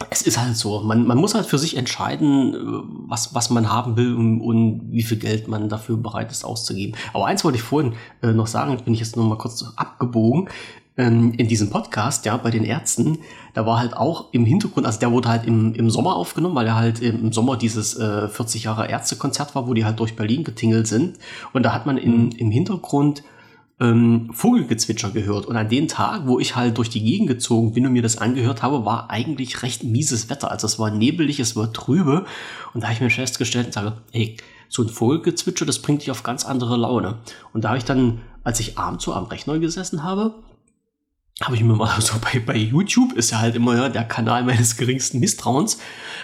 es 0.09 0.21
ist 0.21 0.37
halt 0.37 0.57
so, 0.57 0.81
man, 0.81 1.07
man 1.07 1.17
muss 1.17 1.35
halt 1.35 1.45
für 1.45 1.57
sich 1.57 1.77
entscheiden, 1.77 2.53
äh, 2.53 2.57
was, 3.07 3.33
was 3.33 3.49
man 3.49 3.71
haben 3.71 3.95
will 3.95 4.13
und, 4.13 4.41
und 4.41 4.91
wie 4.91 5.03
viel 5.03 5.17
Geld 5.17 5.47
man 5.47 5.69
dafür 5.69 5.97
bereit 5.97 6.31
ist 6.31 6.43
auszugeben. 6.43 6.97
Aber 7.13 7.25
eins 7.27 7.43
wollte 7.43 7.57
ich 7.57 7.63
vorhin 7.63 7.93
äh, 8.21 8.33
noch 8.33 8.47
sagen, 8.47 8.77
bin 8.83 8.93
ich 8.93 8.99
jetzt 8.99 9.15
noch 9.15 9.25
mal 9.25 9.37
kurz 9.37 9.63
abgebogen. 9.75 10.49
Ähm, 10.97 11.33
in 11.37 11.47
diesem 11.47 11.69
Podcast, 11.69 12.25
ja, 12.25 12.37
bei 12.37 12.51
den 12.51 12.63
Ärzten, 12.63 13.19
da 13.53 13.65
war 13.65 13.79
halt 13.79 13.97
auch 13.97 14.33
im 14.33 14.45
Hintergrund, 14.45 14.85
also 14.85 14.99
der 14.99 15.11
wurde 15.11 15.27
halt 15.27 15.45
im, 15.45 15.73
im 15.73 15.89
Sommer 15.89 16.15
aufgenommen, 16.15 16.55
weil 16.55 16.67
er 16.67 16.75
halt 16.75 17.01
im 17.01 17.33
Sommer 17.33 17.57
dieses 17.57 17.97
äh, 17.97 18.29
40 18.29 18.63
Jahre 18.63 18.87
Ärztekonzert 18.87 19.55
war, 19.55 19.67
wo 19.67 19.73
die 19.73 19.83
halt 19.83 19.99
durch 19.99 20.15
Berlin 20.15 20.45
getingelt 20.45 20.87
sind. 20.87 21.19
Und 21.51 21.63
da 21.63 21.73
hat 21.73 21.85
man 21.85 21.97
in, 21.97 22.31
im 22.31 22.51
Hintergrund 22.51 23.23
ähm, 23.79 24.29
Vogelgezwitscher 24.31 25.11
gehört. 25.11 25.45
Und 25.45 25.57
an 25.57 25.67
den 25.67 25.87
Tag, 25.87 26.23
wo 26.25 26.39
ich 26.39 26.55
halt 26.55 26.77
durch 26.77 26.89
die 26.89 27.03
Gegend 27.03 27.27
gezogen 27.27 27.73
bin 27.73 27.85
und 27.85 27.93
mir 27.93 28.01
das 28.01 28.17
angehört 28.17 28.63
habe, 28.63 28.85
war 28.85 29.09
eigentlich 29.09 29.63
recht 29.63 29.83
mieses 29.83 30.29
Wetter. 30.29 30.51
Also 30.51 30.67
es 30.67 30.79
war 30.79 30.91
nebelig, 30.91 31.39
es 31.39 31.55
war 31.55 31.73
trübe. 31.73 32.25
Und 32.73 32.81
da 32.81 32.87
habe 32.87 32.93
ich 32.95 33.01
mir 33.01 33.09
festgestellt 33.09 33.67
und 33.67 33.73
sage, 33.73 33.97
ey, 34.11 34.37
so 34.69 34.83
ein 34.83 34.89
Vogelgezwitscher, 34.89 35.65
das 35.65 35.81
bringt 35.81 36.01
dich 36.01 36.11
auf 36.11 36.23
ganz 36.23 36.45
andere 36.45 36.77
Laune. 36.77 37.19
Und 37.53 37.63
da 37.63 37.69
habe 37.69 37.77
ich 37.77 37.85
dann, 37.85 38.21
als 38.43 38.59
ich 38.59 38.77
abends 38.77 39.03
so 39.03 39.13
am 39.13 39.25
Rechner 39.25 39.59
gesessen 39.59 40.03
habe, 40.03 40.35
habe 41.41 41.55
ich 41.55 41.63
mir 41.63 41.75
mal 41.75 41.89
so 42.01 42.13
bei, 42.19 42.39
bei 42.39 42.55
YouTube, 42.55 43.13
ist 43.13 43.31
ja 43.31 43.39
halt 43.39 43.55
immer 43.55 43.75
ja, 43.75 43.89
der 43.89 44.05
Kanal 44.05 44.43
meines 44.43 44.77
geringsten 44.77 45.19
Misstrauens, 45.19 45.79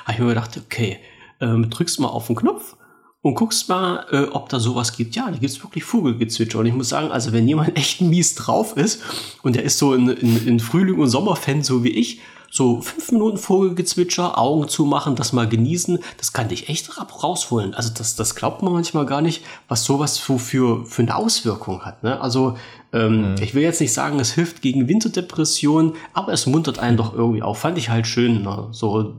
habe 0.06 0.14
ich 0.14 0.20
mir 0.20 0.28
gedacht, 0.28 0.58
okay, 0.58 1.00
ähm, 1.42 1.70
drückst 1.70 2.00
mal 2.00 2.08
auf 2.08 2.28
den 2.28 2.36
Knopf 2.36 2.78
und 3.22 3.36
guckst 3.36 3.70
mal, 3.70 4.06
äh, 4.12 4.24
ob 4.32 4.50
da 4.50 4.60
sowas 4.60 4.96
gibt. 4.96 5.16
Ja, 5.16 5.30
da 5.30 5.38
gibt's 5.38 5.62
wirklich 5.64 5.84
Vogelgezwitscher. 5.84 6.60
Und 6.60 6.66
ich 6.66 6.74
muss 6.74 6.90
sagen, 6.90 7.12
also 7.12 7.32
wenn 7.32 7.48
jemand 7.48 7.78
echt 7.78 8.02
mies 8.02 8.36
drauf 8.36 8.76
ist 8.78 9.02
und 9.44 9.56
der 9.56 9.64
ist 9.64 9.78
so 9.78 9.94
in, 9.94 10.10
in, 10.10 10.48
in 10.48 10.60
Frühling- 10.60 11.00
und 11.00 11.10
Sommerfan, 11.10 11.62
so 11.62 11.84
wie 11.84 11.90
ich, 11.90 12.20
so 12.54 12.82
fünf 12.82 13.14
Minuten 13.14 13.38
Vogelgezwitscher, 13.38 14.38
Augen 14.38 14.68
zumachen, 14.68 15.16
das 15.16 15.32
mal 15.32 15.48
genießen, 15.48 16.00
das 16.18 16.34
kann 16.34 16.50
dich 16.50 16.68
echt 16.68 16.92
rausholen. 17.24 17.74
Also 17.74 17.92
das, 17.96 18.18
das 18.18 18.36
glaubt 18.36 18.62
man 18.62 18.74
manchmal 18.74 19.06
gar 19.06 19.22
nicht, 19.22 19.44
was 19.70 19.86
sowas 19.86 20.18
für, 20.18 20.38
für, 20.38 20.86
für 20.86 21.02
eine 21.02 21.16
Auswirkung 21.16 21.86
hat. 21.86 22.04
Ne? 22.04 22.20
Also 22.20 22.58
ähm, 22.92 23.32
mhm. 23.32 23.36
ich 23.42 23.54
will 23.56 23.64
jetzt 23.64 23.80
nicht 23.80 23.94
sagen, 23.94 24.20
es 24.20 24.34
hilft 24.34 24.62
gegen 24.62 24.90
Winterdepression, 24.90 25.94
aber 26.12 26.34
es 26.34 26.46
muntert 26.46 26.78
einen 26.78 26.98
doch 26.98 27.14
irgendwie 27.14 27.42
auf. 27.42 27.60
Fand 27.60 27.78
ich 27.78 27.90
halt 27.90 28.06
schön, 28.06 28.44
ne? 28.44 28.68
so 28.72 29.16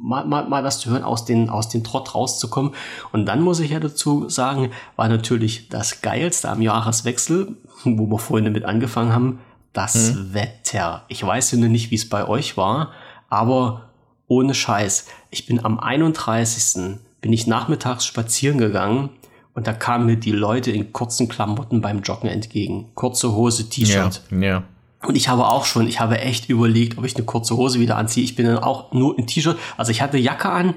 mal, 0.00 0.24
mal, 0.24 0.48
mal 0.48 0.64
was 0.64 0.80
zu 0.80 0.90
hören, 0.90 1.04
aus 1.04 1.24
den, 1.24 1.50
aus 1.50 1.68
den 1.68 1.84
Trott 1.84 2.14
rauszukommen. 2.14 2.72
Und 3.12 3.26
dann 3.26 3.42
muss 3.42 3.60
ich 3.60 3.70
ja 3.70 3.80
dazu 3.80 4.28
sagen, 4.28 4.70
war 4.96 5.08
natürlich 5.08 5.68
das 5.68 6.02
Geilste 6.02 6.48
am 6.48 6.62
Jahreswechsel, 6.62 7.56
wo 7.84 8.06
wir 8.06 8.18
vorhin 8.18 8.44
damit 8.44 8.64
angefangen 8.64 9.12
haben, 9.12 9.40
das 9.72 10.14
hm. 10.14 10.34
Wetter. 10.34 11.04
Ich 11.08 11.24
weiß 11.24 11.52
ja 11.52 11.58
nicht, 11.58 11.90
wie 11.90 11.96
es 11.96 12.08
bei 12.08 12.26
euch 12.26 12.56
war, 12.56 12.90
aber 13.28 13.90
ohne 14.26 14.54
Scheiß. 14.54 15.06
Ich 15.30 15.46
bin 15.46 15.64
am 15.64 15.78
31. 15.78 16.98
bin 17.20 17.32
ich 17.32 17.46
nachmittags 17.46 18.04
spazieren 18.04 18.58
gegangen 18.58 19.10
und 19.54 19.66
da 19.66 19.72
kamen 19.72 20.06
mir 20.06 20.16
die 20.16 20.32
Leute 20.32 20.70
in 20.70 20.92
kurzen 20.92 21.28
Klamotten 21.28 21.80
beim 21.80 22.02
Joggen 22.02 22.28
entgegen. 22.28 22.90
Kurze 22.94 23.32
Hose, 23.32 23.68
T-Shirt. 23.68 24.22
Ja, 24.30 24.38
ja. 24.38 24.62
Und 25.02 25.16
ich 25.16 25.28
habe 25.28 25.46
auch 25.46 25.64
schon, 25.64 25.86
ich 25.86 26.00
habe 26.00 26.18
echt 26.18 26.48
überlegt, 26.48 26.98
ob 26.98 27.04
ich 27.04 27.16
eine 27.16 27.24
kurze 27.24 27.56
Hose 27.56 27.80
wieder 27.80 27.96
anziehe. 27.96 28.24
Ich 28.24 28.36
bin 28.36 28.46
dann 28.46 28.58
auch 28.58 28.92
nur 28.92 29.18
in 29.18 29.26
T-Shirt. 29.26 29.58
Also 29.76 29.92
ich 29.92 30.02
hatte 30.02 30.18
Jacke 30.18 30.50
an, 30.50 30.74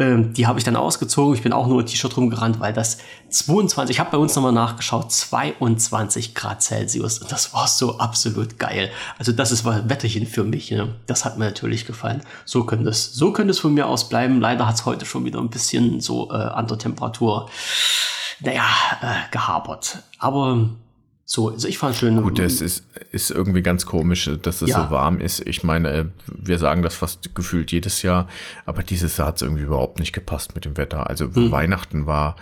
ähm, 0.00 0.32
die 0.32 0.48
habe 0.48 0.58
ich 0.58 0.64
dann 0.64 0.74
ausgezogen. 0.74 1.34
Ich 1.34 1.42
bin 1.42 1.52
auch 1.52 1.68
nur 1.68 1.80
in 1.80 1.86
T-Shirt 1.86 2.16
rumgerannt, 2.16 2.58
weil 2.58 2.72
das 2.72 2.98
22, 3.28 3.94
ich 3.94 4.00
habe 4.00 4.10
bei 4.10 4.18
uns 4.18 4.34
nochmal 4.34 4.52
nachgeschaut, 4.52 5.12
22 5.12 6.34
Grad 6.34 6.62
Celsius. 6.62 7.18
Und 7.18 7.30
das 7.30 7.54
war 7.54 7.68
so 7.68 7.98
absolut 7.98 8.58
geil. 8.58 8.90
Also 9.18 9.30
das 9.30 9.52
ist 9.52 9.64
ein 9.64 9.88
Wetterchen 9.88 10.26
für 10.26 10.42
mich. 10.42 10.72
Ne? 10.72 10.96
Das 11.06 11.24
hat 11.24 11.38
mir 11.38 11.44
natürlich 11.44 11.86
gefallen. 11.86 12.22
So 12.44 12.64
könnte 12.64 12.88
es, 12.88 13.12
so 13.12 13.32
könnte 13.32 13.52
es 13.52 13.60
von 13.60 13.74
mir 13.74 13.86
aus 13.86 14.08
bleiben. 14.08 14.40
Leider 14.40 14.66
hat 14.66 14.74
es 14.74 14.84
heute 14.84 15.04
schon 15.04 15.24
wieder 15.24 15.38
ein 15.38 15.50
bisschen 15.50 16.00
so 16.00 16.32
äh, 16.32 16.34
an 16.34 16.66
der 16.66 16.78
Temperatur, 16.78 17.48
naja, 18.40 18.64
äh, 19.02 19.30
gehabert. 19.30 20.02
Aber 20.18 20.70
so, 21.32 21.50
also 21.50 21.68
ich 21.68 21.78
fand 21.78 21.94
schön. 21.94 22.20
Gut, 22.20 22.40
es 22.40 22.60
ist, 22.60 22.84
ist 23.12 23.30
irgendwie 23.30 23.62
ganz 23.62 23.86
komisch, 23.86 24.28
dass 24.42 24.62
es 24.62 24.70
ja. 24.70 24.82
so 24.82 24.90
warm 24.90 25.20
ist. 25.20 25.46
Ich 25.46 25.62
meine, 25.62 26.10
wir 26.26 26.58
sagen 26.58 26.82
das 26.82 26.96
fast 26.96 27.36
gefühlt 27.36 27.70
jedes 27.70 28.02
Jahr, 28.02 28.26
aber 28.66 28.82
dieses 28.82 29.16
Jahr 29.16 29.28
hat 29.28 29.36
es 29.36 29.42
irgendwie 29.42 29.62
überhaupt 29.62 30.00
nicht 30.00 30.12
gepasst 30.12 30.56
mit 30.56 30.64
dem 30.64 30.76
Wetter. 30.76 31.08
Also 31.08 31.32
hm. 31.32 31.52
Weihnachten 31.52 32.06
war 32.06 32.34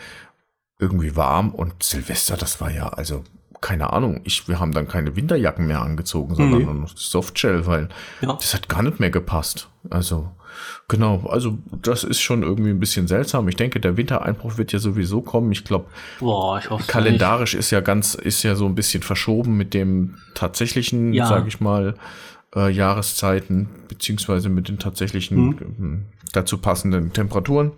irgendwie 0.78 1.16
warm 1.16 1.50
und 1.50 1.82
Silvester, 1.82 2.38
das 2.38 2.62
war 2.62 2.70
ja, 2.70 2.88
also 2.88 3.24
keine 3.60 3.92
Ahnung, 3.92 4.22
ich, 4.24 4.48
wir 4.48 4.58
haben 4.58 4.72
dann 4.72 4.88
keine 4.88 5.14
Winterjacken 5.16 5.66
mehr 5.66 5.82
angezogen, 5.82 6.34
sondern 6.34 6.60
mhm. 6.60 6.64
nur 6.64 6.74
noch 6.74 6.96
Softshell, 6.96 7.66
weil 7.66 7.90
ja. 8.22 8.32
das 8.32 8.54
hat 8.54 8.70
gar 8.70 8.82
nicht 8.82 9.00
mehr 9.00 9.10
gepasst. 9.10 9.68
Also 9.90 10.30
Genau, 10.88 11.26
also 11.28 11.58
das 11.82 12.04
ist 12.04 12.20
schon 12.20 12.42
irgendwie 12.42 12.70
ein 12.70 12.80
bisschen 12.80 13.08
seltsam. 13.08 13.48
Ich 13.48 13.56
denke, 13.56 13.80
der 13.80 13.96
Wintereinbruch 13.96 14.58
wird 14.58 14.72
ja 14.72 14.78
sowieso 14.78 15.20
kommen. 15.20 15.52
Ich 15.52 15.64
glaube, 15.64 15.86
kalendarisch 16.86 17.54
nicht. 17.54 17.60
ist 17.60 17.70
ja 17.70 17.80
ganz, 17.80 18.14
ist 18.14 18.42
ja 18.42 18.54
so 18.54 18.66
ein 18.66 18.74
bisschen 18.74 19.02
verschoben 19.02 19.56
mit 19.56 19.74
dem 19.74 20.16
tatsächlichen, 20.34 21.12
ja. 21.12 21.26
sage 21.26 21.48
ich 21.48 21.60
mal, 21.60 21.94
äh, 22.54 22.70
Jahreszeiten, 22.70 23.68
beziehungsweise 23.88 24.48
mit 24.48 24.68
den 24.68 24.78
tatsächlichen 24.78 25.58
hm. 25.58 26.04
dazu 26.32 26.58
passenden 26.58 27.12
Temperaturen. 27.12 27.72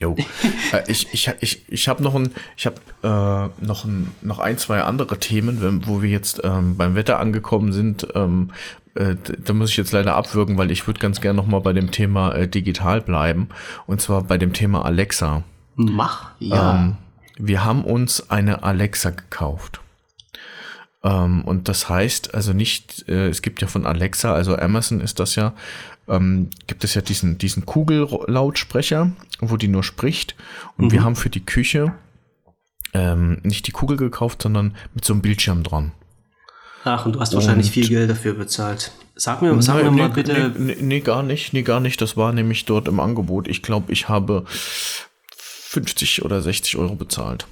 Jo. 0.00 0.16
äh, 0.72 0.82
ich 0.86 1.12
ich, 1.12 1.30
ich, 1.40 1.64
ich 1.68 1.88
habe 1.88 2.02
noch 2.02 2.14
ein, 2.14 2.30
ich 2.56 2.66
habe 2.66 2.76
äh, 3.02 3.64
noch 3.64 3.84
ein, 3.84 4.10
noch 4.22 4.38
ein, 4.38 4.56
zwei 4.56 4.82
andere 4.82 5.18
Themen, 5.18 5.86
wo 5.86 6.00
wir 6.00 6.08
jetzt 6.08 6.40
ähm, 6.42 6.76
beim 6.76 6.94
Wetter 6.94 7.18
angekommen 7.18 7.72
sind, 7.72 8.08
ähm, 8.14 8.50
äh, 8.94 9.16
da 9.38 9.52
muss 9.52 9.70
ich 9.70 9.76
jetzt 9.76 9.92
leider 9.92 10.16
abwürgen, 10.16 10.58
weil 10.58 10.70
ich 10.70 10.86
würde 10.86 11.00
ganz 11.00 11.20
gerne 11.20 11.36
noch 11.36 11.46
mal 11.46 11.60
bei 11.60 11.72
dem 11.72 11.90
Thema 11.90 12.32
äh, 12.32 12.48
digital 12.48 13.00
bleiben 13.00 13.48
und 13.86 14.00
zwar 14.00 14.22
bei 14.22 14.38
dem 14.38 14.52
Thema 14.52 14.84
Alexa. 14.84 15.44
Mach, 15.76 16.30
ja. 16.38 16.74
Ähm, 16.74 16.96
wir 17.38 17.64
haben 17.64 17.84
uns 17.84 18.30
eine 18.30 18.62
Alexa 18.62 19.10
gekauft. 19.10 19.80
Ähm, 21.02 21.42
und 21.44 21.68
das 21.68 21.88
heißt 21.88 22.34
also 22.34 22.52
nicht, 22.52 23.08
äh, 23.08 23.28
es 23.28 23.42
gibt 23.42 23.62
ja 23.62 23.68
von 23.68 23.86
Alexa, 23.86 24.34
also 24.34 24.56
Amazon 24.56 25.00
ist 25.00 25.18
das 25.18 25.34
ja, 25.36 25.54
ähm, 26.08 26.50
gibt 26.66 26.84
es 26.84 26.94
ja 26.94 27.00
diesen, 27.00 27.38
diesen 27.38 27.64
Kugellautsprecher, 27.64 29.12
wo 29.40 29.56
die 29.56 29.68
nur 29.68 29.82
spricht. 29.82 30.34
Und 30.76 30.86
mhm. 30.86 30.92
wir 30.92 31.04
haben 31.04 31.16
für 31.16 31.30
die 31.30 31.44
Küche 31.44 31.94
ähm, 32.92 33.38
nicht 33.42 33.66
die 33.66 33.72
Kugel 33.72 33.96
gekauft, 33.96 34.42
sondern 34.42 34.74
mit 34.94 35.04
so 35.04 35.12
einem 35.12 35.22
Bildschirm 35.22 35.62
dran. 35.62 35.92
Ach, 36.84 37.06
und 37.06 37.14
du 37.14 37.20
hast 37.20 37.34
wahrscheinlich 37.34 37.66
und 37.66 37.72
viel 37.72 37.88
Geld 37.88 38.10
dafür 38.10 38.34
bezahlt. 38.34 38.92
Sag 39.14 39.42
mir, 39.42 39.60
sag 39.60 39.82
mir 39.82 39.90
mal 39.90 40.08
nee, 40.08 40.14
bitte. 40.14 40.52
Nee, 40.56 40.76
nee, 40.80 41.00
gar 41.00 41.22
nicht, 41.22 41.52
nee, 41.52 41.62
gar 41.62 41.80
nicht. 41.80 42.00
Das 42.00 42.16
war 42.16 42.32
nämlich 42.32 42.64
dort 42.64 42.88
im 42.88 43.00
Angebot. 43.00 43.48
Ich 43.48 43.62
glaube, 43.62 43.92
ich 43.92 44.08
habe 44.08 44.44
50 45.36 46.24
oder 46.24 46.40
60 46.40 46.76
Euro 46.76 46.94
bezahlt. 46.94 47.46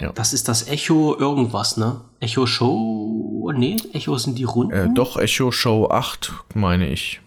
Ja. 0.00 0.12
Das 0.12 0.32
ist 0.32 0.48
das 0.48 0.68
Echo 0.68 1.16
irgendwas, 1.18 1.76
ne? 1.76 2.00
Echo 2.20 2.46
Show. 2.46 3.52
Nee, 3.54 3.76
Echo 3.92 4.16
sind 4.16 4.38
die 4.38 4.44
Runden. 4.44 4.72
Äh, 4.72 4.88
doch, 4.94 5.16
Echo 5.16 5.50
Show 5.50 5.88
8, 5.90 6.32
meine 6.54 6.88
ich. 6.88 7.20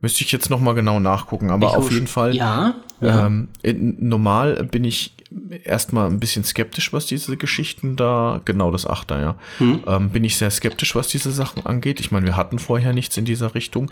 Müsste 0.00 0.24
ich 0.24 0.32
jetzt 0.32 0.50
nochmal 0.50 0.74
genau 0.74 0.98
nachgucken, 0.98 1.50
aber 1.50 1.68
Echo 1.68 1.76
auf 1.76 1.92
jeden 1.92 2.06
Fall. 2.06 2.34
Ja. 2.34 2.74
Ähm, 3.02 3.48
normal 3.62 4.64
bin 4.64 4.84
ich 4.84 5.15
erstmal 5.64 6.08
ein 6.08 6.20
bisschen 6.20 6.44
skeptisch, 6.44 6.92
was 6.92 7.06
diese 7.06 7.36
Geschichten 7.36 7.96
da, 7.96 8.40
genau 8.44 8.70
das 8.70 8.86
Achter, 8.86 9.20
ja. 9.20 9.34
Hm. 9.58 9.82
Ähm, 9.86 10.10
bin 10.10 10.24
ich 10.24 10.36
sehr 10.36 10.50
skeptisch, 10.50 10.94
was 10.94 11.08
diese 11.08 11.30
Sachen 11.30 11.64
angeht. 11.66 12.00
Ich 12.00 12.10
meine, 12.10 12.26
wir 12.26 12.36
hatten 12.36 12.58
vorher 12.58 12.92
nichts 12.92 13.16
in 13.16 13.24
dieser 13.24 13.54
Richtung, 13.54 13.90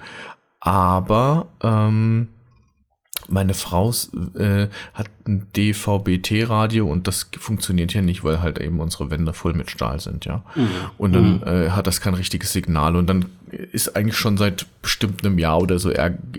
aber 0.61 1.49
ähm, 1.63 2.29
meine 3.29 3.55
Frau 3.55 3.93
äh, 4.37 4.69
hat 4.93 5.11
ein 5.27 5.47
DVB-T-Radio 5.57 6.87
und 6.87 7.09
das 7.09 7.31
funktioniert 7.39 7.93
hier 7.93 8.03
nicht, 8.03 8.25
weil 8.25 8.43
halt 8.43 8.59
eben 8.59 8.81
unsere 8.81 9.11
Wände 9.11 9.33
voll 9.33 9.55
mit 9.55 9.71
Stahl 9.71 10.01
sind, 10.01 10.25
ja. 10.25 10.43
Mhm. 10.55 10.69
Und 10.99 11.13
dann 11.15 11.37
mhm. 11.37 11.43
äh, 11.45 11.71
hat 11.71 11.87
das 11.87 12.01
kein 12.01 12.15
richtiges 12.15 12.53
Signal 12.53 12.97
und 12.97 13.07
dann 13.07 13.27
ist 13.73 13.97
eigentlich 13.97 14.17
schon 14.17 14.37
seit 14.37 14.67
bestimmt 14.83 15.25
einem 15.25 15.39
Jahr 15.39 15.61
oder 15.61 15.79
so, 15.79 15.91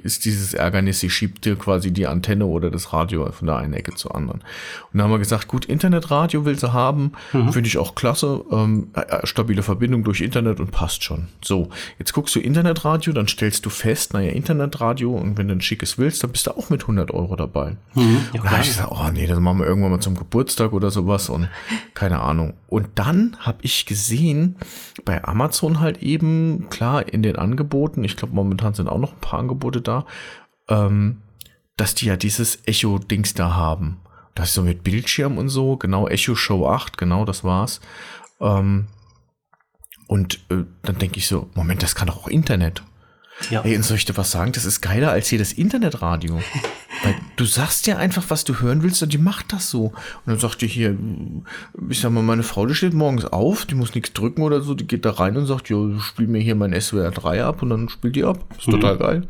ist 0.03 0.25
dieses 0.25 0.53
Ärgernis, 0.53 0.99
sie 0.99 1.09
schiebt 1.09 1.45
dir 1.45 1.55
quasi 1.55 1.91
die 1.91 2.07
Antenne 2.07 2.45
oder 2.45 2.69
das 2.69 2.93
Radio 2.93 3.31
von 3.31 3.47
der 3.47 3.57
einen 3.57 3.73
Ecke 3.73 3.95
zur 3.95 4.15
anderen. 4.15 4.41
Und 4.41 4.45
dann 4.93 5.03
haben 5.03 5.11
wir 5.11 5.19
gesagt, 5.19 5.47
gut, 5.47 5.65
Internetradio 5.65 6.45
will 6.45 6.57
sie 6.57 6.71
haben, 6.71 7.13
mhm. 7.33 7.51
finde 7.51 7.67
ich 7.67 7.77
auch 7.77 7.95
klasse, 7.95 8.43
ähm, 8.51 8.89
äh, 8.93 9.25
stabile 9.25 9.63
Verbindung 9.63 10.03
durch 10.03 10.21
Internet 10.21 10.59
und 10.59 10.71
passt 10.71 11.03
schon. 11.03 11.27
So, 11.43 11.69
jetzt 11.97 12.13
guckst 12.13 12.35
du 12.35 12.39
Internetradio, 12.39 13.13
dann 13.13 13.27
stellst 13.27 13.65
du 13.65 13.69
fest, 13.69 14.13
naja, 14.13 14.31
Internetradio 14.31 15.15
und 15.15 15.37
wenn 15.37 15.47
du 15.47 15.55
ein 15.55 15.61
schickes 15.61 15.97
willst, 15.97 16.23
dann 16.23 16.31
bist 16.31 16.47
du 16.47 16.51
auch 16.51 16.69
mit 16.69 16.81
100 16.81 17.11
Euro 17.11 17.35
dabei. 17.35 17.77
Mhm, 17.95 18.17
ja, 18.33 18.41
und 18.41 18.45
dann 18.45 18.51
habe 18.51 18.61
ich 18.63 18.74
gesagt, 18.77 18.91
oh 18.91 19.09
nee, 19.11 19.27
das 19.27 19.39
machen 19.39 19.59
wir 19.59 19.65
irgendwann 19.65 19.91
mal 19.91 19.99
zum 19.99 20.15
Geburtstag 20.15 20.73
oder 20.73 20.91
sowas 20.91 21.29
und 21.29 21.49
keine 21.93 22.21
Ahnung. 22.21 22.53
Und 22.67 22.89
dann 22.95 23.37
habe 23.39 23.59
ich 23.61 23.85
gesehen, 23.85 24.57
bei 25.03 25.23
Amazon 25.23 25.79
halt 25.79 26.01
eben, 26.01 26.69
klar, 26.69 27.07
in 27.07 27.23
den 27.23 27.35
Angeboten, 27.37 28.03
ich 28.03 28.15
glaube, 28.15 28.35
momentan 28.35 28.73
sind 28.73 28.89
auch 28.89 28.99
noch 28.99 29.13
ein 29.13 29.21
paar 29.21 29.39
Angebote 29.39 29.81
da, 29.81 30.05
ähm, 30.69 31.21
dass 31.77 31.95
die 31.95 32.05
ja 32.05 32.17
dieses 32.17 32.65
Echo-Dings 32.65 33.33
da 33.33 33.55
haben. 33.55 33.97
Das 34.33 34.49
ist 34.49 34.55
so 34.55 34.63
mit 34.63 34.83
Bildschirm 34.83 35.37
und 35.37 35.49
so, 35.49 35.77
genau, 35.77 36.07
Echo 36.07 36.35
Show 36.35 36.67
8, 36.67 36.97
genau, 36.97 37.25
das 37.25 37.43
war's. 37.43 37.79
Ähm, 38.39 38.87
und 40.07 40.39
äh, 40.49 40.65
dann 40.83 40.97
denke 40.97 41.17
ich 41.17 41.27
so, 41.27 41.49
Moment, 41.55 41.81
das 41.81 41.95
kann 41.95 42.07
doch 42.07 42.17
auch 42.17 42.27
Internet. 42.27 42.83
Ja. 43.49 43.61
Ey, 43.63 43.75
und 43.75 43.83
soll 43.83 43.97
ich 43.97 44.05
dir 44.05 44.15
was 44.17 44.31
sagen? 44.31 44.53
Das 44.53 44.65
ist 44.65 44.81
geiler 44.81 45.11
als 45.11 45.29
jedes 45.29 45.53
Internetradio. 45.53 46.35
Weil 47.03 47.15
du 47.35 47.45
sagst 47.45 47.85
ja 47.87 47.97
einfach, 47.97 48.23
was 48.29 48.45
du 48.45 48.61
hören 48.61 48.81
willst 48.81 49.03
und 49.03 49.11
die 49.11 49.17
macht 49.17 49.51
das 49.53 49.69
so. 49.69 49.85
Und 49.85 49.93
dann 50.25 50.39
sagt 50.39 50.61
die 50.61 50.67
hier, 50.67 50.97
ich 51.89 51.99
sag 51.99 52.11
mal, 52.11 52.23
meine 52.23 52.43
Frau, 52.43 52.65
die 52.65 52.73
steht 52.73 52.93
morgens 52.93 53.25
auf, 53.25 53.65
die 53.65 53.75
muss 53.75 53.93
nichts 53.93 54.13
drücken 54.13 54.41
oder 54.41 54.61
so, 54.61 54.73
die 54.73 54.87
geht 54.87 55.05
da 55.05 55.11
rein 55.11 55.35
und 55.37 55.45
sagt, 55.45 55.69
jo, 55.69 55.99
spiel 55.99 56.27
mir 56.27 56.41
hier 56.41 56.55
mein 56.55 56.79
SWR 56.79 57.11
3 57.11 57.43
ab 57.43 57.61
und 57.61 57.69
dann 57.69 57.89
spielt 57.89 58.15
die 58.15 58.23
ab. 58.23 58.39
Ist 58.57 58.67
mhm. 58.67 58.71
total 58.71 58.97
geil. 58.97 59.27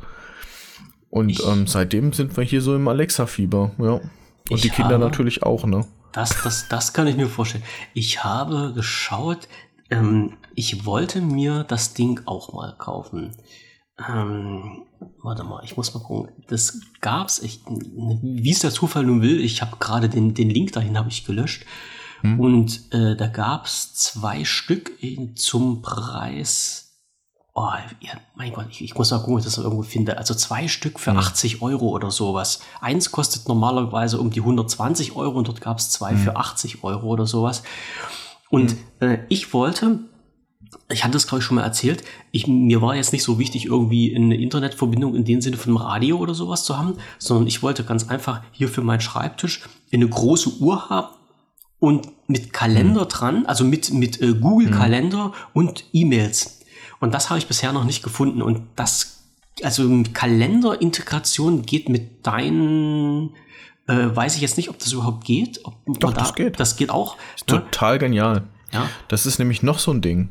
Und 1.09 1.41
ähm, 1.47 1.65
seitdem 1.65 2.13
sind 2.13 2.35
wir 2.37 2.43
hier 2.43 2.61
so 2.61 2.75
im 2.75 2.87
Alexa-Fieber, 2.87 3.71
ja. 3.79 4.01
Und 4.49 4.63
die 4.63 4.69
Kinder 4.69 4.99
natürlich 4.99 5.41
auch, 5.41 5.65
ne? 5.65 5.85
Das, 6.11 6.43
das, 6.43 6.67
das 6.69 6.93
kann 6.93 7.07
ich 7.07 7.17
mir 7.17 7.27
vorstellen. 7.27 7.63
Ich 7.93 8.23
habe 8.23 8.73
geschaut, 8.73 9.47
ähm, 9.89 10.33
ich 10.53 10.85
wollte 10.85 11.21
mir 11.21 11.63
das 11.63 11.93
Ding 11.93 12.21
auch 12.25 12.53
mal 12.53 12.75
kaufen. 12.77 13.31
Ähm, 13.97 14.83
warte 15.21 15.43
mal, 15.43 15.63
ich 15.63 15.77
muss 15.77 15.93
mal 15.93 16.01
gucken. 16.01 16.33
Das 16.47 16.79
gab's, 17.01 17.39
ich, 17.39 17.61
wie 17.67 18.51
es 18.51 18.59
der 18.59 18.71
Zufall 18.71 19.03
nun 19.03 19.21
will, 19.21 19.39
ich 19.39 19.61
habe 19.61 19.77
gerade 19.77 20.09
den, 20.09 20.33
den 20.33 20.49
Link 20.49 20.73
dahin 20.73 20.97
habe 20.97 21.09
ich 21.09 21.25
gelöscht. 21.25 21.65
Hm. 22.21 22.39
Und 22.39 22.93
äh, 22.93 23.15
da 23.15 23.27
gab's 23.27 23.93
zwei 23.93 24.43
Stück 24.43 24.91
in, 25.01 25.35
zum 25.35 25.81
Preis. 25.81 26.81
Oh, 27.53 27.69
ja, 28.01 28.13
mein 28.35 28.51
Gott, 28.51 28.67
ich, 28.69 28.83
ich 28.83 28.95
muss 28.95 29.11
mal 29.11 29.19
gucken, 29.19 29.35
ob 29.35 29.39
ich 29.39 29.45
das 29.45 29.57
irgendwo 29.57 29.83
finde. 29.83 30.17
Also 30.17 30.33
zwei 30.33 30.67
Stück 30.67 30.99
für 30.99 31.11
hm. 31.11 31.19
80 31.19 31.61
Euro 31.61 31.87
oder 31.87 32.11
sowas. 32.11 32.59
Eins 32.81 33.11
kostet 33.11 33.47
normalerweise 33.47 34.19
um 34.19 34.29
die 34.29 34.41
120 34.41 35.15
Euro 35.15 35.37
und 35.37 35.47
dort 35.47 35.61
gab's 35.61 35.89
zwei 35.89 36.11
hm. 36.11 36.17
für 36.17 36.35
80 36.35 36.83
Euro 36.83 37.07
oder 37.07 37.25
sowas. 37.25 37.63
Und 38.49 38.71
hm. 38.99 39.09
äh, 39.09 39.19
ich 39.29 39.53
wollte 39.53 39.99
ich 40.89 41.03
hatte 41.03 41.13
das, 41.13 41.27
glaube 41.27 41.39
ich, 41.39 41.45
schon 41.45 41.55
mal 41.55 41.63
erzählt. 41.63 42.03
Ich, 42.31 42.47
mir 42.47 42.81
war 42.81 42.95
jetzt 42.95 43.13
nicht 43.13 43.23
so 43.23 43.39
wichtig, 43.39 43.65
irgendwie 43.65 44.15
eine 44.15 44.35
Internetverbindung 44.35 45.15
in 45.15 45.25
dem 45.25 45.41
Sinne 45.41 45.57
von 45.57 45.71
einem 45.71 45.85
Radio 45.85 46.17
oder 46.17 46.33
sowas 46.33 46.63
zu 46.63 46.77
haben, 46.77 46.95
sondern 47.17 47.47
ich 47.47 47.63
wollte 47.63 47.83
ganz 47.83 48.09
einfach 48.09 48.41
hier 48.51 48.69
für 48.69 48.81
meinen 48.81 49.01
Schreibtisch 49.01 49.61
eine 49.91 50.07
große 50.07 50.57
Uhr 50.59 50.89
haben 50.89 51.13
und 51.79 52.09
mit 52.27 52.53
Kalender 52.53 53.05
mhm. 53.05 53.09
dran, 53.09 53.45
also 53.45 53.63
mit, 53.63 53.93
mit 53.93 54.21
äh, 54.21 54.33
Google 54.33 54.67
mhm. 54.67 54.73
Kalender 54.73 55.33
und 55.53 55.85
E-Mails. 55.93 56.59
Und 56.99 57.13
das 57.13 57.29
habe 57.29 57.39
ich 57.39 57.47
bisher 57.47 57.73
noch 57.73 57.83
nicht 57.83 58.03
gefunden. 58.03 58.41
Und 58.41 58.61
das, 58.75 59.23
also 59.63 60.03
Kalenderintegration 60.13 61.63
geht 61.63 61.89
mit 61.89 62.25
deinen 62.25 63.31
äh, 63.87 64.15
weiß 64.15 64.35
ich 64.35 64.41
jetzt 64.41 64.57
nicht, 64.57 64.69
ob 64.69 64.79
das 64.79 64.91
überhaupt 64.93 65.25
geht. 65.25 65.59
Ob 65.63 65.75
Doch, 65.99 66.13
das 66.13 66.29
da, 66.29 66.35
geht. 66.35 66.59
Das 66.59 66.75
geht 66.75 66.89
auch. 66.89 67.17
Ne? 67.17 67.45
total 67.45 67.99
genial. 67.99 68.43
Ja. 68.71 68.89
Das 69.07 69.25
ist 69.25 69.39
nämlich 69.39 69.63
noch 69.63 69.79
so 69.79 69.91
ein 69.91 70.01
Ding. 70.01 70.29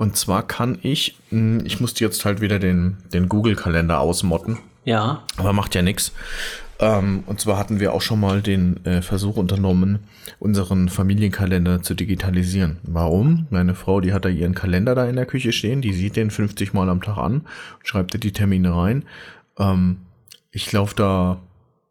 Und 0.00 0.16
zwar 0.16 0.46
kann 0.46 0.78
ich, 0.80 1.14
hm, 1.28 1.62
ich 1.66 1.78
musste 1.78 2.02
jetzt 2.02 2.24
halt 2.24 2.40
wieder 2.40 2.58
den, 2.58 2.96
den 3.12 3.28
Google-Kalender 3.28 4.00
ausmotten. 4.00 4.56
Ja. 4.86 5.24
Aber 5.36 5.52
macht 5.52 5.74
ja 5.74 5.82
nichts. 5.82 6.12
Ähm, 6.78 7.22
und 7.26 7.38
zwar 7.38 7.58
hatten 7.58 7.80
wir 7.80 7.92
auch 7.92 8.00
schon 8.00 8.18
mal 8.18 8.40
den 8.40 8.82
äh, 8.86 9.02
Versuch 9.02 9.36
unternommen, 9.36 9.98
unseren 10.38 10.88
Familienkalender 10.88 11.82
zu 11.82 11.92
digitalisieren. 11.92 12.78
Warum? 12.82 13.46
Meine 13.50 13.74
Frau, 13.74 14.00
die 14.00 14.14
hat 14.14 14.24
da 14.24 14.30
ihren 14.30 14.54
Kalender 14.54 14.94
da 14.94 15.04
in 15.04 15.16
der 15.16 15.26
Küche 15.26 15.52
stehen, 15.52 15.82
die 15.82 15.92
sieht 15.92 16.16
den 16.16 16.30
50 16.30 16.72
Mal 16.72 16.88
am 16.88 17.02
Tag 17.02 17.18
an, 17.18 17.42
schreibt 17.84 18.14
da 18.14 18.18
die 18.18 18.32
Termine 18.32 18.74
rein. 18.74 19.04
Ähm, 19.58 19.98
ich 20.50 20.72
laufe 20.72 20.96
da 20.96 21.42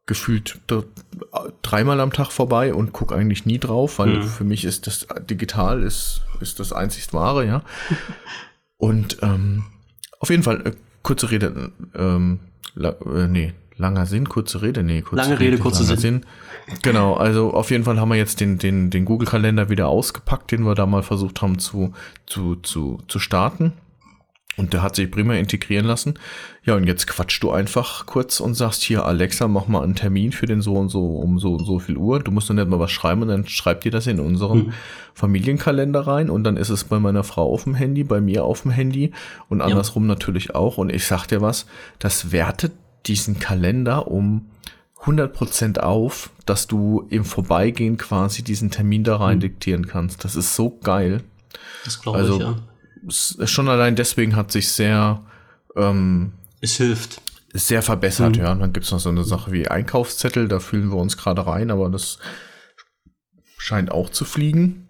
gefühlt 0.07 0.59
dreimal 1.61 1.99
am 1.99 2.11
Tag 2.11 2.31
vorbei 2.31 2.73
und 2.73 2.91
gucke 2.91 3.13
eigentlich 3.13 3.45
nie 3.45 3.59
drauf, 3.59 3.99
weil 3.99 4.15
mhm. 4.15 4.23
für 4.23 4.45
mich 4.45 4.65
ist 4.65 4.87
das 4.87 5.05
digital 5.29 5.83
ist, 5.83 6.23
ist 6.39 6.59
das 6.59 6.73
einzig 6.73 7.13
wahre, 7.13 7.45
ja. 7.45 7.61
Und 8.77 9.17
ähm, 9.21 9.65
auf 10.19 10.29
jeden 10.29 10.43
Fall, 10.43 10.65
äh, 10.65 10.71
kurze 11.03 11.31
Rede, 11.31 11.71
ähm, 11.95 12.39
la, 12.75 12.95
äh, 13.05 13.27
nee, 13.27 13.53
langer 13.79 14.05
Sinn, 14.05 14.27
kurze 14.29 14.61
Rede, 14.61 14.83
nee, 14.83 15.01
kurze 15.01 15.23
Lange 15.23 15.39
Rede, 15.39 15.53
Rede 15.53 15.61
kurze 15.61 15.83
Sinn. 15.83 15.97
Sinn. 15.97 16.25
Genau, 16.81 17.15
also 17.15 17.53
auf 17.53 17.71
jeden 17.71 17.83
Fall 17.83 17.99
haben 17.99 18.09
wir 18.09 18.17
jetzt 18.17 18.39
den, 18.39 18.57
den, 18.57 18.89
den 18.89 19.05
Google-Kalender 19.05 19.69
wieder 19.69 19.87
ausgepackt, 19.87 20.51
den 20.51 20.63
wir 20.63 20.75
da 20.75 20.85
mal 20.85 21.03
versucht 21.03 21.41
haben 21.41 21.59
zu, 21.59 21.93
zu, 22.25 22.55
zu, 22.57 22.99
zu 23.07 23.19
starten. 23.19 23.73
Und 24.57 24.73
der 24.73 24.81
hat 24.81 24.95
sich 24.95 25.09
prima 25.09 25.35
integrieren 25.35 25.85
lassen. 25.85 26.15
Ja, 26.65 26.75
und 26.75 26.85
jetzt 26.85 27.07
quatschst 27.07 27.41
du 27.41 27.51
einfach 27.51 28.05
kurz 28.05 28.41
und 28.41 28.55
sagst 28.55 28.83
hier, 28.83 29.05
Alexa, 29.05 29.47
mach 29.47 29.67
mal 29.67 29.83
einen 29.83 29.95
Termin 29.95 30.33
für 30.33 30.47
den 30.47 30.61
so 30.61 30.73
und 30.73 30.89
so 30.89 31.15
um 31.15 31.39
so 31.39 31.53
und 31.53 31.65
so 31.65 31.79
viel 31.79 31.95
Uhr. 31.95 32.19
Du 32.19 32.31
musst 32.31 32.49
dann 32.49 32.57
nicht 32.57 32.67
mal 32.67 32.79
was 32.79 32.91
schreiben 32.91 33.21
und 33.21 33.29
dann 33.29 33.47
schreibt 33.47 33.85
dir 33.85 33.91
das 33.91 34.05
in 34.07 34.19
unseren 34.19 34.57
mhm. 34.65 34.73
Familienkalender 35.13 36.01
rein 36.01 36.29
und 36.29 36.43
dann 36.43 36.57
ist 36.57 36.69
es 36.69 36.83
bei 36.83 36.99
meiner 36.99 37.23
Frau 37.23 37.53
auf 37.53 37.63
dem 37.63 37.73
Handy, 37.73 38.03
bei 38.03 38.19
mir 38.19 38.43
auf 38.43 38.63
dem 38.63 38.71
Handy 38.71 39.11
und 39.47 39.61
andersrum 39.61 40.03
ja. 40.03 40.09
natürlich 40.09 40.55
auch. 40.55 40.77
Und 40.77 40.91
ich 40.91 41.05
sag 41.05 41.27
dir 41.27 41.41
was, 41.41 41.65
das 41.99 42.33
wertet 42.33 42.73
diesen 43.05 43.39
Kalender 43.39 44.07
um 44.07 44.49
100% 45.03 45.79
auf, 45.79 46.31
dass 46.45 46.67
du 46.67 47.07
im 47.09 47.23
Vorbeigehen 47.23 47.97
quasi 47.97 48.43
diesen 48.43 48.71
Termin 48.71 49.05
da 49.05 49.15
rein 49.15 49.37
mhm. 49.37 49.41
diktieren 49.41 49.87
kannst. 49.87 50.25
Das 50.25 50.35
ist 50.35 50.55
so 50.55 50.77
geil. 50.83 51.23
Das 51.85 52.01
glaube 52.01 52.17
also, 52.17 52.33
ich, 52.33 52.41
ja 52.41 52.55
schon 53.07 53.69
allein 53.69 53.95
deswegen 53.95 54.35
hat 54.35 54.51
sich 54.51 54.71
sehr 54.71 55.23
ähm, 55.75 56.33
es 56.61 56.75
hilft 56.75 57.21
sehr 57.53 57.81
verbessert, 57.81 58.37
mhm. 58.37 58.43
ja. 58.43 58.51
Und 58.51 58.59
dann 58.59 58.73
gibt's 58.73 58.91
noch 58.91 58.99
so 58.99 59.09
eine 59.09 59.23
Sache 59.23 59.51
wie 59.51 59.67
Einkaufszettel, 59.67 60.47
da 60.47 60.59
fühlen 60.59 60.91
wir 60.91 60.97
uns 60.97 61.17
gerade 61.17 61.45
rein, 61.45 61.71
aber 61.71 61.89
das 61.89 62.19
scheint 63.57 63.91
auch 63.91 64.09
zu 64.09 64.25
fliegen. 64.25 64.87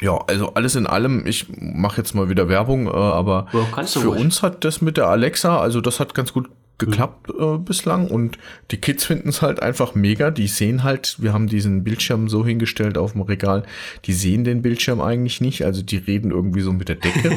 Ja, 0.00 0.18
also 0.26 0.54
alles 0.54 0.74
in 0.74 0.86
allem, 0.86 1.26
ich 1.26 1.46
mache 1.48 1.98
jetzt 1.98 2.14
mal 2.14 2.28
wieder 2.28 2.48
Werbung, 2.48 2.86
äh, 2.86 2.90
aber 2.90 3.46
ja, 3.52 3.84
für 3.84 4.08
ruhig. 4.08 4.20
uns 4.20 4.42
hat 4.42 4.64
das 4.64 4.80
mit 4.80 4.96
der 4.96 5.06
Alexa, 5.06 5.60
also 5.60 5.80
das 5.80 6.00
hat 6.00 6.14
ganz 6.14 6.32
gut 6.32 6.50
geklappt 6.78 7.30
äh, 7.38 7.58
bislang 7.58 8.08
und 8.08 8.38
die 8.70 8.76
Kids 8.76 9.04
finden 9.04 9.28
es 9.28 9.42
halt 9.42 9.62
einfach 9.62 9.94
mega. 9.94 10.30
Die 10.30 10.48
sehen 10.48 10.82
halt, 10.82 11.16
wir 11.20 11.32
haben 11.32 11.46
diesen 11.46 11.84
Bildschirm 11.84 12.28
so 12.28 12.44
hingestellt 12.44 12.98
auf 12.98 13.12
dem 13.12 13.22
Regal, 13.22 13.62
die 14.04 14.12
sehen 14.12 14.44
den 14.44 14.62
Bildschirm 14.62 15.00
eigentlich 15.00 15.40
nicht, 15.40 15.64
also 15.64 15.82
die 15.82 15.96
reden 15.96 16.30
irgendwie 16.30 16.62
so 16.62 16.72
mit 16.72 16.88
der 16.88 16.96
Decke. 16.96 17.36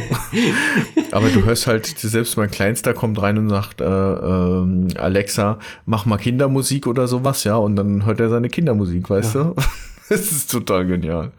Aber 1.12 1.30
du 1.30 1.46
hörst 1.46 1.68
halt, 1.68 1.86
selbst 1.86 2.38
mein 2.38 2.50
Kleinster 2.50 2.94
kommt 2.94 3.22
rein 3.22 3.38
und 3.38 3.50
sagt, 3.50 3.82
äh, 3.82 3.86
äh, 3.86 4.98
Alexa, 4.98 5.60
mach 5.86 6.06
mal 6.06 6.18
Kindermusik 6.18 6.88
oder 6.88 7.08
sowas, 7.08 7.44
ja, 7.44 7.56
und 7.56 7.76
dann 7.76 8.06
hört 8.06 8.20
er 8.20 8.30
seine 8.30 8.50
Kindermusik, 8.50 9.10
weißt 9.10 9.36
ja. 9.36 9.44
du? 9.44 9.56
das 10.10 10.32
ist 10.32 10.52
total 10.52 10.86
genial. 10.88 11.32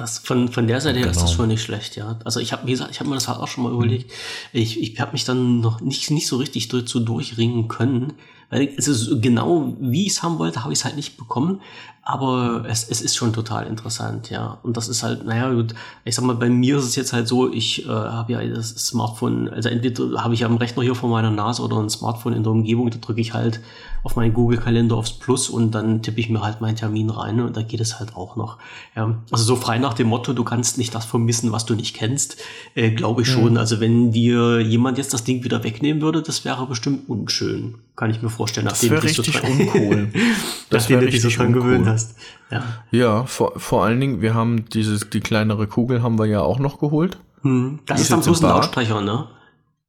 Das 0.00 0.18
von, 0.18 0.48
von 0.48 0.66
der 0.66 0.80
Seite 0.80 0.98
her 0.98 1.02
genau. 1.02 1.10
ist 1.10 1.20
das 1.20 1.30
genau. 1.32 1.36
schon 1.42 1.48
nicht 1.48 1.62
schlecht, 1.62 1.94
ja. 1.96 2.18
Also 2.24 2.40
ich 2.40 2.52
habe, 2.52 2.66
wie 2.66 2.70
gesagt, 2.70 2.90
ich 2.90 3.00
habe 3.00 3.10
mir 3.10 3.16
das 3.16 3.28
halt 3.28 3.38
auch 3.38 3.48
schon 3.48 3.64
mal 3.64 3.72
überlegt. 3.72 4.10
Ich, 4.54 4.80
ich 4.80 4.98
habe 4.98 5.12
mich 5.12 5.24
dann 5.24 5.60
noch 5.60 5.82
nicht, 5.82 6.10
nicht 6.10 6.26
so 6.26 6.38
richtig 6.38 6.68
dazu 6.68 7.00
durchringen 7.00 7.68
können, 7.68 8.14
weil 8.50 8.68
es 8.76 8.88
ist 8.88 9.22
genau, 9.22 9.74
wie 9.80 10.06
ich 10.06 10.12
es 10.12 10.22
haben 10.22 10.38
wollte, 10.38 10.62
habe 10.62 10.72
ich 10.72 10.80
es 10.80 10.84
halt 10.84 10.96
nicht 10.96 11.16
bekommen. 11.16 11.60
Aber 12.02 12.64
es, 12.66 12.88
es 12.88 13.02
ist 13.02 13.14
schon 13.14 13.32
total 13.32 13.66
interessant, 13.66 14.30
ja. 14.30 14.58
Und 14.62 14.76
das 14.76 14.88
ist 14.88 15.02
halt, 15.02 15.24
naja, 15.24 15.52
gut, 15.52 15.74
ich 16.04 16.14
sag 16.14 16.24
mal, 16.24 16.34
bei 16.34 16.48
mir 16.48 16.78
ist 16.78 16.84
es 16.84 16.96
jetzt 16.96 17.12
halt 17.12 17.28
so, 17.28 17.52
ich 17.52 17.84
äh, 17.84 17.88
habe 17.88 18.32
ja 18.32 18.44
das 18.44 18.70
Smartphone, 18.70 19.48
also 19.50 19.68
entweder 19.68 20.24
habe 20.24 20.34
ich 20.34 20.44
am 20.44 20.56
Rechner 20.56 20.82
hier 20.82 20.94
vor 20.94 21.10
meiner 21.10 21.30
Nase 21.30 21.62
oder 21.62 21.78
ein 21.78 21.90
Smartphone 21.90 22.32
in 22.32 22.42
der 22.42 22.52
Umgebung, 22.52 22.90
da 22.90 22.98
drücke 22.98 23.20
ich 23.20 23.34
halt 23.34 23.60
auf 24.02 24.16
meinen 24.16 24.32
Google-Kalender 24.32 24.96
aufs 24.96 25.12
Plus 25.12 25.50
und 25.50 25.72
dann 25.72 26.02
tippe 26.02 26.20
ich 26.20 26.30
mir 26.30 26.40
halt 26.40 26.62
meinen 26.62 26.76
Termin 26.76 27.10
rein 27.10 27.38
und 27.40 27.56
da 27.56 27.62
geht 27.62 27.80
es 27.80 28.00
halt 28.00 28.16
auch 28.16 28.34
noch. 28.34 28.56
Ja, 28.96 29.18
also 29.30 29.44
so 29.44 29.56
frei 29.56 29.78
nach 29.78 29.94
dem 29.94 30.08
Motto, 30.08 30.32
du 30.32 30.42
kannst 30.42 30.78
nicht 30.78 30.94
das 30.94 31.04
vermissen, 31.04 31.52
was 31.52 31.66
du 31.66 31.74
nicht 31.74 31.94
kennst, 31.94 32.38
äh, 32.74 32.90
glaube 32.90 33.22
ich 33.22 33.28
schon. 33.28 33.52
Mhm. 33.52 33.58
Also 33.58 33.78
wenn 33.78 34.10
dir 34.10 34.60
jemand 34.60 34.96
jetzt 34.96 35.12
das 35.12 35.22
Ding 35.22 35.44
wieder 35.44 35.62
wegnehmen 35.64 36.02
würde, 36.02 36.22
das 36.22 36.44
wäre 36.46 36.66
bestimmt 36.66 37.08
unschön. 37.08 37.74
Kann 38.00 38.10
ich 38.10 38.22
mir 38.22 38.30
vorstellen, 38.30 38.64
nachdem 38.64 38.94
das 38.94 39.12
du 39.12 39.20
dich 39.20 39.34
so 39.34 39.40
dran, 39.40 39.52
uncool. 39.52 40.08
das 40.70 40.84
nachdem 40.84 41.00
du 41.00 41.10
dich 41.10 41.20
so 41.20 41.28
dran 41.28 41.52
gewöhnt 41.52 41.86
hast. 41.86 42.14
Ja, 42.50 42.62
ja 42.90 43.24
vor, 43.26 43.52
vor 43.60 43.84
allen 43.84 44.00
Dingen, 44.00 44.22
wir 44.22 44.32
haben 44.32 44.64
dieses, 44.70 45.10
die 45.10 45.20
kleinere 45.20 45.66
Kugel 45.66 46.02
haben 46.02 46.18
wir 46.18 46.24
ja 46.24 46.40
auch 46.40 46.58
noch 46.58 46.78
geholt. 46.78 47.18
Hm. 47.42 47.80
Das 47.84 47.98
ist, 47.98 48.04
ist 48.04 48.12
dann 48.12 48.22
bloß 48.22 48.42
ein 48.42 48.48
Lautsprecher, 48.48 49.02
ne? 49.02 49.26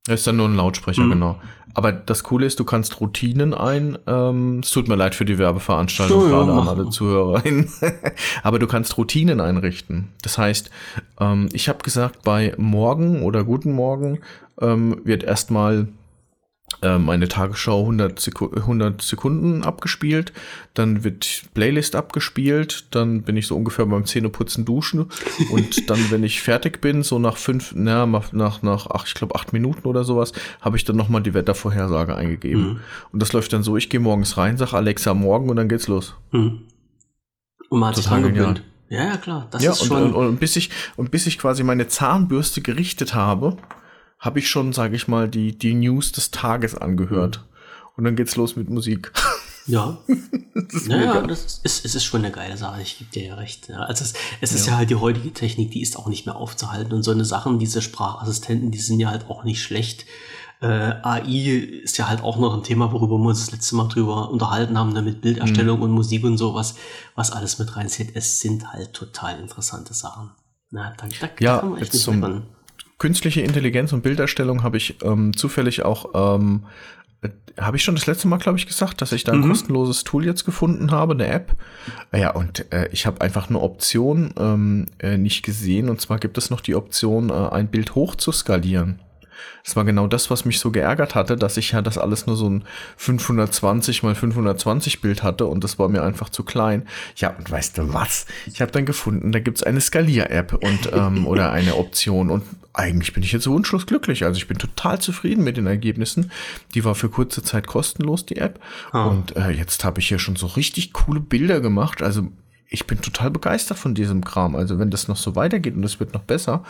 Das 0.03 0.19
ist 0.19 0.27
dann 0.27 0.35
nur 0.35 0.49
ein 0.49 0.57
Lautsprecher, 0.57 1.03
mhm. 1.03 1.11
genau. 1.11 1.39
Aber 1.73 1.93
das 1.93 2.23
Coole 2.23 2.45
ist, 2.45 2.59
du 2.59 2.65
kannst 2.65 2.99
Routinen 2.99 3.53
ein. 3.53 3.97
Ähm, 4.07 4.59
es 4.61 4.71
tut 4.71 4.89
mir 4.89 4.95
leid 4.95 5.15
für 5.15 5.23
die 5.23 5.37
Werbeveranstaltung, 5.37 6.21
so, 6.21 6.27
gerade 6.27 6.51
an 6.51 6.67
alle 6.67 6.89
ZuhörerInnen. 6.89 7.69
Aber 8.43 8.59
du 8.59 8.67
kannst 8.67 8.97
Routinen 8.97 9.39
einrichten. 9.39 10.09
Das 10.21 10.37
heißt, 10.37 10.69
ähm, 11.21 11.47
ich 11.53 11.69
habe 11.69 11.79
gesagt, 11.79 12.23
bei 12.23 12.53
Morgen 12.57 13.23
oder 13.23 13.45
Guten 13.45 13.71
Morgen 13.71 14.19
ähm, 14.59 14.99
wird 15.05 15.23
erstmal 15.23 15.87
meine 16.81 17.27
Tagesschau 17.27 17.81
100, 17.81 18.19
Seku 18.19 18.49
100 18.49 19.01
Sekunden 19.01 19.63
abgespielt, 19.63 20.33
dann 20.73 21.03
wird 21.03 21.43
Playlist 21.53 21.95
abgespielt, 21.95 22.85
dann 22.91 23.21
bin 23.21 23.37
ich 23.37 23.47
so 23.47 23.55
ungefähr 23.55 23.85
beim 23.85 24.05
Zähneputzen 24.05 24.65
duschen 24.65 25.07
und 25.51 25.89
dann, 25.89 25.99
wenn 26.09 26.23
ich 26.23 26.41
fertig 26.41 26.81
bin, 26.81 27.03
so 27.03 27.19
nach 27.19 27.37
fünf, 27.37 27.73
na, 27.75 28.05
nach, 28.05 28.61
nach, 28.61 28.87
ach, 28.89 29.05
ich 29.05 29.13
glaube 29.13 29.35
acht 29.35 29.53
Minuten 29.53 29.87
oder 29.87 30.03
sowas, 30.03 30.31
habe 30.61 30.77
ich 30.77 30.85
dann 30.85 30.95
nochmal 30.95 31.21
die 31.21 31.33
Wettervorhersage 31.33 32.15
eingegeben. 32.15 32.63
Mhm. 32.63 32.79
Und 33.11 33.21
das 33.21 33.33
läuft 33.33 33.53
dann 33.53 33.63
so, 33.63 33.77
ich 33.77 33.89
gehe 33.89 33.99
morgens 33.99 34.37
rein, 34.37 34.57
sag 34.57 34.73
Alexa 34.73 35.13
morgen 35.13 35.49
und 35.49 35.57
dann 35.57 35.69
geht's 35.69 35.87
los. 35.87 36.15
Mhm. 36.31 36.61
Und 37.69 37.79
man 37.79 37.89
hat 37.89 37.95
sich 37.95 38.05
dran 38.05 38.23
gewöhnt. 38.23 38.63
Ja, 38.89 39.05
ja, 39.05 39.17
klar. 39.17 39.47
Das 39.51 39.63
ja, 39.63 39.71
ist 39.71 39.83
und, 39.83 39.87
schon 39.87 40.13
und, 40.13 40.27
und, 40.27 40.39
bis 40.39 40.57
ich, 40.57 40.69
und 40.97 41.11
bis 41.11 41.25
ich 41.25 41.37
quasi 41.37 41.63
meine 41.63 41.87
Zahnbürste 41.87 42.61
gerichtet 42.61 43.13
habe, 43.15 43.55
habe 44.21 44.39
ich 44.39 44.49
schon, 44.49 44.71
sage 44.71 44.95
ich 44.95 45.07
mal, 45.07 45.27
die, 45.27 45.57
die 45.57 45.73
News 45.73 46.13
des 46.13 46.31
Tages 46.31 46.75
angehört. 46.75 47.39
Mhm. 47.39 47.51
Und 47.97 48.03
dann 48.05 48.15
geht's 48.15 48.37
los 48.37 48.55
mit 48.55 48.69
Musik. 48.69 49.11
Ja. 49.67 49.97
das 50.53 50.87
ja, 50.87 51.21
das 51.21 51.59
ist, 51.63 51.85
es 51.85 51.95
ist 51.95 52.03
schon 52.03 52.23
eine 52.23 52.33
geile 52.33 52.55
Sache, 52.55 52.81
ich 52.81 52.97
gebe 52.99 53.11
dir 53.11 53.23
ja 53.25 53.35
recht. 53.35 53.67
Ja. 53.67 53.81
Also 53.81 54.03
es, 54.03 54.13
es 54.39 54.53
ist 54.53 54.67
ja. 54.67 54.73
ja 54.73 54.77
halt 54.77 54.89
die 54.91 54.95
heutige 54.95 55.33
Technik, 55.33 55.71
die 55.71 55.81
ist 55.81 55.97
auch 55.97 56.07
nicht 56.07 56.25
mehr 56.25 56.35
aufzuhalten. 56.35 56.93
Und 56.93 57.03
so 57.03 57.11
eine 57.11 57.25
Sachen, 57.25 57.59
diese 57.59 57.81
Sprachassistenten, 57.81 58.71
die 58.71 58.79
sind 58.79 58.99
ja 58.99 59.09
halt 59.09 59.29
auch 59.29 59.43
nicht 59.43 59.61
schlecht. 59.61 60.05
Äh, 60.61 60.67
AI 61.01 61.81
ist 61.83 61.97
ja 61.97 62.07
halt 62.07 62.21
auch 62.21 62.37
noch 62.37 62.55
ein 62.55 62.63
Thema, 62.63 62.91
worüber 62.91 63.17
wir 63.17 63.29
uns 63.29 63.39
das 63.39 63.51
letzte 63.51 63.75
Mal 63.75 63.87
drüber 63.87 64.29
unterhalten 64.29 64.77
haben, 64.77 64.93
ne, 64.93 65.01
mit 65.01 65.21
Bilderstellung 65.21 65.77
mhm. 65.77 65.83
und 65.85 65.91
Musik 65.91 66.23
und 66.23 66.37
sowas, 66.37 66.75
was 67.15 67.31
alles 67.31 67.57
mit 67.57 67.75
reinzieht. 67.75 68.11
Es 68.15 68.39
sind 68.39 68.71
halt 68.71 68.93
total 68.93 69.39
interessante 69.39 69.95
Sachen. 69.95 70.29
Na, 70.69 70.93
da, 70.97 71.07
da, 71.19 71.29
ja, 71.39 71.75
echt 71.77 71.93
nicht 71.93 72.03
zum, 72.03 72.43
künstliche 73.01 73.41
Intelligenz 73.41 73.93
und 73.93 74.03
Bilderstellung 74.03 74.61
habe 74.61 74.77
ich 74.77 75.01
ähm, 75.03 75.35
zufällig 75.35 75.83
auch, 75.83 76.11
ähm, 76.13 76.65
äh, 77.23 77.29
habe 77.59 77.75
ich 77.75 77.83
schon 77.83 77.95
das 77.95 78.05
letzte 78.05 78.27
Mal, 78.27 78.37
glaube 78.37 78.59
ich, 78.59 78.67
gesagt, 78.67 79.01
dass 79.01 79.11
ich 79.11 79.23
da 79.23 79.31
ein 79.31 79.39
mhm. 79.39 79.47
kostenloses 79.49 80.03
Tool 80.03 80.23
jetzt 80.23 80.45
gefunden 80.45 80.91
habe, 80.91 81.13
eine 81.13 81.25
App. 81.25 81.55
Ja, 82.15 82.29
und 82.29 82.71
äh, 82.71 82.89
ich 82.91 83.07
habe 83.07 83.19
einfach 83.21 83.49
eine 83.49 83.59
Option 83.59 84.35
ähm, 84.37 84.85
äh, 84.99 85.17
nicht 85.17 85.41
gesehen. 85.41 85.89
Und 85.89 85.99
zwar 85.99 86.19
gibt 86.19 86.37
es 86.37 86.51
noch 86.51 86.61
die 86.61 86.75
Option, 86.75 87.31
äh, 87.31 87.33
ein 87.33 87.69
Bild 87.69 87.95
hoch 87.95 88.13
zu 88.13 88.31
skalieren. 88.31 88.99
Das 89.63 89.75
war 89.75 89.85
genau 89.85 90.07
das, 90.07 90.29
was 90.29 90.45
mich 90.45 90.59
so 90.59 90.71
geärgert 90.71 91.15
hatte, 91.15 91.35
dass 91.35 91.57
ich 91.57 91.71
ja 91.71 91.81
das 91.81 91.97
alles 91.97 92.25
nur 92.25 92.35
so 92.35 92.49
ein 92.49 92.63
520 92.97 94.03
mal 94.03 94.15
520 94.15 95.01
Bild 95.01 95.23
hatte 95.23 95.45
und 95.45 95.63
das 95.63 95.77
war 95.77 95.89
mir 95.89 96.03
einfach 96.03 96.29
zu 96.29 96.43
klein. 96.43 96.87
Ja, 97.15 97.29
und 97.29 97.49
weißt 97.49 97.77
du 97.77 97.93
was? 97.93 98.25
Ich 98.47 98.61
habe 98.61 98.71
dann 98.71 98.85
gefunden, 98.85 99.31
da 99.31 99.39
gibt's 99.39 99.63
eine 99.63 99.81
Skalier-App 99.81 100.53
und 100.53 100.91
ähm, 100.93 101.27
oder 101.31 101.51
eine 101.51 101.75
Option 101.75 102.29
und 102.29 102.43
eigentlich 102.73 103.13
bin 103.13 103.23
ich 103.23 103.31
jetzt 103.31 103.47
wunschlos 103.47 103.85
glücklich. 103.85 104.23
Also 104.23 104.37
ich 104.37 104.47
bin 104.47 104.57
total 104.57 104.99
zufrieden 104.99 105.43
mit 105.43 105.57
den 105.57 105.67
Ergebnissen. 105.67 106.31
Die 106.73 106.85
war 106.85 106.95
für 106.95 107.09
kurze 107.09 107.43
Zeit 107.43 107.67
kostenlos, 107.67 108.25
die 108.25 108.37
App. 108.37 108.59
Ah. 108.91 109.05
Und 109.05 109.35
äh, 109.35 109.49
jetzt 109.49 109.83
habe 109.83 109.99
ich 109.99 110.07
hier 110.07 110.19
schon 110.19 110.37
so 110.37 110.47
richtig 110.47 110.93
coole 110.93 111.19
Bilder 111.19 111.59
gemacht. 111.59 112.01
Also 112.01 112.29
ich 112.69 112.87
bin 112.87 113.01
total 113.01 113.29
begeistert 113.29 113.77
von 113.77 113.93
diesem 113.93 114.23
Kram. 114.23 114.55
Also 114.55 114.79
wenn 114.79 114.89
das 114.89 115.09
noch 115.09 115.17
so 115.17 115.35
weitergeht 115.35 115.75
und 115.75 115.83
es 115.83 115.99
wird 115.99 116.13
noch 116.13 116.23
besser. 116.23 116.63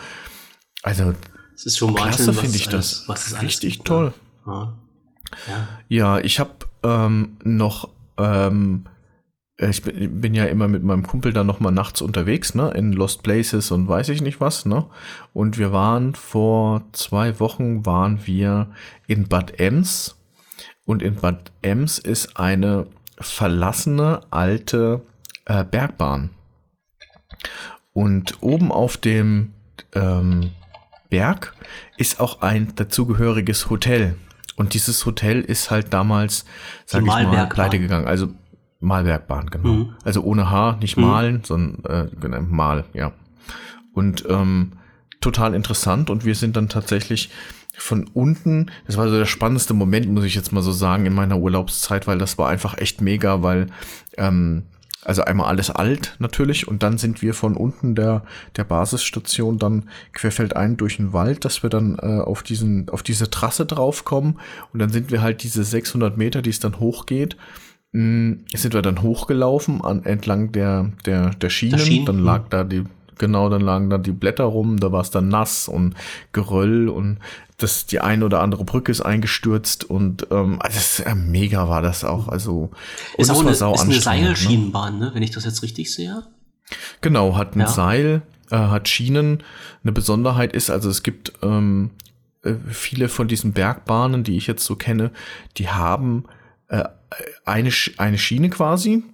Also 0.82 1.14
es 1.54 1.66
ist 1.66 1.78
schon 1.78 1.94
Klasse 1.94 2.32
finde 2.32 2.56
ich 2.56 2.68
das. 2.68 3.08
Was 3.08 3.26
ist 3.26 3.42
richtig 3.42 3.74
gibt, 3.74 3.86
toll. 3.86 4.14
Ja, 4.46 4.74
ja. 5.48 5.68
ja 5.88 6.18
ich 6.18 6.40
habe 6.40 6.52
ähm, 6.82 7.36
noch 7.44 7.88
ähm, 8.18 8.84
ich 9.58 9.82
bin, 9.82 10.20
bin, 10.20 10.34
ja 10.34 10.46
immer 10.46 10.66
mit 10.66 10.82
meinem 10.82 11.06
Kumpel 11.06 11.32
dann 11.32 11.46
noch 11.46 11.60
mal 11.60 11.70
nachts 11.70 12.02
unterwegs, 12.02 12.54
ne, 12.54 12.70
in 12.70 12.92
Lost 12.92 13.22
Places 13.22 13.70
und 13.70 13.86
weiß 13.86 14.08
ich 14.08 14.22
nicht 14.22 14.40
was, 14.40 14.66
ne? 14.66 14.86
Und 15.32 15.58
wir 15.58 15.72
waren 15.72 16.14
vor 16.14 16.82
zwei 16.92 17.38
Wochen 17.38 17.86
waren 17.86 18.26
wir 18.26 18.68
in 19.06 19.28
Bad 19.28 19.60
Ems 19.60 20.16
und 20.84 21.02
in 21.02 21.16
Bad 21.16 21.52
Ems 21.62 21.98
ist 21.98 22.36
eine 22.36 22.86
verlassene 23.18 24.20
alte 24.30 25.02
äh, 25.44 25.64
Bergbahn 25.64 26.30
und 27.92 28.42
oben 28.42 28.72
auf 28.72 28.96
dem 28.96 29.52
ähm, 29.94 30.50
Berg 31.12 31.52
ist 31.98 32.20
auch 32.20 32.40
ein 32.40 32.74
dazugehöriges 32.74 33.68
Hotel. 33.68 34.16
Und 34.56 34.72
dieses 34.72 35.04
Hotel 35.04 35.42
ist 35.42 35.70
halt 35.70 35.92
damals, 35.92 36.46
sag 36.86 37.02
ich 37.02 37.06
mal, 37.06 37.46
pleite 37.48 37.78
gegangen. 37.78 38.06
Also 38.06 38.28
Malbergbahn, 38.80 39.50
genau. 39.50 39.68
Mhm. 39.68 39.94
Also 40.04 40.22
ohne 40.22 40.50
H, 40.50 40.78
nicht 40.80 40.96
mhm. 40.96 41.04
malen, 41.04 41.44
sondern 41.44 41.84
äh, 41.84 42.16
genau, 42.18 42.40
mal, 42.40 42.84
ja. 42.94 43.12
Und 43.92 44.24
ähm, 44.26 44.72
total 45.20 45.54
interessant. 45.54 46.08
Und 46.08 46.24
wir 46.24 46.34
sind 46.34 46.56
dann 46.56 46.70
tatsächlich 46.70 47.28
von 47.76 48.08
unten, 48.14 48.70
das 48.86 48.96
war 48.96 49.06
so 49.10 49.18
der 49.18 49.26
spannendste 49.26 49.74
Moment, 49.74 50.08
muss 50.08 50.24
ich 50.24 50.34
jetzt 50.34 50.50
mal 50.50 50.62
so 50.62 50.72
sagen, 50.72 51.04
in 51.04 51.12
meiner 51.12 51.36
Urlaubszeit, 51.36 52.06
weil 52.06 52.16
das 52.16 52.38
war 52.38 52.48
einfach 52.48 52.78
echt 52.78 53.02
mega, 53.02 53.42
weil 53.42 53.66
ähm, 54.16 54.62
also 55.04 55.22
einmal 55.22 55.48
alles 55.48 55.70
alt 55.70 56.16
natürlich 56.18 56.68
und 56.68 56.82
dann 56.82 56.98
sind 56.98 57.22
wir 57.22 57.34
von 57.34 57.56
unten 57.56 57.94
der, 57.94 58.22
der 58.56 58.64
Basisstation 58.64 59.58
dann 59.58 59.88
querfeldein 60.12 60.76
durch 60.76 60.96
den 60.96 61.12
Wald, 61.12 61.44
dass 61.44 61.62
wir 61.62 61.70
dann 61.70 61.98
äh, 62.00 62.20
auf, 62.20 62.42
diesen, 62.42 62.88
auf 62.88 63.02
diese 63.02 63.30
Trasse 63.30 63.66
draufkommen 63.66 64.38
und 64.72 64.78
dann 64.78 64.90
sind 64.90 65.10
wir 65.10 65.22
halt 65.22 65.42
diese 65.42 65.64
600 65.64 66.16
Meter, 66.16 66.42
die 66.42 66.50
es 66.50 66.60
dann 66.60 66.78
hochgeht, 66.78 67.36
mh, 67.92 68.00
hm, 68.00 68.44
sind 68.54 68.74
wir 68.74 68.82
dann 68.82 69.02
hochgelaufen 69.02 69.82
an, 69.82 70.04
entlang 70.04 70.52
der, 70.52 70.92
der, 71.04 71.30
der 71.30 71.50
Schienen, 71.50 71.78
Schienen. 71.78 72.06
dann 72.06 72.18
lag 72.20 72.48
da 72.48 72.64
die 72.64 72.84
genau, 73.18 73.48
dann 73.48 73.60
lagen 73.60 73.88
da 73.88 73.98
die 73.98 74.12
Blätter 74.12 74.44
rum, 74.44 74.80
da 74.80 74.90
war 74.90 75.00
es 75.00 75.10
dann 75.10 75.28
nass 75.28 75.68
und 75.68 75.94
Geröll 76.32 76.88
und 76.88 77.18
das, 77.62 77.86
die 77.86 78.00
eine 78.00 78.24
oder 78.24 78.40
andere 78.40 78.64
Brücke 78.64 78.90
ist 78.90 79.00
eingestürzt 79.00 79.84
und 79.84 80.26
ähm, 80.30 80.58
also 80.60 80.76
das, 80.76 81.00
äh, 81.00 81.14
mega 81.14 81.68
war 81.68 81.82
das 81.82 82.04
auch. 82.04 82.28
Also 82.28 82.70
ist 83.18 83.30
auch 83.30 83.40
eine, 83.40 83.50
ist 83.50 83.62
eine 83.62 83.86
ne? 83.86 84.00
Seilschienenbahn, 84.00 84.98
ne? 84.98 85.10
wenn 85.14 85.22
ich 85.22 85.30
das 85.30 85.44
jetzt 85.44 85.62
richtig 85.62 85.92
sehe. 85.92 86.22
Genau, 87.00 87.36
hat 87.36 87.56
ein 87.56 87.60
ja. 87.60 87.68
Seil, 87.68 88.22
äh, 88.50 88.56
hat 88.56 88.88
Schienen. 88.88 89.42
Eine 89.82 89.92
Besonderheit 89.92 90.52
ist, 90.52 90.70
also 90.70 90.88
es 90.88 91.02
gibt 91.02 91.32
ähm, 91.42 91.90
äh, 92.42 92.54
viele 92.70 93.08
von 93.08 93.28
diesen 93.28 93.52
Bergbahnen, 93.52 94.24
die 94.24 94.36
ich 94.36 94.46
jetzt 94.46 94.64
so 94.64 94.76
kenne, 94.76 95.10
die 95.58 95.68
haben 95.68 96.24
äh, 96.68 96.84
eine, 97.44 97.70
eine 97.98 98.18
Schiene 98.18 98.50
quasi, 98.50 99.04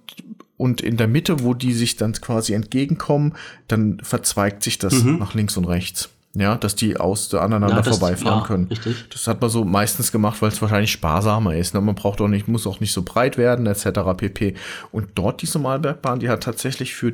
und 0.59 0.81
in 0.81 0.97
der 0.97 1.07
Mitte, 1.07 1.41
wo 1.41 1.53
die 1.53 1.71
sich 1.71 1.95
dann 1.95 2.11
quasi 2.11 2.53
entgegenkommen, 2.53 3.33
dann 3.69 4.01
verzweigt 4.03 4.61
sich 4.61 4.77
das 4.77 5.03
mhm. 5.03 5.17
nach 5.17 5.33
links 5.33 5.55
und 5.55 5.63
rechts. 5.63 6.09
Ja, 6.35 6.55
dass 6.55 6.75
die 6.75 6.95
aus 6.95 7.33
aneinander 7.33 7.77
ja, 7.77 7.81
das, 7.81 7.97
vorbeifahren 7.97 8.41
ja, 8.41 8.45
können. 8.45 8.67
Richtig. 8.67 9.09
Das 9.09 9.25
hat 9.25 9.41
man 9.41 9.49
so 9.49 9.65
meistens 9.65 10.11
gemacht, 10.11 10.39
weil 10.43 10.49
es 10.49 10.61
wahrscheinlich 10.61 10.91
sparsamer 10.91 11.55
ist. 11.55 11.73
Ne? 11.73 11.81
Man 11.81 11.95
braucht 11.95 12.21
auch 12.21 12.27
nicht, 12.27 12.47
muss 12.47 12.67
auch 12.67 12.79
nicht 12.79 12.93
so 12.93 13.01
breit 13.01 13.37
werden, 13.37 13.65
etc. 13.65 14.01
pp. 14.15 14.53
Und 14.91 15.09
dort 15.15 15.41
diese 15.41 15.57
Malbergbahn, 15.57 16.19
die 16.19 16.29
hat 16.29 16.43
tatsächlich 16.43 16.93
für, 16.93 17.13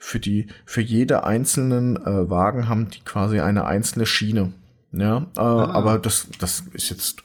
für 0.00 0.18
die, 0.18 0.48
für 0.64 0.80
jede 0.80 1.22
einzelnen 1.22 1.96
äh, 1.96 2.28
Wagen 2.28 2.68
haben 2.68 2.90
die 2.90 3.00
quasi 3.00 3.38
eine 3.38 3.66
einzelne 3.66 4.04
Schiene. 4.04 4.52
Ja, 4.92 5.18
äh, 5.36 5.40
ah. 5.40 5.70
aber 5.72 5.98
das, 5.98 6.26
das 6.40 6.64
ist 6.72 6.90
jetzt 6.90 7.22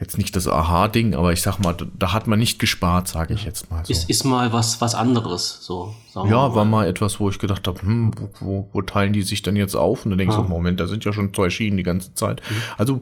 jetzt 0.00 0.18
nicht 0.18 0.34
das 0.34 0.48
Aha-Ding, 0.48 1.14
aber 1.14 1.32
ich 1.32 1.40
sag 1.40 1.58
mal, 1.58 1.76
da 1.98 2.12
hat 2.12 2.26
man 2.26 2.38
nicht 2.38 2.58
gespart, 2.58 3.06
sage 3.06 3.34
ich 3.34 3.44
jetzt 3.44 3.70
mal 3.70 3.84
so. 3.84 3.92
Ist, 3.92 4.10
ist 4.10 4.24
mal 4.24 4.52
was, 4.52 4.80
was 4.80 4.94
anderes, 4.94 5.58
so. 5.60 5.94
ja, 6.14 6.22
mal. 6.22 6.54
war 6.54 6.64
mal 6.64 6.86
etwas, 6.86 7.20
wo 7.20 7.30
ich 7.30 7.38
gedacht 7.38 7.66
habe, 7.68 7.80
hm, 7.80 8.12
wo, 8.18 8.28
wo, 8.40 8.68
wo 8.72 8.82
teilen 8.82 9.12
die 9.12 9.22
sich 9.22 9.42
denn 9.42 9.54
jetzt 9.54 9.76
auf? 9.76 10.04
Und 10.04 10.10
dann 10.10 10.18
denkst 10.18 10.34
du, 10.34 10.42
ah. 10.42 10.48
Moment, 10.48 10.80
da 10.80 10.88
sind 10.88 11.04
ja 11.04 11.12
schon 11.12 11.32
zwei 11.32 11.48
Schienen 11.48 11.76
die 11.76 11.84
ganze 11.84 12.12
Zeit. 12.14 12.42
Mhm. 12.48 12.56
Also 12.76 13.00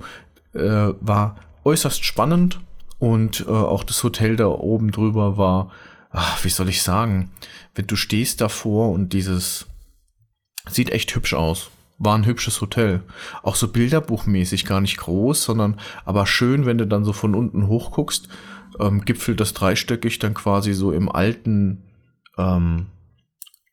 äh, 0.53 0.95
war 1.01 1.37
äußerst 1.65 2.05
spannend 2.05 2.61
und 2.99 3.47
äh, 3.49 3.51
auch 3.51 3.85
das 3.85 4.05
Hotel 4.05 4.37
da 4.37 4.47
oben 4.47 4.91
drüber 4.91 5.39
war, 5.39 5.71
ach, 6.11 6.45
wie 6.45 6.51
soll 6.51 6.69
ich 6.69 6.83
sagen, 6.83 7.31
wenn 7.75 7.87
du 7.87 7.97
stehst 7.97 8.43
davor 8.43 8.91
und 8.91 9.15
dieses 9.15 9.67
sieht 10.69 10.91
echt 10.91 11.15
hübsch 11.15 11.35
aus 11.35 11.71
war 12.05 12.17
ein 12.17 12.27
hübsches 12.27 12.61
Hotel. 12.61 13.03
Auch 13.43 13.55
so 13.55 13.69
bilderbuchmäßig, 13.69 14.65
gar 14.65 14.81
nicht 14.81 14.97
groß, 14.97 15.45
sondern 15.45 15.79
aber 16.05 16.27
schön, 16.27 16.67
wenn 16.67 16.79
du 16.79 16.87
dann 16.87 17.05
so 17.05 17.13
von 17.13 17.35
unten 17.35 17.69
hochguckst, 17.69 18.29
ähm, 18.81 19.05
gipfelt 19.05 19.41
das 19.41 19.53
dreistöckig 19.55 20.19
dann 20.19 20.35
quasi 20.35 20.73
so 20.73 20.93
im 20.93 21.11
alten 21.11 21.85
ähm, 22.39 22.87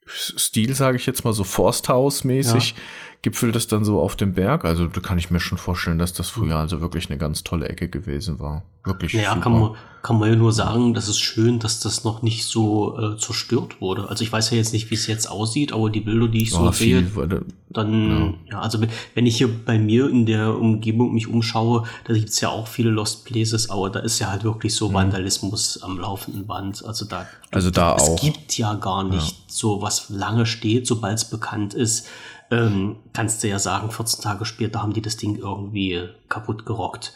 Stil, 0.06 0.74
sage 0.74 0.96
ich 0.96 1.06
jetzt 1.06 1.24
mal, 1.24 1.32
so 1.32 1.44
Forsthaus-mäßig, 1.44 2.70
ja. 2.70 2.76
Gipfelt 3.22 3.54
es 3.54 3.66
dann 3.66 3.84
so 3.84 4.00
auf 4.00 4.16
dem 4.16 4.32
Berg. 4.32 4.64
Also 4.64 4.86
da 4.86 5.00
kann 5.00 5.18
ich 5.18 5.30
mir 5.30 5.40
schon 5.40 5.58
vorstellen, 5.58 5.98
dass 5.98 6.12
das 6.12 6.30
früher 6.30 6.56
also 6.56 6.80
wirklich 6.80 7.10
eine 7.10 7.18
ganz 7.18 7.44
tolle 7.44 7.68
Ecke 7.68 7.88
gewesen 7.88 8.38
war. 8.38 8.62
Wirklich. 8.82 9.12
Ja, 9.12 9.20
naja, 9.20 9.42
kann 9.42 9.52
man, 9.52 9.74
kann 10.02 10.18
man 10.18 10.30
ja 10.30 10.36
nur 10.36 10.54
sagen, 10.54 10.94
das 10.94 11.06
ist 11.06 11.18
schön, 11.18 11.58
dass 11.58 11.80
das 11.80 12.02
noch 12.02 12.22
nicht 12.22 12.46
so 12.46 12.98
äh, 12.98 13.18
zerstört 13.18 13.82
wurde. 13.82 14.08
Also 14.08 14.24
ich 14.24 14.32
weiß 14.32 14.50
ja 14.52 14.56
jetzt 14.56 14.72
nicht, 14.72 14.90
wie 14.90 14.94
es 14.94 15.06
jetzt 15.06 15.30
aussieht, 15.30 15.74
aber 15.74 15.90
die 15.90 16.00
Bilder, 16.00 16.28
die 16.28 16.44
ich 16.44 16.50
so 16.50 16.64
ja, 16.64 16.72
sehe, 16.72 17.02
viel, 17.04 17.42
dann, 17.68 18.38
ja. 18.46 18.52
ja. 18.52 18.60
also 18.62 18.80
wenn 19.14 19.26
ich 19.26 19.36
hier 19.36 19.50
bei 19.66 19.78
mir 19.78 20.08
in 20.08 20.24
der 20.24 20.56
Umgebung 20.56 21.12
mich 21.12 21.28
umschaue, 21.28 21.84
da 22.04 22.14
gibt's 22.14 22.40
ja 22.40 22.48
auch 22.48 22.66
viele 22.66 22.88
Lost 22.88 23.26
Places, 23.26 23.68
aber 23.68 23.90
da 23.90 24.00
ist 24.00 24.18
ja 24.18 24.30
halt 24.30 24.44
wirklich 24.44 24.74
so 24.74 24.88
mhm. 24.88 24.94
Vandalismus 24.94 25.82
am 25.82 25.98
laufenden 25.98 26.46
Band. 26.46 26.82
Also 26.86 27.04
da, 27.04 27.26
also 27.50 27.70
da 27.70 27.96
es 27.96 28.02
auch. 28.02 28.14
Es 28.14 28.20
gibt 28.22 28.56
ja 28.56 28.72
gar 28.74 29.04
nicht 29.04 29.32
ja. 29.32 29.44
so, 29.46 29.82
was 29.82 30.08
lange 30.08 30.46
steht, 30.46 30.86
sobald 30.86 31.18
es 31.18 31.26
bekannt 31.26 31.74
ist. 31.74 32.06
Ähm, 32.50 32.96
kannst 33.12 33.42
du 33.42 33.48
ja 33.48 33.58
sagen, 33.58 33.90
14 33.90 34.22
Tage 34.22 34.44
später 34.44 34.82
haben 34.82 34.92
die 34.92 35.02
das 35.02 35.16
Ding 35.16 35.36
irgendwie 35.36 36.08
kaputt 36.28 36.66
gerockt. 36.66 37.14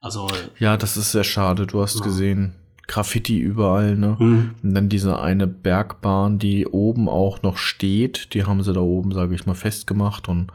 Also. 0.00 0.28
Ja, 0.58 0.76
das 0.76 0.96
ist 0.96 1.12
sehr 1.12 1.24
schade. 1.24 1.66
Du 1.66 1.82
hast 1.82 1.98
ja. 1.98 2.04
gesehen, 2.04 2.54
Graffiti 2.88 3.38
überall, 3.38 3.96
ne? 3.96 4.16
Mhm. 4.18 4.54
Und 4.62 4.74
dann 4.74 4.88
diese 4.88 5.20
eine 5.20 5.46
Bergbahn, 5.46 6.38
die 6.38 6.66
oben 6.66 7.08
auch 7.08 7.42
noch 7.42 7.56
steht, 7.56 8.34
die 8.34 8.44
haben 8.44 8.62
sie 8.62 8.72
da 8.72 8.80
oben, 8.80 9.12
sage 9.12 9.34
ich 9.34 9.46
mal, 9.46 9.54
festgemacht 9.54 10.28
und 10.28 10.52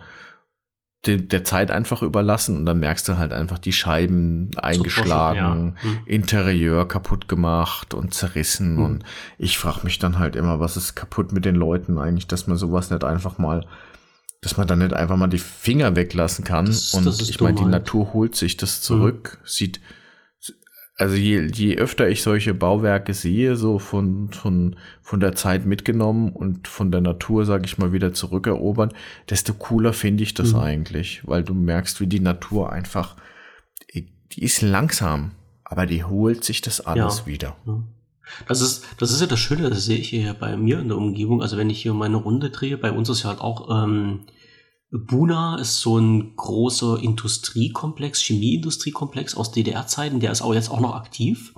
de 1.05 1.22
der 1.22 1.43
Zeit 1.43 1.72
einfach 1.72 2.01
überlassen 2.01 2.57
und 2.57 2.65
dann 2.65 2.80
merkst 2.80 3.07
du 3.07 3.18
halt 3.18 3.32
einfach 3.32 3.59
die 3.59 3.72
Scheiben 3.72 4.51
eingeschlagen, 4.57 5.76
ja. 5.82 5.89
mhm. 5.89 5.99
Interieur 6.05 6.88
kaputt 6.88 7.28
gemacht 7.28 7.93
und 7.93 8.13
zerrissen 8.13 8.76
mhm. 8.76 8.84
und 8.84 9.03
ich 9.38 9.57
frage 9.57 9.82
mich 9.84 9.99
dann 9.99 10.20
halt 10.20 10.36
immer, 10.36 10.59
was 10.59 10.76
ist 10.76 10.95
kaputt 10.95 11.32
mit 11.32 11.45
den 11.45 11.55
Leuten 11.55 11.97
eigentlich, 11.97 12.28
dass 12.28 12.47
man 12.47 12.57
sowas 12.57 12.89
nicht 12.89 13.03
einfach 13.03 13.38
mal 13.38 13.65
dass 14.42 14.58
man 14.58 14.68
dann 14.68 14.80
nicht 14.80 14.94
einfach 14.94 15.18
mal 15.18 15.28
die 15.28 15.40
Finger 15.40 15.96
weglassen 15.96 16.46
kann. 16.46 16.68
Das, 16.68 16.94
und 16.94 17.06
das 17.06 17.22
ich 17.22 17.40
meine, 17.40 17.58
die 17.58 17.66
Natur 17.66 18.14
holt 18.14 18.36
sich 18.36 18.58
das 18.58 18.82
zurück. 18.82 19.40
Mhm. 19.42 19.48
Sieht, 19.48 19.80
also 20.96 21.16
je, 21.16 21.48
je 21.54 21.78
öfter 21.78 22.08
ich 22.08 22.22
solche 22.24 22.54
Bauwerke 22.54 23.14
sehe, 23.14 23.56
so 23.56 23.80
von, 23.80 24.32
von, 24.32 24.76
von 25.02 25.20
der 25.20 25.36
Zeit 25.36 25.66
mitgenommen 25.66 26.32
und 26.32 26.68
von 26.68 26.92
der 26.92 27.02
Natur, 27.02 27.46
sage 27.46 27.66
ich 27.66 27.78
mal, 27.78 27.94
wieder 27.94 28.14
zurückerobern, 28.14 28.92
desto 29.30 29.54
cooler 29.54 29.94
finde 29.94 30.24
ich 30.24 30.34
das 30.34 30.54
mhm. 30.54 30.60
eigentlich, 30.60 31.28
weil 31.28 31.44
du 31.44 31.54
merkst, 31.54 32.02
wie 32.02 32.08
die 32.08 32.20
Natur 32.20 32.72
einfach, 32.72 33.16
die 33.94 34.44
ist 34.44 34.62
langsam, 34.62 35.32
aber 35.64 35.86
die 35.86 36.04
holt 36.04 36.44
sich 36.44 36.62
das 36.62 36.82
alles 36.82 37.20
ja. 37.20 37.26
wieder. 37.28 37.56
Mhm. 37.66 37.86
Das 38.47 38.61
ist, 38.61 38.86
das 38.97 39.11
ist 39.11 39.21
ja 39.21 39.28
das 39.28 39.39
Schöne, 39.39 39.69
das 39.69 39.86
sehe 39.86 39.97
ich 39.97 40.09
hier 40.09 40.34
bei 40.34 40.57
mir 40.57 40.80
in 40.80 40.88
der 40.88 40.97
Umgebung. 40.97 41.41
Also 41.41 41.57
wenn 41.57 41.69
ich 41.69 41.82
hier 41.82 41.93
meine 41.93 42.17
Runde 42.17 42.49
drehe, 42.49 42.78
bei 42.78 42.91
uns 42.91 43.09
ist 43.09 43.23
ja 43.23 43.30
halt 43.30 43.41
auch 43.41 43.69
ähm, 43.69 44.21
Buna 44.89 45.57
ist 45.57 45.82
so 45.82 45.97
ein 45.97 46.36
großer 46.36 46.99
Industriekomplex, 47.01 48.21
Chemieindustriekomplex 48.21 49.36
aus 49.36 49.51
DDR-Zeiten, 49.51 50.21
der 50.21 50.32
ist 50.32 50.41
auch 50.41 50.53
jetzt 50.53 50.71
auch 50.71 50.80
noch 50.80 50.95
aktiv. 50.95 51.53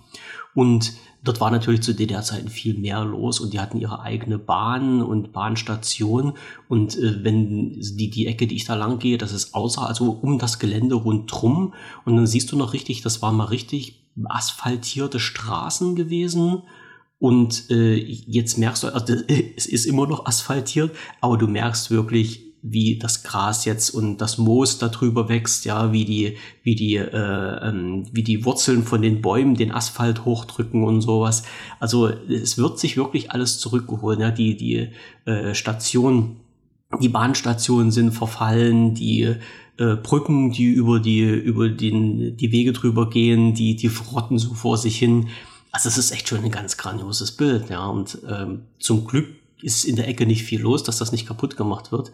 Und 0.55 0.93
dort 1.23 1.39
war 1.39 1.51
natürlich 1.51 1.81
zu 1.81 1.93
DDR-Zeiten 1.93 2.49
viel 2.49 2.79
mehr 2.79 3.05
los 3.05 3.39
und 3.39 3.53
die 3.53 3.59
hatten 3.59 3.77
ihre 3.77 4.01
eigene 4.01 4.39
Bahn 4.39 5.03
und 5.03 5.31
Bahnstation. 5.31 6.33
Und 6.67 6.97
äh, 6.97 7.23
wenn 7.23 7.79
die, 7.79 8.09
die 8.09 8.25
Ecke, 8.25 8.47
die 8.47 8.55
ich 8.55 8.65
da 8.65 8.73
lang 8.73 8.97
gehe, 8.97 9.19
das 9.19 9.31
ist 9.31 9.53
außer, 9.53 9.87
also 9.87 10.09
um 10.11 10.39
das 10.39 10.57
Gelände 10.57 10.95
rundrum. 10.95 11.75
Und 12.05 12.15
dann 12.15 12.25
siehst 12.25 12.51
du 12.51 12.57
noch 12.57 12.73
richtig, 12.73 13.01
das 13.03 13.21
war 13.21 13.31
mal 13.31 13.45
richtig 13.45 14.08
asphaltierte 14.27 15.19
Straßen 15.19 15.95
gewesen. 15.95 16.63
Und 17.19 17.69
äh, 17.69 17.95
jetzt 17.95 18.57
merkst 18.57 18.83
du, 18.83 18.87
also, 18.93 19.13
es 19.55 19.65
ist 19.65 19.85
immer 19.85 20.07
noch 20.07 20.25
asphaltiert, 20.25 20.95
aber 21.19 21.37
du 21.37 21.47
merkst 21.47 21.91
wirklich, 21.91 22.49
wie 22.61 22.97
das 22.97 23.23
Gras 23.23 23.65
jetzt 23.65 23.89
und 23.89 24.17
das 24.17 24.37
Moos 24.37 24.79
darüber 24.79 25.29
wächst, 25.29 25.65
ja, 25.65 25.91
wie 25.91 26.05
die, 26.05 26.37
wie 26.63 26.75
die, 26.75 26.95
äh, 26.95 27.69
ähm, 27.69 28.05
wie 28.11 28.23
die 28.23 28.43
Wurzeln 28.45 28.83
von 28.83 29.01
den 29.01 29.21
Bäumen 29.21 29.55
den 29.55 29.71
Asphalt 29.71 30.25
hochdrücken 30.25 30.83
und 30.83 31.01
sowas. 31.01 31.43
Also 31.79 32.07
es 32.07 32.57
wird 32.57 32.79
sich 32.79 32.97
wirklich 32.97 33.31
alles 33.31 33.59
zurückgeholt. 33.59 34.19
Ja, 34.19 34.31
die 34.31 34.57
die 34.57 34.89
äh, 35.25 35.53
Station, 35.53 36.37
die 37.01 37.09
Bahnstationen 37.09 37.91
sind 37.91 38.11
verfallen, 38.11 38.93
die 38.93 39.35
äh, 39.79 39.95
Brücken, 39.95 40.51
die 40.51 40.65
über 40.65 40.99
die, 40.99 41.21
über 41.21 41.69
den, 41.69 42.37
die 42.37 42.51
Wege 42.51 42.73
drüber 42.73 43.09
gehen, 43.09 43.53
die, 43.53 43.75
die 43.75 43.89
frotten 43.89 44.37
so 44.37 44.53
vor 44.53 44.77
sich 44.77 44.97
hin. 44.97 45.29
Also 45.71 45.87
es 45.87 45.97
ist 45.97 46.11
echt 46.11 46.27
schon 46.27 46.43
ein 46.43 46.51
ganz 46.51 46.77
grandioses 46.77 47.31
Bild, 47.31 47.69
ja. 47.69 47.87
Und 47.87 48.19
ähm, 48.27 48.63
zum 48.79 49.05
Glück 49.05 49.27
ist 49.61 49.85
in 49.85 49.95
der 49.95 50.07
Ecke 50.07 50.25
nicht 50.25 50.43
viel 50.43 50.61
los, 50.61 50.83
dass 50.83 50.97
das 50.97 51.11
nicht 51.11 51.25
kaputt 51.25 51.57
gemacht 51.57 51.91
wird. 51.91 52.11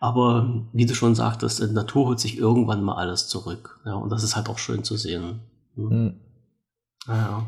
Aber 0.00 0.64
wie 0.72 0.86
du 0.86 0.94
schon 0.94 1.16
sagtest, 1.16 1.60
die 1.60 1.66
Natur 1.66 2.06
holt 2.06 2.20
sich 2.20 2.38
irgendwann 2.38 2.84
mal 2.84 2.94
alles 2.96 3.26
zurück. 3.26 3.80
Ja, 3.84 3.94
und 3.94 4.10
das 4.10 4.22
ist 4.22 4.36
halt 4.36 4.48
auch 4.48 4.58
schön 4.58 4.84
zu 4.84 4.96
sehen. 4.96 5.40
Hm. 5.74 5.90
Hm. 5.90 6.14
Ja. 7.08 7.46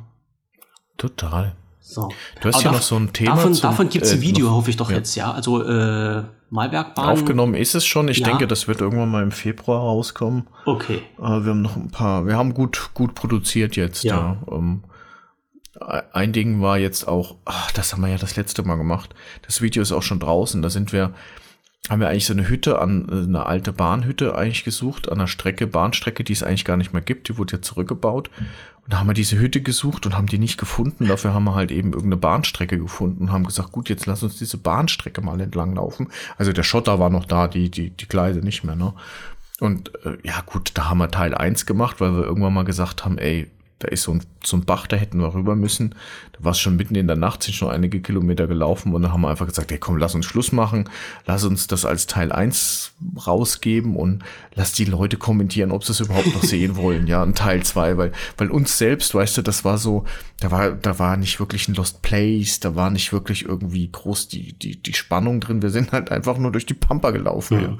Total. 0.97 1.55
So. 1.81 2.09
Du 2.41 2.49
hast 2.49 2.63
ja 2.63 2.73
noch 2.73 2.83
so 2.83 2.97
ein 2.97 3.13
Thema. 3.13 3.37
Davon, 3.37 3.59
davon 3.61 3.89
gibt 3.89 4.05
es 4.05 4.13
ein 4.13 4.19
äh, 4.19 4.23
Video, 4.23 4.47
noch, 4.47 4.57
hoffe 4.57 4.71
ich 4.71 4.77
doch 4.77 4.91
ja. 4.91 4.97
jetzt, 4.97 5.15
ja. 5.17 5.33
Also 5.33 5.63
äh, 5.63 6.23
Malbergbahn. 6.51 7.09
Aufgenommen 7.09 7.55
ist 7.55 7.75
es 7.75 7.87
schon. 7.87 8.09
Ich 8.09 8.19
ja. 8.19 8.27
denke, 8.27 8.47
das 8.47 8.69
wird 8.69 8.81
irgendwann 8.81 9.11
mal 9.11 9.23
im 9.23 9.33
Februar 9.33 9.81
rauskommen. 9.81 10.49
Okay. 10.67 11.03
Äh, 11.19 11.23
wir 11.23 11.51
haben 11.51 11.63
noch 11.63 11.77
ein 11.77 11.91
paar, 11.91 12.27
wir 12.27 12.37
haben 12.37 12.55
gut, 12.55 12.91
gut 12.95 13.15
produziert 13.15 13.77
jetzt. 13.77 14.05
Ja. 14.05 14.37
ja. 14.49 14.55
Ähm, 14.55 14.85
ein 16.13 16.33
Ding 16.33 16.61
war 16.61 16.79
jetzt 16.79 17.09
auch, 17.09 17.37
ach, 17.45 17.71
das 17.73 17.93
haben 17.93 18.03
wir 18.03 18.09
ja 18.09 18.19
das 18.19 18.37
letzte 18.37 18.63
Mal 18.63 18.77
gemacht. 18.77 19.15
Das 19.47 19.63
Video 19.63 19.83
ist 19.83 19.93
auch 19.93 20.03
schon 20.03 20.21
draußen. 20.21 20.61
Da 20.61 20.69
sind 20.69 20.93
wir, 20.93 21.15
haben 21.89 22.01
wir 22.01 22.09
eigentlich 22.09 22.27
so 22.27 22.35
eine 22.35 22.49
Hütte 22.49 22.79
an, 22.81 23.09
eine 23.11 23.47
alte 23.47 23.73
Bahnhütte 23.73 24.37
eigentlich 24.37 24.65
gesucht, 24.65 25.09
an 25.09 25.19
einer 25.19 25.27
Strecke, 25.27 25.67
Bahnstrecke, 25.67 26.25
die 26.25 26.33
es 26.33 26.43
eigentlich 26.43 26.65
gar 26.65 26.77
nicht 26.77 26.93
mehr 26.93 27.03
gibt. 27.03 27.29
Die 27.29 27.39
wurde 27.39 27.57
ja 27.57 27.63
zurückgebaut. 27.63 28.31
Und 28.85 28.93
da 28.93 28.99
haben 28.99 29.09
wir 29.09 29.15
diese 29.15 29.39
Hütte 29.39 29.61
gesucht 29.61 30.07
und 30.07 30.17
haben 30.17 30.27
die 30.27 30.39
nicht 30.39 30.59
gefunden. 30.59 31.07
Dafür 31.09 31.35
haben 31.35 31.45
wir 31.45 31.55
halt 31.55 31.71
eben 31.71 31.93
irgendeine 31.93 32.17
Bahnstrecke 32.17 32.79
gefunden 32.79 33.25
und 33.25 33.33
haben 33.33 33.45
gesagt, 33.45 33.73
gut, 33.73 33.89
jetzt 33.89 34.07
lass 34.07 34.23
uns 34.23 34.37
diese 34.37 34.59
Bahnstrecke 34.59 35.21
mal 35.21 35.41
entlang 35.41 35.75
laufen. 35.75 36.09
Also 36.37 36.53
der 36.53 36.63
Schotter 36.63 36.99
war 36.99 37.11
noch 37.11 37.25
da, 37.25 37.49
die, 37.49 37.71
die, 37.71 37.91
die 37.91 38.09
Gleise 38.09 38.41
nicht 38.41 38.63
mehr, 38.63 38.77
ne? 38.77 38.95
Und 39.59 39.93
äh, 40.07 40.17
ja 40.23 40.41
gut, 40.47 40.73
da 40.75 40.89
haben 40.89 40.99
wir 40.99 41.11
Teil 41.11 41.35
eins 41.35 41.67
gemacht, 41.67 42.01
weil 42.01 42.13
wir 42.13 42.25
irgendwann 42.25 42.55
mal 42.55 42.65
gesagt 42.65 43.05
haben, 43.05 43.19
ey, 43.19 43.51
da 43.81 43.89
ist 43.89 44.03
so 44.03 44.13
ein, 44.13 44.23
so 44.45 44.59
ein 44.59 44.65
Bach, 44.67 44.87
da 44.87 44.97
hätten 44.97 45.19
wir 45.19 45.35
rüber 45.35 45.57
müssen. 45.57 45.95
Da 46.33 46.45
war 46.45 46.53
es 46.53 46.61
schon 46.61 46.77
mitten 46.77 46.95
in 46.95 47.07
der 47.07 47.17
Nacht, 47.17 47.43
sind 47.43 47.55
schon 47.55 47.71
einige 47.71 48.01
Kilometer 48.01 48.47
gelaufen 48.47 48.95
und 48.95 49.01
dann 49.03 49.13
haben 49.13 49.23
wir 49.23 49.31
einfach 49.31 49.47
gesagt, 49.47 49.71
hey 49.71 49.79
komm, 49.79 49.97
lass 49.97 50.15
uns 50.15 50.27
Schluss 50.27 50.53
machen, 50.53 50.89
lass 51.27 51.45
uns 51.45 51.67
das 51.67 51.87
als 51.87 52.07
Teil 52.07 52.31
eins 52.31 52.93
rausgeben 53.27 53.97
und 53.97 54.23
lass 54.55 54.73
die 54.73 54.85
Leute 54.85 55.17
kommentieren, 55.17 55.73
ob 55.73 55.85
sie 55.85 55.93
es 55.93 56.01
überhaupt 56.01 56.35
noch 56.35 56.43
sehen 56.45 56.77
wollen, 56.77 57.07
ja, 57.07 57.23
ein 57.23 57.35
Teil 57.35 57.63
zwei, 57.63 57.97
weil, 57.97 58.13
weil 58.37 58.51
uns 58.51 58.77
selbst, 58.77 59.15
weißt 59.15 59.39
du, 59.39 59.43
das 59.43 59.65
war 59.65 59.79
so, 59.79 60.05
da 60.41 60.51
war, 60.51 60.73
da 60.73 60.99
war 60.99 61.17
nicht 61.17 61.41
wirklich 61.41 61.67
ein 61.67 61.75
Lost 61.75 62.03
Place, 62.03 62.61
da 62.61 62.75
war 62.75 62.91
nicht 62.91 63.15
wirklich 63.15 63.47
irgendwie 63.47 63.91
groß 63.91 64.29
die, 64.29 64.53
die, 64.53 64.83
die 64.83 64.95
Spannung 64.95 65.41
drin. 65.41 65.63
Wir 65.63 65.71
sind 65.71 65.93
halt 65.93 66.13
einfach 66.13 66.37
nur 66.37 66.53
durch 66.53 66.67
die 66.67 66.75
Pampa 66.75 67.13
gelaufen, 67.13 67.61
ja. 67.61 67.69
ja. 67.69 67.79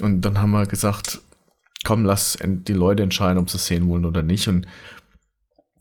Und 0.00 0.22
dann 0.22 0.40
haben 0.40 0.50
wir 0.50 0.66
gesagt, 0.66 1.20
komm, 1.84 2.04
lass 2.04 2.38
die 2.42 2.72
Leute 2.72 3.02
entscheiden, 3.02 3.38
ob 3.38 3.50
sie 3.50 3.58
es 3.58 3.66
sehen 3.66 3.88
wollen 3.88 4.04
oder 4.04 4.22
nicht. 4.22 4.48
Und 4.48 4.66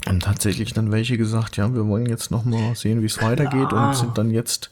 haben 0.06 0.20
tatsächlich 0.20 0.74
dann 0.74 0.92
welche 0.92 1.18
gesagt, 1.18 1.58
ja, 1.58 1.74
wir 1.74 1.88
wollen 1.88 2.06
jetzt 2.06 2.32
noch 2.32 2.44
mal 2.44 2.76
sehen, 2.76 3.02
wie 3.02 3.08
es 3.08 3.22
weitergeht 3.22 3.72
und 3.72 3.96
sind 3.96 4.18
dann 4.18 4.32
jetzt 4.32 4.70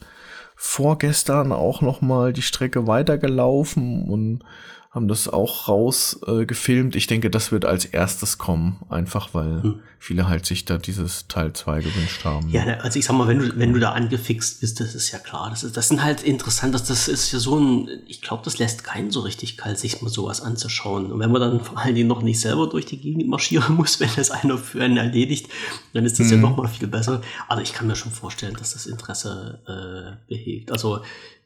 vorgestern 0.56 1.52
auch 1.52 1.80
noch 1.80 2.00
mal 2.00 2.32
die 2.32 2.42
Strecke 2.42 2.86
weitergelaufen 2.86 4.04
und 4.08 4.44
haben 4.92 5.08
das 5.08 5.26
auch 5.26 5.68
rausgefilmt. 5.68 6.94
Äh, 6.94 6.98
ich 6.98 7.06
denke, 7.06 7.30
das 7.30 7.50
wird 7.50 7.64
als 7.64 7.86
erstes 7.86 8.36
kommen, 8.36 8.76
einfach 8.90 9.32
weil 9.32 9.62
hm. 9.62 9.80
viele 9.98 10.28
halt 10.28 10.44
sich 10.44 10.66
da 10.66 10.76
dieses 10.76 11.28
Teil 11.28 11.54
2 11.54 11.80
gewünscht 11.80 12.26
haben. 12.26 12.50
Ja, 12.50 12.62
also 12.80 12.98
ich 12.98 13.06
sag 13.06 13.16
mal, 13.16 13.26
wenn 13.26 13.38
du, 13.38 13.56
wenn 13.56 13.72
du 13.72 13.80
da 13.80 13.92
angefixt 13.92 14.60
bist, 14.60 14.80
das 14.80 14.94
ist 14.94 15.10
ja 15.10 15.18
klar. 15.18 15.48
Das, 15.48 15.62
ist, 15.64 15.78
das 15.78 15.88
sind 15.88 16.04
halt 16.04 16.22
interessant, 16.22 16.74
das, 16.74 16.84
das 16.84 17.08
ist 17.08 17.32
ja 17.32 17.38
so 17.38 17.58
ein, 17.58 17.88
ich 18.06 18.20
glaube, 18.20 18.42
das 18.44 18.58
lässt 18.58 18.84
keinen 18.84 19.10
so 19.10 19.20
richtig 19.20 19.56
kalt, 19.56 19.78
sich 19.78 20.02
mal 20.02 20.10
sowas 20.10 20.42
anzuschauen. 20.42 21.10
Und 21.10 21.20
wenn 21.20 21.32
man 21.32 21.40
dann 21.40 21.64
vor 21.64 21.78
allen 21.78 21.94
Dingen 21.94 22.08
noch 22.08 22.20
nicht 22.20 22.40
selber 22.40 22.68
durch 22.68 22.84
die 22.84 22.98
Gegend 22.98 23.26
marschieren 23.28 23.74
muss, 23.76 23.98
wenn 23.98 24.10
das 24.14 24.30
einer 24.30 24.58
für 24.58 24.84
einen 24.84 24.98
erledigt, 24.98 25.48
dann 25.94 26.04
ist 26.04 26.20
das 26.20 26.26
mhm. 26.26 26.32
ja 26.32 26.38
noch 26.38 26.58
mal 26.58 26.68
viel 26.68 26.88
besser. 26.88 27.22
Aber 27.48 27.62
ich 27.62 27.72
kann 27.72 27.86
mir 27.86 27.96
schon 27.96 28.12
vorstellen, 28.12 28.56
dass 28.58 28.74
das 28.74 28.84
Interesse 28.84 29.58
äh, 29.66 30.28
behegt. 30.28 30.70
Also 30.70 31.00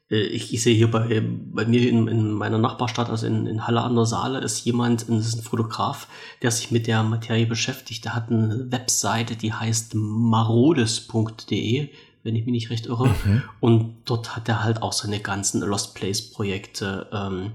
ich, 0.09 0.55
ich 0.55 0.63
sehe 0.63 0.77
hier 0.77 0.91
bei, 0.91 1.21
bei 1.21 1.65
mir 1.65 1.89
in, 1.89 2.07
in 2.07 2.31
meiner 2.33 2.59
Nachbarstadt, 2.59 3.11
also 3.11 3.27
in, 3.27 3.47
in 3.47 3.67
Halle 3.67 3.81
an 3.81 3.97
der 3.97 4.07
Saale, 4.07 4.39
ist 4.39 4.65
jemand, 4.65 5.09
das 5.09 5.27
ist 5.27 5.39
ein 5.39 5.43
Fotograf, 5.43 6.07
der 6.43 6.53
sich 6.53 6.71
mit 6.71 6.87
der 6.87 7.03
Materie 7.03 7.47
beschäftigt. 7.47 8.05
Der 8.05 8.15
hat 8.15 8.31
eine 8.31 8.71
Webseite, 8.71 9.35
die 9.35 9.53
heißt 9.53 9.95
marodes.de, 9.95 11.89
wenn 12.23 12.37
ich 12.37 12.45
mich 12.45 12.53
nicht 12.53 12.71
recht 12.71 12.87
irre. 12.87 13.09
Mhm. 13.09 13.43
Und 13.61 13.97
dort 14.05 14.37
hat 14.37 14.49
er 14.49 14.63
halt 14.63 14.81
auch 14.81 14.93
seine 14.93 15.19
ganzen 15.19 15.61
Lost 15.63 15.97
Place 15.97 16.31
Projekte 16.31 17.09
ähm, 17.13 17.53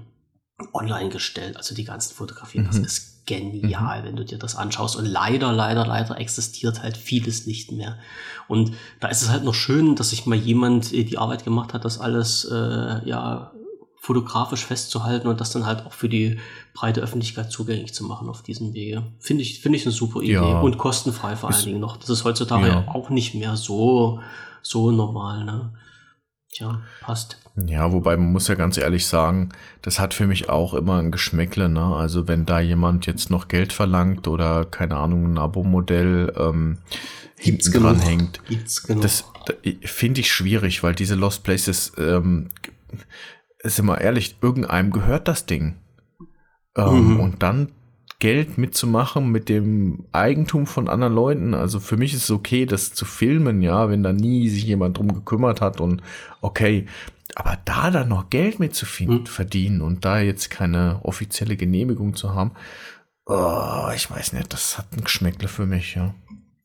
online 0.74 1.08
gestellt, 1.08 1.56
also 1.56 1.74
die 1.74 1.84
ganzen 1.84 2.14
Fotografien. 2.14 2.64
Mhm. 2.64 2.66
Das 2.66 2.78
ist 2.78 3.11
genial, 3.26 4.00
mhm. 4.00 4.06
wenn 4.06 4.16
du 4.16 4.24
dir 4.24 4.38
das 4.38 4.56
anschaust. 4.56 4.96
Und 4.96 5.06
leider, 5.06 5.52
leider, 5.52 5.86
leider 5.86 6.18
existiert 6.18 6.82
halt 6.82 6.96
vieles 6.96 7.46
nicht 7.46 7.72
mehr. 7.72 7.98
Und 8.48 8.72
da 9.00 9.08
ist 9.08 9.22
es 9.22 9.30
halt 9.30 9.44
noch 9.44 9.54
schön, 9.54 9.96
dass 9.96 10.10
sich 10.10 10.26
mal 10.26 10.36
jemand 10.36 10.92
äh, 10.92 11.04
die 11.04 11.18
Arbeit 11.18 11.44
gemacht 11.44 11.74
hat, 11.74 11.84
das 11.84 11.98
alles 11.98 12.44
äh, 12.44 13.08
ja 13.08 13.52
fotografisch 14.02 14.66
festzuhalten 14.66 15.28
und 15.28 15.40
das 15.40 15.52
dann 15.52 15.64
halt 15.64 15.86
auch 15.86 15.92
für 15.92 16.08
die 16.08 16.40
breite 16.74 17.00
Öffentlichkeit 17.00 17.52
zugänglich 17.52 17.94
zu 17.94 18.02
machen 18.02 18.28
auf 18.28 18.42
diesem 18.42 18.74
Wege. 18.74 19.04
Finde 19.20 19.42
ich, 19.42 19.60
finde 19.60 19.78
ich 19.78 19.86
eine 19.86 19.92
super 19.92 20.22
Idee 20.22 20.32
ja. 20.32 20.60
und 20.60 20.76
kostenfrei 20.76 21.36
vor 21.36 21.50
allen 21.50 21.64
Dingen 21.64 21.78
noch. 21.78 21.96
Das 21.98 22.10
ist 22.10 22.24
heutzutage 22.24 22.66
ja. 22.66 22.88
auch 22.88 23.10
nicht 23.10 23.34
mehr 23.34 23.56
so, 23.56 24.20
so 24.60 24.90
normal, 24.90 25.44
ne? 25.44 25.72
Tja, 26.50 26.82
passt. 27.00 27.38
Ja, 27.54 27.92
wobei 27.92 28.16
man 28.16 28.32
muss 28.32 28.48
ja 28.48 28.54
ganz 28.54 28.78
ehrlich 28.78 29.06
sagen, 29.06 29.50
das 29.82 30.00
hat 30.00 30.14
für 30.14 30.26
mich 30.26 30.48
auch 30.48 30.72
immer 30.72 30.98
ein 30.98 31.10
Geschmäckle, 31.10 31.68
ne? 31.68 31.84
Also 31.84 32.26
wenn 32.26 32.46
da 32.46 32.60
jemand 32.60 33.04
jetzt 33.06 33.30
noch 33.30 33.48
Geld 33.48 33.74
verlangt 33.74 34.26
oder 34.26 34.64
keine 34.64 34.96
Ahnung, 34.96 35.34
ein 35.34 35.38
Abo-Modell 35.38 36.32
ähm, 36.38 36.78
hinten 37.36 37.72
dran 37.72 38.00
hängt, 38.00 38.40
das, 38.48 38.86
das 39.00 39.24
finde 39.82 40.20
ich 40.20 40.32
schwierig, 40.32 40.82
weil 40.82 40.94
diese 40.94 41.14
Lost 41.14 41.44
Places 41.44 41.92
ähm, 41.98 42.48
ist 43.58 43.78
immer 43.78 44.00
ehrlich, 44.00 44.36
irgendeinem 44.40 44.90
gehört 44.90 45.28
das 45.28 45.44
Ding. 45.44 45.74
Ähm, 46.74 47.14
mhm. 47.14 47.20
Und 47.20 47.42
dann 47.42 47.68
Geld 48.18 48.56
mitzumachen 48.56 49.30
mit 49.30 49.48
dem 49.48 50.06
Eigentum 50.12 50.66
von 50.66 50.88
anderen 50.88 51.12
Leuten. 51.12 51.54
Also 51.54 51.80
für 51.80 51.96
mich 51.96 52.14
ist 52.14 52.24
es 52.24 52.30
okay, 52.30 52.66
das 52.66 52.94
zu 52.94 53.04
filmen, 53.04 53.62
ja, 53.62 53.90
wenn 53.90 54.02
da 54.02 54.12
nie 54.12 54.48
sich 54.48 54.64
jemand 54.64 54.96
drum 54.96 55.12
gekümmert 55.12 55.60
hat 55.60 55.80
und 55.80 56.02
okay. 56.40 56.86
Aber 57.34 57.58
da 57.64 57.90
dann 57.90 58.08
noch 58.08 58.30
Geld 58.30 58.58
mit 58.58 58.74
zu 58.74 58.86
mhm. 59.00 59.26
verdienen 59.26 59.80
und 59.80 60.04
da 60.04 60.20
jetzt 60.20 60.50
keine 60.50 61.00
offizielle 61.02 61.56
Genehmigung 61.56 62.14
zu 62.14 62.34
haben, 62.34 62.52
oh, 63.26 63.90
ich 63.94 64.10
weiß 64.10 64.34
nicht, 64.34 64.52
das 64.52 64.78
hat 64.78 64.92
ein 64.92 65.04
Geschmäckle 65.04 65.48
für 65.48 65.66
mich, 65.66 65.94
ja. 65.94 66.14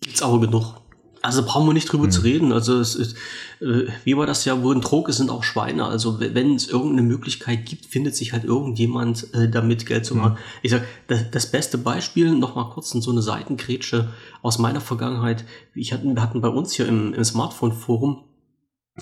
Gibt's 0.01 0.21
aber 0.21 0.39
genug. 0.39 0.81
Also 1.21 1.43
brauchen 1.43 1.67
wir 1.67 1.73
nicht 1.73 1.91
drüber 1.91 2.05
hm. 2.05 2.11
zu 2.11 2.21
reden. 2.21 2.53
Also 2.53 2.79
es 2.79 2.95
ist, 2.95 3.17
äh, 3.59 3.87
wie 4.03 4.15
war 4.15 4.25
das 4.25 4.45
ja, 4.45 4.61
wo 4.61 4.71
ein 4.71 4.81
Trog 4.81 5.09
ist, 5.09 5.17
sind 5.17 5.29
auch 5.29 5.43
Schweine. 5.43 5.85
Also 5.85 6.19
wenn 6.19 6.55
es 6.55 6.67
irgendeine 6.67 7.01
Möglichkeit 7.01 7.65
gibt, 7.65 7.85
findet 7.85 8.15
sich 8.15 8.33
halt 8.33 8.43
irgendjemand 8.43 9.33
äh, 9.33 9.49
damit 9.49 9.85
Geld 9.85 10.05
zu 10.05 10.15
machen. 10.15 10.33
Hm. 10.33 10.43
Ich 10.61 10.71
sag, 10.71 10.83
das, 11.07 11.29
das 11.31 11.51
beste 11.51 11.77
Beispiel, 11.77 12.31
noch 12.31 12.55
mal 12.55 12.69
kurz 12.69 12.93
in 12.93 13.01
so 13.01 13.11
eine 13.11 13.21
Seitengrätsche 13.21 14.09
aus 14.41 14.59
meiner 14.59 14.81
Vergangenheit. 14.81 15.43
Ich 15.73 15.91
hatten, 15.91 16.15
wir 16.15 16.21
hatten 16.21 16.41
bei 16.41 16.49
uns 16.49 16.73
hier 16.73 16.87
im, 16.87 17.13
im 17.13 17.23
Smartphone-Forum, 17.23 18.23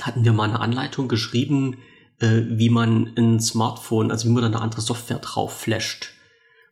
hatten 0.01 0.25
wir 0.25 0.33
mal 0.33 0.49
eine 0.49 0.59
Anleitung 0.59 1.07
geschrieben, 1.07 1.77
äh, 2.19 2.41
wie 2.47 2.69
man 2.69 3.13
ein 3.17 3.39
Smartphone, 3.39 4.11
also 4.11 4.27
wie 4.27 4.33
man 4.33 4.41
da 4.41 4.47
eine 4.47 4.61
andere 4.61 4.81
Software 4.81 5.19
drauf 5.19 5.59
flasht. 5.59 6.11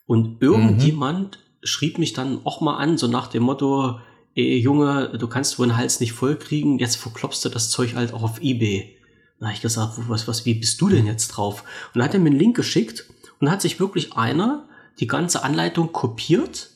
Und 0.05 0.41
irgendjemand 0.41 1.37
mhm. 1.37 1.65
schrieb 1.65 1.97
mich 1.97 2.13
dann 2.13 2.45
auch 2.45 2.61
mal 2.61 2.77
an, 2.77 2.97
so 2.97 3.07
nach 3.07 3.27
dem 3.27 3.43
Motto, 3.43 3.99
ey, 4.35 4.57
Junge, 4.57 5.17
du 5.17 5.27
kannst 5.27 5.59
wohl 5.59 5.67
den 5.67 5.77
Hals 5.77 5.99
nicht 5.99 6.13
voll 6.13 6.35
kriegen, 6.35 6.79
jetzt 6.79 6.97
verklopst 6.97 7.43
du 7.45 7.49
das 7.49 7.69
Zeug 7.69 7.95
halt 7.95 8.13
auch 8.13 8.23
auf 8.23 8.41
Ebay. 8.41 8.97
Da 9.39 9.47
habe 9.47 9.55
ich 9.55 9.61
gesagt, 9.61 9.93
was, 10.07 10.27
was, 10.27 10.45
wie 10.45 10.53
bist 10.53 10.79
du 10.79 10.89
denn 10.89 11.05
jetzt 11.05 11.29
drauf? 11.29 11.63
Und 11.93 11.99
dann 11.99 12.05
hat 12.05 12.13
er 12.13 12.19
mir 12.19 12.29
einen 12.29 12.39
Link 12.39 12.55
geschickt 12.55 13.05
und 13.39 13.49
hat 13.49 13.61
sich 13.61 13.79
wirklich 13.79 14.15
einer 14.15 14.67
die 14.99 15.07
ganze 15.07 15.43
Anleitung 15.43 15.91
kopiert 15.91 16.69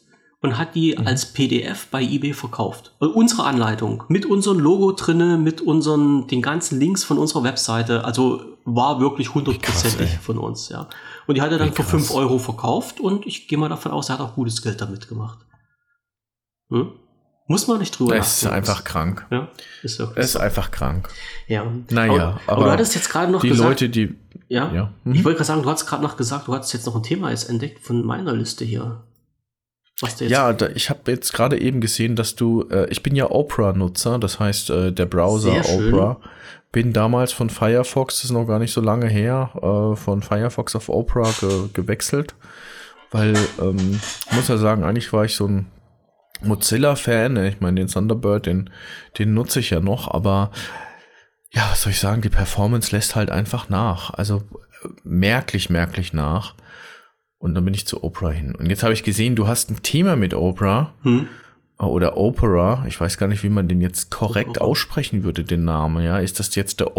und 0.47 0.57
hat 0.57 0.75
die 0.75 0.95
mhm. 0.97 1.07
als 1.07 1.33
PDF 1.33 1.87
bei 1.87 2.01
eBay 2.01 2.33
verkauft. 2.33 2.93
Unsere 2.99 3.43
Anleitung 3.43 4.03
mit 4.07 4.25
unserem 4.25 4.59
Logo 4.59 4.93
drinne, 4.93 5.37
mit 5.37 5.61
unseren 5.61 6.27
den 6.27 6.41
ganzen 6.41 6.79
Links 6.79 7.03
von 7.03 7.17
unserer 7.17 7.43
Webseite. 7.43 8.05
Also 8.05 8.41
war 8.65 8.99
wirklich 8.99 9.33
hundertprozentig 9.33 10.17
von 10.19 10.37
uns, 10.37 10.69
ja. 10.69 10.87
Und 11.27 11.35
die 11.35 11.41
hat 11.41 11.51
er 11.51 11.57
dann 11.57 11.73
für 11.73 11.83
fünf 11.83 12.13
Euro 12.13 12.39
verkauft 12.39 12.99
und 12.99 13.25
ich 13.25 13.47
gehe 13.47 13.57
mal 13.57 13.69
davon 13.69 13.91
aus, 13.91 14.09
er 14.09 14.17
hat 14.17 14.21
auch 14.21 14.35
gutes 14.35 14.61
Geld 14.61 14.79
damit 14.81 15.07
gemacht. 15.07 15.39
Hm? 16.69 16.91
Muss 17.49 17.67
man 17.67 17.79
nicht 17.79 17.97
drüber 17.97 18.17
Es 18.17 18.43
ist 18.43 18.49
einfach 18.49 18.83
krank. 18.83 19.25
Ja, 19.31 19.47
ist 19.81 19.99
wirklich 19.99 20.17
Es 20.17 20.31
ist 20.31 20.35
einfach 20.35 20.69
krank. 20.71 21.07
Ja. 21.47 21.65
Naja, 21.89 22.11
aber, 22.11 22.23
aber, 22.23 22.41
aber 22.47 22.63
du 22.65 22.71
hattest 22.71 22.95
jetzt 22.95 23.09
gerade 23.09 23.31
noch 23.31 23.39
die 23.39 23.49
gesagt. 23.49 23.69
Leute, 23.69 23.89
die. 23.89 24.15
Ja. 24.49 24.71
ja. 24.73 24.93
Mhm. 25.05 25.13
Ich 25.13 25.23
wollte 25.23 25.37
gerade 25.37 25.47
sagen, 25.47 25.63
du 25.63 25.69
hast 25.69 25.85
gerade 25.85 26.03
noch 26.03 26.17
gesagt, 26.17 26.47
du 26.47 26.53
hattest 26.53 26.73
jetzt 26.73 26.85
noch 26.85 26.95
ein 26.95 27.03
Thema 27.03 27.31
jetzt 27.31 27.49
entdeckt 27.49 27.79
von 27.79 28.05
meiner 28.05 28.33
Liste 28.33 28.65
hier. 28.65 29.03
Ja, 30.29 30.53
da, 30.53 30.67
ich 30.69 30.89
habe 30.89 31.11
jetzt 31.11 31.33
gerade 31.33 31.59
eben 31.59 31.81
gesehen, 31.81 32.15
dass 32.15 32.35
du, 32.35 32.67
äh, 32.69 32.87
ich 32.89 33.01
bin 33.01 33.15
ja 33.15 33.31
Opera-Nutzer, 33.31 34.19
das 34.19 34.39
heißt 34.39 34.69
äh, 34.69 34.91
der 34.91 35.05
Browser 35.05 35.53
Opera. 35.73 36.19
Bin 36.71 36.93
damals 36.93 37.31
von 37.31 37.49
Firefox, 37.49 38.15
das 38.15 38.25
ist 38.25 38.31
noch 38.31 38.45
gar 38.45 38.59
nicht 38.59 38.73
so 38.73 38.81
lange 38.81 39.07
her, 39.07 39.51
äh, 39.55 39.95
von 39.95 40.21
Firefox 40.21 40.75
auf 40.75 40.89
Opera 40.89 41.31
ge 41.39 41.69
gewechselt, 41.73 42.35
weil, 43.09 43.35
ähm, 43.59 43.99
muss 44.31 44.49
ja 44.49 44.57
sagen, 44.57 44.83
eigentlich 44.83 45.11
war 45.13 45.25
ich 45.25 45.35
so 45.35 45.47
ein 45.47 45.71
Mozilla-Fan, 46.41 47.33
ne? 47.33 47.49
ich 47.49 47.61
meine, 47.61 47.79
den 47.79 47.87
Thunderbird, 47.87 48.45
den, 48.45 48.69
den 49.17 49.33
nutze 49.33 49.61
ich 49.61 49.71
ja 49.71 49.79
noch, 49.79 50.13
aber 50.13 50.51
ja, 51.51 51.67
was 51.71 51.81
soll 51.81 51.91
ich 51.91 51.99
sagen, 51.99 52.21
die 52.21 52.29
Performance 52.29 52.95
lässt 52.95 53.15
halt 53.15 53.31
einfach 53.31 53.69
nach. 53.69 54.13
Also 54.13 54.43
merklich, 55.03 55.69
merklich 55.69 56.13
nach. 56.13 56.53
Und 57.39 57.53
dann 57.53 57.65
bin 57.65 57.73
ich 57.73 57.85
zu 57.85 58.03
Opera 58.03 58.31
hin. 58.31 58.55
Und 58.55 58.67
jetzt 58.67 58.83
habe 58.83 58.93
ich 58.93 59.03
gesehen, 59.03 59.35
du 59.35 59.47
hast 59.47 59.69
ein 59.69 59.83
Thema 59.83 60.15
mit 60.15 60.33
Opera. 60.33 60.93
Hm. 61.03 61.27
Oder 61.79 62.17
Opera. 62.17 62.83
Ich 62.87 62.99
weiß 62.99 63.19
gar 63.19 63.27
nicht, 63.27 63.43
wie 63.43 63.49
man 63.49 63.67
den 63.67 63.81
jetzt 63.81 64.09
korrekt 64.09 64.59
aussprechen 64.59 65.23
würde, 65.23 65.43
den 65.43 65.63
Namen. 65.63 66.03
Ja, 66.03 66.17
ist 66.17 66.39
das 66.39 66.55
jetzt 66.55 66.79
der? 66.79 66.97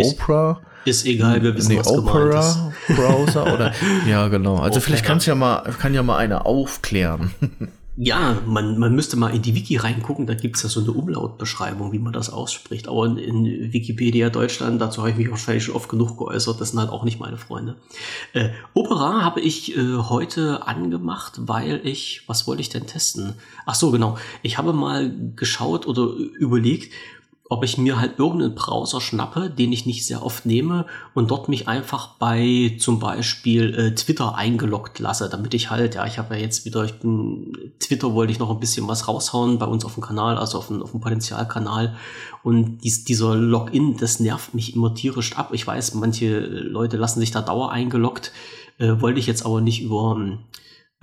Ist, 0.84 1.01
ist 1.03 1.07
egal, 1.07 1.43
wir 1.43 1.57
wissen, 1.57 1.72
nee, 1.72 1.78
was 1.80 1.89
Opera 1.89 2.72
Browser 2.86 3.53
oder? 3.53 3.72
ja, 4.07 4.28
genau. 4.28 4.55
Also 4.55 4.76
Opera. 4.76 4.80
vielleicht 4.80 5.05
kannst 5.05 5.26
ja 5.26 5.34
mal, 5.34 5.62
kann 5.80 5.95
ja 5.95 6.05
mal 6.05 6.18
einer 6.18 6.47
aufklären. 6.47 7.32
Ja, 8.01 8.40
man, 8.46 8.78
man 8.78 8.94
müsste 8.94 9.16
mal 9.16 9.34
in 9.34 9.42
die 9.42 9.57
Wiki 9.57 9.76
reingucken, 9.76 10.24
da 10.24 10.34
gibt's 10.34 10.62
ja 10.62 10.68
so 10.68 10.78
eine 10.78 10.92
Umlautbeschreibung, 10.92 11.90
wie 11.90 11.99
man 11.99 12.12
das 12.12 12.30
ausspricht. 12.30 12.86
Aber 12.86 13.07
in, 13.07 13.18
in 13.18 13.72
Wikipedia 13.72 14.30
Deutschland, 14.30 14.80
dazu 14.80 15.01
habe 15.01 15.11
ich 15.11 15.16
mich 15.16 15.28
wahrscheinlich 15.32 15.64
schon 15.64 15.74
oft 15.74 15.88
genug 15.88 16.16
geäußert, 16.16 16.61
das 16.61 16.70
sind 16.70 16.78
halt 16.78 16.90
auch 16.90 17.03
nicht 17.03 17.18
meine 17.18 17.38
Freunde. 17.38 17.74
Äh, 18.34 18.51
Opera 18.72 19.22
habe 19.22 19.40
ich 19.40 19.76
äh, 19.76 19.96
heute 19.96 20.64
angemacht, 20.64 21.40
weil 21.49 21.80
ich, 21.84 22.22
was 22.28 22.46
wollte 22.46 22.62
ich 22.62 22.68
denn 22.68 22.86
testen? 22.86 23.34
Ach 23.66 23.74
so, 23.74 23.90
genau. 23.90 24.16
Ich 24.42 24.59
habe 24.59 24.72
mal 24.72 25.12
geschaut 25.34 25.88
oder 25.88 26.12
überlegt, 26.38 26.92
ob 27.51 27.64
ich 27.64 27.78
mir 27.78 27.99
halt 27.99 28.18
irgendeinen 28.18 28.55
Browser 28.55 29.01
schnappe, 29.01 29.49
den 29.49 29.72
ich 29.72 29.86
nicht 29.86 30.07
sehr 30.07 30.22
oft 30.22 30.44
nehme 30.44 30.84
und 31.14 31.30
dort 31.30 31.49
mich 31.49 31.66
einfach 31.66 32.16
bei 32.18 32.76
zum 32.78 32.99
Beispiel 32.99 33.74
äh, 33.74 33.94
Twitter 33.94 34.34
eingeloggt 34.34 34.99
lasse, 34.99 35.28
damit 35.30 35.55
ich 35.55 35.70
halt, 35.70 35.94
ja, 35.94 36.07
ich 36.07 36.18
habe 36.18 36.34
ja 36.34 36.42
jetzt 36.42 36.66
wieder, 36.66 36.84
ich 36.84 36.99
bin, 36.99 37.72
Twitter 37.80 38.12
wollte 38.12 38.32
ich 38.32 38.38
noch 38.38 38.51
ein 38.51 38.61
bisschen 38.61 38.86
was 38.86 39.09
raushauen 39.09 39.59
bei 39.59 39.66
uns 39.66 39.84
auf 39.84 39.94
dem 39.94 40.03
Kanal, 40.03 40.36
also 40.36 40.59
auf 40.59 40.66
dem, 40.68 40.82
auf 40.82 40.90
dem 40.90 41.01
Potenzialkanal 41.01 41.96
und 42.42 42.78
dies, 42.84 43.05
dieser 43.05 43.34
Login, 43.34 43.96
das 43.96 44.20
nervt 44.20 44.53
mich 44.55 44.76
immer 44.76 44.94
tierisch 44.94 45.36
ab. 45.36 45.51
Ich 45.53 45.66
weiß, 45.66 45.94
manche 45.94 46.40
Leute 46.40 46.99
lassen 46.99 47.20
sich 47.20 47.30
da 47.30 47.40
Dauer 47.40 47.72
eingeloggt, 47.72 48.32
äh, 48.78 49.01
wollte 49.01 49.20
ich 49.20 49.26
jetzt 49.26 49.46
aber 49.46 49.62
nicht 49.62 49.82
über 49.82 50.16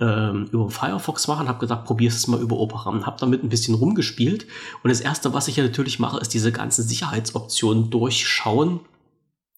ähm, 0.00 0.48
über 0.52 0.70
Firefox 0.70 1.26
machen, 1.28 1.48
habe 1.48 1.58
gesagt, 1.58 1.86
probier 1.86 2.08
es 2.08 2.26
mal 2.26 2.40
über 2.40 2.58
Opera 2.58 2.90
und 2.90 3.06
habe 3.06 3.16
damit 3.18 3.42
ein 3.42 3.48
bisschen 3.48 3.74
rumgespielt. 3.74 4.46
Und 4.82 4.90
das 4.90 5.00
erste, 5.00 5.32
was 5.32 5.48
ich 5.48 5.56
ja 5.56 5.64
natürlich 5.64 5.98
mache, 5.98 6.18
ist 6.20 6.34
diese 6.34 6.52
ganzen 6.52 6.82
Sicherheitsoptionen 6.82 7.90
durchschauen. 7.90 8.80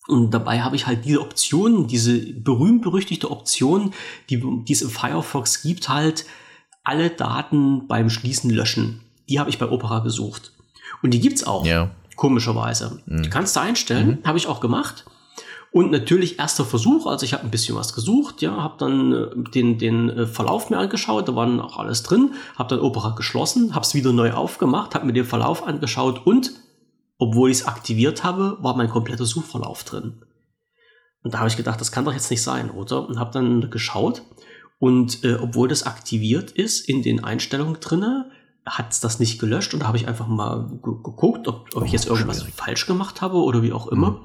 Und 0.07 0.33
dabei 0.33 0.63
habe 0.63 0.77
ich 0.77 0.87
halt 0.87 1.05
diese 1.05 1.21
Option, 1.21 1.87
diese 1.87 2.19
berühmt-berüchtigte 2.19 3.31
Option, 3.31 3.93
die, 4.31 4.43
die 4.65 4.73
es 4.73 4.83
im 4.83 4.91
Firefox 4.91 5.63
gibt, 5.63 5.89
halt 5.89 6.25
alle 6.85 7.11
Daten 7.11 7.87
beim 7.89 8.09
Schließen 8.09 8.51
löschen. 8.51 9.03
Die 9.29 9.39
habe 9.39 9.51
ich 9.51 9.59
bei 9.59 9.69
Opera 9.69 9.99
gesucht. 9.99 10.53
Und 11.03 11.13
die 11.13 11.21
gibt's 11.21 11.45
auch. 11.45 11.67
Ja. 11.67 11.91
Komischerweise. 12.17 13.03
Mhm. 13.07 13.23
Die 13.23 13.31
kannst 13.31 13.55
du 13.55 13.61
einstellen, 13.61 14.21
mhm. 14.23 14.27
habe 14.27 14.39
ich 14.39 14.47
auch 14.47 14.61
gemacht. 14.61 15.05
Und 15.71 15.91
natürlich 15.91 16.39
erster 16.39 16.65
Versuch, 16.65 17.07
also 17.07 17.25
ich 17.25 17.35
habe 17.35 17.45
ein 17.45 17.51
bisschen 17.51 17.77
was 17.77 17.93
gesucht, 17.93 18.41
ja, 18.41 18.57
habe 18.57 18.77
dann 18.79 19.13
äh, 19.13 19.51
den, 19.51 19.79
den 19.79 20.09
äh, 20.09 20.27
Verlauf 20.27 20.71
mir 20.71 20.79
angeschaut, 20.79 21.29
da 21.29 21.35
waren 21.37 21.61
auch 21.61 21.79
alles 21.79 22.03
drin, 22.03 22.35
habe 22.57 22.71
dann 22.71 22.81
Opera 22.85 23.11
geschlossen, 23.11 23.75
habe 23.75 23.85
es 23.85 23.95
wieder 23.95 24.13
neu 24.13 24.33
aufgemacht, 24.33 24.95
habe 24.95 25.07
mir 25.07 25.13
den 25.13 25.27
Verlauf 25.27 25.67
angeschaut 25.67 26.27
und, 26.27 26.53
obwohl 27.19 27.51
ich 27.51 27.59
es 27.59 27.67
aktiviert 27.67 28.25
habe, 28.25 28.57
war 28.61 28.77
mein 28.77 28.89
kompletter 28.89 29.27
Suchverlauf 29.27 29.85
drin. 29.85 30.23
Und 31.23 31.35
da 31.35 31.39
habe 31.39 31.49
ich 31.49 31.57
gedacht, 31.57 31.81
das 31.81 31.93
kann 31.93 32.05
doch 32.05 32.15
jetzt 32.15 32.31
nicht 32.31 32.43
sein, 32.43 32.71
oder? 32.71 33.07
Und 33.07 33.19
habe 33.19 33.33
dann 33.33 33.71
geschaut 33.71 34.23
und 34.79 35.25
äh, 35.25 35.35
obwohl 35.35 35.69
das 35.69 35.83
aktiviert 35.83 36.53
ist 36.53 36.89
in 36.89 37.03
den 37.03 37.23
Einstellungen 37.23 37.81
drinne, 37.81 38.31
hat 38.69 38.93
es 38.93 39.01
das 39.01 39.19
nicht 39.19 39.39
gelöscht 39.39 39.75
und 39.75 39.81
da 39.81 39.87
habe 39.87 39.97
ich 39.97 40.09
einfach 40.09 40.27
mal 40.27 40.69
geguckt, 40.83 41.49
ob, 41.49 41.67
ob 41.75 41.83
oh, 41.83 41.85
ich 41.85 41.93
jetzt 41.93 42.07
irgendwas 42.07 42.39
schwierig. 42.39 42.55
falsch 42.55 42.87
gemacht 42.87 43.21
habe 43.21 43.37
oder 43.39 43.63
wie 43.63 43.73
auch 43.73 43.87
immer. 43.89 44.11
Mhm. 44.11 44.19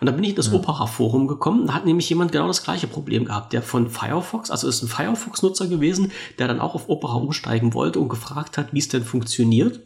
Und 0.00 0.06
dann 0.06 0.14
bin 0.14 0.24
ich 0.24 0.30
in 0.30 0.36
das 0.36 0.50
mhm. 0.50 0.56
Opera-Forum 0.56 1.26
gekommen. 1.26 1.66
Da 1.66 1.74
hat 1.74 1.86
nämlich 1.86 2.08
jemand 2.08 2.32
genau 2.32 2.46
das 2.46 2.62
gleiche 2.62 2.86
Problem 2.86 3.24
gehabt, 3.24 3.52
der 3.52 3.62
von 3.62 3.88
Firefox, 3.88 4.50
also 4.50 4.68
ist 4.68 4.82
ein 4.82 4.88
Firefox-Nutzer 4.88 5.68
gewesen, 5.68 6.12
der 6.38 6.48
dann 6.48 6.60
auch 6.60 6.74
auf 6.74 6.88
Opera 6.88 7.14
umsteigen 7.14 7.74
wollte 7.74 7.98
und 7.98 8.08
gefragt 8.08 8.58
hat, 8.58 8.72
wie 8.72 8.78
es 8.78 8.88
denn 8.88 9.04
funktioniert. 9.04 9.80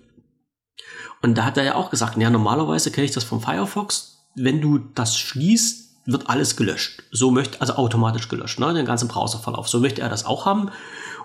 Und 1.23 1.37
da 1.37 1.45
hat 1.45 1.57
er 1.57 1.65
ja 1.65 1.75
auch 1.75 1.91
gesagt, 1.91 2.17
ja, 2.17 2.31
normalerweise 2.31 2.91
kenne 2.91 3.05
ich 3.05 3.13
das 3.13 3.25
vom 3.25 3.41
Firefox. 3.41 4.27
Wenn 4.35 4.61
du 4.61 4.79
das 4.79 5.19
schließt, 5.19 5.91
wird 6.07 6.29
alles 6.31 6.57
gelöscht. 6.57 7.03
So 7.11 7.31
möchte, 7.31 7.61
also 7.61 7.75
automatisch 7.75 8.29
gelöscht, 8.29 8.59
ne, 8.59 8.73
den 8.73 8.87
ganzen 8.87 9.09
Browserverlauf. 9.09 9.69
So 9.69 9.81
möchte 9.81 10.01
er 10.01 10.09
das 10.09 10.25
auch 10.25 10.47
haben. 10.47 10.71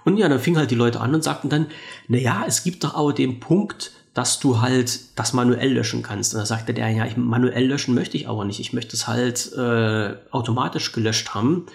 Und 0.05 0.17
ja, 0.17 0.29
dann 0.29 0.39
fingen 0.39 0.57
halt 0.57 0.71
die 0.71 0.75
Leute 0.75 1.01
an 1.01 1.13
und 1.13 1.23
sagten 1.23 1.49
dann, 1.49 1.67
na 2.07 2.17
ja, 2.17 2.45
es 2.47 2.63
gibt 2.63 2.83
doch 2.83 2.95
aber 2.95 3.11
den 3.11 3.41
Punkt 3.41 3.91
dass 4.15 4.39
du 4.39 4.61
halt 4.61 5.01
das 5.19 5.33
manuell 5.33 5.73
löschen 5.73 6.01
kannst. 6.01 6.33
Und 6.33 6.39
da 6.39 6.45
sagte 6.45 6.73
der, 6.73 6.89
ja, 6.89 7.05
ich, 7.05 7.17
manuell 7.17 7.67
löschen 7.67 7.93
möchte 7.93 8.15
ich 8.15 8.29
aber 8.29 8.45
nicht. 8.45 8.61
Ich 8.61 8.71
möchte 8.71 8.95
es 8.95 9.07
halt 9.07 9.51
äh, 9.53 10.15
automatisch 10.31 10.93
gelöscht 10.93 11.35
haben. 11.35 11.65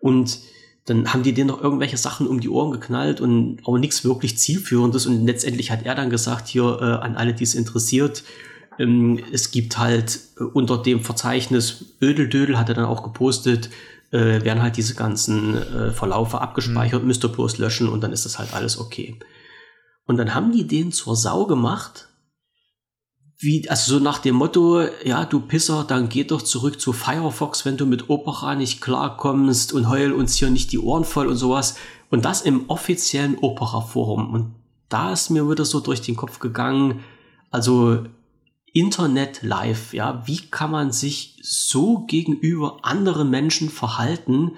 Und 0.00 0.38
dann 0.86 1.12
haben 1.12 1.22
die 1.22 1.34
denen 1.34 1.48
noch 1.48 1.62
irgendwelche 1.62 1.98
Sachen 1.98 2.26
um 2.26 2.40
die 2.40 2.48
Ohren 2.48 2.72
geknallt 2.72 3.20
und 3.20 3.58
auch 3.64 3.76
nichts 3.76 4.02
wirklich 4.02 4.38
zielführendes. 4.38 5.06
Und 5.06 5.26
letztendlich 5.26 5.70
hat 5.70 5.84
er 5.84 5.94
dann 5.94 6.08
gesagt, 6.08 6.48
hier 6.48 6.78
äh, 6.80 7.04
an 7.04 7.16
alle, 7.16 7.34
die 7.34 7.44
es 7.44 7.54
interessiert, 7.54 8.24
ähm, 8.78 9.22
es 9.30 9.50
gibt 9.50 9.76
halt 9.76 10.20
äh, 10.38 10.44
unter 10.44 10.78
dem 10.78 11.02
Verzeichnis 11.02 11.84
Ödeldödel, 12.00 12.58
hat 12.58 12.70
er 12.70 12.76
dann 12.76 12.86
auch 12.86 13.02
gepostet, 13.02 13.68
äh, 14.14 14.44
werden 14.44 14.62
halt 14.62 14.76
diese 14.76 14.94
ganzen 14.94 15.56
äh, 15.56 15.90
Verlaufe 15.90 16.40
abgespeichert, 16.40 17.02
mhm. 17.02 17.08
müsst 17.08 17.24
ihr 17.24 17.28
bloß 17.28 17.58
löschen 17.58 17.88
und 17.88 18.00
dann 18.02 18.12
ist 18.12 18.24
das 18.24 18.38
halt 18.38 18.54
alles 18.54 18.78
okay. 18.78 19.18
Und 20.06 20.18
dann 20.18 20.34
haben 20.34 20.52
die 20.52 20.66
den 20.66 20.92
zur 20.92 21.16
Sau 21.16 21.46
gemacht. 21.46 22.08
Wie, 23.38 23.68
also 23.68 23.98
so 23.98 24.02
nach 24.02 24.18
dem 24.18 24.36
Motto, 24.36 24.82
ja, 25.04 25.24
du 25.24 25.40
Pisser, 25.40 25.84
dann 25.86 26.08
geh 26.08 26.22
doch 26.22 26.42
zurück 26.42 26.80
zu 26.80 26.92
Firefox, 26.92 27.64
wenn 27.64 27.76
du 27.76 27.86
mit 27.86 28.08
Opera 28.08 28.54
nicht 28.54 28.80
klarkommst 28.80 29.72
und 29.72 29.88
heul 29.88 30.12
uns 30.12 30.36
hier 30.36 30.50
nicht 30.50 30.70
die 30.70 30.78
Ohren 30.78 31.04
voll 31.04 31.26
und 31.26 31.36
sowas. 31.36 31.76
Und 32.10 32.24
das 32.24 32.42
im 32.42 32.70
offiziellen 32.70 33.36
Opera-Forum. 33.40 34.32
Und 34.32 34.54
da 34.88 35.12
ist 35.12 35.30
mir 35.30 35.50
wieder 35.50 35.64
so 35.64 35.80
durch 35.80 36.02
den 36.02 36.14
Kopf 36.14 36.38
gegangen, 36.38 37.00
also 37.50 38.04
Internet 38.74 39.42
live, 39.42 39.94
ja, 39.94 40.22
wie 40.26 40.40
kann 40.50 40.70
man 40.72 40.92
sich 40.92 41.36
so 41.42 42.00
gegenüber 42.00 42.78
anderen 42.82 43.30
Menschen 43.30 43.70
verhalten, 43.70 44.52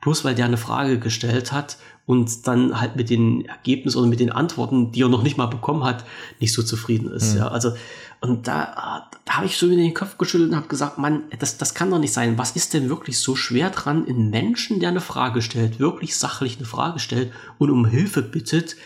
bloß 0.00 0.24
weil 0.24 0.34
der 0.34 0.46
eine 0.46 0.56
Frage 0.56 0.98
gestellt 0.98 1.52
hat 1.52 1.78
und 2.04 2.48
dann 2.48 2.80
halt 2.80 2.96
mit 2.96 3.08
den 3.08 3.46
Ergebnissen 3.46 3.98
oder 3.98 4.08
mit 4.08 4.18
den 4.18 4.32
Antworten, 4.32 4.90
die 4.90 5.02
er 5.02 5.08
noch 5.08 5.22
nicht 5.22 5.36
mal 5.36 5.46
bekommen 5.46 5.84
hat, 5.84 6.04
nicht 6.40 6.52
so 6.52 6.64
zufrieden 6.64 7.08
ist. 7.12 7.34
Mhm. 7.34 7.38
Ja, 7.38 7.48
also 7.48 7.72
und 8.20 8.48
da, 8.48 9.08
da 9.24 9.32
habe 9.34 9.46
ich 9.46 9.56
so 9.56 9.68
in 9.68 9.78
den 9.78 9.94
Kopf 9.94 10.18
geschüttelt 10.18 10.50
und 10.50 10.56
habe 10.56 10.68
gesagt, 10.68 10.98
Mann, 10.98 11.22
das, 11.38 11.56
das 11.56 11.74
kann 11.74 11.90
doch 11.90 11.98
nicht 11.98 12.12
sein. 12.12 12.38
Was 12.38 12.56
ist 12.56 12.74
denn 12.74 12.88
wirklich 12.88 13.18
so 13.18 13.36
schwer 13.36 13.70
dran, 13.70 14.06
in 14.06 14.30
Menschen, 14.30 14.80
der 14.80 14.88
eine 14.88 15.00
Frage 15.00 15.40
stellt, 15.40 15.78
wirklich 15.78 16.16
sachlich 16.16 16.56
eine 16.56 16.66
Frage 16.66 16.98
stellt 16.98 17.32
und 17.58 17.70
um 17.70 17.86
Hilfe 17.86 18.22
bittet, 18.22 18.76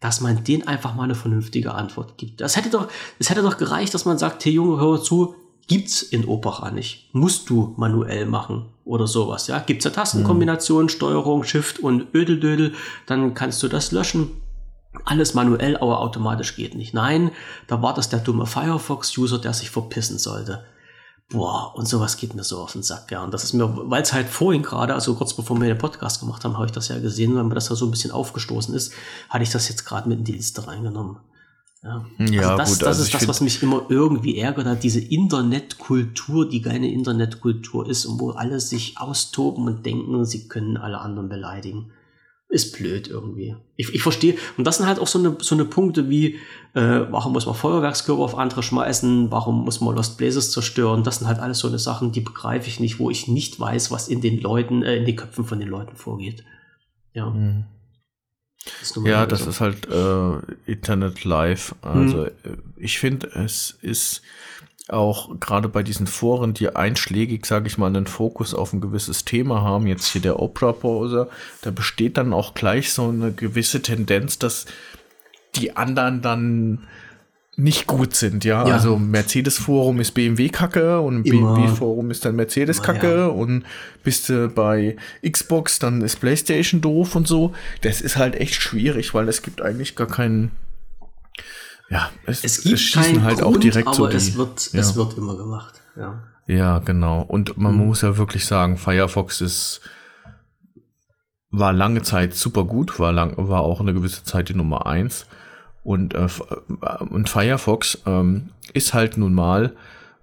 dass 0.00 0.20
man 0.20 0.44
den 0.44 0.66
einfach 0.66 0.94
mal 0.94 1.04
eine 1.04 1.14
vernünftige 1.14 1.74
Antwort 1.74 2.18
gibt. 2.18 2.40
Das 2.40 2.56
hätte 2.56 2.70
doch, 2.70 2.88
es 3.18 3.30
hätte 3.30 3.42
doch 3.42 3.56
gereicht, 3.56 3.94
dass 3.94 4.04
man 4.04 4.18
sagt, 4.18 4.44
hey 4.44 4.52
Junge, 4.52 4.80
hör 4.80 5.02
zu, 5.02 5.34
gibt's 5.66 6.02
in 6.02 6.24
Opera 6.26 6.70
nicht. 6.70 7.08
Musst 7.12 7.50
du 7.50 7.74
manuell 7.76 8.26
machen 8.26 8.66
oder 8.84 9.06
sowas, 9.06 9.46
ja. 9.48 9.58
Gibt's 9.58 9.86
eine 9.86 9.94
Tastenkombination, 9.94 10.84
mhm. 10.84 10.88
Steuerung, 10.88 11.44
Shift 11.44 11.78
und 11.78 12.14
Ödeldödel, 12.14 12.74
dann 13.06 13.34
kannst 13.34 13.62
du 13.62 13.68
das 13.68 13.92
löschen. 13.92 14.30
Alles 15.04 15.34
manuell, 15.34 15.76
aber 15.76 16.00
automatisch 16.00 16.56
geht 16.56 16.74
nicht. 16.74 16.94
Nein, 16.94 17.30
da 17.66 17.82
war 17.82 17.94
das 17.94 18.08
der 18.08 18.20
dumme 18.20 18.46
Firefox-User, 18.46 19.38
der 19.38 19.52
sich 19.52 19.70
verpissen 19.70 20.18
sollte. 20.18 20.64
Boah, 21.30 21.74
und 21.76 21.86
sowas 21.86 22.16
geht 22.16 22.34
mir 22.34 22.42
so 22.42 22.58
auf 22.58 22.72
den 22.72 22.82
Sack, 22.82 23.10
ja. 23.10 23.22
Und 23.22 23.34
das 23.34 23.44
ist 23.44 23.52
mir, 23.52 23.70
weil 23.90 24.02
es 24.02 24.14
halt 24.14 24.28
vorhin 24.28 24.62
gerade, 24.62 24.94
also 24.94 25.14
kurz 25.14 25.34
bevor 25.34 25.60
wir 25.60 25.68
den 25.68 25.76
Podcast 25.76 26.20
gemacht 26.20 26.42
haben, 26.42 26.54
habe 26.54 26.66
ich 26.66 26.72
das 26.72 26.88
ja 26.88 26.98
gesehen, 26.98 27.34
weil 27.36 27.44
mir 27.44 27.54
das 27.54 27.68
da 27.68 27.74
so 27.74 27.84
ein 27.84 27.90
bisschen 27.90 28.12
aufgestoßen 28.12 28.74
ist, 28.74 28.94
hatte 29.28 29.42
ich 29.42 29.50
das 29.50 29.68
jetzt 29.68 29.84
gerade 29.84 30.08
mit 30.08 30.20
in 30.20 30.24
die 30.24 30.32
Liste 30.32 30.66
reingenommen. 30.66 31.18
Ja, 31.82 32.04
ja 32.18 32.40
also 32.50 32.56
das, 32.56 32.70
gut, 32.70 32.82
das 32.82 32.88
also 32.88 33.02
ist 33.02 33.14
das, 33.14 33.28
was 33.28 33.40
mich 33.42 33.62
immer 33.62 33.84
irgendwie 33.90 34.38
ärgert, 34.38 34.82
diese 34.82 35.00
Internetkultur, 35.00 36.48
die 36.48 36.62
keine 36.62 36.90
Internetkultur 36.90 37.86
ist 37.88 38.06
und 38.06 38.18
wo 38.20 38.30
alle 38.30 38.58
sich 38.58 38.98
austoben 38.98 39.66
und 39.66 39.84
denken, 39.84 40.24
sie 40.24 40.48
können 40.48 40.78
alle 40.78 40.98
anderen 40.98 41.28
beleidigen. 41.28 41.92
Ist 42.50 42.78
blöd 42.78 43.08
irgendwie. 43.08 43.56
Ich, 43.76 43.94
ich 43.94 44.02
verstehe. 44.02 44.36
Und 44.56 44.64
das 44.64 44.78
sind 44.78 44.86
halt 44.86 44.98
auch 44.98 45.06
so 45.06 45.18
eine, 45.18 45.36
so 45.40 45.54
eine 45.54 45.66
Punkte 45.66 46.08
wie, 46.08 46.36
äh, 46.72 47.04
warum 47.10 47.34
muss 47.34 47.44
man 47.44 47.54
Feuerwerkskörper 47.54 48.22
auf 48.22 48.38
andere 48.38 48.62
schmeißen, 48.62 49.30
warum 49.30 49.64
muss 49.64 49.82
man 49.82 49.94
Lost 49.94 50.16
Blazes 50.16 50.50
zerstören. 50.50 51.04
Das 51.04 51.18
sind 51.18 51.26
halt 51.26 51.40
alles 51.40 51.58
so 51.58 51.68
eine 51.68 51.78
Sachen, 51.78 52.10
die 52.10 52.22
begreife 52.22 52.68
ich 52.68 52.80
nicht, 52.80 52.98
wo 52.98 53.10
ich 53.10 53.28
nicht 53.28 53.60
weiß, 53.60 53.90
was 53.90 54.08
in 54.08 54.22
den 54.22 54.40
Leuten, 54.40 54.82
äh, 54.82 54.96
in 54.96 55.04
den 55.04 55.16
Köpfen 55.16 55.44
von 55.44 55.60
den 55.60 55.68
Leuten 55.68 55.96
vorgeht. 55.96 56.42
Ja. 57.12 57.28
Mhm. 57.28 57.64
Ja, 59.04 59.26
das 59.26 59.46
ist 59.46 59.60
halt 59.60 59.86
äh, 59.88 60.38
Internet 60.66 61.24
Live. 61.24 61.74
Also 61.80 62.26
hm. 62.26 62.72
ich 62.76 62.98
finde, 62.98 63.28
es 63.28 63.78
ist 63.82 64.22
auch 64.88 65.38
gerade 65.38 65.68
bei 65.68 65.82
diesen 65.82 66.06
Foren, 66.06 66.54
die 66.54 66.74
einschlägig, 66.74 67.46
sage 67.46 67.66
ich 67.66 67.78
mal, 67.78 67.86
einen 67.86 68.06
Fokus 68.06 68.54
auf 68.54 68.72
ein 68.72 68.80
gewisses 68.80 69.24
Thema 69.24 69.62
haben, 69.62 69.86
jetzt 69.86 70.06
hier 70.06 70.22
der 70.22 70.40
Opera-Browser, 70.40 71.28
da 71.62 71.70
besteht 71.70 72.16
dann 72.16 72.32
auch 72.32 72.54
gleich 72.54 72.92
so 72.92 73.08
eine 73.08 73.32
gewisse 73.32 73.82
Tendenz, 73.82 74.38
dass 74.38 74.66
die 75.54 75.76
anderen 75.76 76.22
dann 76.22 76.88
nicht 77.58 77.88
gut 77.88 78.14
sind, 78.14 78.44
ja. 78.44 78.66
ja. 78.66 78.74
Also 78.74 78.96
Mercedes-Forum 78.98 79.98
ist 79.98 80.12
BMW-Kacke 80.12 81.00
und 81.00 81.24
BMW-Forum 81.24 82.12
ist 82.12 82.24
dann 82.24 82.36
Mercedes-Kacke 82.36 83.16
ja. 83.16 83.26
und 83.26 83.64
bist 84.04 84.28
du 84.28 84.48
bei 84.48 84.96
Xbox, 85.28 85.80
dann 85.80 86.00
ist 86.02 86.20
PlayStation 86.20 86.80
doof 86.80 87.16
und 87.16 87.26
so. 87.26 87.52
Das 87.80 88.00
ist 88.00 88.16
halt 88.16 88.36
echt 88.36 88.54
schwierig, 88.54 89.12
weil 89.12 89.28
es 89.28 89.42
gibt 89.42 89.60
eigentlich 89.60 89.96
gar 89.96 90.06
keinen. 90.06 90.52
Ja, 91.90 92.10
es, 92.26 92.44
es 92.44 92.62
gibt 92.62 92.74
es 92.74 92.80
schießen 92.82 93.22
halt 93.22 93.38
Grund, 93.38 93.56
auch 93.56 93.60
direkt 93.60 93.88
aber 93.88 93.96
so 93.96 94.06
die, 94.06 94.16
es 94.16 94.36
wird, 94.36 94.72
ja. 94.72 94.80
es 94.80 94.96
wird 94.96 95.16
immer 95.16 95.36
gemacht, 95.36 95.80
ja. 95.96 96.22
Ja, 96.46 96.78
genau. 96.78 97.22
Und 97.22 97.58
man 97.58 97.76
mhm. 97.76 97.86
muss 97.86 98.02
ja 98.02 98.16
wirklich 98.16 98.46
sagen, 98.46 98.78
Firefox 98.78 99.40
ist 99.40 99.82
war 101.50 101.72
lange 101.72 102.02
Zeit 102.02 102.34
super 102.34 102.64
gut, 102.64 102.98
war 102.98 103.12
lang, 103.12 103.34
war 103.36 103.60
auch 103.60 103.80
eine 103.80 103.94
gewisse 103.94 104.24
Zeit 104.24 104.48
die 104.48 104.54
Nummer 104.54 104.86
eins. 104.86 105.26
Und, 105.82 106.14
äh, 106.14 106.26
äh, 106.26 107.04
und 107.04 107.28
Firefox 107.28 107.98
ähm, 108.06 108.50
ist 108.74 108.92
halt 108.92 109.16
nun 109.16 109.32
mal 109.32 109.74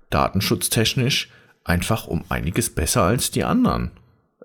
datenschutztechnisch 0.10 1.32
einfach 1.64 2.08
um 2.08 2.24
einiges 2.30 2.70
besser 2.70 3.04
als 3.04 3.32
die 3.32 3.44
anderen. 3.44 3.92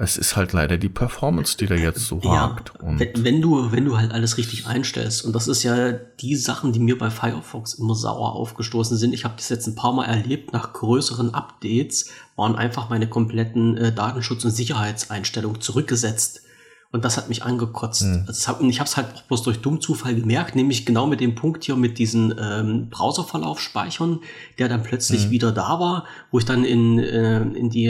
Es 0.03 0.17
ist 0.17 0.35
halt 0.35 0.55
leider 0.55 0.79
die 0.79 0.89
Performance, 0.89 1.59
die 1.59 1.67
da 1.67 1.75
jetzt 1.75 2.07
so 2.07 2.21
ja, 2.25 2.31
hakt. 2.31 2.73
wenn, 2.81 3.23
wenn, 3.23 3.43
du, 3.43 3.71
wenn 3.71 3.85
du 3.85 3.99
halt 3.99 4.13
alles 4.13 4.39
richtig 4.39 4.67
einstellst, 4.67 5.27
und 5.27 5.35
das 5.35 5.47
ist 5.47 5.63
ja 5.63 5.93
die 5.93 6.37
Sachen, 6.37 6.73
die 6.73 6.79
mir 6.81 6.97
bei 6.97 7.11
Firefox 7.11 7.75
immer 7.75 7.95
sauer 7.95 8.33
aufgestoßen 8.33 8.97
sind. 8.97 9.13
Ich 9.13 9.25
habe 9.25 9.35
das 9.37 9.51
jetzt 9.51 9.67
ein 9.67 9.75
paar 9.75 9.93
Mal 9.93 10.07
erlebt, 10.07 10.55
nach 10.55 10.73
größeren 10.73 11.35
Updates 11.35 12.09
waren 12.35 12.57
einfach 12.57 12.89
meine 12.89 13.11
kompletten 13.11 13.77
äh, 13.77 13.93
Datenschutz- 13.93 14.43
und 14.47 14.53
Sicherheitseinstellungen 14.53 15.61
zurückgesetzt. 15.61 16.45
Und 16.93 17.05
das 17.05 17.19
hat 17.19 17.29
mich 17.29 17.43
angekotzt. 17.43 18.03
Also 18.27 18.49
hab, 18.49 18.63
und 18.63 18.71
ich 18.71 18.81
habe 18.81 18.89
es 18.89 18.97
halt 18.97 19.15
auch 19.15 19.23
bloß 19.25 19.43
durch 19.43 19.61
dumm 19.61 19.83
Zufall 19.83 20.15
gemerkt, 20.15 20.57
nämlich 20.57 20.87
genau 20.87 21.07
mit 21.07 21.21
dem 21.21 21.35
Punkt 21.35 21.65
hier 21.65 21.77
mit 21.77 21.99
diesen 21.99 22.35
ähm, 22.41 22.89
Browserverlauf 22.89 23.61
speichern, 23.61 24.21
der 24.59 24.71
dann 24.71 24.83
plötzlich 24.83 25.27
mhm. 25.27 25.31
wieder 25.31 25.53
da 25.53 25.79
war, 25.79 26.07
wo 26.31 26.39
ich 26.39 26.47
dann 26.47 26.65
in, 26.65 26.99
äh, 26.99 27.43
in 27.43 27.69
die, 27.69 27.85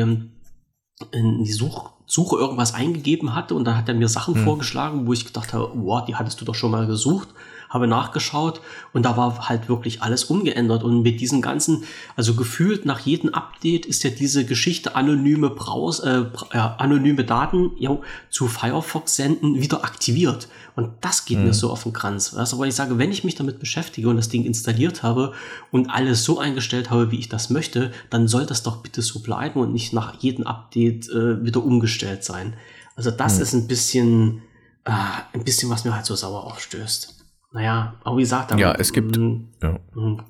in 1.12 1.45
die 1.45 1.53
Such, 1.53 1.99
Suche 2.11 2.37
irgendwas 2.37 2.74
eingegeben 2.74 3.37
hatte 3.37 3.55
und 3.55 3.65
dann 3.65 3.77
hat 3.77 3.89
er 3.89 3.95
mir 3.95 4.09
Sachen 4.09 4.35
mhm. 4.35 4.45
vorgeschlagen, 4.45 5.07
wo 5.07 5.12
ich 5.12 5.24
gedacht 5.24 5.53
habe, 5.53 5.70
wow, 5.74 6.05
die 6.05 6.16
hattest 6.16 6.41
du 6.41 6.45
doch 6.45 6.57
schon 6.57 6.73
mal 6.73 6.89
gesucht 6.89 7.28
habe 7.71 7.87
nachgeschaut 7.87 8.61
und 8.93 9.05
da 9.05 9.17
war 9.17 9.49
halt 9.49 9.69
wirklich 9.69 10.03
alles 10.03 10.25
umgeändert. 10.25 10.83
Und 10.83 11.03
mit 11.03 11.21
diesen 11.21 11.41
ganzen, 11.41 11.85
also 12.17 12.35
gefühlt 12.35 12.85
nach 12.85 12.99
jedem 12.99 13.33
Update 13.33 13.87
ist 13.87 14.03
ja 14.03 14.11
diese 14.11 14.45
Geschichte 14.45 14.97
anonyme 14.97 15.51
Braus, 15.51 16.01
äh, 16.01 16.25
äh, 16.51 16.59
anonyme 16.59 17.25
Daten 17.25 17.71
ja, 17.79 17.97
zu 18.29 18.49
Firefox 18.49 19.17
senden 19.17 19.61
wieder 19.63 19.85
aktiviert. 19.85 20.49
Und 20.75 20.91
das 21.01 21.25
geht 21.25 21.39
mhm. 21.39 21.45
mir 21.45 21.55
so 21.55 21.71
auf 21.71 21.85
den 21.85 21.93
Kranz. 21.93 22.35
Also, 22.35 22.59
weil 22.59 22.69
ich 22.69 22.75
sage, 22.75 22.99
wenn 22.99 23.13
ich 23.13 23.23
mich 23.23 23.37
damit 23.37 23.61
beschäftige 23.61 24.09
und 24.09 24.17
das 24.17 24.29
Ding 24.29 24.45
installiert 24.45 25.05
habe 25.05 25.33
und 25.71 25.91
alles 25.91 26.25
so 26.25 26.41
eingestellt 26.41 26.91
habe, 26.91 27.13
wie 27.13 27.19
ich 27.19 27.29
das 27.29 27.51
möchte, 27.51 27.93
dann 28.11 28.27
soll 28.27 28.47
das 28.47 28.65
doch 28.65 28.79
bitte 28.79 29.01
so 29.01 29.21
bleiben 29.21 29.61
und 29.61 29.73
nicht 29.73 29.93
nach 29.93 30.21
jedem 30.21 30.47
Update 30.47 31.09
äh, 31.09 31.45
wieder 31.45 31.63
umgestellt 31.63 32.25
sein. 32.25 32.55
Also 32.97 33.13
das 33.13 33.37
mhm. 33.37 33.43
ist 33.43 33.53
ein 33.53 33.67
bisschen, 33.69 34.43
äh, 34.85 34.91
ein 35.33 35.45
bisschen, 35.45 35.71
was 35.71 35.85
mir 35.85 35.95
halt 35.95 36.07
so 36.07 36.17
sauer 36.17 36.45
aufstößt. 36.45 37.20
Naja, 37.52 37.94
aber 38.05 38.16
wie 38.16 38.22
gesagt, 38.22 38.59
ja, 38.59 38.72
es 38.72 38.93
gibt, 38.93 39.16
ja. 39.16 39.78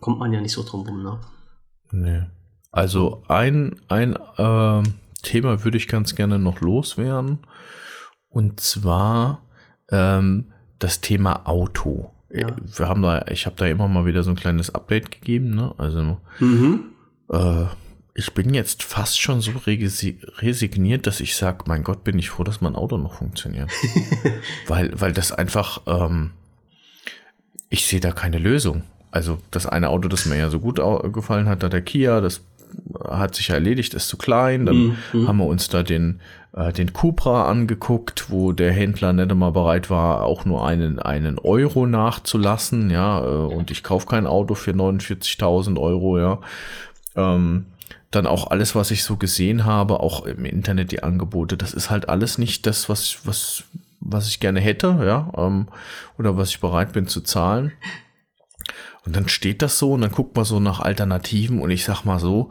kommt 0.01 0.19
man 0.19 0.33
ja 0.33 0.41
nicht 0.41 0.53
so 0.53 0.63
drum 0.63 0.87
rum, 0.87 1.03
ne? 1.03 1.21
Nee. 1.93 2.23
Also 2.73 3.23
ein, 3.29 3.77
ein 3.89 4.17
äh, 4.37 4.83
Thema 5.23 5.65
würde 5.65 5.77
ich 5.77 5.89
ganz 5.89 6.15
gerne 6.15 6.39
noch 6.39 6.61
loswerden. 6.61 7.41
Und 8.29 8.61
zwar 8.61 9.43
ähm, 9.91 10.53
das 10.79 11.01
Thema 11.01 11.47
Auto. 11.49 12.11
Ja. 12.31 12.47
Wir 12.57 12.89
haben 12.89 13.03
da, 13.03 13.27
ich 13.27 13.47
habe 13.47 13.57
da 13.57 13.67
immer 13.67 13.89
mal 13.89 14.07
wieder 14.07 14.23
so 14.23 14.31
ein 14.31 14.37
kleines 14.37 14.73
Update 14.75 15.11
gegeben, 15.11 15.51
ne? 15.51 15.75
Also 15.79 16.19
mhm. 16.39 16.85
äh, 17.29 17.67
ich 18.15 18.33
bin 18.35 18.55
jetzt 18.55 18.83
fast 18.83 19.21
schon 19.21 19.41
so 19.41 19.53
resigniert, 19.65 21.07
dass 21.07 21.21
ich 21.21 21.37
sage, 21.37 21.65
mein 21.67 21.83
Gott, 21.83 22.05
bin 22.05 22.19
ich 22.19 22.31
froh, 22.31 22.45
dass 22.45 22.61
mein 22.61 22.77
Auto 22.77 22.99
noch 22.99 23.15
funktioniert. 23.15 23.71
weil, 24.69 24.93
weil 25.01 25.13
das 25.13 25.33
einfach, 25.33 25.83
ähm, 25.87 26.33
ich 27.71 27.87
sehe 27.87 28.01
da 28.01 28.11
keine 28.11 28.39
Lösung. 28.39 28.83
Also 29.11 29.39
das 29.51 29.67
eine 29.67 29.89
Auto, 29.89 30.09
das 30.09 30.27
mir 30.27 30.37
ja 30.37 30.51
so 30.51 30.61
gut 30.61 30.81
gefallen 31.13 31.49
hat, 31.49 31.63
da 31.63 31.69
der 31.69 31.83
Kia, 31.83 32.21
das 32.21 32.43
hat 33.09 33.35
sich 33.35 33.51
erledigt, 33.51 33.95
ist 33.95 34.09
zu 34.09 34.17
klein. 34.17 34.67
Dann 34.67 34.77
mhm. 34.77 34.97
mhm. 35.13 35.29
haben 35.29 35.39
wir 35.39 35.47
uns 35.47 35.69
da 35.69 35.83
den, 35.83 36.21
äh, 36.53 36.73
den 36.73 36.93
Cupra 36.93 37.49
angeguckt, 37.49 38.31
wo 38.31 38.53
der 38.53 38.73
Händler 38.73 39.13
nicht 39.13 39.31
einmal 39.31 39.53
bereit 39.53 39.91
war, 39.91 40.25
auch 40.25 40.45
nur 40.45 40.67
einen, 40.67 40.99
einen 40.99 41.39
Euro 41.39 41.87
nachzulassen, 41.87 42.91
ja, 42.91 43.25
äh, 43.25 43.27
und 43.27 43.71
ich 43.71 43.83
kaufe 43.83 44.07
kein 44.07 44.27
Auto 44.27 44.55
für 44.55 44.73
49.000 44.73 45.79
Euro, 45.81 46.19
ja. 46.19 46.39
Ähm, 47.17 47.67
dann 48.11 48.27
auch 48.27 48.51
alles, 48.51 48.75
was 48.75 48.91
ich 48.91 49.05
so 49.05 49.17
gesehen 49.17 49.65
habe, 49.65 50.01
auch 50.01 50.25
im 50.27 50.45
Internet 50.45 50.91
die 50.91 51.03
Angebote, 51.03 51.57
das 51.57 51.73
ist 51.73 51.91
halt 51.91 52.09
alles 52.09 52.39
nicht 52.39 52.67
das, 52.67 52.89
was, 52.89 53.21
was, 53.25 53.65
was 54.01 54.29
ich 54.29 54.41
gerne 54.41 54.61
hätte, 54.61 54.99
ja, 55.05 55.33
ähm, 55.37 55.69
oder 56.19 56.37
was 56.37 56.51
ich 56.51 56.61
bereit 56.61 56.93
bin 56.93 57.07
zu 57.07 57.21
zahlen. 57.21 57.73
Und 59.05 59.17
dann 59.17 59.29
steht 59.29 59.63
das 59.63 59.79
so 59.79 59.93
und 59.93 60.03
dann 60.03 60.13
guckt 60.13 60.37
man 60.37 60.45
so 60.45 60.61
nach 60.61 60.81
Alternativen 60.81 61.61
und 61.61 61.71
ich 61.71 61.85
sag 61.85 62.05
mal 62.05 62.19
so, 62.19 62.51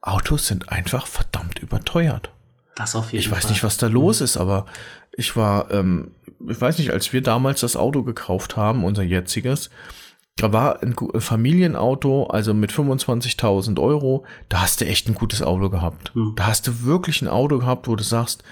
Autos 0.00 0.46
sind 0.46 0.70
einfach 0.70 1.06
verdammt 1.06 1.58
überteuert. 1.58 2.30
Das 2.76 2.94
auf 2.94 3.12
jeden 3.12 3.24
ich 3.24 3.30
weiß 3.30 3.42
Fall. 3.42 3.50
nicht, 3.50 3.64
was 3.64 3.76
da 3.76 3.88
los 3.88 4.20
ist, 4.20 4.36
aber 4.36 4.66
ich 5.12 5.36
war, 5.36 5.70
ähm, 5.72 6.12
ich 6.48 6.60
weiß 6.60 6.78
nicht, 6.78 6.92
als 6.92 7.12
wir 7.12 7.22
damals 7.22 7.60
das 7.60 7.76
Auto 7.76 8.04
gekauft 8.04 8.56
haben, 8.56 8.84
unser 8.84 9.02
jetziges, 9.02 9.70
da 10.36 10.52
war 10.52 10.80
ein 10.84 10.94
Familienauto, 11.18 12.28
also 12.28 12.54
mit 12.54 12.70
25.000 12.70 13.80
Euro, 13.80 14.24
da 14.48 14.62
hast 14.62 14.80
du 14.80 14.86
echt 14.86 15.08
ein 15.08 15.14
gutes 15.14 15.42
Auto 15.42 15.68
gehabt. 15.68 16.14
Hm. 16.14 16.34
Da 16.36 16.46
hast 16.46 16.68
du 16.68 16.84
wirklich 16.84 17.20
ein 17.22 17.28
Auto 17.28 17.58
gehabt, 17.58 17.88
wo 17.88 17.96
du 17.96 18.04
sagst, 18.04 18.44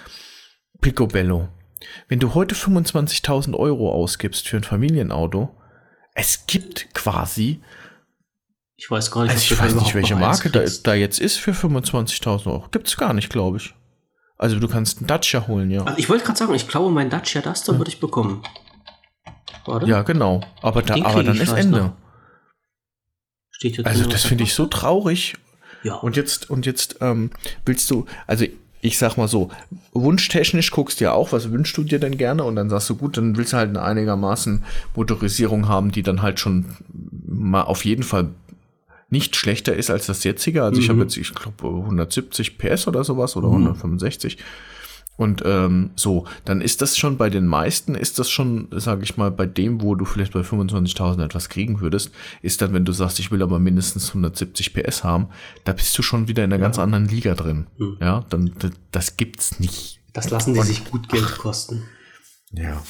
Picobello. 0.80 1.48
Wenn 2.08 2.18
du 2.18 2.34
heute 2.34 2.54
25.000 2.54 3.54
Euro 3.54 3.92
ausgibst 3.92 4.48
für 4.48 4.56
ein 4.56 4.64
Familienauto, 4.64 5.54
es 6.14 6.46
gibt 6.46 6.94
quasi. 6.94 7.60
Ich 8.76 8.90
weiß 8.90 9.10
gar 9.10 9.22
nicht, 9.24 9.32
also 9.32 9.54
ich 9.54 9.60
weiß 9.60 9.74
nicht, 9.74 9.94
welche 9.94 10.16
Marke 10.16 10.50
da, 10.50 10.64
da, 10.82 10.94
jetzt 10.94 11.18
ist 11.18 11.38
für 11.38 11.52
25.000 11.52 12.46
Euro. 12.46 12.68
Gibt 12.70 12.88
es 12.88 12.96
gar 12.96 13.14
nicht, 13.14 13.30
glaube 13.30 13.58
ich. 13.58 13.74
Also 14.38 14.58
du 14.58 14.68
kannst 14.68 14.98
einen 14.98 15.06
Dacia 15.06 15.46
holen, 15.46 15.70
ja. 15.70 15.82
Also 15.84 15.98
ich 15.98 16.08
wollte 16.08 16.24
gerade 16.24 16.38
sagen, 16.38 16.54
ich 16.54 16.68
glaube, 16.68 16.90
mein 16.90 17.08
Dacia 17.08 17.40
Duster 17.40 17.72
ja. 17.72 17.78
würde 17.78 17.90
ich 17.90 18.00
bekommen. 18.00 18.42
Warte. 19.64 19.86
Ja, 19.86 20.02
genau. 20.02 20.42
Aber, 20.62 20.82
da, 20.82 20.94
aber 20.94 21.22
dann 21.24 21.40
ist 21.40 21.52
Ende. 21.52 21.78
Noch. 21.78 21.92
Steht 23.50 23.76
hier 23.76 23.86
also 23.86 24.06
das 24.08 24.24
finde 24.24 24.44
ich 24.44 24.54
so 24.54 24.66
traurig. 24.66 25.34
Ja. 25.82 25.94
Und 25.94 26.16
jetzt, 26.16 26.50
und 26.50 26.66
jetzt 26.66 26.96
ähm, 27.00 27.30
willst 27.64 27.90
du, 27.90 28.06
also 28.26 28.44
ich 28.86 28.98
sag 28.98 29.16
mal 29.16 29.26
so, 29.26 29.50
wunschtechnisch 29.92 30.70
guckst 30.70 31.00
du 31.00 31.04
ja 31.04 31.12
auch, 31.12 31.32
was 31.32 31.50
wünschst 31.50 31.76
du 31.76 31.82
dir 31.82 31.98
denn 31.98 32.16
gerne? 32.16 32.44
Und 32.44 32.56
dann 32.56 32.70
sagst 32.70 32.88
du, 32.88 32.94
gut, 32.94 33.16
dann 33.16 33.36
willst 33.36 33.52
du 33.52 33.56
halt 33.56 33.70
eine 33.70 33.82
einigermaßen 33.82 34.62
Motorisierung 34.94 35.68
haben, 35.68 35.90
die 35.90 36.02
dann 36.02 36.22
halt 36.22 36.38
schon 36.38 36.66
mal 37.26 37.62
auf 37.62 37.84
jeden 37.84 38.04
Fall 38.04 38.28
nicht 39.10 39.34
schlechter 39.34 39.74
ist 39.74 39.90
als 39.90 40.06
das 40.06 40.22
jetzige. 40.24 40.62
Also 40.62 40.78
mhm. 40.78 40.82
ich 40.82 40.88
habe 40.88 41.00
jetzt, 41.02 41.16
ich 41.16 41.34
glaube, 41.34 41.66
170 41.66 42.58
PS 42.58 42.86
oder 42.86 43.02
sowas 43.02 43.36
oder 43.36 43.48
mhm. 43.48 43.54
165. 43.54 44.38
Und 45.16 45.42
ähm, 45.46 45.90
so, 45.96 46.26
dann 46.44 46.60
ist 46.60 46.82
das 46.82 46.96
schon 46.96 47.16
bei 47.16 47.30
den 47.30 47.46
meisten, 47.46 47.94
ist 47.94 48.18
das 48.18 48.30
schon, 48.30 48.68
sage 48.72 49.02
ich 49.02 49.16
mal, 49.16 49.30
bei 49.30 49.46
dem, 49.46 49.80
wo 49.80 49.94
du 49.94 50.04
vielleicht 50.04 50.32
bei 50.32 50.40
25.000 50.40 51.24
etwas 51.24 51.48
kriegen 51.48 51.80
würdest, 51.80 52.10
ist 52.42 52.60
dann, 52.60 52.72
wenn 52.74 52.84
du 52.84 52.92
sagst, 52.92 53.18
ich 53.18 53.30
will 53.30 53.42
aber 53.42 53.58
mindestens 53.58 54.08
170 54.08 54.74
PS 54.74 55.04
haben, 55.04 55.28
da 55.64 55.72
bist 55.72 55.96
du 55.96 56.02
schon 56.02 56.28
wieder 56.28 56.44
in 56.44 56.52
einer 56.52 56.60
ja. 56.60 56.66
ganz 56.66 56.78
anderen 56.78 57.08
Liga 57.08 57.34
drin. 57.34 57.66
Mhm. 57.78 57.96
Ja, 58.00 58.24
dann 58.28 58.52
das 58.92 59.16
gibt's 59.16 59.58
nicht. 59.58 60.00
Das 60.12 60.30
lassen 60.30 60.54
die 60.54 60.60
Und, 60.60 60.66
sich 60.66 60.84
gut 60.84 61.08
Geld 61.08 61.38
kosten. 61.38 61.82
Ja. 62.52 62.82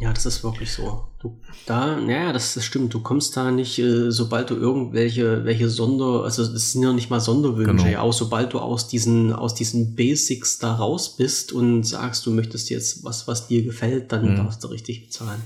Ja, 0.00 0.12
das 0.12 0.26
ist 0.26 0.42
wirklich 0.42 0.72
so. 0.72 1.04
Du, 1.20 1.38
da, 1.66 1.96
naja, 1.96 2.32
das, 2.32 2.54
das 2.54 2.64
stimmt. 2.64 2.94
Du 2.94 3.00
kommst 3.00 3.36
da 3.36 3.50
nicht, 3.50 3.78
äh, 3.78 4.10
sobald 4.10 4.50
du 4.50 4.56
irgendwelche, 4.56 5.44
welche 5.44 5.68
Sonder, 5.68 6.24
also 6.24 6.42
es 6.42 6.72
sind 6.72 6.82
ja 6.82 6.92
nicht 6.92 7.10
mal 7.10 7.20
Sonderwünsche, 7.20 7.84
genau. 7.84 7.88
ja, 7.88 8.00
auch 8.00 8.12
sobald 8.12 8.54
du 8.54 8.58
aus 8.58 8.88
diesen, 8.88 9.32
aus 9.32 9.54
diesen 9.54 9.94
Basics 9.94 10.58
da 10.58 10.74
raus 10.74 11.16
bist 11.16 11.52
und 11.52 11.84
sagst, 11.84 12.24
du 12.26 12.30
möchtest 12.30 12.70
jetzt 12.70 13.04
was, 13.04 13.28
was 13.28 13.46
dir 13.48 13.62
gefällt, 13.62 14.12
dann 14.12 14.32
mhm. 14.32 14.36
darfst 14.36 14.64
du 14.64 14.68
richtig 14.68 15.06
bezahlen. 15.06 15.42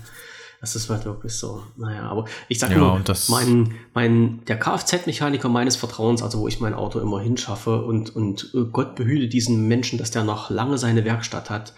Das 0.59 0.75
ist 0.75 0.89
halt 0.89 1.05
wirklich 1.05 1.33
so. 1.33 1.61
Naja, 1.75 2.09
aber 2.09 2.25
ich 2.47 2.57
sag 2.57 2.71
ja, 2.71 2.77
nur, 2.77 3.03
mein, 3.27 3.75
mein, 3.93 4.41
der 4.47 4.57
Kfz-Mechaniker 4.57 5.49
meines 5.49 5.75
Vertrauens, 5.75 6.23
also 6.23 6.39
wo 6.39 6.47
ich 6.47 6.59
mein 6.59 6.73
Auto 6.73 6.99
immer 6.99 7.21
hinschaffe 7.21 7.83
und, 7.83 8.15
und 8.15 8.51
äh, 8.55 8.63
Gott 8.71 8.95
behüte 8.95 9.27
diesen 9.27 9.67
Menschen, 9.67 9.99
dass 9.99 10.09
der 10.09 10.23
noch 10.23 10.49
lange 10.49 10.79
seine 10.79 11.05
Werkstatt 11.05 11.51
hat, 11.51 11.73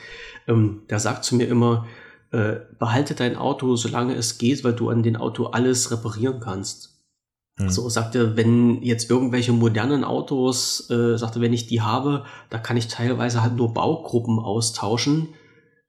ähm, 0.47 0.83
der 0.89 0.99
sagt 0.99 1.25
zu 1.25 1.35
mir 1.35 1.49
immer, 1.49 1.87
äh, 2.31 2.57
behalte 2.77 3.15
dein 3.15 3.35
Auto, 3.35 3.75
solange 3.75 4.15
es 4.15 4.37
geht, 4.37 4.63
weil 4.63 4.73
du 4.73 4.89
an 4.89 5.03
den 5.03 5.15
Auto 5.15 5.47
alles 5.47 5.91
reparieren 5.91 6.39
kannst. 6.39 6.99
Mhm. 7.57 7.69
So 7.69 7.89
sagt 7.89 8.15
er, 8.15 8.37
wenn 8.37 8.81
jetzt 8.81 9.09
irgendwelche 9.09 9.51
modernen 9.51 10.03
Autos, 10.03 10.89
äh, 10.89 11.17
sagt 11.17 11.35
er, 11.35 11.41
wenn 11.41 11.53
ich 11.53 11.67
die 11.67 11.81
habe, 11.81 12.25
da 12.49 12.57
kann 12.57 12.77
ich 12.77 12.87
teilweise 12.87 13.41
halt 13.41 13.55
nur 13.55 13.73
Baugruppen 13.73 14.39
austauschen, 14.39 15.29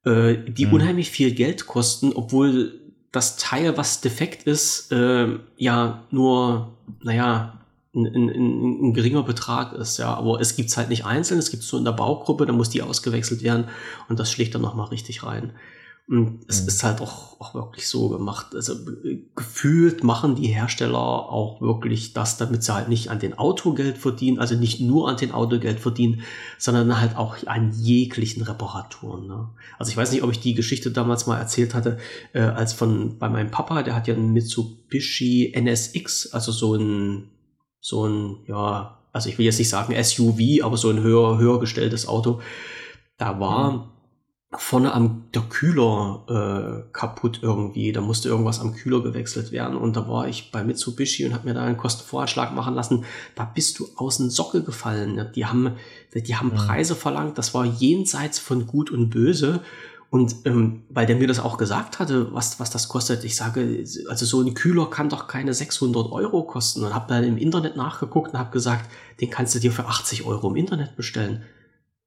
äh, 0.05 0.37
die 0.37 0.67
mhm. 0.67 0.75
unheimlich 0.75 1.11
viel 1.11 1.33
Geld 1.33 1.67
kosten, 1.67 2.13
obwohl 2.15 2.81
das 3.13 3.37
Teil, 3.37 3.77
was 3.77 4.01
defekt 4.01 4.45
ist, 4.45 4.93
äh, 4.93 5.39
ja 5.57 6.05
nur, 6.11 6.77
naja, 7.03 7.61
ein, 7.95 8.07
ein, 8.07 8.29
ein, 8.31 8.83
ein 8.83 8.95
geringer 8.95 9.25
Betrag 9.25 9.73
ist, 9.73 9.99
ja. 9.99 10.15
Aber 10.15 10.41
es 10.41 10.55
gibt's 10.57 10.77
halt 10.77 10.89
nicht 10.89 11.05
einzeln, 11.05 11.39
es 11.39 11.51
gibt 11.51 11.65
so 11.65 11.77
in 11.77 11.85
der 11.85 11.93
Baugruppe, 11.93 12.47
da 12.47 12.53
muss 12.53 12.71
die 12.71 12.83
ausgewechselt 12.83 13.43
werden 13.43 13.65
und 14.09 14.21
das 14.21 14.31
schlägt 14.31 14.55
dann 14.55 14.63
nochmal 14.63 14.89
richtig 14.89 15.25
rein. 15.25 15.53
Und 16.11 16.41
es 16.49 16.63
mhm. 16.63 16.69
ist 16.69 16.83
halt 16.83 17.01
auch, 17.01 17.41
auch 17.41 17.55
wirklich 17.55 17.87
so 17.87 18.09
gemacht. 18.09 18.55
Also 18.57 18.75
gefühlt 19.37 20.03
machen 20.03 20.35
die 20.35 20.49
Hersteller 20.49 20.99
auch 20.99 21.61
wirklich 21.61 22.15
das, 22.15 22.37
damit 22.37 22.65
sie 22.65 22.75
halt 22.75 22.89
nicht 22.89 23.11
an 23.11 23.21
den 23.21 23.39
Autogeld 23.39 23.97
verdienen, 23.97 24.41
also 24.41 24.57
nicht 24.57 24.81
nur 24.81 25.09
an 25.09 25.17
den 25.17 25.31
Autogeld 25.31 25.79
verdienen, 25.79 26.23
sondern 26.59 27.01
halt 27.01 27.17
auch 27.17 27.37
an 27.47 27.73
jeglichen 27.73 28.43
Reparaturen. 28.43 29.29
Ne? 29.29 29.51
Also 29.79 29.93
ich 29.93 29.97
weiß 29.97 30.11
nicht, 30.11 30.25
ob 30.25 30.33
ich 30.33 30.41
die 30.41 30.55
Geschichte 30.55 30.91
damals 30.91 31.29
mal 31.29 31.39
erzählt 31.39 31.75
hatte, 31.75 31.99
äh, 32.33 32.41
als 32.41 32.73
von 32.73 33.19
bei 33.19 33.29
meinem 33.29 33.53
Papa, 33.53 33.85
der 33.85 33.95
hat 33.95 34.09
ja 34.09 34.15
einen 34.15 34.33
Mitsubishi 34.33 35.53
NSX, 35.55 36.33
also 36.33 36.51
so 36.51 36.75
ein, 36.75 37.31
so 37.81 38.07
ein, 38.09 38.39
ja, 38.49 38.99
also 39.13 39.29
ich 39.29 39.39
will 39.39 39.47
jetzt 39.47 39.61
nicht 39.61 39.71
sagen 39.71 39.95
SUV, 40.03 40.65
aber 40.65 40.77
so 40.77 40.91
ein 40.91 41.01
höher, 41.01 41.39
höher 41.39 41.61
gestelltes 41.61 42.09
Auto. 42.09 42.41
Da 43.17 43.39
war 43.39 43.73
mhm 43.73 43.90
vorne 44.53 44.93
am 44.93 45.27
der 45.33 45.43
Kühler 45.43 46.25
äh, 46.29 46.93
kaputt 46.93 47.39
irgendwie. 47.43 47.93
Da 47.93 48.01
musste 48.01 48.29
irgendwas 48.29 48.61
am 48.61 48.75
Kühler 48.75 49.01
gewechselt 49.01 49.53
werden. 49.53 49.77
Und 49.77 49.97
da 49.97 50.09
war 50.09 50.27
ich 50.27 50.51
bei 50.51 50.65
Mitsubishi 50.65 51.25
und 51.25 51.35
habe 51.35 51.47
mir 51.47 51.55
da 51.55 51.63
einen 51.63 51.77
Kostenvoranschlag 51.77 52.53
machen 52.53 52.75
lassen. 52.75 53.05
Da 53.37 53.45
bist 53.45 53.79
du 53.79 53.87
aus 53.97 54.17
dem 54.17 54.29
Sockel 54.29 54.65
gefallen. 54.65 55.31
Die 55.37 55.47
haben, 55.47 55.77
die 56.15 56.35
haben 56.35 56.51
Preise 56.51 56.97
verlangt. 56.97 57.39
Das 57.39 57.55
war 57.55 57.65
jenseits 57.65 58.41
von 58.41 58.67
Gut 58.67 58.91
und 58.91 59.11
Böse. 59.11 59.61
Und 60.11 60.35
ähm, 60.45 60.83
weil 60.89 61.07
der 61.07 61.15
mir 61.15 61.29
das 61.29 61.39
auch 61.39 61.57
gesagt 61.57 62.01
hatte, 62.01 62.35
was, 62.35 62.59
was 62.59 62.71
das 62.71 62.89
kostet, 62.89 63.23
ich 63.23 63.37
sage, 63.37 63.85
also 64.09 64.27
so 64.27 64.41
ein 64.41 64.55
Kühler 64.55 64.91
kann 64.91 65.09
doch 65.09 65.29
keine 65.29 65.55
600 65.55 66.11
Euro 66.11 66.43
kosten. 66.43 66.83
Und 66.83 66.93
habe 66.93 67.07
dann 67.09 67.23
im 67.23 67.39
Internet 67.39 67.77
nachgeguckt 67.77 68.33
und 68.33 68.39
habe 68.41 68.51
gesagt, 68.51 68.91
den 69.21 69.31
kannst 69.31 69.55
du 69.55 69.61
dir 69.61 69.71
für 69.71 69.87
80 69.87 70.27
Euro 70.27 70.49
im 70.49 70.57
Internet 70.57 70.97
bestellen. 70.97 71.45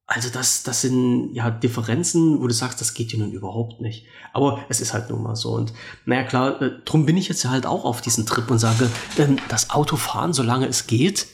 Also 0.06 0.28
das, 0.28 0.62
das 0.64 0.82
sind 0.82 1.34
ja 1.34 1.50
Differenzen, 1.50 2.40
wo 2.40 2.46
du 2.46 2.52
sagst, 2.52 2.80
das 2.80 2.92
geht 2.92 3.12
ja 3.12 3.18
nun 3.18 3.32
überhaupt 3.32 3.80
nicht. 3.80 4.06
Aber 4.34 4.60
es 4.68 4.80
ist 4.80 4.92
halt 4.92 5.08
nun 5.08 5.22
mal 5.22 5.34
so. 5.34 5.54
Und 5.54 5.72
naja, 6.04 6.24
klar, 6.24 6.60
äh, 6.60 6.72
drum 6.84 7.06
bin 7.06 7.16
ich 7.16 7.28
jetzt 7.28 7.46
halt 7.46 7.64
auch 7.64 7.84
auf 7.84 8.02
diesen 8.02 8.26
Trip 8.26 8.50
und 8.50 8.58
sage, 8.58 8.90
ähm, 9.16 9.38
das 9.48 9.70
Autofahren, 9.70 10.34
solange 10.34 10.66
es 10.66 10.86
geht, 10.86 11.26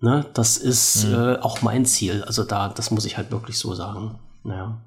ne, 0.00 0.24
das 0.34 0.56
ist 0.56 1.06
mhm. 1.06 1.14
äh, 1.14 1.36
auch 1.38 1.62
mein 1.62 1.84
Ziel. 1.84 2.22
Also 2.22 2.44
da, 2.44 2.68
das 2.68 2.92
muss 2.92 3.06
ich 3.06 3.16
halt 3.16 3.32
wirklich 3.32 3.58
so 3.58 3.74
sagen. 3.74 4.20
Naja. 4.44 4.80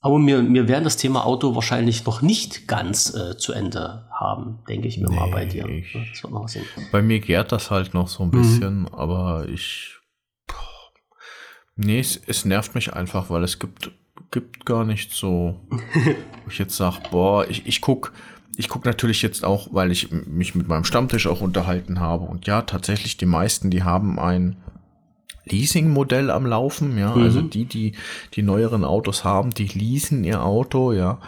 Aber 0.00 0.18
wir, 0.18 0.46
wir 0.52 0.68
werden 0.68 0.84
das 0.84 0.96
Thema 0.96 1.24
Auto 1.24 1.54
wahrscheinlich 1.54 2.04
noch 2.04 2.22
nicht 2.22 2.68
ganz 2.68 3.12
äh, 3.14 3.36
zu 3.36 3.52
Ende 3.52 4.06
haben, 4.12 4.60
denke 4.68 4.86
ich 4.86 4.98
mir 4.98 5.08
nee, 5.08 5.16
mal 5.16 5.30
bei 5.30 5.44
dir. 5.44 5.66
Ich, 5.66 5.96
bei 6.92 7.02
mir 7.02 7.20
gärt 7.20 7.52
das 7.52 7.70
halt 7.70 7.94
noch 7.94 8.08
so 8.08 8.22
ein 8.22 8.30
bisschen, 8.30 8.80
mhm. 8.80 8.88
aber 8.88 9.48
ich 9.48 9.97
Nee, 11.78 12.00
es, 12.00 12.20
es 12.26 12.44
nervt 12.44 12.74
mich 12.74 12.92
einfach, 12.92 13.30
weil 13.30 13.44
es 13.44 13.60
gibt, 13.60 13.92
gibt 14.32 14.66
gar 14.66 14.84
nicht 14.84 15.12
so, 15.12 15.60
wo 15.70 16.50
ich 16.50 16.58
jetzt 16.58 16.76
sage, 16.76 16.98
boah, 17.10 17.48
ich, 17.48 17.66
ich 17.66 17.80
guck, 17.80 18.12
ich 18.56 18.68
guck 18.68 18.84
natürlich 18.84 19.22
jetzt 19.22 19.44
auch, 19.44 19.68
weil 19.70 19.92
ich 19.92 20.10
mich 20.10 20.56
mit 20.56 20.66
meinem 20.66 20.84
Stammtisch 20.84 21.28
auch 21.28 21.40
unterhalten 21.40 22.00
habe. 22.00 22.24
Und 22.24 22.48
ja, 22.48 22.62
tatsächlich, 22.62 23.16
die 23.16 23.26
meisten, 23.26 23.70
die 23.70 23.84
haben 23.84 24.18
ein 24.18 24.56
Leasing-Modell 25.44 26.30
am 26.30 26.46
Laufen, 26.46 26.98
ja. 26.98 27.14
Mhm. 27.14 27.22
Also 27.22 27.42
die, 27.42 27.64
die 27.64 27.92
die 28.34 28.42
neueren 28.42 28.84
Autos 28.84 29.22
haben, 29.22 29.50
die 29.50 29.68
leasen 29.68 30.24
ihr 30.24 30.42
Auto, 30.42 30.92
ja. 30.92 31.20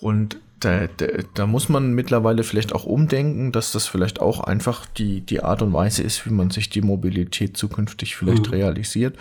Und 0.00 0.38
da, 0.60 0.86
da, 0.86 1.06
da 1.34 1.46
muss 1.46 1.68
man 1.68 1.92
mittlerweile 1.92 2.42
vielleicht 2.42 2.72
auch 2.72 2.84
umdenken, 2.84 3.52
dass 3.52 3.72
das 3.72 3.86
vielleicht 3.86 4.20
auch 4.20 4.40
einfach 4.40 4.86
die, 4.86 5.20
die 5.20 5.42
Art 5.42 5.62
und 5.62 5.72
Weise 5.72 6.02
ist, 6.02 6.26
wie 6.26 6.30
man 6.30 6.50
sich 6.50 6.70
die 6.70 6.82
Mobilität 6.82 7.56
zukünftig 7.56 8.16
vielleicht 8.16 8.46
mhm. 8.46 8.54
realisiert. 8.54 9.16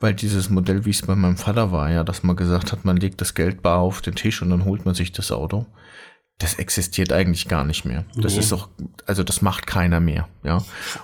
Weil 0.00 0.14
dieses 0.14 0.50
Modell, 0.50 0.84
wie 0.84 0.90
es 0.90 1.02
bei 1.02 1.14
meinem 1.14 1.36
Vater 1.36 1.72
war, 1.72 1.90
ja, 1.90 2.04
dass 2.04 2.22
man 2.22 2.36
gesagt 2.36 2.72
hat, 2.72 2.84
man 2.84 2.96
legt 2.96 3.20
das 3.20 3.34
Geld 3.34 3.62
bar 3.62 3.78
auf 3.78 4.02
den 4.02 4.14
Tisch 4.14 4.42
und 4.42 4.50
dann 4.50 4.64
holt 4.64 4.84
man 4.84 4.94
sich 4.94 5.12
das 5.12 5.32
Auto. 5.32 5.66
Das 6.38 6.54
existiert 6.54 7.12
eigentlich 7.12 7.46
gar 7.46 7.62
nicht 7.64 7.84
mehr. 7.84 8.04
Das 8.16 8.32
nee. 8.32 8.40
ist 8.40 8.50
doch, 8.50 8.68
also 9.06 9.22
das 9.22 9.40
macht 9.40 9.68
keiner 9.68 10.00
mehr, 10.00 10.28
ja. 10.42 10.58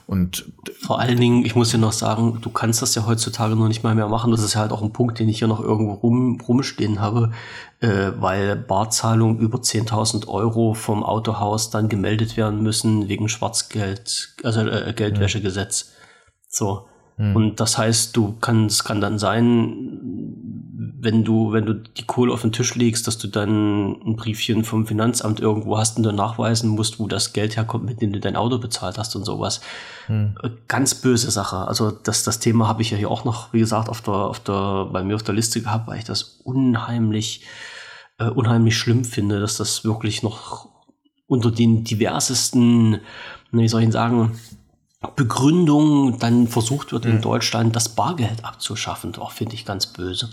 Und 0.07 0.51
vor 0.81 0.99
allen 0.99 1.21
Dingen, 1.21 1.45
ich 1.45 1.55
muss 1.55 1.73
ja 1.73 1.79
noch 1.79 1.93
sagen, 1.93 2.41
du 2.41 2.51
kannst 2.51 2.83
das 2.83 2.97
ja 2.97 3.07
heutzutage 3.07 3.55
noch 3.55 3.69
nicht 3.69 3.85
mal 3.85 3.95
mehr 3.95 4.09
machen. 4.09 4.33
Das 4.33 4.43
ist 4.43 4.57
halt 4.57 4.73
auch 4.73 4.83
ein 4.83 4.93
Punkt, 4.93 5.21
den 5.21 5.29
ich 5.29 5.39
hier 5.39 5.47
noch 5.47 5.61
irgendwo 5.61 5.93
rum, 5.93 6.41
rumstehen 6.41 7.01
habe, 7.01 7.31
äh, 7.79 8.11
weil 8.19 8.57
Barzahlungen 8.57 9.39
über 9.39 9.59
10.000 9.59 10.27
Euro 10.27 10.75
vom 10.75 11.05
Autohaus 11.05 11.71
dann 11.71 11.89
gemeldet 11.89 12.37
werden 12.37 12.61
müssen 12.61 13.09
wegen 13.09 13.29
Schwarzgeld, 13.29 14.35
also 14.43 14.61
äh, 14.63 14.93
Geldwäschegesetz. 14.95 15.93
So. 16.49 16.90
Hm. 17.21 17.37
Und 17.37 17.61
das 17.61 17.77
heißt, 17.77 18.17
du 18.17 18.35
kannst, 18.41 18.87
kann 18.87 19.03
dann 19.03 19.19
sein, 19.19 19.77
wenn 21.03 21.23
du, 21.23 21.53
wenn 21.53 21.67
du 21.67 21.75
die 21.75 22.07
Kohle 22.07 22.33
auf 22.33 22.41
den 22.41 22.53
Tisch 22.53 22.75
legst, 22.75 23.07
dass 23.07 23.19
du 23.19 23.29
dann 23.29 23.93
ein 24.07 24.17
Briefchen 24.17 24.65
vom 24.65 24.87
Finanzamt 24.87 25.39
irgendwo 25.39 25.77
hast 25.77 25.99
und 25.99 26.03
dann 26.03 26.15
nachweisen 26.15 26.71
musst, 26.71 26.99
wo 26.99 27.09
das 27.09 27.35
Geld 27.35 27.57
herkommt, 27.57 27.85
mit 27.85 28.01
dem 28.01 28.15
du 28.15 28.21
dein 28.21 28.37
Auto 28.37 28.59
bezahlt 28.59 28.97
hast 28.97 29.15
und 29.17 29.27
sowas. 29.27 29.61
Hm. 30.07 30.35
Ganz 30.67 30.95
böse 30.95 31.31
Sache. 31.31 31.59
Also 31.69 31.91
das, 31.91 32.25
das 32.25 32.39
Thema 32.39 32.69
habe 32.69 32.81
ich 32.81 32.91
ja 32.91 32.97
hier 32.97 33.11
auch 33.11 33.27
noch, 33.27 33.53
wie 33.53 33.61
gesagt, 33.61 33.91
auf 33.91 34.01
der, 34.01 34.15
auf 34.15 34.41
der, 34.41 34.89
bei 34.91 35.05
mir 35.05 35.17
auf 35.17 35.23
der 35.23 35.35
Liste 35.35 35.61
gehabt, 35.61 35.89
weil 35.89 35.99
ich 35.99 36.05
das 36.05 36.41
unheimlich, 36.43 37.45
äh, 38.19 38.31
unheimlich 38.31 38.79
schlimm 38.79 39.05
finde, 39.05 39.41
dass 39.41 39.59
das 39.59 39.85
wirklich 39.85 40.23
noch 40.23 40.71
unter 41.27 41.51
den 41.51 41.85
diversesten, 41.85 43.01
wie 43.53 43.69
soll 43.69 43.83
ich 43.83 43.93
sagen, 43.93 44.33
Begründungen 45.17 46.19
dann 46.19 46.47
versucht 46.47 46.93
wird, 46.93 47.07
in 47.07 47.15
hm. 47.15 47.21
Deutschland 47.23 47.75
das 47.75 47.91
Bargeld 47.91 48.45
abzuschaffen. 48.45 49.17
Auch 49.17 49.33
finde 49.33 49.55
ich 49.55 49.65
ganz 49.65 49.87
böse. 49.87 50.29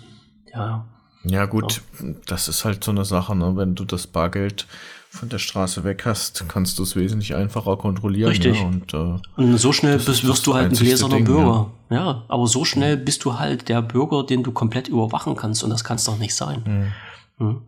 Ja. 0.53 0.85
Ja, 1.23 1.45
gut, 1.45 1.81
ja. 1.99 2.10
das 2.26 2.48
ist 2.48 2.64
halt 2.65 2.84
so 2.84 2.91
eine 2.91 3.06
Sache, 3.06 3.35
ne? 3.35 3.53
Wenn 3.56 3.76
du 3.76 3.85
das 3.85 4.07
Bargeld 4.07 4.68
von 5.10 5.30
der 5.30 5.39
Straße 5.39 5.84
weg 5.84 6.03
hast, 6.06 6.48
kannst 6.48 6.80
du 6.80 6.84
es 6.84 6.95
wesentlich 6.95 7.35
einfacher 7.35 7.77
kontrollieren. 7.77 8.30
Richtig. 8.30 8.60
Ja? 8.60 8.65
Und, 8.65 8.94
äh, 8.94 9.41
und, 9.41 9.57
so 9.57 9.72
schnell 9.72 9.98
bist, 9.98 10.26
wirst 10.26 10.45
du 10.48 10.53
halt 10.53 10.72
ein 10.72 10.77
gläserner 10.77 11.22
Bürger. 11.22 11.72
Ja. 11.89 11.95
ja. 11.95 12.23
aber 12.27 12.48
so 12.48 12.65
schnell 12.65 12.98
bist 12.98 13.23
du 13.26 13.39
halt 13.39 13.69
der 13.69 13.81
Bürger, 13.81 14.26
den 14.26 14.44
du 14.44 14.52
komplett 14.52 14.89
überwachen 14.89 15.35
kannst 15.35 15.64
und 15.64 15.69
das 15.69 15.84
kann 15.84 15.95
es 15.95 16.03
doch 16.03 16.18
nicht 16.18 16.35
sein. 16.35 16.94
Mhm. 17.39 17.45
Hm. 17.45 17.61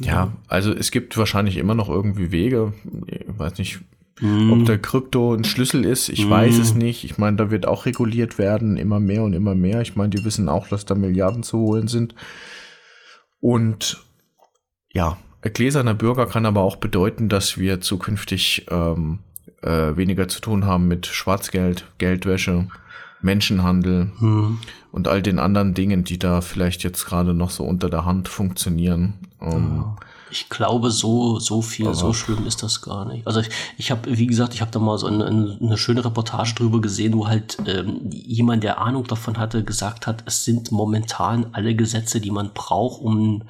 Ja, 0.00 0.32
also 0.46 0.72
es 0.72 0.90
gibt 0.90 1.16
wahrscheinlich 1.16 1.56
immer 1.56 1.74
noch 1.74 1.88
irgendwie 1.88 2.30
Wege, 2.30 2.74
ich 3.06 3.24
weiß 3.26 3.58
nicht, 3.58 3.80
Mm. 4.20 4.52
Ob 4.52 4.64
der 4.64 4.78
Krypto 4.78 5.34
ein 5.34 5.44
Schlüssel 5.44 5.84
ist, 5.84 6.08
ich 6.08 6.26
mm. 6.26 6.30
weiß 6.30 6.58
es 6.58 6.74
nicht. 6.74 7.04
Ich 7.04 7.18
meine, 7.18 7.36
da 7.36 7.50
wird 7.50 7.66
auch 7.66 7.86
reguliert 7.86 8.38
werden, 8.38 8.76
immer 8.76 9.00
mehr 9.00 9.22
und 9.22 9.34
immer 9.34 9.54
mehr. 9.54 9.82
Ich 9.82 9.96
meine, 9.96 10.10
die 10.10 10.24
wissen 10.24 10.48
auch, 10.48 10.68
dass 10.68 10.86
da 10.86 10.94
Milliarden 10.94 11.42
zu 11.42 11.58
holen 11.58 11.88
sind. 11.88 12.14
Und 13.40 14.04
ja, 14.92 15.18
gläserner 15.42 15.94
Bürger 15.94 16.26
kann 16.26 16.46
aber 16.46 16.62
auch 16.62 16.76
bedeuten, 16.76 17.28
dass 17.28 17.58
wir 17.58 17.80
zukünftig 17.80 18.66
ähm, 18.70 19.18
äh, 19.62 19.96
weniger 19.96 20.28
zu 20.28 20.40
tun 20.40 20.64
haben 20.64 20.88
mit 20.88 21.06
Schwarzgeld, 21.06 21.86
Geldwäsche, 21.98 22.68
Menschenhandel 23.20 24.06
mm. 24.18 24.58
und 24.92 25.08
all 25.08 25.20
den 25.20 25.38
anderen 25.38 25.74
Dingen, 25.74 26.04
die 26.04 26.18
da 26.18 26.40
vielleicht 26.40 26.82
jetzt 26.84 27.04
gerade 27.04 27.34
noch 27.34 27.50
so 27.50 27.64
unter 27.64 27.90
der 27.90 28.04
Hand 28.04 28.28
funktionieren. 28.28 29.14
Ähm, 29.40 29.82
ja. 29.82 29.96
Ich 30.30 30.48
glaube, 30.48 30.90
so, 30.90 31.38
so 31.38 31.62
viel, 31.62 31.86
Aber 31.86 31.94
so 31.94 32.12
schlimm 32.12 32.46
ist 32.46 32.62
das 32.62 32.82
gar 32.82 33.04
nicht. 33.04 33.26
Also 33.26 33.40
ich, 33.40 33.48
ich 33.78 33.90
habe, 33.92 34.18
wie 34.18 34.26
gesagt, 34.26 34.54
ich 34.54 34.60
habe 34.60 34.72
da 34.72 34.80
mal 34.80 34.98
so 34.98 35.06
eine, 35.06 35.26
eine, 35.26 35.78
schöne 35.78 36.04
Reportage 36.04 36.54
drüber 36.54 36.80
gesehen, 36.80 37.16
wo 37.16 37.28
halt 37.28 37.58
ähm, 37.66 38.10
jemand, 38.10 38.64
der 38.64 38.80
Ahnung 38.80 39.04
davon 39.04 39.38
hatte, 39.38 39.62
gesagt 39.62 40.06
hat, 40.06 40.24
es 40.26 40.44
sind 40.44 40.72
momentan 40.72 41.46
alle 41.52 41.76
Gesetze, 41.76 42.20
die 42.20 42.32
man 42.32 42.50
braucht, 42.54 43.00
um 43.02 43.42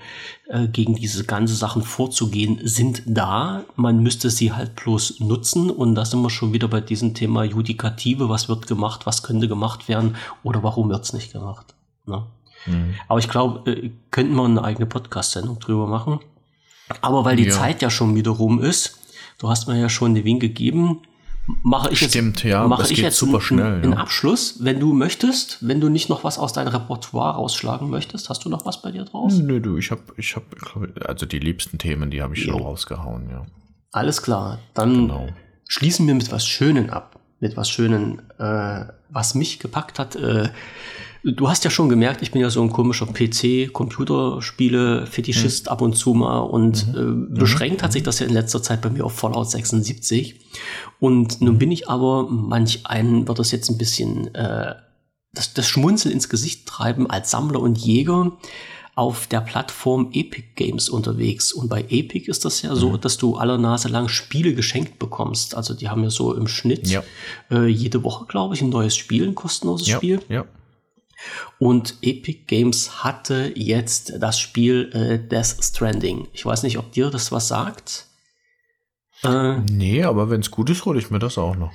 äh, 0.49 0.69
gegen 0.69 0.95
diese 0.97 1.25
ganze 1.25 1.55
Sachen 1.55 1.83
vorzugehen, 1.83 2.61
sind 2.63 3.03
da. 3.07 3.65
Man 3.77 4.03
müsste 4.03 4.29
sie 4.29 4.53
halt 4.53 4.77
bloß 4.77 5.21
nutzen. 5.21 5.71
Und 5.71 5.95
da 5.95 6.05
sind 6.05 6.21
wir 6.21 6.31
schon 6.31 6.53
wieder 6.53 6.69
bei 6.69 6.83
diesem 6.83 7.15
Thema 7.15 7.45
Judikative. 7.45 8.29
Was 8.29 8.49
wird 8.49 8.67
gemacht? 8.67 9.07
Was 9.07 9.23
könnte 9.23 9.49
gemacht 9.49 9.89
werden? 9.89 10.17
Oder 10.43 10.63
warum 10.63 10.91
wird's 10.91 11.15
nicht 11.15 11.33
gemacht? 11.33 11.75
Ne? 12.05 12.27
Mhm. 12.67 12.95
Aber 13.09 13.19
ich 13.19 13.29
glaube, 13.29 13.71
äh, 13.71 13.91
könnten 14.11 14.35
wir 14.35 14.45
eine 14.45 14.63
eigene 14.63 14.87
Podcast-Sendung 14.87 15.59
drüber 15.59 15.87
machen. 15.87 16.21
Aber 17.01 17.25
weil 17.25 17.37
die 17.37 17.47
ja. 17.47 17.53
Zeit 17.53 17.83
ja 17.83 17.91
schon 17.91 18.15
wieder 18.15 18.31
rum 18.33 18.61
ist, 18.61 18.99
du 19.39 19.49
hast 19.49 19.69
mir 19.69 19.79
ja 19.79 19.89
schon 19.89 20.15
den 20.15 20.25
Wink 20.25 20.41
gegeben, 20.41 21.03
mache 21.63 21.93
ich 21.93 21.99
Stimmt, 21.99 22.43
jetzt, 22.43 22.51
ja, 22.51 22.67
mache 22.67 22.93
ich 22.93 22.99
jetzt 22.99 23.19
super 23.19 23.41
schnell, 23.41 23.83
einen, 23.83 23.93
ja. 23.93 23.99
Abschluss, 23.99 24.57
wenn 24.61 24.81
du 24.81 24.93
möchtest, 24.93 25.67
wenn 25.67 25.81
du 25.81 25.89
nicht 25.89 26.09
noch 26.09 26.25
was 26.25 26.39
aus 26.39 26.53
deinem 26.53 26.69
Repertoire 26.69 27.35
rausschlagen 27.35 27.89
möchtest, 27.89 28.29
hast 28.29 28.45
du 28.45 28.49
noch 28.49 28.67
was 28.67 28.83
bei 28.83 28.91
dir 28.91 29.05
draus? 29.05 29.35
Nö, 29.39 29.61
du, 29.61 29.77
ich 29.77 29.91
habe, 29.91 30.03
ich 30.17 30.37
habe, 30.37 30.47
also 31.07 31.27
die 31.27 31.39
liebsten 31.39 31.79
Themen, 31.79 32.11
die 32.11 32.23
habe 32.23 32.35
ich 32.35 32.45
jo. 32.45 32.53
schon 32.53 32.63
rausgehauen, 32.63 33.29
ja. 33.31 33.47
Alles 33.93 34.23
klar, 34.23 34.59
dann 34.75 35.09
genau. 35.09 35.29
schließen 35.69 36.07
wir 36.07 36.15
mit 36.15 36.31
was 36.31 36.47
Schönen 36.47 36.91
ab, 36.91 37.19
mit 37.41 37.57
was 37.57 37.71
Schönen, 37.71 38.23
äh, 38.39 38.85
was 39.09 39.35
mich 39.35 39.59
gepackt 39.59 39.99
hat. 39.99 40.17
Äh, 40.17 40.51
Du 41.35 41.49
hast 41.49 41.65
ja 41.65 41.71
schon 41.71 41.89
gemerkt, 41.89 42.23
ich 42.23 42.31
bin 42.31 42.41
ja 42.41 42.51
so 42.51 42.63
ein 42.63 42.71
komischer 42.71 43.07
PC-Computerspiele-Fetischist 43.07 45.67
mhm. 45.67 45.73
ab 45.73 45.83
und 45.83 45.97
zu 45.97 46.15
mal 46.15 46.39
und 46.39 46.87
mhm. 46.87 47.33
äh, 47.35 47.39
beschränkt 47.41 47.83
hat 47.83 47.93
sich 47.93 48.05
das 48.05 48.21
ja 48.21 48.27
in 48.27 48.33
letzter 48.33 48.63
Zeit 48.63 48.81
bei 48.81 48.91
mir 48.91 49.05
auf 49.05 49.15
Fallout 49.15 49.51
76. 49.51 50.39
Und 51.01 51.41
nun 51.41 51.59
bin 51.59 51.73
ich 51.73 51.89
aber, 51.89 52.29
manch 52.31 52.87
einen 52.87 53.27
wird 53.27 53.41
das 53.41 53.51
jetzt 53.51 53.69
ein 53.71 53.77
bisschen 53.77 54.33
äh, 54.37 54.77
das, 55.33 55.53
das 55.53 55.67
Schmunzel 55.67 56.13
ins 56.13 56.29
Gesicht 56.29 56.69
treiben 56.69 57.11
als 57.11 57.33
Sammler 57.33 57.59
und 57.59 57.77
Jäger 57.77 58.37
auf 58.95 59.27
der 59.27 59.41
Plattform 59.41 60.11
Epic 60.13 60.51
Games 60.55 60.89
unterwegs. 60.89 61.53
Und 61.53 61.69
bei 61.69 61.81
Epic 61.89 62.31
ist 62.31 62.45
das 62.45 62.63
ja 62.63 62.77
so, 62.77 62.91
mhm. 62.91 63.01
dass 63.01 63.17
du 63.17 63.35
aller 63.35 63.59
Nase 63.59 63.89
lang 63.89 64.07
Spiele 64.09 64.55
geschenkt 64.55 65.01
bekommst. 65.01 65.57
Also 65.57 65.75
die 65.75 65.89
haben 65.89 66.05
ja 66.05 66.11
so 66.11 66.35
im 66.35 66.47
Schnitt 66.47 66.89
ja. 66.89 67.03
äh, 67.51 67.67
jede 67.67 68.05
Woche, 68.05 68.27
glaube 68.27 68.55
ich, 68.55 68.63
ein 68.63 68.69
neues 68.69 68.97
Spiel, 68.97 69.27
ein 69.27 69.35
kostenloses 69.35 69.89
ja, 69.89 69.97
Spiel. 69.97 70.21
Ja. 70.29 70.45
Und 71.59 71.97
Epic 72.03 72.45
Games 72.47 73.05
hatte 73.05 73.53
jetzt 73.55 74.15
das 74.21 74.39
Spiel 74.39 74.91
äh, 74.93 75.19
Death 75.19 75.57
Stranding. 75.63 76.29
Ich 76.33 76.45
weiß 76.45 76.63
nicht, 76.63 76.79
ob 76.79 76.93
dir 76.93 77.11
das 77.11 77.33
was 77.33 77.49
sagt. 77.49 78.07
Äh, 79.23 79.59
nee, 79.71 80.03
aber 80.03 80.31
wenn 80.31 80.41
es 80.41 80.51
gut 80.51 80.71
ist, 80.71 80.85
hole 80.85 80.99
ich 80.99 81.11
mir 81.11 81.19
das 81.19 81.39
auch 81.39 81.57
noch. 81.57 81.73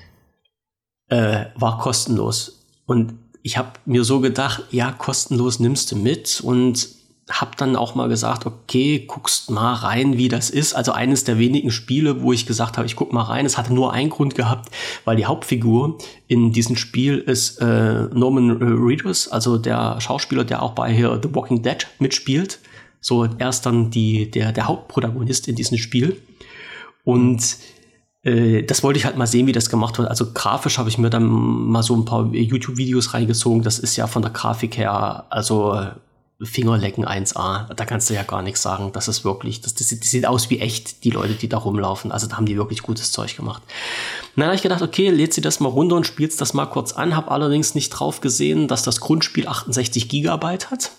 Äh, 1.08 1.46
war 1.56 1.80
kostenlos. 1.80 2.66
Und 2.86 3.14
ich 3.44 3.58
habe 3.58 3.72
mir 3.86 4.04
so 4.04 4.20
gedacht, 4.20 4.64
ja, 4.72 4.92
kostenlos 4.92 5.60
nimmst 5.60 5.92
du 5.92 5.96
mit 5.96 6.42
und 6.42 7.01
habe 7.32 7.52
dann 7.58 7.76
auch 7.76 7.96
mal 7.96 8.10
gesagt, 8.10 8.46
okay, 8.46 9.06
guckst 9.08 9.50
mal 9.50 9.74
rein, 9.74 10.18
wie 10.18 10.28
das 10.28 10.50
ist. 10.50 10.74
Also 10.74 10.92
eines 10.92 11.24
der 11.24 11.40
wenigen 11.40 11.72
Spiele, 11.72 12.22
wo 12.22 12.34
ich 12.34 12.46
gesagt 12.46 12.78
habe, 12.78 12.86
ich 12.86 12.96
guck 12.96 13.14
mal 13.14 13.24
rein. 13.24 13.46
Es 13.46 13.58
hatte 13.58 13.74
nur 13.74 13.94
einen 13.94 14.10
Grund 14.10 14.36
gehabt, 14.36 14.70
weil 15.06 15.16
die 15.16 15.26
Hauptfigur 15.26 15.98
in 16.28 16.52
diesem 16.52 16.76
Spiel 16.76 17.18
ist 17.20 17.62
äh, 17.62 18.08
Norman 18.14 18.52
Reedus, 18.52 19.28
also 19.28 19.58
der 19.58 20.02
Schauspieler, 20.02 20.44
der 20.44 20.62
auch 20.62 20.74
bei 20.74 20.94
The 20.96 21.34
Walking 21.34 21.62
Dead 21.62 21.88
mitspielt. 22.00 22.60
So, 23.00 23.24
er 23.24 23.50
ist 23.50 23.66
dann 23.66 23.90
die, 23.90 24.30
der, 24.30 24.52
der 24.52 24.68
Hauptprotagonist 24.68 25.48
in 25.48 25.56
diesem 25.56 25.78
Spiel. 25.78 26.22
Und 27.04 27.58
äh, 28.24 28.64
das 28.64 28.84
wollte 28.84 29.00
ich 29.00 29.06
halt 29.06 29.18
mal 29.18 29.28
sehen, 29.28 29.48
wie 29.48 29.52
das 29.52 29.70
gemacht 29.70 29.98
wird. 29.98 30.08
Also 30.08 30.34
grafisch 30.34 30.78
habe 30.78 30.90
ich 30.90 30.98
mir 30.98 31.10
dann 31.10 31.26
mal 31.26 31.84
so 31.84 31.96
ein 31.96 32.06
paar 32.06 32.32
YouTube-Videos 32.32 33.14
reingezogen. 33.14 33.64
Das 33.64 33.80
ist 33.80 33.96
ja 33.96 34.08
von 34.08 34.22
der 34.22 34.32
Grafik 34.32 34.78
her, 34.78 35.26
also 35.30 35.76
Fingerlecken 36.44 37.06
1A. 37.06 37.74
Da 37.74 37.86
kannst 37.86 38.10
du 38.10 38.14
ja 38.14 38.24
gar 38.24 38.42
nichts 38.42 38.62
sagen. 38.62 38.92
Das 38.94 39.08
ist 39.08 39.24
wirklich, 39.24 39.62
das, 39.62 39.76
das, 39.76 39.90
das, 39.90 40.00
sieht 40.10 40.26
aus 40.26 40.50
wie 40.50 40.60
echt, 40.60 41.04
die 41.04 41.12
Leute, 41.12 41.34
die 41.34 41.48
da 41.48 41.58
rumlaufen. 41.58 42.12
Also 42.12 42.28
da 42.28 42.38
haben 42.38 42.46
die 42.46 42.58
wirklich 42.58 42.82
gutes 42.82 43.12
Zeug 43.12 43.36
gemacht. 43.36 43.62
dann 44.36 44.46
habe 44.46 44.56
ich 44.56 44.62
gedacht, 44.62 44.82
okay, 44.82 45.10
lädt 45.10 45.34
sie 45.34 45.42
das 45.42 45.60
mal 45.60 45.70
runter 45.70 45.96
und 45.96 46.08
spielst 46.08 46.42
das 46.42 46.54
mal 46.54 46.66
kurz 46.66 46.94
an. 46.94 47.16
Habe 47.16 47.32
allerdings 47.32 47.76
nicht 47.76 47.90
drauf 47.90 48.22
gesehen, 48.22 48.68
dass 48.68 48.84
das 48.84 49.00
Grundspiel 49.00 49.48
68 49.48 50.10
Gigabyte 50.10 50.72
hat. 50.72 50.92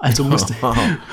Also 0.00 0.24
musste, 0.24 0.54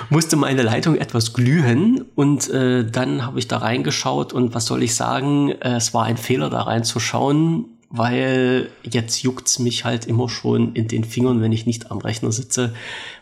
musste 0.10 0.36
meine 0.36 0.64
Leitung 0.64 0.96
etwas 0.96 1.34
glühen 1.34 2.06
und 2.16 2.50
äh, 2.50 2.86
dann 2.90 3.26
habe 3.26 3.40
ich 3.40 3.48
da 3.48 3.58
reingeschaut 3.58 4.34
und 4.34 4.54
was 4.56 4.66
soll 4.66 4.84
ich 4.84 4.96
sagen, 4.96 5.50
äh, 5.50 5.76
es 5.76 5.94
war 5.94 6.06
ein 6.06 6.18
Fehler 6.18 6.50
da 6.50 6.64
reinzuschauen 6.64 7.71
weil 7.92 8.70
jetzt 8.84 9.22
juckt's 9.22 9.60
mich 9.60 9.86
halt 9.86 10.06
immer 10.06 10.30
schon 10.30 10.74
in 10.74 10.88
den 10.88 11.04
Fingern, 11.04 11.42
wenn 11.42 11.52
ich 11.52 11.66
nicht 11.66 11.92
am 11.92 11.98
Rechner 12.00 12.32
sitze, 12.32 12.74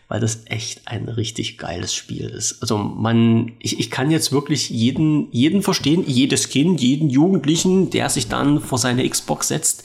weil 0.08 0.20
das 0.20 0.42
echt 0.46 0.86
ein 0.86 1.08
richtig 1.08 1.58
geiles 1.58 1.94
Spiel 1.94 2.28
ist. 2.28 2.62
Also 2.62 2.78
man, 2.78 3.52
ich, 3.58 3.78
ich 3.78 3.90
kann 3.90 4.10
jetzt 4.10 4.32
wirklich 4.32 4.70
jeden, 4.70 5.30
jeden 5.32 5.62
verstehen, 5.62 6.04
jedes 6.06 6.48
Kind, 6.48 6.80
jeden 6.80 7.10
Jugendlichen, 7.10 7.90
der 7.90 8.08
sich 8.08 8.28
dann 8.28 8.60
vor 8.60 8.78
seine 8.78 9.08
Xbox 9.08 9.48
setzt 9.48 9.84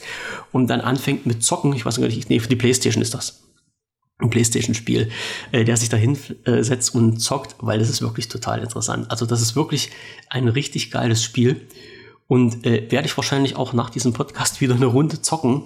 und 0.52 0.68
dann 0.68 0.80
anfängt 0.80 1.26
mit 1.26 1.42
Zocken. 1.42 1.72
Ich 1.74 1.84
weiß 1.84 1.98
nicht, 1.98 2.30
nee, 2.30 2.40
für 2.40 2.48
die 2.48 2.56
Playstation 2.56 3.02
ist 3.02 3.14
das 3.14 3.42
ein 4.18 4.30
Playstation-Spiel, 4.30 5.10
äh, 5.52 5.64
der 5.64 5.76
sich 5.76 5.90
dahin 5.90 6.18
äh, 6.44 6.62
setzt 6.62 6.94
und 6.94 7.18
zockt, 7.18 7.56
weil 7.58 7.78
das 7.78 7.90
ist 7.90 8.00
wirklich 8.00 8.28
total 8.28 8.62
interessant. 8.62 9.10
Also 9.10 9.26
das 9.26 9.42
ist 9.42 9.56
wirklich 9.56 9.90
ein 10.30 10.48
richtig 10.48 10.90
geiles 10.90 11.22
Spiel. 11.22 11.68
Und 12.28 12.66
äh, 12.66 12.90
werde 12.90 13.06
ich 13.06 13.16
wahrscheinlich 13.16 13.56
auch 13.56 13.72
nach 13.72 13.90
diesem 13.90 14.12
Podcast 14.12 14.60
wieder 14.60 14.74
eine 14.74 14.86
Runde 14.86 15.22
zocken. 15.22 15.64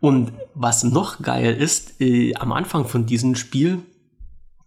Und 0.00 0.32
was 0.54 0.84
noch 0.84 1.22
geil 1.22 1.54
ist, 1.54 2.00
äh, 2.00 2.34
am 2.34 2.52
Anfang 2.52 2.86
von 2.86 3.06
diesem 3.06 3.34
Spiel 3.34 3.82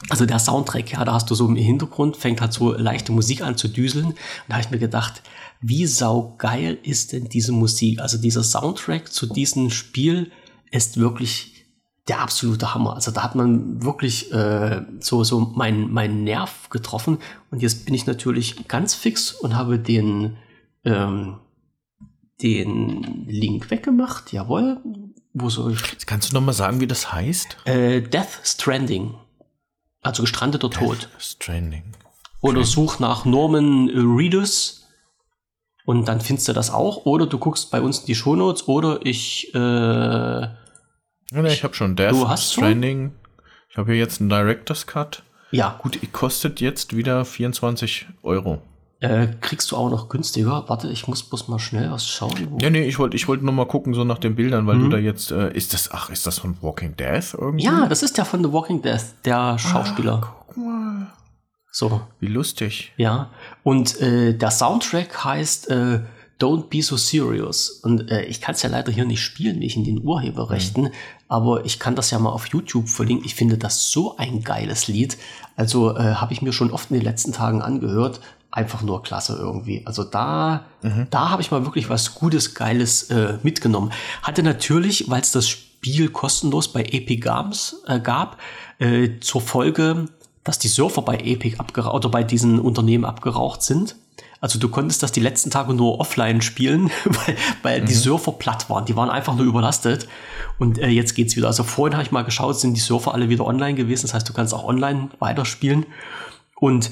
also 0.08 0.26
der 0.26 0.40
Soundtrack, 0.40 0.94
ja, 0.94 1.04
da 1.04 1.14
hast 1.14 1.30
du 1.30 1.36
so 1.36 1.46
im 1.46 1.58
Hintergrund, 1.58 2.16
fängt 2.16 2.40
halt 2.40 2.54
so 2.54 2.74
leichte 2.74 3.12
Musik 3.12 3.42
an 3.42 3.58
zu 3.58 3.68
düseln. 3.68 4.06
Und 4.06 4.16
da 4.48 4.56
habe 4.56 4.64
ich 4.64 4.72
mir 4.72 4.80
gedacht, 4.80 5.22
wie 5.60 5.86
saugeil 5.86 6.78
ist 6.84 7.12
denn 7.12 7.28
diese 7.28 7.52
Musik? 7.52 8.00
Also 8.00 8.18
dieser 8.18 8.44
Soundtrack 8.44 9.12
zu 9.12 9.26
diesem 9.26 9.70
Spiel 9.70 10.32
ist 10.72 10.98
wirklich 10.98 11.66
der 12.08 12.22
absolute 12.22 12.74
Hammer. 12.74 12.96
Also 12.96 13.12
da 13.12 13.24
hat 13.24 13.36
man 13.36 13.84
wirklich 13.84 14.32
äh, 14.32 14.82
so, 15.00 15.24
so 15.26 15.42
meinen 15.42 15.92
mein 15.92 16.24
Nerv 16.24 16.70
getroffen. 16.70 17.18
Und 17.52 17.62
jetzt 17.62 17.86
bin 17.86 17.94
ich 17.94 18.06
natürlich 18.06 18.68
ganz 18.70 18.96
fix 18.96 19.34
und 19.34 19.56
habe 19.56 19.78
den, 19.78 20.38
ähm, 20.86 21.40
den 22.42 23.26
Link 23.28 23.70
weggemacht. 23.72 24.32
Jawohl. 24.32 24.82
Wo 25.34 25.50
soll 25.50 25.74
ich? 25.74 26.06
Kannst 26.06 26.32
du 26.32 26.36
noch 26.36 26.42
mal 26.42 26.54
sagen, 26.54 26.80
wie 26.80 26.88
das 26.88 27.12
heißt? 27.14 27.58
Äh, 27.66 28.02
Death 28.02 28.40
Stranding. 28.44 29.14
Also 30.02 30.24
gestrandeter 30.24 30.70
Death 30.70 30.80
Tod. 30.80 31.10
Stranding. 31.20 31.84
Oder 32.42 32.64
such 32.64 33.00
nach 33.00 33.26
Norman 33.26 33.90
Reedus 33.90 34.80
und 35.90 36.08
dann 36.08 36.22
findest 36.22 36.48
du 36.48 36.54
das 36.54 36.70
auch. 36.70 37.06
Oder 37.06 37.26
du 37.26 37.40
guckst 37.40 37.72
bei 37.72 37.82
uns 37.82 38.02
in 38.02 38.06
die 38.06 38.16
Shownotes 38.16 38.68
oder 38.68 39.00
ich. 39.04 39.54
Äh, 39.56 39.58
ja, 39.58 40.54
ich 41.46 41.64
habe 41.64 41.74
schon 41.74 41.96
Death 41.96 42.12
du 42.12 42.30
hast 42.30 42.54
Stranding. 42.54 43.10
Schon? 43.10 43.34
Ich 43.72 43.78
habe 43.78 43.92
hier 43.92 44.00
jetzt 44.00 44.22
einen 44.22 44.30
Director's 44.30 44.88
Cut. 44.88 45.24
Ja. 45.52 45.80
Gut, 45.82 46.00
kostet 46.12 46.62
jetzt 46.62 46.96
wieder 46.96 47.26
24 47.26 48.08
Euro. 48.22 48.62
Äh, 49.02 49.28
kriegst 49.40 49.72
du 49.72 49.78
auch 49.78 49.90
noch 49.90 50.10
günstiger? 50.10 50.66
Warte, 50.68 50.90
ich 50.90 51.08
muss 51.08 51.24
bloß 51.24 51.48
mal 51.48 51.60
schnell 51.60 51.90
was 51.90 52.06
schauen. 52.06 52.58
Ja, 52.60 52.70
nee, 52.70 52.84
ich 52.84 53.00
wollte 53.00 53.16
ich 53.16 53.30
wollte 53.30 53.46
nur 53.46 53.54
mal 53.54 53.66
gucken, 53.66 53.94
so 53.94 54.04
nach 54.04 54.18
den 54.18 54.36
Bildern, 54.36 54.68
weil 54.68 54.76
mhm. 54.76 54.84
du 54.84 54.90
da 54.90 54.98
jetzt, 54.98 55.32
äh, 55.32 55.54
ist 55.54 55.74
das, 55.74 55.92
ach, 55.92 56.10
ist 56.10 56.28
das 56.28 56.40
von 56.40 56.58
Walking 56.62 56.98
Death 56.98 57.34
irgendwie? 57.34 57.64
Ja, 57.64 57.88
das 57.88 58.04
ist 58.04 58.18
ja 58.18 58.26
von 58.26 58.44
The 58.44 58.52
Walking 58.52 58.82
Death, 58.82 59.14
der 59.24 59.58
Schauspieler. 59.58 60.22
Ah, 60.22 60.44
guck 60.48 60.58
mal. 60.58 61.08
So. 61.72 62.02
Wie 62.20 62.28
lustig. 62.28 62.92
Ja. 62.98 63.30
Und 63.64 64.02
äh, 64.02 64.34
der 64.34 64.52
Soundtrack 64.52 65.24
heißt 65.24 65.70
äh, 65.70 66.02
Don't 66.42 66.68
Be 66.70 66.82
So 66.82 66.98
Serious. 66.98 67.70
Und 67.70 68.12
äh, 68.12 68.24
ich 68.26 68.42
kann 68.42 68.56
es 68.56 68.64
ja 68.64 68.70
leider 68.70 68.92
hier 68.92 69.06
nicht 69.06 69.22
spielen, 69.22 69.62
wegen 69.62 69.86
den 69.86 70.04
Urheberrechten, 70.04 70.86
mhm. 70.86 70.92
aber 71.30 71.64
ich 71.64 71.80
kann 71.80 71.96
das 71.96 72.12
ja 72.12 72.20
mal 72.20 72.32
auf 72.32 72.48
YouTube 72.48 72.90
verlinken. 72.90 73.26
Ich 73.26 73.36
finde 73.36 73.58
das 73.58 73.92
so 73.92 74.18
ein 74.18 74.44
geiles 74.44 74.90
Lied. 74.90 75.18
Also 75.56 75.96
äh, 75.96 76.16
habe 76.16 76.34
ich 76.34 76.42
mir 76.42 76.52
schon 76.52 76.72
oft 76.72 76.92
in 76.92 76.98
den 76.98 77.06
letzten 77.06 77.32
Tagen 77.32 77.62
angehört 77.62 78.20
einfach 78.52 78.82
nur 78.82 79.04
klasse 79.04 79.36
irgendwie. 79.40 79.86
Also 79.86 80.04
da, 80.04 80.66
mhm. 80.82 81.08
da 81.10 81.30
habe 81.30 81.42
ich 81.42 81.52
mal 81.52 81.66
wirklich 81.66 81.90
was 81.90 82.16
Gutes, 82.16 82.56
Geiles 82.56 83.04
äh, 83.12 83.38
mitgenommen. 83.44 83.92
Hatte 84.24 84.44
natürlich, 84.44 85.10
weil 85.10 85.22
es 85.22 85.32
das 85.32 85.48
Spiel 85.48 86.10
kostenlos 86.10 86.72
bei 86.72 86.82
Epic 86.82 87.18
Games 87.18 87.84
äh, 87.88 88.00
gab, 88.00 88.38
äh, 88.80 89.20
zur 89.20 89.42
Folge, 89.42 90.06
dass 90.44 90.58
die 90.58 90.68
Surfer 90.68 91.02
bei 91.04 91.18
Epic 91.18 91.58
abgeraucht 91.58 91.96
oder 91.96 92.10
bei 92.10 92.24
diesen 92.24 92.60
Unternehmen 92.60 93.06
abgeraucht 93.06 93.62
sind. 93.62 93.96
Also 94.42 94.58
du 94.58 94.70
konntest 94.70 95.04
das 95.04 95.12
die 95.12 95.20
letzten 95.20 95.52
Tage 95.52 95.74
nur 95.74 96.00
offline 96.00 96.42
spielen, 96.42 96.90
weil, 97.06 97.36
weil 97.62 97.82
mhm. 97.82 97.86
die 97.86 97.94
Surfer 97.94 98.32
platt 98.32 98.70
waren. 98.70 98.86
Die 98.86 98.96
waren 98.96 99.10
einfach 99.10 99.36
nur 99.36 99.46
überlastet. 99.46 100.08
Und 100.58 100.80
äh, 100.80 100.88
jetzt 100.88 101.14
geht's 101.14 101.36
wieder. 101.36 101.48
Also 101.48 101.64
vorhin 101.64 101.94
habe 101.94 102.04
ich 102.04 102.12
mal 102.12 102.24
geschaut, 102.24 102.60
sind 102.60 102.74
die 102.74 102.82
Surfer 102.82 103.14
alle 103.14 103.30
wieder 103.30 103.46
online 103.46 103.76
gewesen. 103.76 104.04
Das 104.04 104.14
heißt, 104.14 104.28
du 104.28 104.34
kannst 104.34 104.54
auch 104.54 104.64
online 104.64 105.10
weiterspielen. 105.20 105.86
Und 106.56 106.90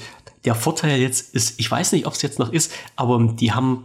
der 0.48 0.54
Vorteil 0.54 0.98
jetzt 0.98 1.34
ist, 1.34 1.60
ich 1.60 1.70
weiß 1.70 1.92
nicht, 1.92 2.06
ob 2.06 2.14
es 2.14 2.22
jetzt 2.22 2.38
noch 2.38 2.50
ist, 2.50 2.72
aber 2.96 3.34
die 3.38 3.52
haben 3.52 3.84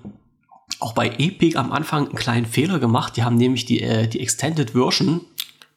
auch 0.80 0.94
bei 0.94 1.10
Epic 1.10 1.58
am 1.58 1.74
Anfang 1.74 2.08
einen 2.08 2.16
kleinen 2.16 2.46
Fehler 2.46 2.80
gemacht. 2.80 3.18
Die 3.18 3.24
haben 3.24 3.36
nämlich 3.36 3.66
die, 3.66 3.82
äh, 3.82 4.08
die 4.08 4.22
Extended 4.22 4.72
Version 4.72 5.20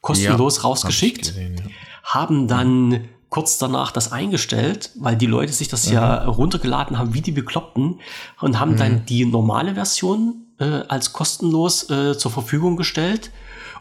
kostenlos 0.00 0.58
ja, 0.58 0.62
rausgeschickt, 0.62 1.26
hab 1.26 1.34
gesehen, 1.34 1.56
ja. 1.56 1.64
haben 2.04 2.46
dann 2.46 3.08
kurz 3.30 3.58
danach 3.58 3.90
das 3.90 4.12
eingestellt, 4.12 4.92
weil 4.94 5.16
die 5.16 5.26
Leute 5.26 5.52
sich 5.52 5.66
das 5.66 5.88
mhm. 5.88 5.94
ja 5.94 6.24
runtergeladen 6.24 6.96
haben 7.00 7.14
wie 7.14 7.20
die 7.20 7.32
Bekloppten 7.32 7.98
und 8.40 8.60
haben 8.60 8.74
mhm. 8.74 8.76
dann 8.76 9.06
die 9.06 9.24
normale 9.26 9.74
Version 9.74 10.46
äh, 10.60 10.82
als 10.86 11.12
kostenlos 11.12 11.90
äh, 11.90 12.16
zur 12.16 12.30
Verfügung 12.30 12.76
gestellt. 12.76 13.32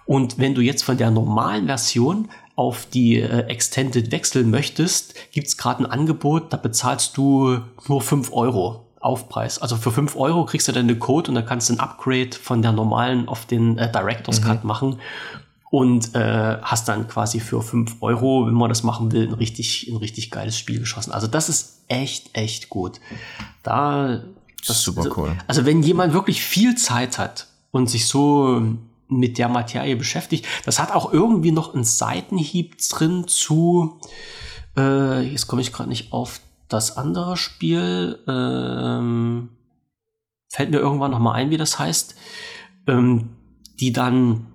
Und 0.07 0.39
wenn 0.39 0.55
du 0.55 0.61
jetzt 0.61 0.83
von 0.83 0.97
der 0.97 1.11
normalen 1.11 1.67
Version 1.67 2.29
auf 2.55 2.85
die 2.85 3.19
äh, 3.19 3.47
Extended 3.47 4.11
wechseln 4.11 4.49
möchtest, 4.49 5.13
gibt's 5.31 5.57
gerade 5.57 5.83
ein 5.83 5.85
Angebot, 5.85 6.53
da 6.53 6.57
bezahlst 6.57 7.17
du 7.17 7.59
nur 7.87 8.01
fünf 8.01 8.31
Euro 8.31 8.85
Aufpreis. 8.99 9.61
Also 9.61 9.75
für 9.75 9.91
fünf 9.91 10.15
Euro 10.15 10.45
kriegst 10.45 10.67
du 10.67 10.71
dann 10.71 10.87
den 10.87 10.97
Code 10.97 11.29
und 11.29 11.35
dann 11.35 11.45
kannst 11.45 11.69
du 11.69 11.73
ein 11.73 11.79
Upgrade 11.79 12.31
von 12.41 12.63
der 12.63 12.71
normalen 12.71 13.27
auf 13.27 13.45
den 13.45 13.77
äh, 13.77 13.91
Director's 13.91 14.41
mhm. 14.41 14.45
Cut 14.45 14.63
machen 14.63 14.99
und 15.69 16.15
äh, 16.15 16.57
hast 16.61 16.87
dann 16.87 17.07
quasi 17.07 17.39
für 17.39 17.61
fünf 17.61 17.97
Euro, 18.01 18.47
wenn 18.47 18.53
man 18.53 18.69
das 18.69 18.81
machen 18.81 19.11
will, 19.11 19.27
ein 19.27 19.33
richtig, 19.33 19.87
ein 19.91 19.97
richtig 19.97 20.31
geiles 20.31 20.57
Spiel 20.57 20.79
geschossen. 20.79 21.11
Also 21.11 21.27
das 21.27 21.49
ist 21.49 21.83
echt, 21.87 22.29
echt 22.33 22.69
gut. 22.69 22.99
Da, 23.61 24.21
das, 24.65 24.81
super 24.81 25.05
cool. 25.17 25.35
Also 25.47 25.65
wenn 25.65 25.83
jemand 25.83 26.13
wirklich 26.13 26.41
viel 26.41 26.75
Zeit 26.75 27.19
hat 27.19 27.47
und 27.71 27.89
sich 27.89 28.07
so 28.07 28.63
mit 29.07 29.37
der 29.37 29.49
Materie 29.49 29.95
beschäftigt. 29.95 30.45
Das 30.65 30.79
hat 30.79 30.91
auch 30.91 31.11
irgendwie 31.13 31.51
noch 31.51 31.73
einen 31.73 31.83
Seitenhieb 31.83 32.77
drin 32.89 33.27
zu, 33.27 33.99
äh, 34.77 35.21
jetzt 35.21 35.47
komme 35.47 35.61
ich 35.61 35.71
gerade 35.71 35.89
nicht 35.89 36.11
auf 36.11 36.41
das 36.67 36.97
andere 36.97 37.37
Spiel, 37.37 38.19
ähm, 38.27 39.49
fällt 40.49 40.71
mir 40.71 40.77
irgendwann 40.77 41.11
noch 41.11 41.19
mal 41.19 41.33
ein, 41.33 41.49
wie 41.49 41.57
das 41.57 41.77
heißt, 41.77 42.15
ähm, 42.87 43.29
die 43.79 43.93
dann, 43.93 44.47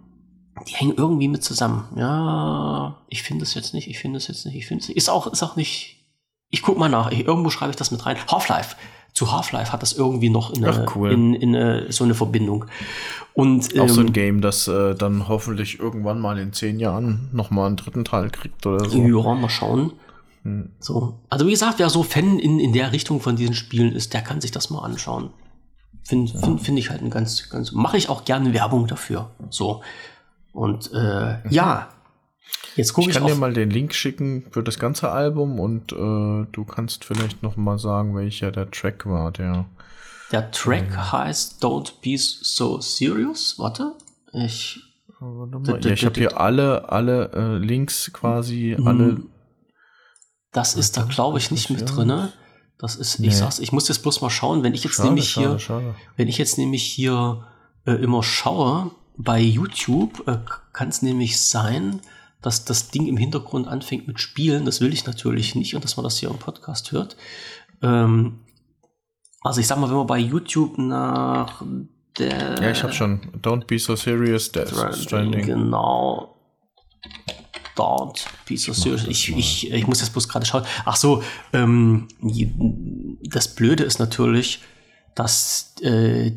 die 0.66 0.74
hängen 0.74 0.94
irgendwie 0.96 1.28
mit 1.28 1.44
zusammen. 1.44 1.88
Ja, 1.96 2.98
ich 3.08 3.22
finde 3.22 3.44
es 3.44 3.54
jetzt 3.54 3.74
nicht, 3.74 3.88
ich 3.88 3.98
finde 3.98 4.16
es 4.16 4.28
jetzt 4.28 4.44
nicht, 4.46 4.56
ich 4.56 4.66
finde 4.66 4.82
es 4.82 4.88
ist 4.88 5.08
auch, 5.08 5.26
ist 5.26 5.42
auch 5.42 5.56
nicht, 5.56 6.04
ich 6.48 6.62
guck 6.62 6.78
mal 6.78 6.88
nach, 6.88 7.10
ich, 7.12 7.26
irgendwo 7.26 7.50
schreibe 7.50 7.70
ich 7.70 7.76
das 7.76 7.90
mit 7.90 8.04
rein. 8.04 8.16
Half-Life 8.30 8.76
zu 9.20 9.30
Half-Life 9.30 9.70
hat 9.70 9.82
das 9.82 9.92
irgendwie 9.92 10.30
noch 10.30 10.50
in, 10.50 10.64
Ach, 10.64 10.96
cool. 10.96 11.12
in, 11.12 11.34
in, 11.34 11.52
in, 11.52 11.92
so 11.92 12.04
eine 12.04 12.14
Verbindung. 12.14 12.64
Und, 13.34 13.78
Auch 13.78 13.82
ähm, 13.82 13.88
so 13.90 14.00
ein 14.00 14.06
ähm, 14.06 14.12
Game, 14.14 14.40
das 14.40 14.66
äh, 14.66 14.94
dann 14.94 15.28
hoffentlich 15.28 15.78
irgendwann 15.78 16.20
mal 16.20 16.38
in 16.38 16.54
zehn 16.54 16.80
Jahren 16.80 17.28
noch 17.30 17.50
mal 17.50 17.66
einen 17.66 17.76
dritten 17.76 18.06
Teil 18.06 18.30
kriegt 18.30 18.64
oder 18.64 18.88
so. 18.88 18.96
Ja, 18.96 19.34
mal 19.34 19.50
schauen. 19.50 19.92
Hm. 20.44 20.70
So. 20.78 21.20
Also 21.28 21.46
wie 21.46 21.50
gesagt, 21.50 21.78
wer 21.78 21.90
so 21.90 22.02
Fan 22.02 22.38
in, 22.38 22.58
in 22.60 22.72
der 22.72 22.92
Richtung 22.92 23.20
von 23.20 23.36
diesen 23.36 23.52
Spielen 23.52 23.92
ist, 23.92 24.14
der 24.14 24.22
kann 24.22 24.40
sich 24.40 24.52
das 24.52 24.70
mal 24.70 24.80
anschauen. 24.80 25.28
Finde 26.02 26.32
ja. 26.32 26.40
find, 26.40 26.62
find 26.62 26.78
ich 26.78 26.88
halt 26.88 27.02
ein 27.02 27.10
ganz, 27.10 27.50
ganz, 27.50 27.72
mache 27.72 27.98
ich 27.98 28.08
auch 28.08 28.24
gerne 28.24 28.54
Werbung 28.54 28.86
dafür. 28.86 29.32
So. 29.50 29.82
Und 30.54 30.94
äh, 30.94 31.46
ja, 31.50 31.90
Jetzt 32.76 32.92
gucke 32.92 33.10
ich, 33.10 33.16
ich 33.16 33.20
kann 33.20 33.28
dir 33.28 33.34
mal 33.34 33.52
den 33.52 33.70
Link 33.70 33.94
schicken 33.94 34.44
für 34.50 34.62
das 34.62 34.78
ganze 34.78 35.10
Album 35.10 35.58
und 35.58 35.92
äh, 35.92 35.96
du 35.96 36.64
kannst 36.64 37.04
vielleicht 37.04 37.42
noch 37.42 37.56
mal 37.56 37.78
sagen, 37.78 38.14
welcher 38.14 38.52
der 38.52 38.70
Track 38.70 39.06
war, 39.06 39.32
der. 39.32 39.66
Der 40.32 40.50
Track 40.50 40.90
ähm, 40.90 41.12
heißt 41.12 41.62
Don't 41.64 41.94
Be 42.02 42.16
So 42.16 42.80
Serious. 42.80 43.58
Warte, 43.58 43.94
ich. 44.32 44.80
Warte 45.18 45.88
ja, 45.88 45.94
ich 45.94 46.04
habe 46.04 46.18
hier 46.18 46.40
alle, 46.40 46.88
alle 46.88 47.30
äh, 47.34 47.58
Links 47.58 48.10
quasi, 48.12 48.76
mhm. 48.78 48.86
alle. 48.86 49.22
Das 50.52 50.74
ist 50.74 50.96
da, 50.96 51.02
glaube 51.02 51.38
ich, 51.38 51.50
nicht 51.50 51.70
mit 51.70 51.94
drin. 51.94 52.30
Das 52.78 52.96
ist, 52.96 53.18
nee. 53.20 53.28
ich 53.28 53.36
sag's, 53.36 53.58
ich 53.58 53.72
muss 53.72 53.88
jetzt 53.88 54.02
bloß 54.02 54.22
mal 54.22 54.30
schauen, 54.30 54.62
wenn 54.62 54.72
ich 54.72 54.84
jetzt 54.84 54.94
schade, 54.94 55.08
nämlich 55.08 55.30
schade, 55.30 55.48
hier, 55.48 55.58
schade. 55.58 55.94
wenn 56.16 56.28
ich 56.28 56.38
jetzt 56.38 56.56
nämlich 56.56 56.82
hier 56.82 57.46
äh, 57.84 57.92
immer 57.92 58.22
schaue 58.22 58.90
bei 59.18 59.38
YouTube, 59.38 60.26
äh, 60.26 60.38
kann 60.72 60.88
es 60.88 61.02
nämlich 61.02 61.42
sein, 61.42 62.00
dass 62.42 62.64
das 62.64 62.90
Ding 62.90 63.06
im 63.06 63.16
Hintergrund 63.16 63.68
anfängt 63.68 64.06
mit 64.06 64.20
Spielen. 64.20 64.64
Das 64.64 64.80
will 64.80 64.92
ich 64.92 65.06
natürlich 65.06 65.54
nicht 65.54 65.74
und 65.74 65.84
dass 65.84 65.96
man 65.96 66.04
das 66.04 66.18
hier 66.18 66.30
im 66.30 66.38
Podcast 66.38 66.92
hört. 66.92 67.16
Ähm, 67.82 68.40
also 69.42 69.60
ich 69.60 69.66
sag 69.66 69.78
mal, 69.78 69.88
wenn 69.88 69.96
man 69.96 70.06
bei 70.06 70.18
YouTube 70.18 70.78
nach 70.78 71.62
der 72.18 72.60
Ja, 72.60 72.70
ich 72.70 72.82
habe 72.82 72.92
schon 72.92 73.20
Don't 73.42 73.66
be 73.66 73.78
so 73.78 73.96
serious, 73.96 74.52
Death 74.52 74.72
Stranding. 74.94 75.46
Genau. 75.46 76.36
Don't 77.76 78.26
be 78.46 78.56
so 78.56 78.72
serious. 78.72 79.06
Ich, 79.06 79.34
ich, 79.34 79.70
ich 79.70 79.86
muss 79.86 80.00
jetzt 80.00 80.12
bloß 80.12 80.28
gerade 80.28 80.44
schauen. 80.44 80.64
Ach 80.84 80.96
so, 80.96 81.22
ähm, 81.52 82.08
das 83.22 83.54
Blöde 83.54 83.84
ist 83.84 83.98
natürlich, 83.98 84.60
dass 85.14 85.74
äh, 85.80 86.32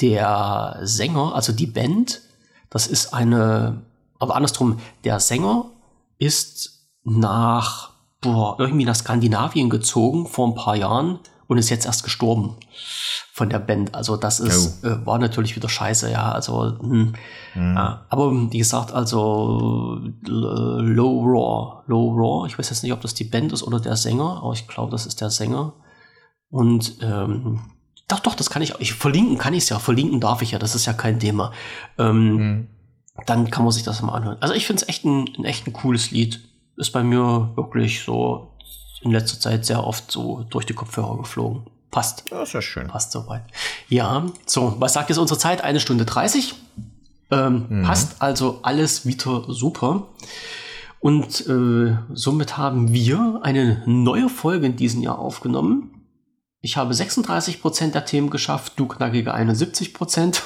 der 0.00 0.78
Sänger, 0.82 1.34
also 1.34 1.52
die 1.52 1.66
Band, 1.66 2.20
das 2.70 2.86
ist 2.86 3.12
eine 3.14 3.82
aber 4.18 4.36
andersrum, 4.36 4.78
der 5.04 5.20
Sänger 5.20 5.66
ist 6.18 6.88
nach, 7.04 7.90
boah, 8.20 8.56
irgendwie 8.58 8.84
nach 8.84 8.94
Skandinavien 8.94 9.70
gezogen 9.70 10.26
vor 10.26 10.48
ein 10.48 10.54
paar 10.54 10.76
Jahren 10.76 11.18
und 11.46 11.58
ist 11.58 11.68
jetzt 11.68 11.86
erst 11.86 12.04
gestorben 12.04 12.56
von 13.32 13.50
der 13.50 13.58
Band. 13.58 13.94
Also 13.94 14.16
das 14.16 14.40
ist, 14.40 14.84
oh. 14.84 14.88
äh, 14.88 15.06
war 15.06 15.18
natürlich 15.18 15.56
wieder 15.56 15.68
scheiße, 15.68 16.10
ja. 16.10 16.32
Also, 16.32 16.78
hm, 16.80 17.14
mhm. 17.54 17.76
äh, 17.76 17.96
aber 18.08 18.32
wie 18.50 18.58
gesagt, 18.58 18.92
also 18.92 20.00
Low 20.22 21.22
Raw, 21.22 21.82
Low 21.86 22.14
Raw, 22.14 22.46
ich 22.46 22.58
weiß 22.58 22.70
jetzt 22.70 22.82
nicht, 22.82 22.92
ob 22.92 23.00
das 23.00 23.14
die 23.14 23.24
Band 23.24 23.52
ist 23.52 23.62
oder 23.62 23.80
der 23.80 23.96
Sänger, 23.96 24.40
aber 24.42 24.52
ich 24.52 24.66
glaube, 24.66 24.90
das 24.90 25.06
ist 25.06 25.20
der 25.20 25.30
Sänger. 25.30 25.74
Und 26.48 26.98
ähm, 27.02 27.60
doch, 28.08 28.20
doch, 28.20 28.34
das 28.34 28.50
kann 28.50 28.62
ich, 28.62 28.74
ich 28.78 28.94
verlinken 28.94 29.38
kann 29.38 29.54
ich 29.54 29.64
es 29.64 29.68
ja, 29.68 29.78
verlinken 29.78 30.20
darf 30.20 30.42
ich 30.42 30.52
ja, 30.52 30.58
das 30.58 30.74
ist 30.74 30.86
ja 30.86 30.92
kein 30.92 31.18
Thema. 31.18 31.52
Ähm, 31.98 32.34
mhm 32.36 32.68
dann 33.26 33.50
kann 33.50 33.64
man 33.64 33.72
sich 33.72 33.82
das 33.82 34.02
mal 34.02 34.14
anhören. 34.14 34.38
Also 34.40 34.54
ich 34.54 34.66
finde 34.66 34.82
es 34.82 34.88
echt 34.88 35.04
ein, 35.04 35.28
ein, 35.38 35.44
echt 35.44 35.66
ein 35.66 35.72
cooles 35.72 36.10
Lied. 36.10 36.40
ist 36.76 36.92
bei 36.92 37.02
mir 37.02 37.52
wirklich 37.54 38.02
so 38.02 38.54
in 39.02 39.10
letzter 39.10 39.38
Zeit 39.38 39.64
sehr 39.64 39.84
oft 39.84 40.10
so 40.10 40.44
durch 40.50 40.66
die 40.66 40.74
Kopfhörer 40.74 41.18
geflogen. 41.18 41.66
Passt. 41.90 42.24
Das 42.30 42.48
ist 42.48 42.54
ja 42.54 42.62
schön. 42.62 42.88
Passt 42.88 43.12
soweit. 43.12 43.44
Ja, 43.88 44.26
so, 44.46 44.74
was 44.80 44.94
sagt 44.94 45.10
jetzt 45.10 45.18
unsere 45.18 45.38
Zeit? 45.38 45.62
Eine 45.62 45.78
Stunde 45.78 46.04
30. 46.04 46.54
Ähm, 47.30 47.66
mhm. 47.68 47.82
Passt 47.84 48.20
also 48.20 48.58
alles 48.62 49.06
wieder 49.06 49.44
super. 49.48 50.08
Und 50.98 51.46
äh, 51.46 51.96
somit 52.12 52.56
haben 52.56 52.92
wir 52.92 53.40
eine 53.42 53.82
neue 53.86 54.28
Folge 54.28 54.66
in 54.66 54.76
diesem 54.76 55.02
Jahr 55.02 55.18
aufgenommen. 55.18 56.03
Ich 56.64 56.78
habe 56.78 56.94
36 56.94 57.60
Prozent 57.60 57.94
der 57.94 58.06
Themen 58.06 58.30
geschafft, 58.30 58.72
du 58.76 58.86
knackige 58.86 59.34
71%. 59.34 59.92
Prozent. 59.92 60.42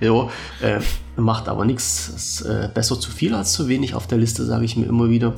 jo, 0.00 0.30
äh, 0.60 0.78
macht 1.16 1.48
aber 1.48 1.64
nichts. 1.64 2.42
Äh, 2.42 2.70
besser 2.72 3.00
zu 3.00 3.10
viel 3.10 3.34
als 3.34 3.54
zu 3.54 3.66
wenig 3.66 3.96
auf 3.96 4.06
der 4.06 4.18
Liste, 4.18 4.44
sage 4.44 4.64
ich 4.64 4.76
mir 4.76 4.86
immer 4.86 5.08
wieder. 5.08 5.34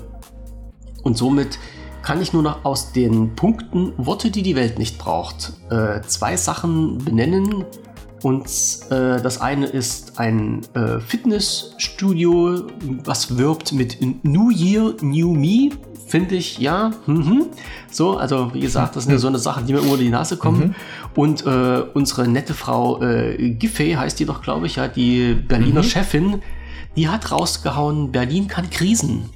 Und 1.05 1.17
somit 1.17 1.59
kann 2.03 2.21
ich 2.21 2.35
nur 2.35 2.43
noch 2.43 2.67
aus 2.67 2.93
den 2.93 3.35
Punkten 3.35 3.95
Worte, 3.97 4.31
die 4.31 4.43
die 4.43 4.57
Welt 4.57 4.79
nicht 4.79 4.99
braucht, 4.99 5.55
äh, 5.71 6.03
zwei 6.03 6.37
Sachen 6.37 6.99
benennen, 6.99 7.65
und 8.25 8.47
äh, 8.89 9.21
das 9.21 9.43
eine 9.43 9.67
ist 9.67 10.19
ein 10.19 10.63
äh, 10.73 10.99
Fitnessstudio, 10.99 12.69
was 13.05 13.37
wirbt 13.37 13.73
mit 13.73 13.99
New 14.25 14.49
Year, 14.51 14.95
New 15.03 15.35
Me. 15.35 15.69
Finde 16.07 16.37
ich, 16.37 16.57
ja. 16.57 16.93
Mhm. 17.05 17.49
So, 17.91 18.17
also 18.17 18.55
wie 18.55 18.61
gesagt, 18.61 18.97
das 18.97 19.05
ist 19.05 19.21
so 19.21 19.29
eine 19.29 19.39
Sache, 19.39 19.63
die 19.65 19.75
mir 19.75 19.81
immer 19.81 19.99
die 19.99 20.09
Nase 20.09 20.39
kommen. 20.39 20.69
Mhm. 20.69 20.75
Und 21.15 21.45
äh, 21.45 21.83
unsere 21.93 22.27
nette 22.27 22.55
Frau 22.55 23.03
äh, 23.03 23.57
Giffey 23.59 23.93
heißt 23.93 24.19
die 24.19 24.25
doch, 24.25 24.41
glaube 24.41 24.69
ich, 24.69 24.77
ja, 24.77 24.89
die 24.89 25.35
Berliner 25.35 25.83
mhm. 25.83 25.87
Chefin, 25.87 26.43
die 26.97 27.09
hat 27.09 27.31
rausgehauen, 27.31 28.11
Berlin 28.11 28.49
kann 28.49 28.71
Krisen. 28.71 29.29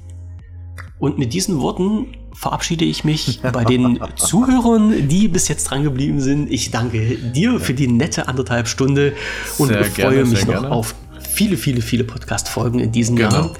Und 0.97 1.19
mit 1.19 1.33
diesen 1.33 1.59
Worten 1.59 2.07
verabschiede 2.39 2.85
ich 2.85 3.03
mich 3.03 3.41
bei 3.41 3.65
den 3.65 3.99
Zuhörern, 4.15 5.09
die 5.09 5.27
bis 5.27 5.49
jetzt 5.49 5.65
dran 5.65 5.83
geblieben 5.83 6.21
sind. 6.21 6.49
Ich 6.49 6.71
danke 6.71 7.17
dir 7.17 7.59
für 7.59 7.73
die 7.73 7.87
nette 7.87 8.29
anderthalb 8.29 8.69
Stunde 8.69 9.11
und 9.57 9.67
sehr 9.67 9.83
freue 9.83 10.13
gerne, 10.13 10.23
mich 10.23 10.45
noch 10.45 10.53
gerne. 10.53 10.71
auf 10.71 10.95
viele, 11.19 11.57
viele, 11.57 11.81
viele 11.81 12.05
Podcast-Folgen 12.05 12.79
in 12.79 12.93
diesem 12.93 13.17
genau. 13.17 13.29
Jahr. 13.29 13.51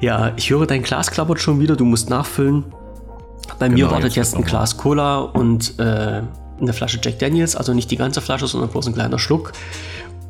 Ja, 0.00 0.32
ich 0.34 0.50
höre, 0.50 0.66
dein 0.66 0.82
Glas 0.82 1.12
klappert 1.12 1.40
schon 1.40 1.60
wieder, 1.60 1.76
du 1.76 1.84
musst 1.84 2.10
nachfüllen. 2.10 2.64
Bei 3.60 3.68
genau, 3.68 3.86
mir 3.86 3.90
wartet 3.92 4.16
jetzt, 4.16 4.32
jetzt 4.32 4.36
ein 4.36 4.44
Glas 4.44 4.76
Cola 4.76 5.20
und 5.20 5.78
äh, 5.78 6.22
eine 6.60 6.72
Flasche 6.72 6.98
Jack 7.00 7.20
Daniels, 7.20 7.54
also 7.54 7.74
nicht 7.74 7.92
die 7.92 7.96
ganze 7.96 8.20
Flasche, 8.20 8.48
sondern 8.48 8.70
bloß 8.70 8.88
ein 8.88 8.94
kleiner 8.94 9.20
Schluck 9.20 9.52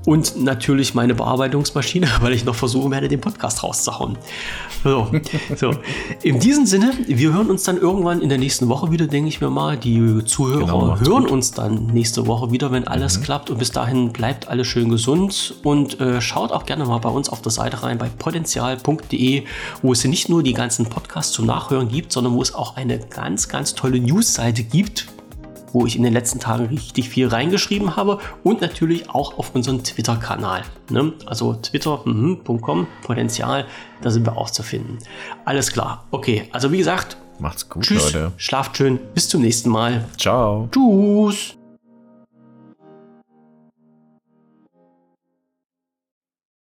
und 0.06 0.40
natürlich 0.42 0.94
meine 0.94 1.14
Bearbeitungsmaschine, 1.14 2.08
weil 2.20 2.32
ich 2.32 2.44
noch 2.44 2.54
versuchen 2.54 2.90
werde, 2.92 3.08
den 3.08 3.20
Podcast 3.20 3.62
rauszuhauen. 3.62 4.16
So, 4.82 5.10
so. 5.56 5.74
In 6.22 6.38
diesem 6.38 6.64
Sinne, 6.64 6.92
wir 7.06 7.32
hören 7.32 7.50
uns 7.50 7.64
dann 7.64 7.76
irgendwann 7.76 8.22
in 8.22 8.28
der 8.28 8.38
nächsten 8.38 8.68
Woche 8.68 8.92
wieder, 8.92 9.08
denke 9.08 9.28
ich 9.28 9.40
mir 9.40 9.50
mal. 9.50 9.76
Die 9.76 10.24
Zuhörer 10.24 10.60
genau, 10.60 11.00
hören 11.00 11.24
gut. 11.24 11.30
uns 11.32 11.50
dann 11.50 11.88
nächste 11.88 12.26
Woche 12.28 12.52
wieder, 12.52 12.70
wenn 12.70 12.86
alles 12.86 13.18
mhm. 13.18 13.24
klappt. 13.24 13.50
Und 13.50 13.58
bis 13.58 13.72
dahin 13.72 14.12
bleibt 14.12 14.48
alles 14.48 14.68
schön 14.68 14.88
gesund 14.88 15.56
und 15.64 16.00
äh, 16.00 16.20
schaut 16.20 16.52
auch 16.52 16.66
gerne 16.66 16.84
mal 16.84 16.98
bei 16.98 17.08
uns 17.10 17.28
auf 17.28 17.42
der 17.42 17.50
Seite 17.50 17.82
rein 17.82 17.98
bei 17.98 18.08
potenzial.de, 18.08 19.42
wo 19.82 19.92
es 19.92 20.04
nicht 20.04 20.28
nur 20.28 20.44
die 20.44 20.52
ganzen 20.52 20.86
Podcasts 20.86 21.32
zum 21.32 21.46
Nachhören 21.46 21.88
gibt, 21.88 22.12
sondern 22.12 22.34
wo 22.34 22.42
es 22.42 22.54
auch 22.54 22.76
eine 22.76 23.00
ganz, 23.00 23.48
ganz 23.48 23.74
tolle 23.74 23.98
Newsseite 23.98 24.62
gibt, 24.62 25.08
wo 25.72 25.86
ich 25.86 25.96
in 25.96 26.02
den 26.02 26.12
letzten 26.12 26.40
Tagen 26.40 26.66
richtig 26.66 27.08
viel 27.08 27.28
reingeschrieben 27.28 27.96
habe 27.96 28.18
und 28.44 28.60
natürlich 28.60 29.10
auch 29.10 29.38
auf 29.38 29.54
unserem 29.54 29.82
Twitter-Kanal. 29.82 30.62
Ne? 30.90 31.12
Also 31.26 31.54
twitter.com, 31.54 32.78
mhm, 32.80 32.86
Potenzial, 33.02 33.66
da 34.02 34.10
sind 34.10 34.26
wir 34.26 34.36
auch 34.36 34.50
zu 34.50 34.62
finden. 34.62 34.98
Alles 35.44 35.72
klar. 35.72 36.04
Okay, 36.10 36.48
also 36.52 36.72
wie 36.72 36.78
gesagt, 36.78 37.16
macht's 37.38 37.68
gut, 37.68 37.84
tschüss, 37.84 38.12
Leute. 38.12 38.32
Schlaft 38.36 38.76
schön. 38.76 38.98
Bis 39.14 39.28
zum 39.28 39.42
nächsten 39.42 39.70
Mal. 39.70 40.04
Ciao. 40.16 40.68
Tschüss. 40.72 41.56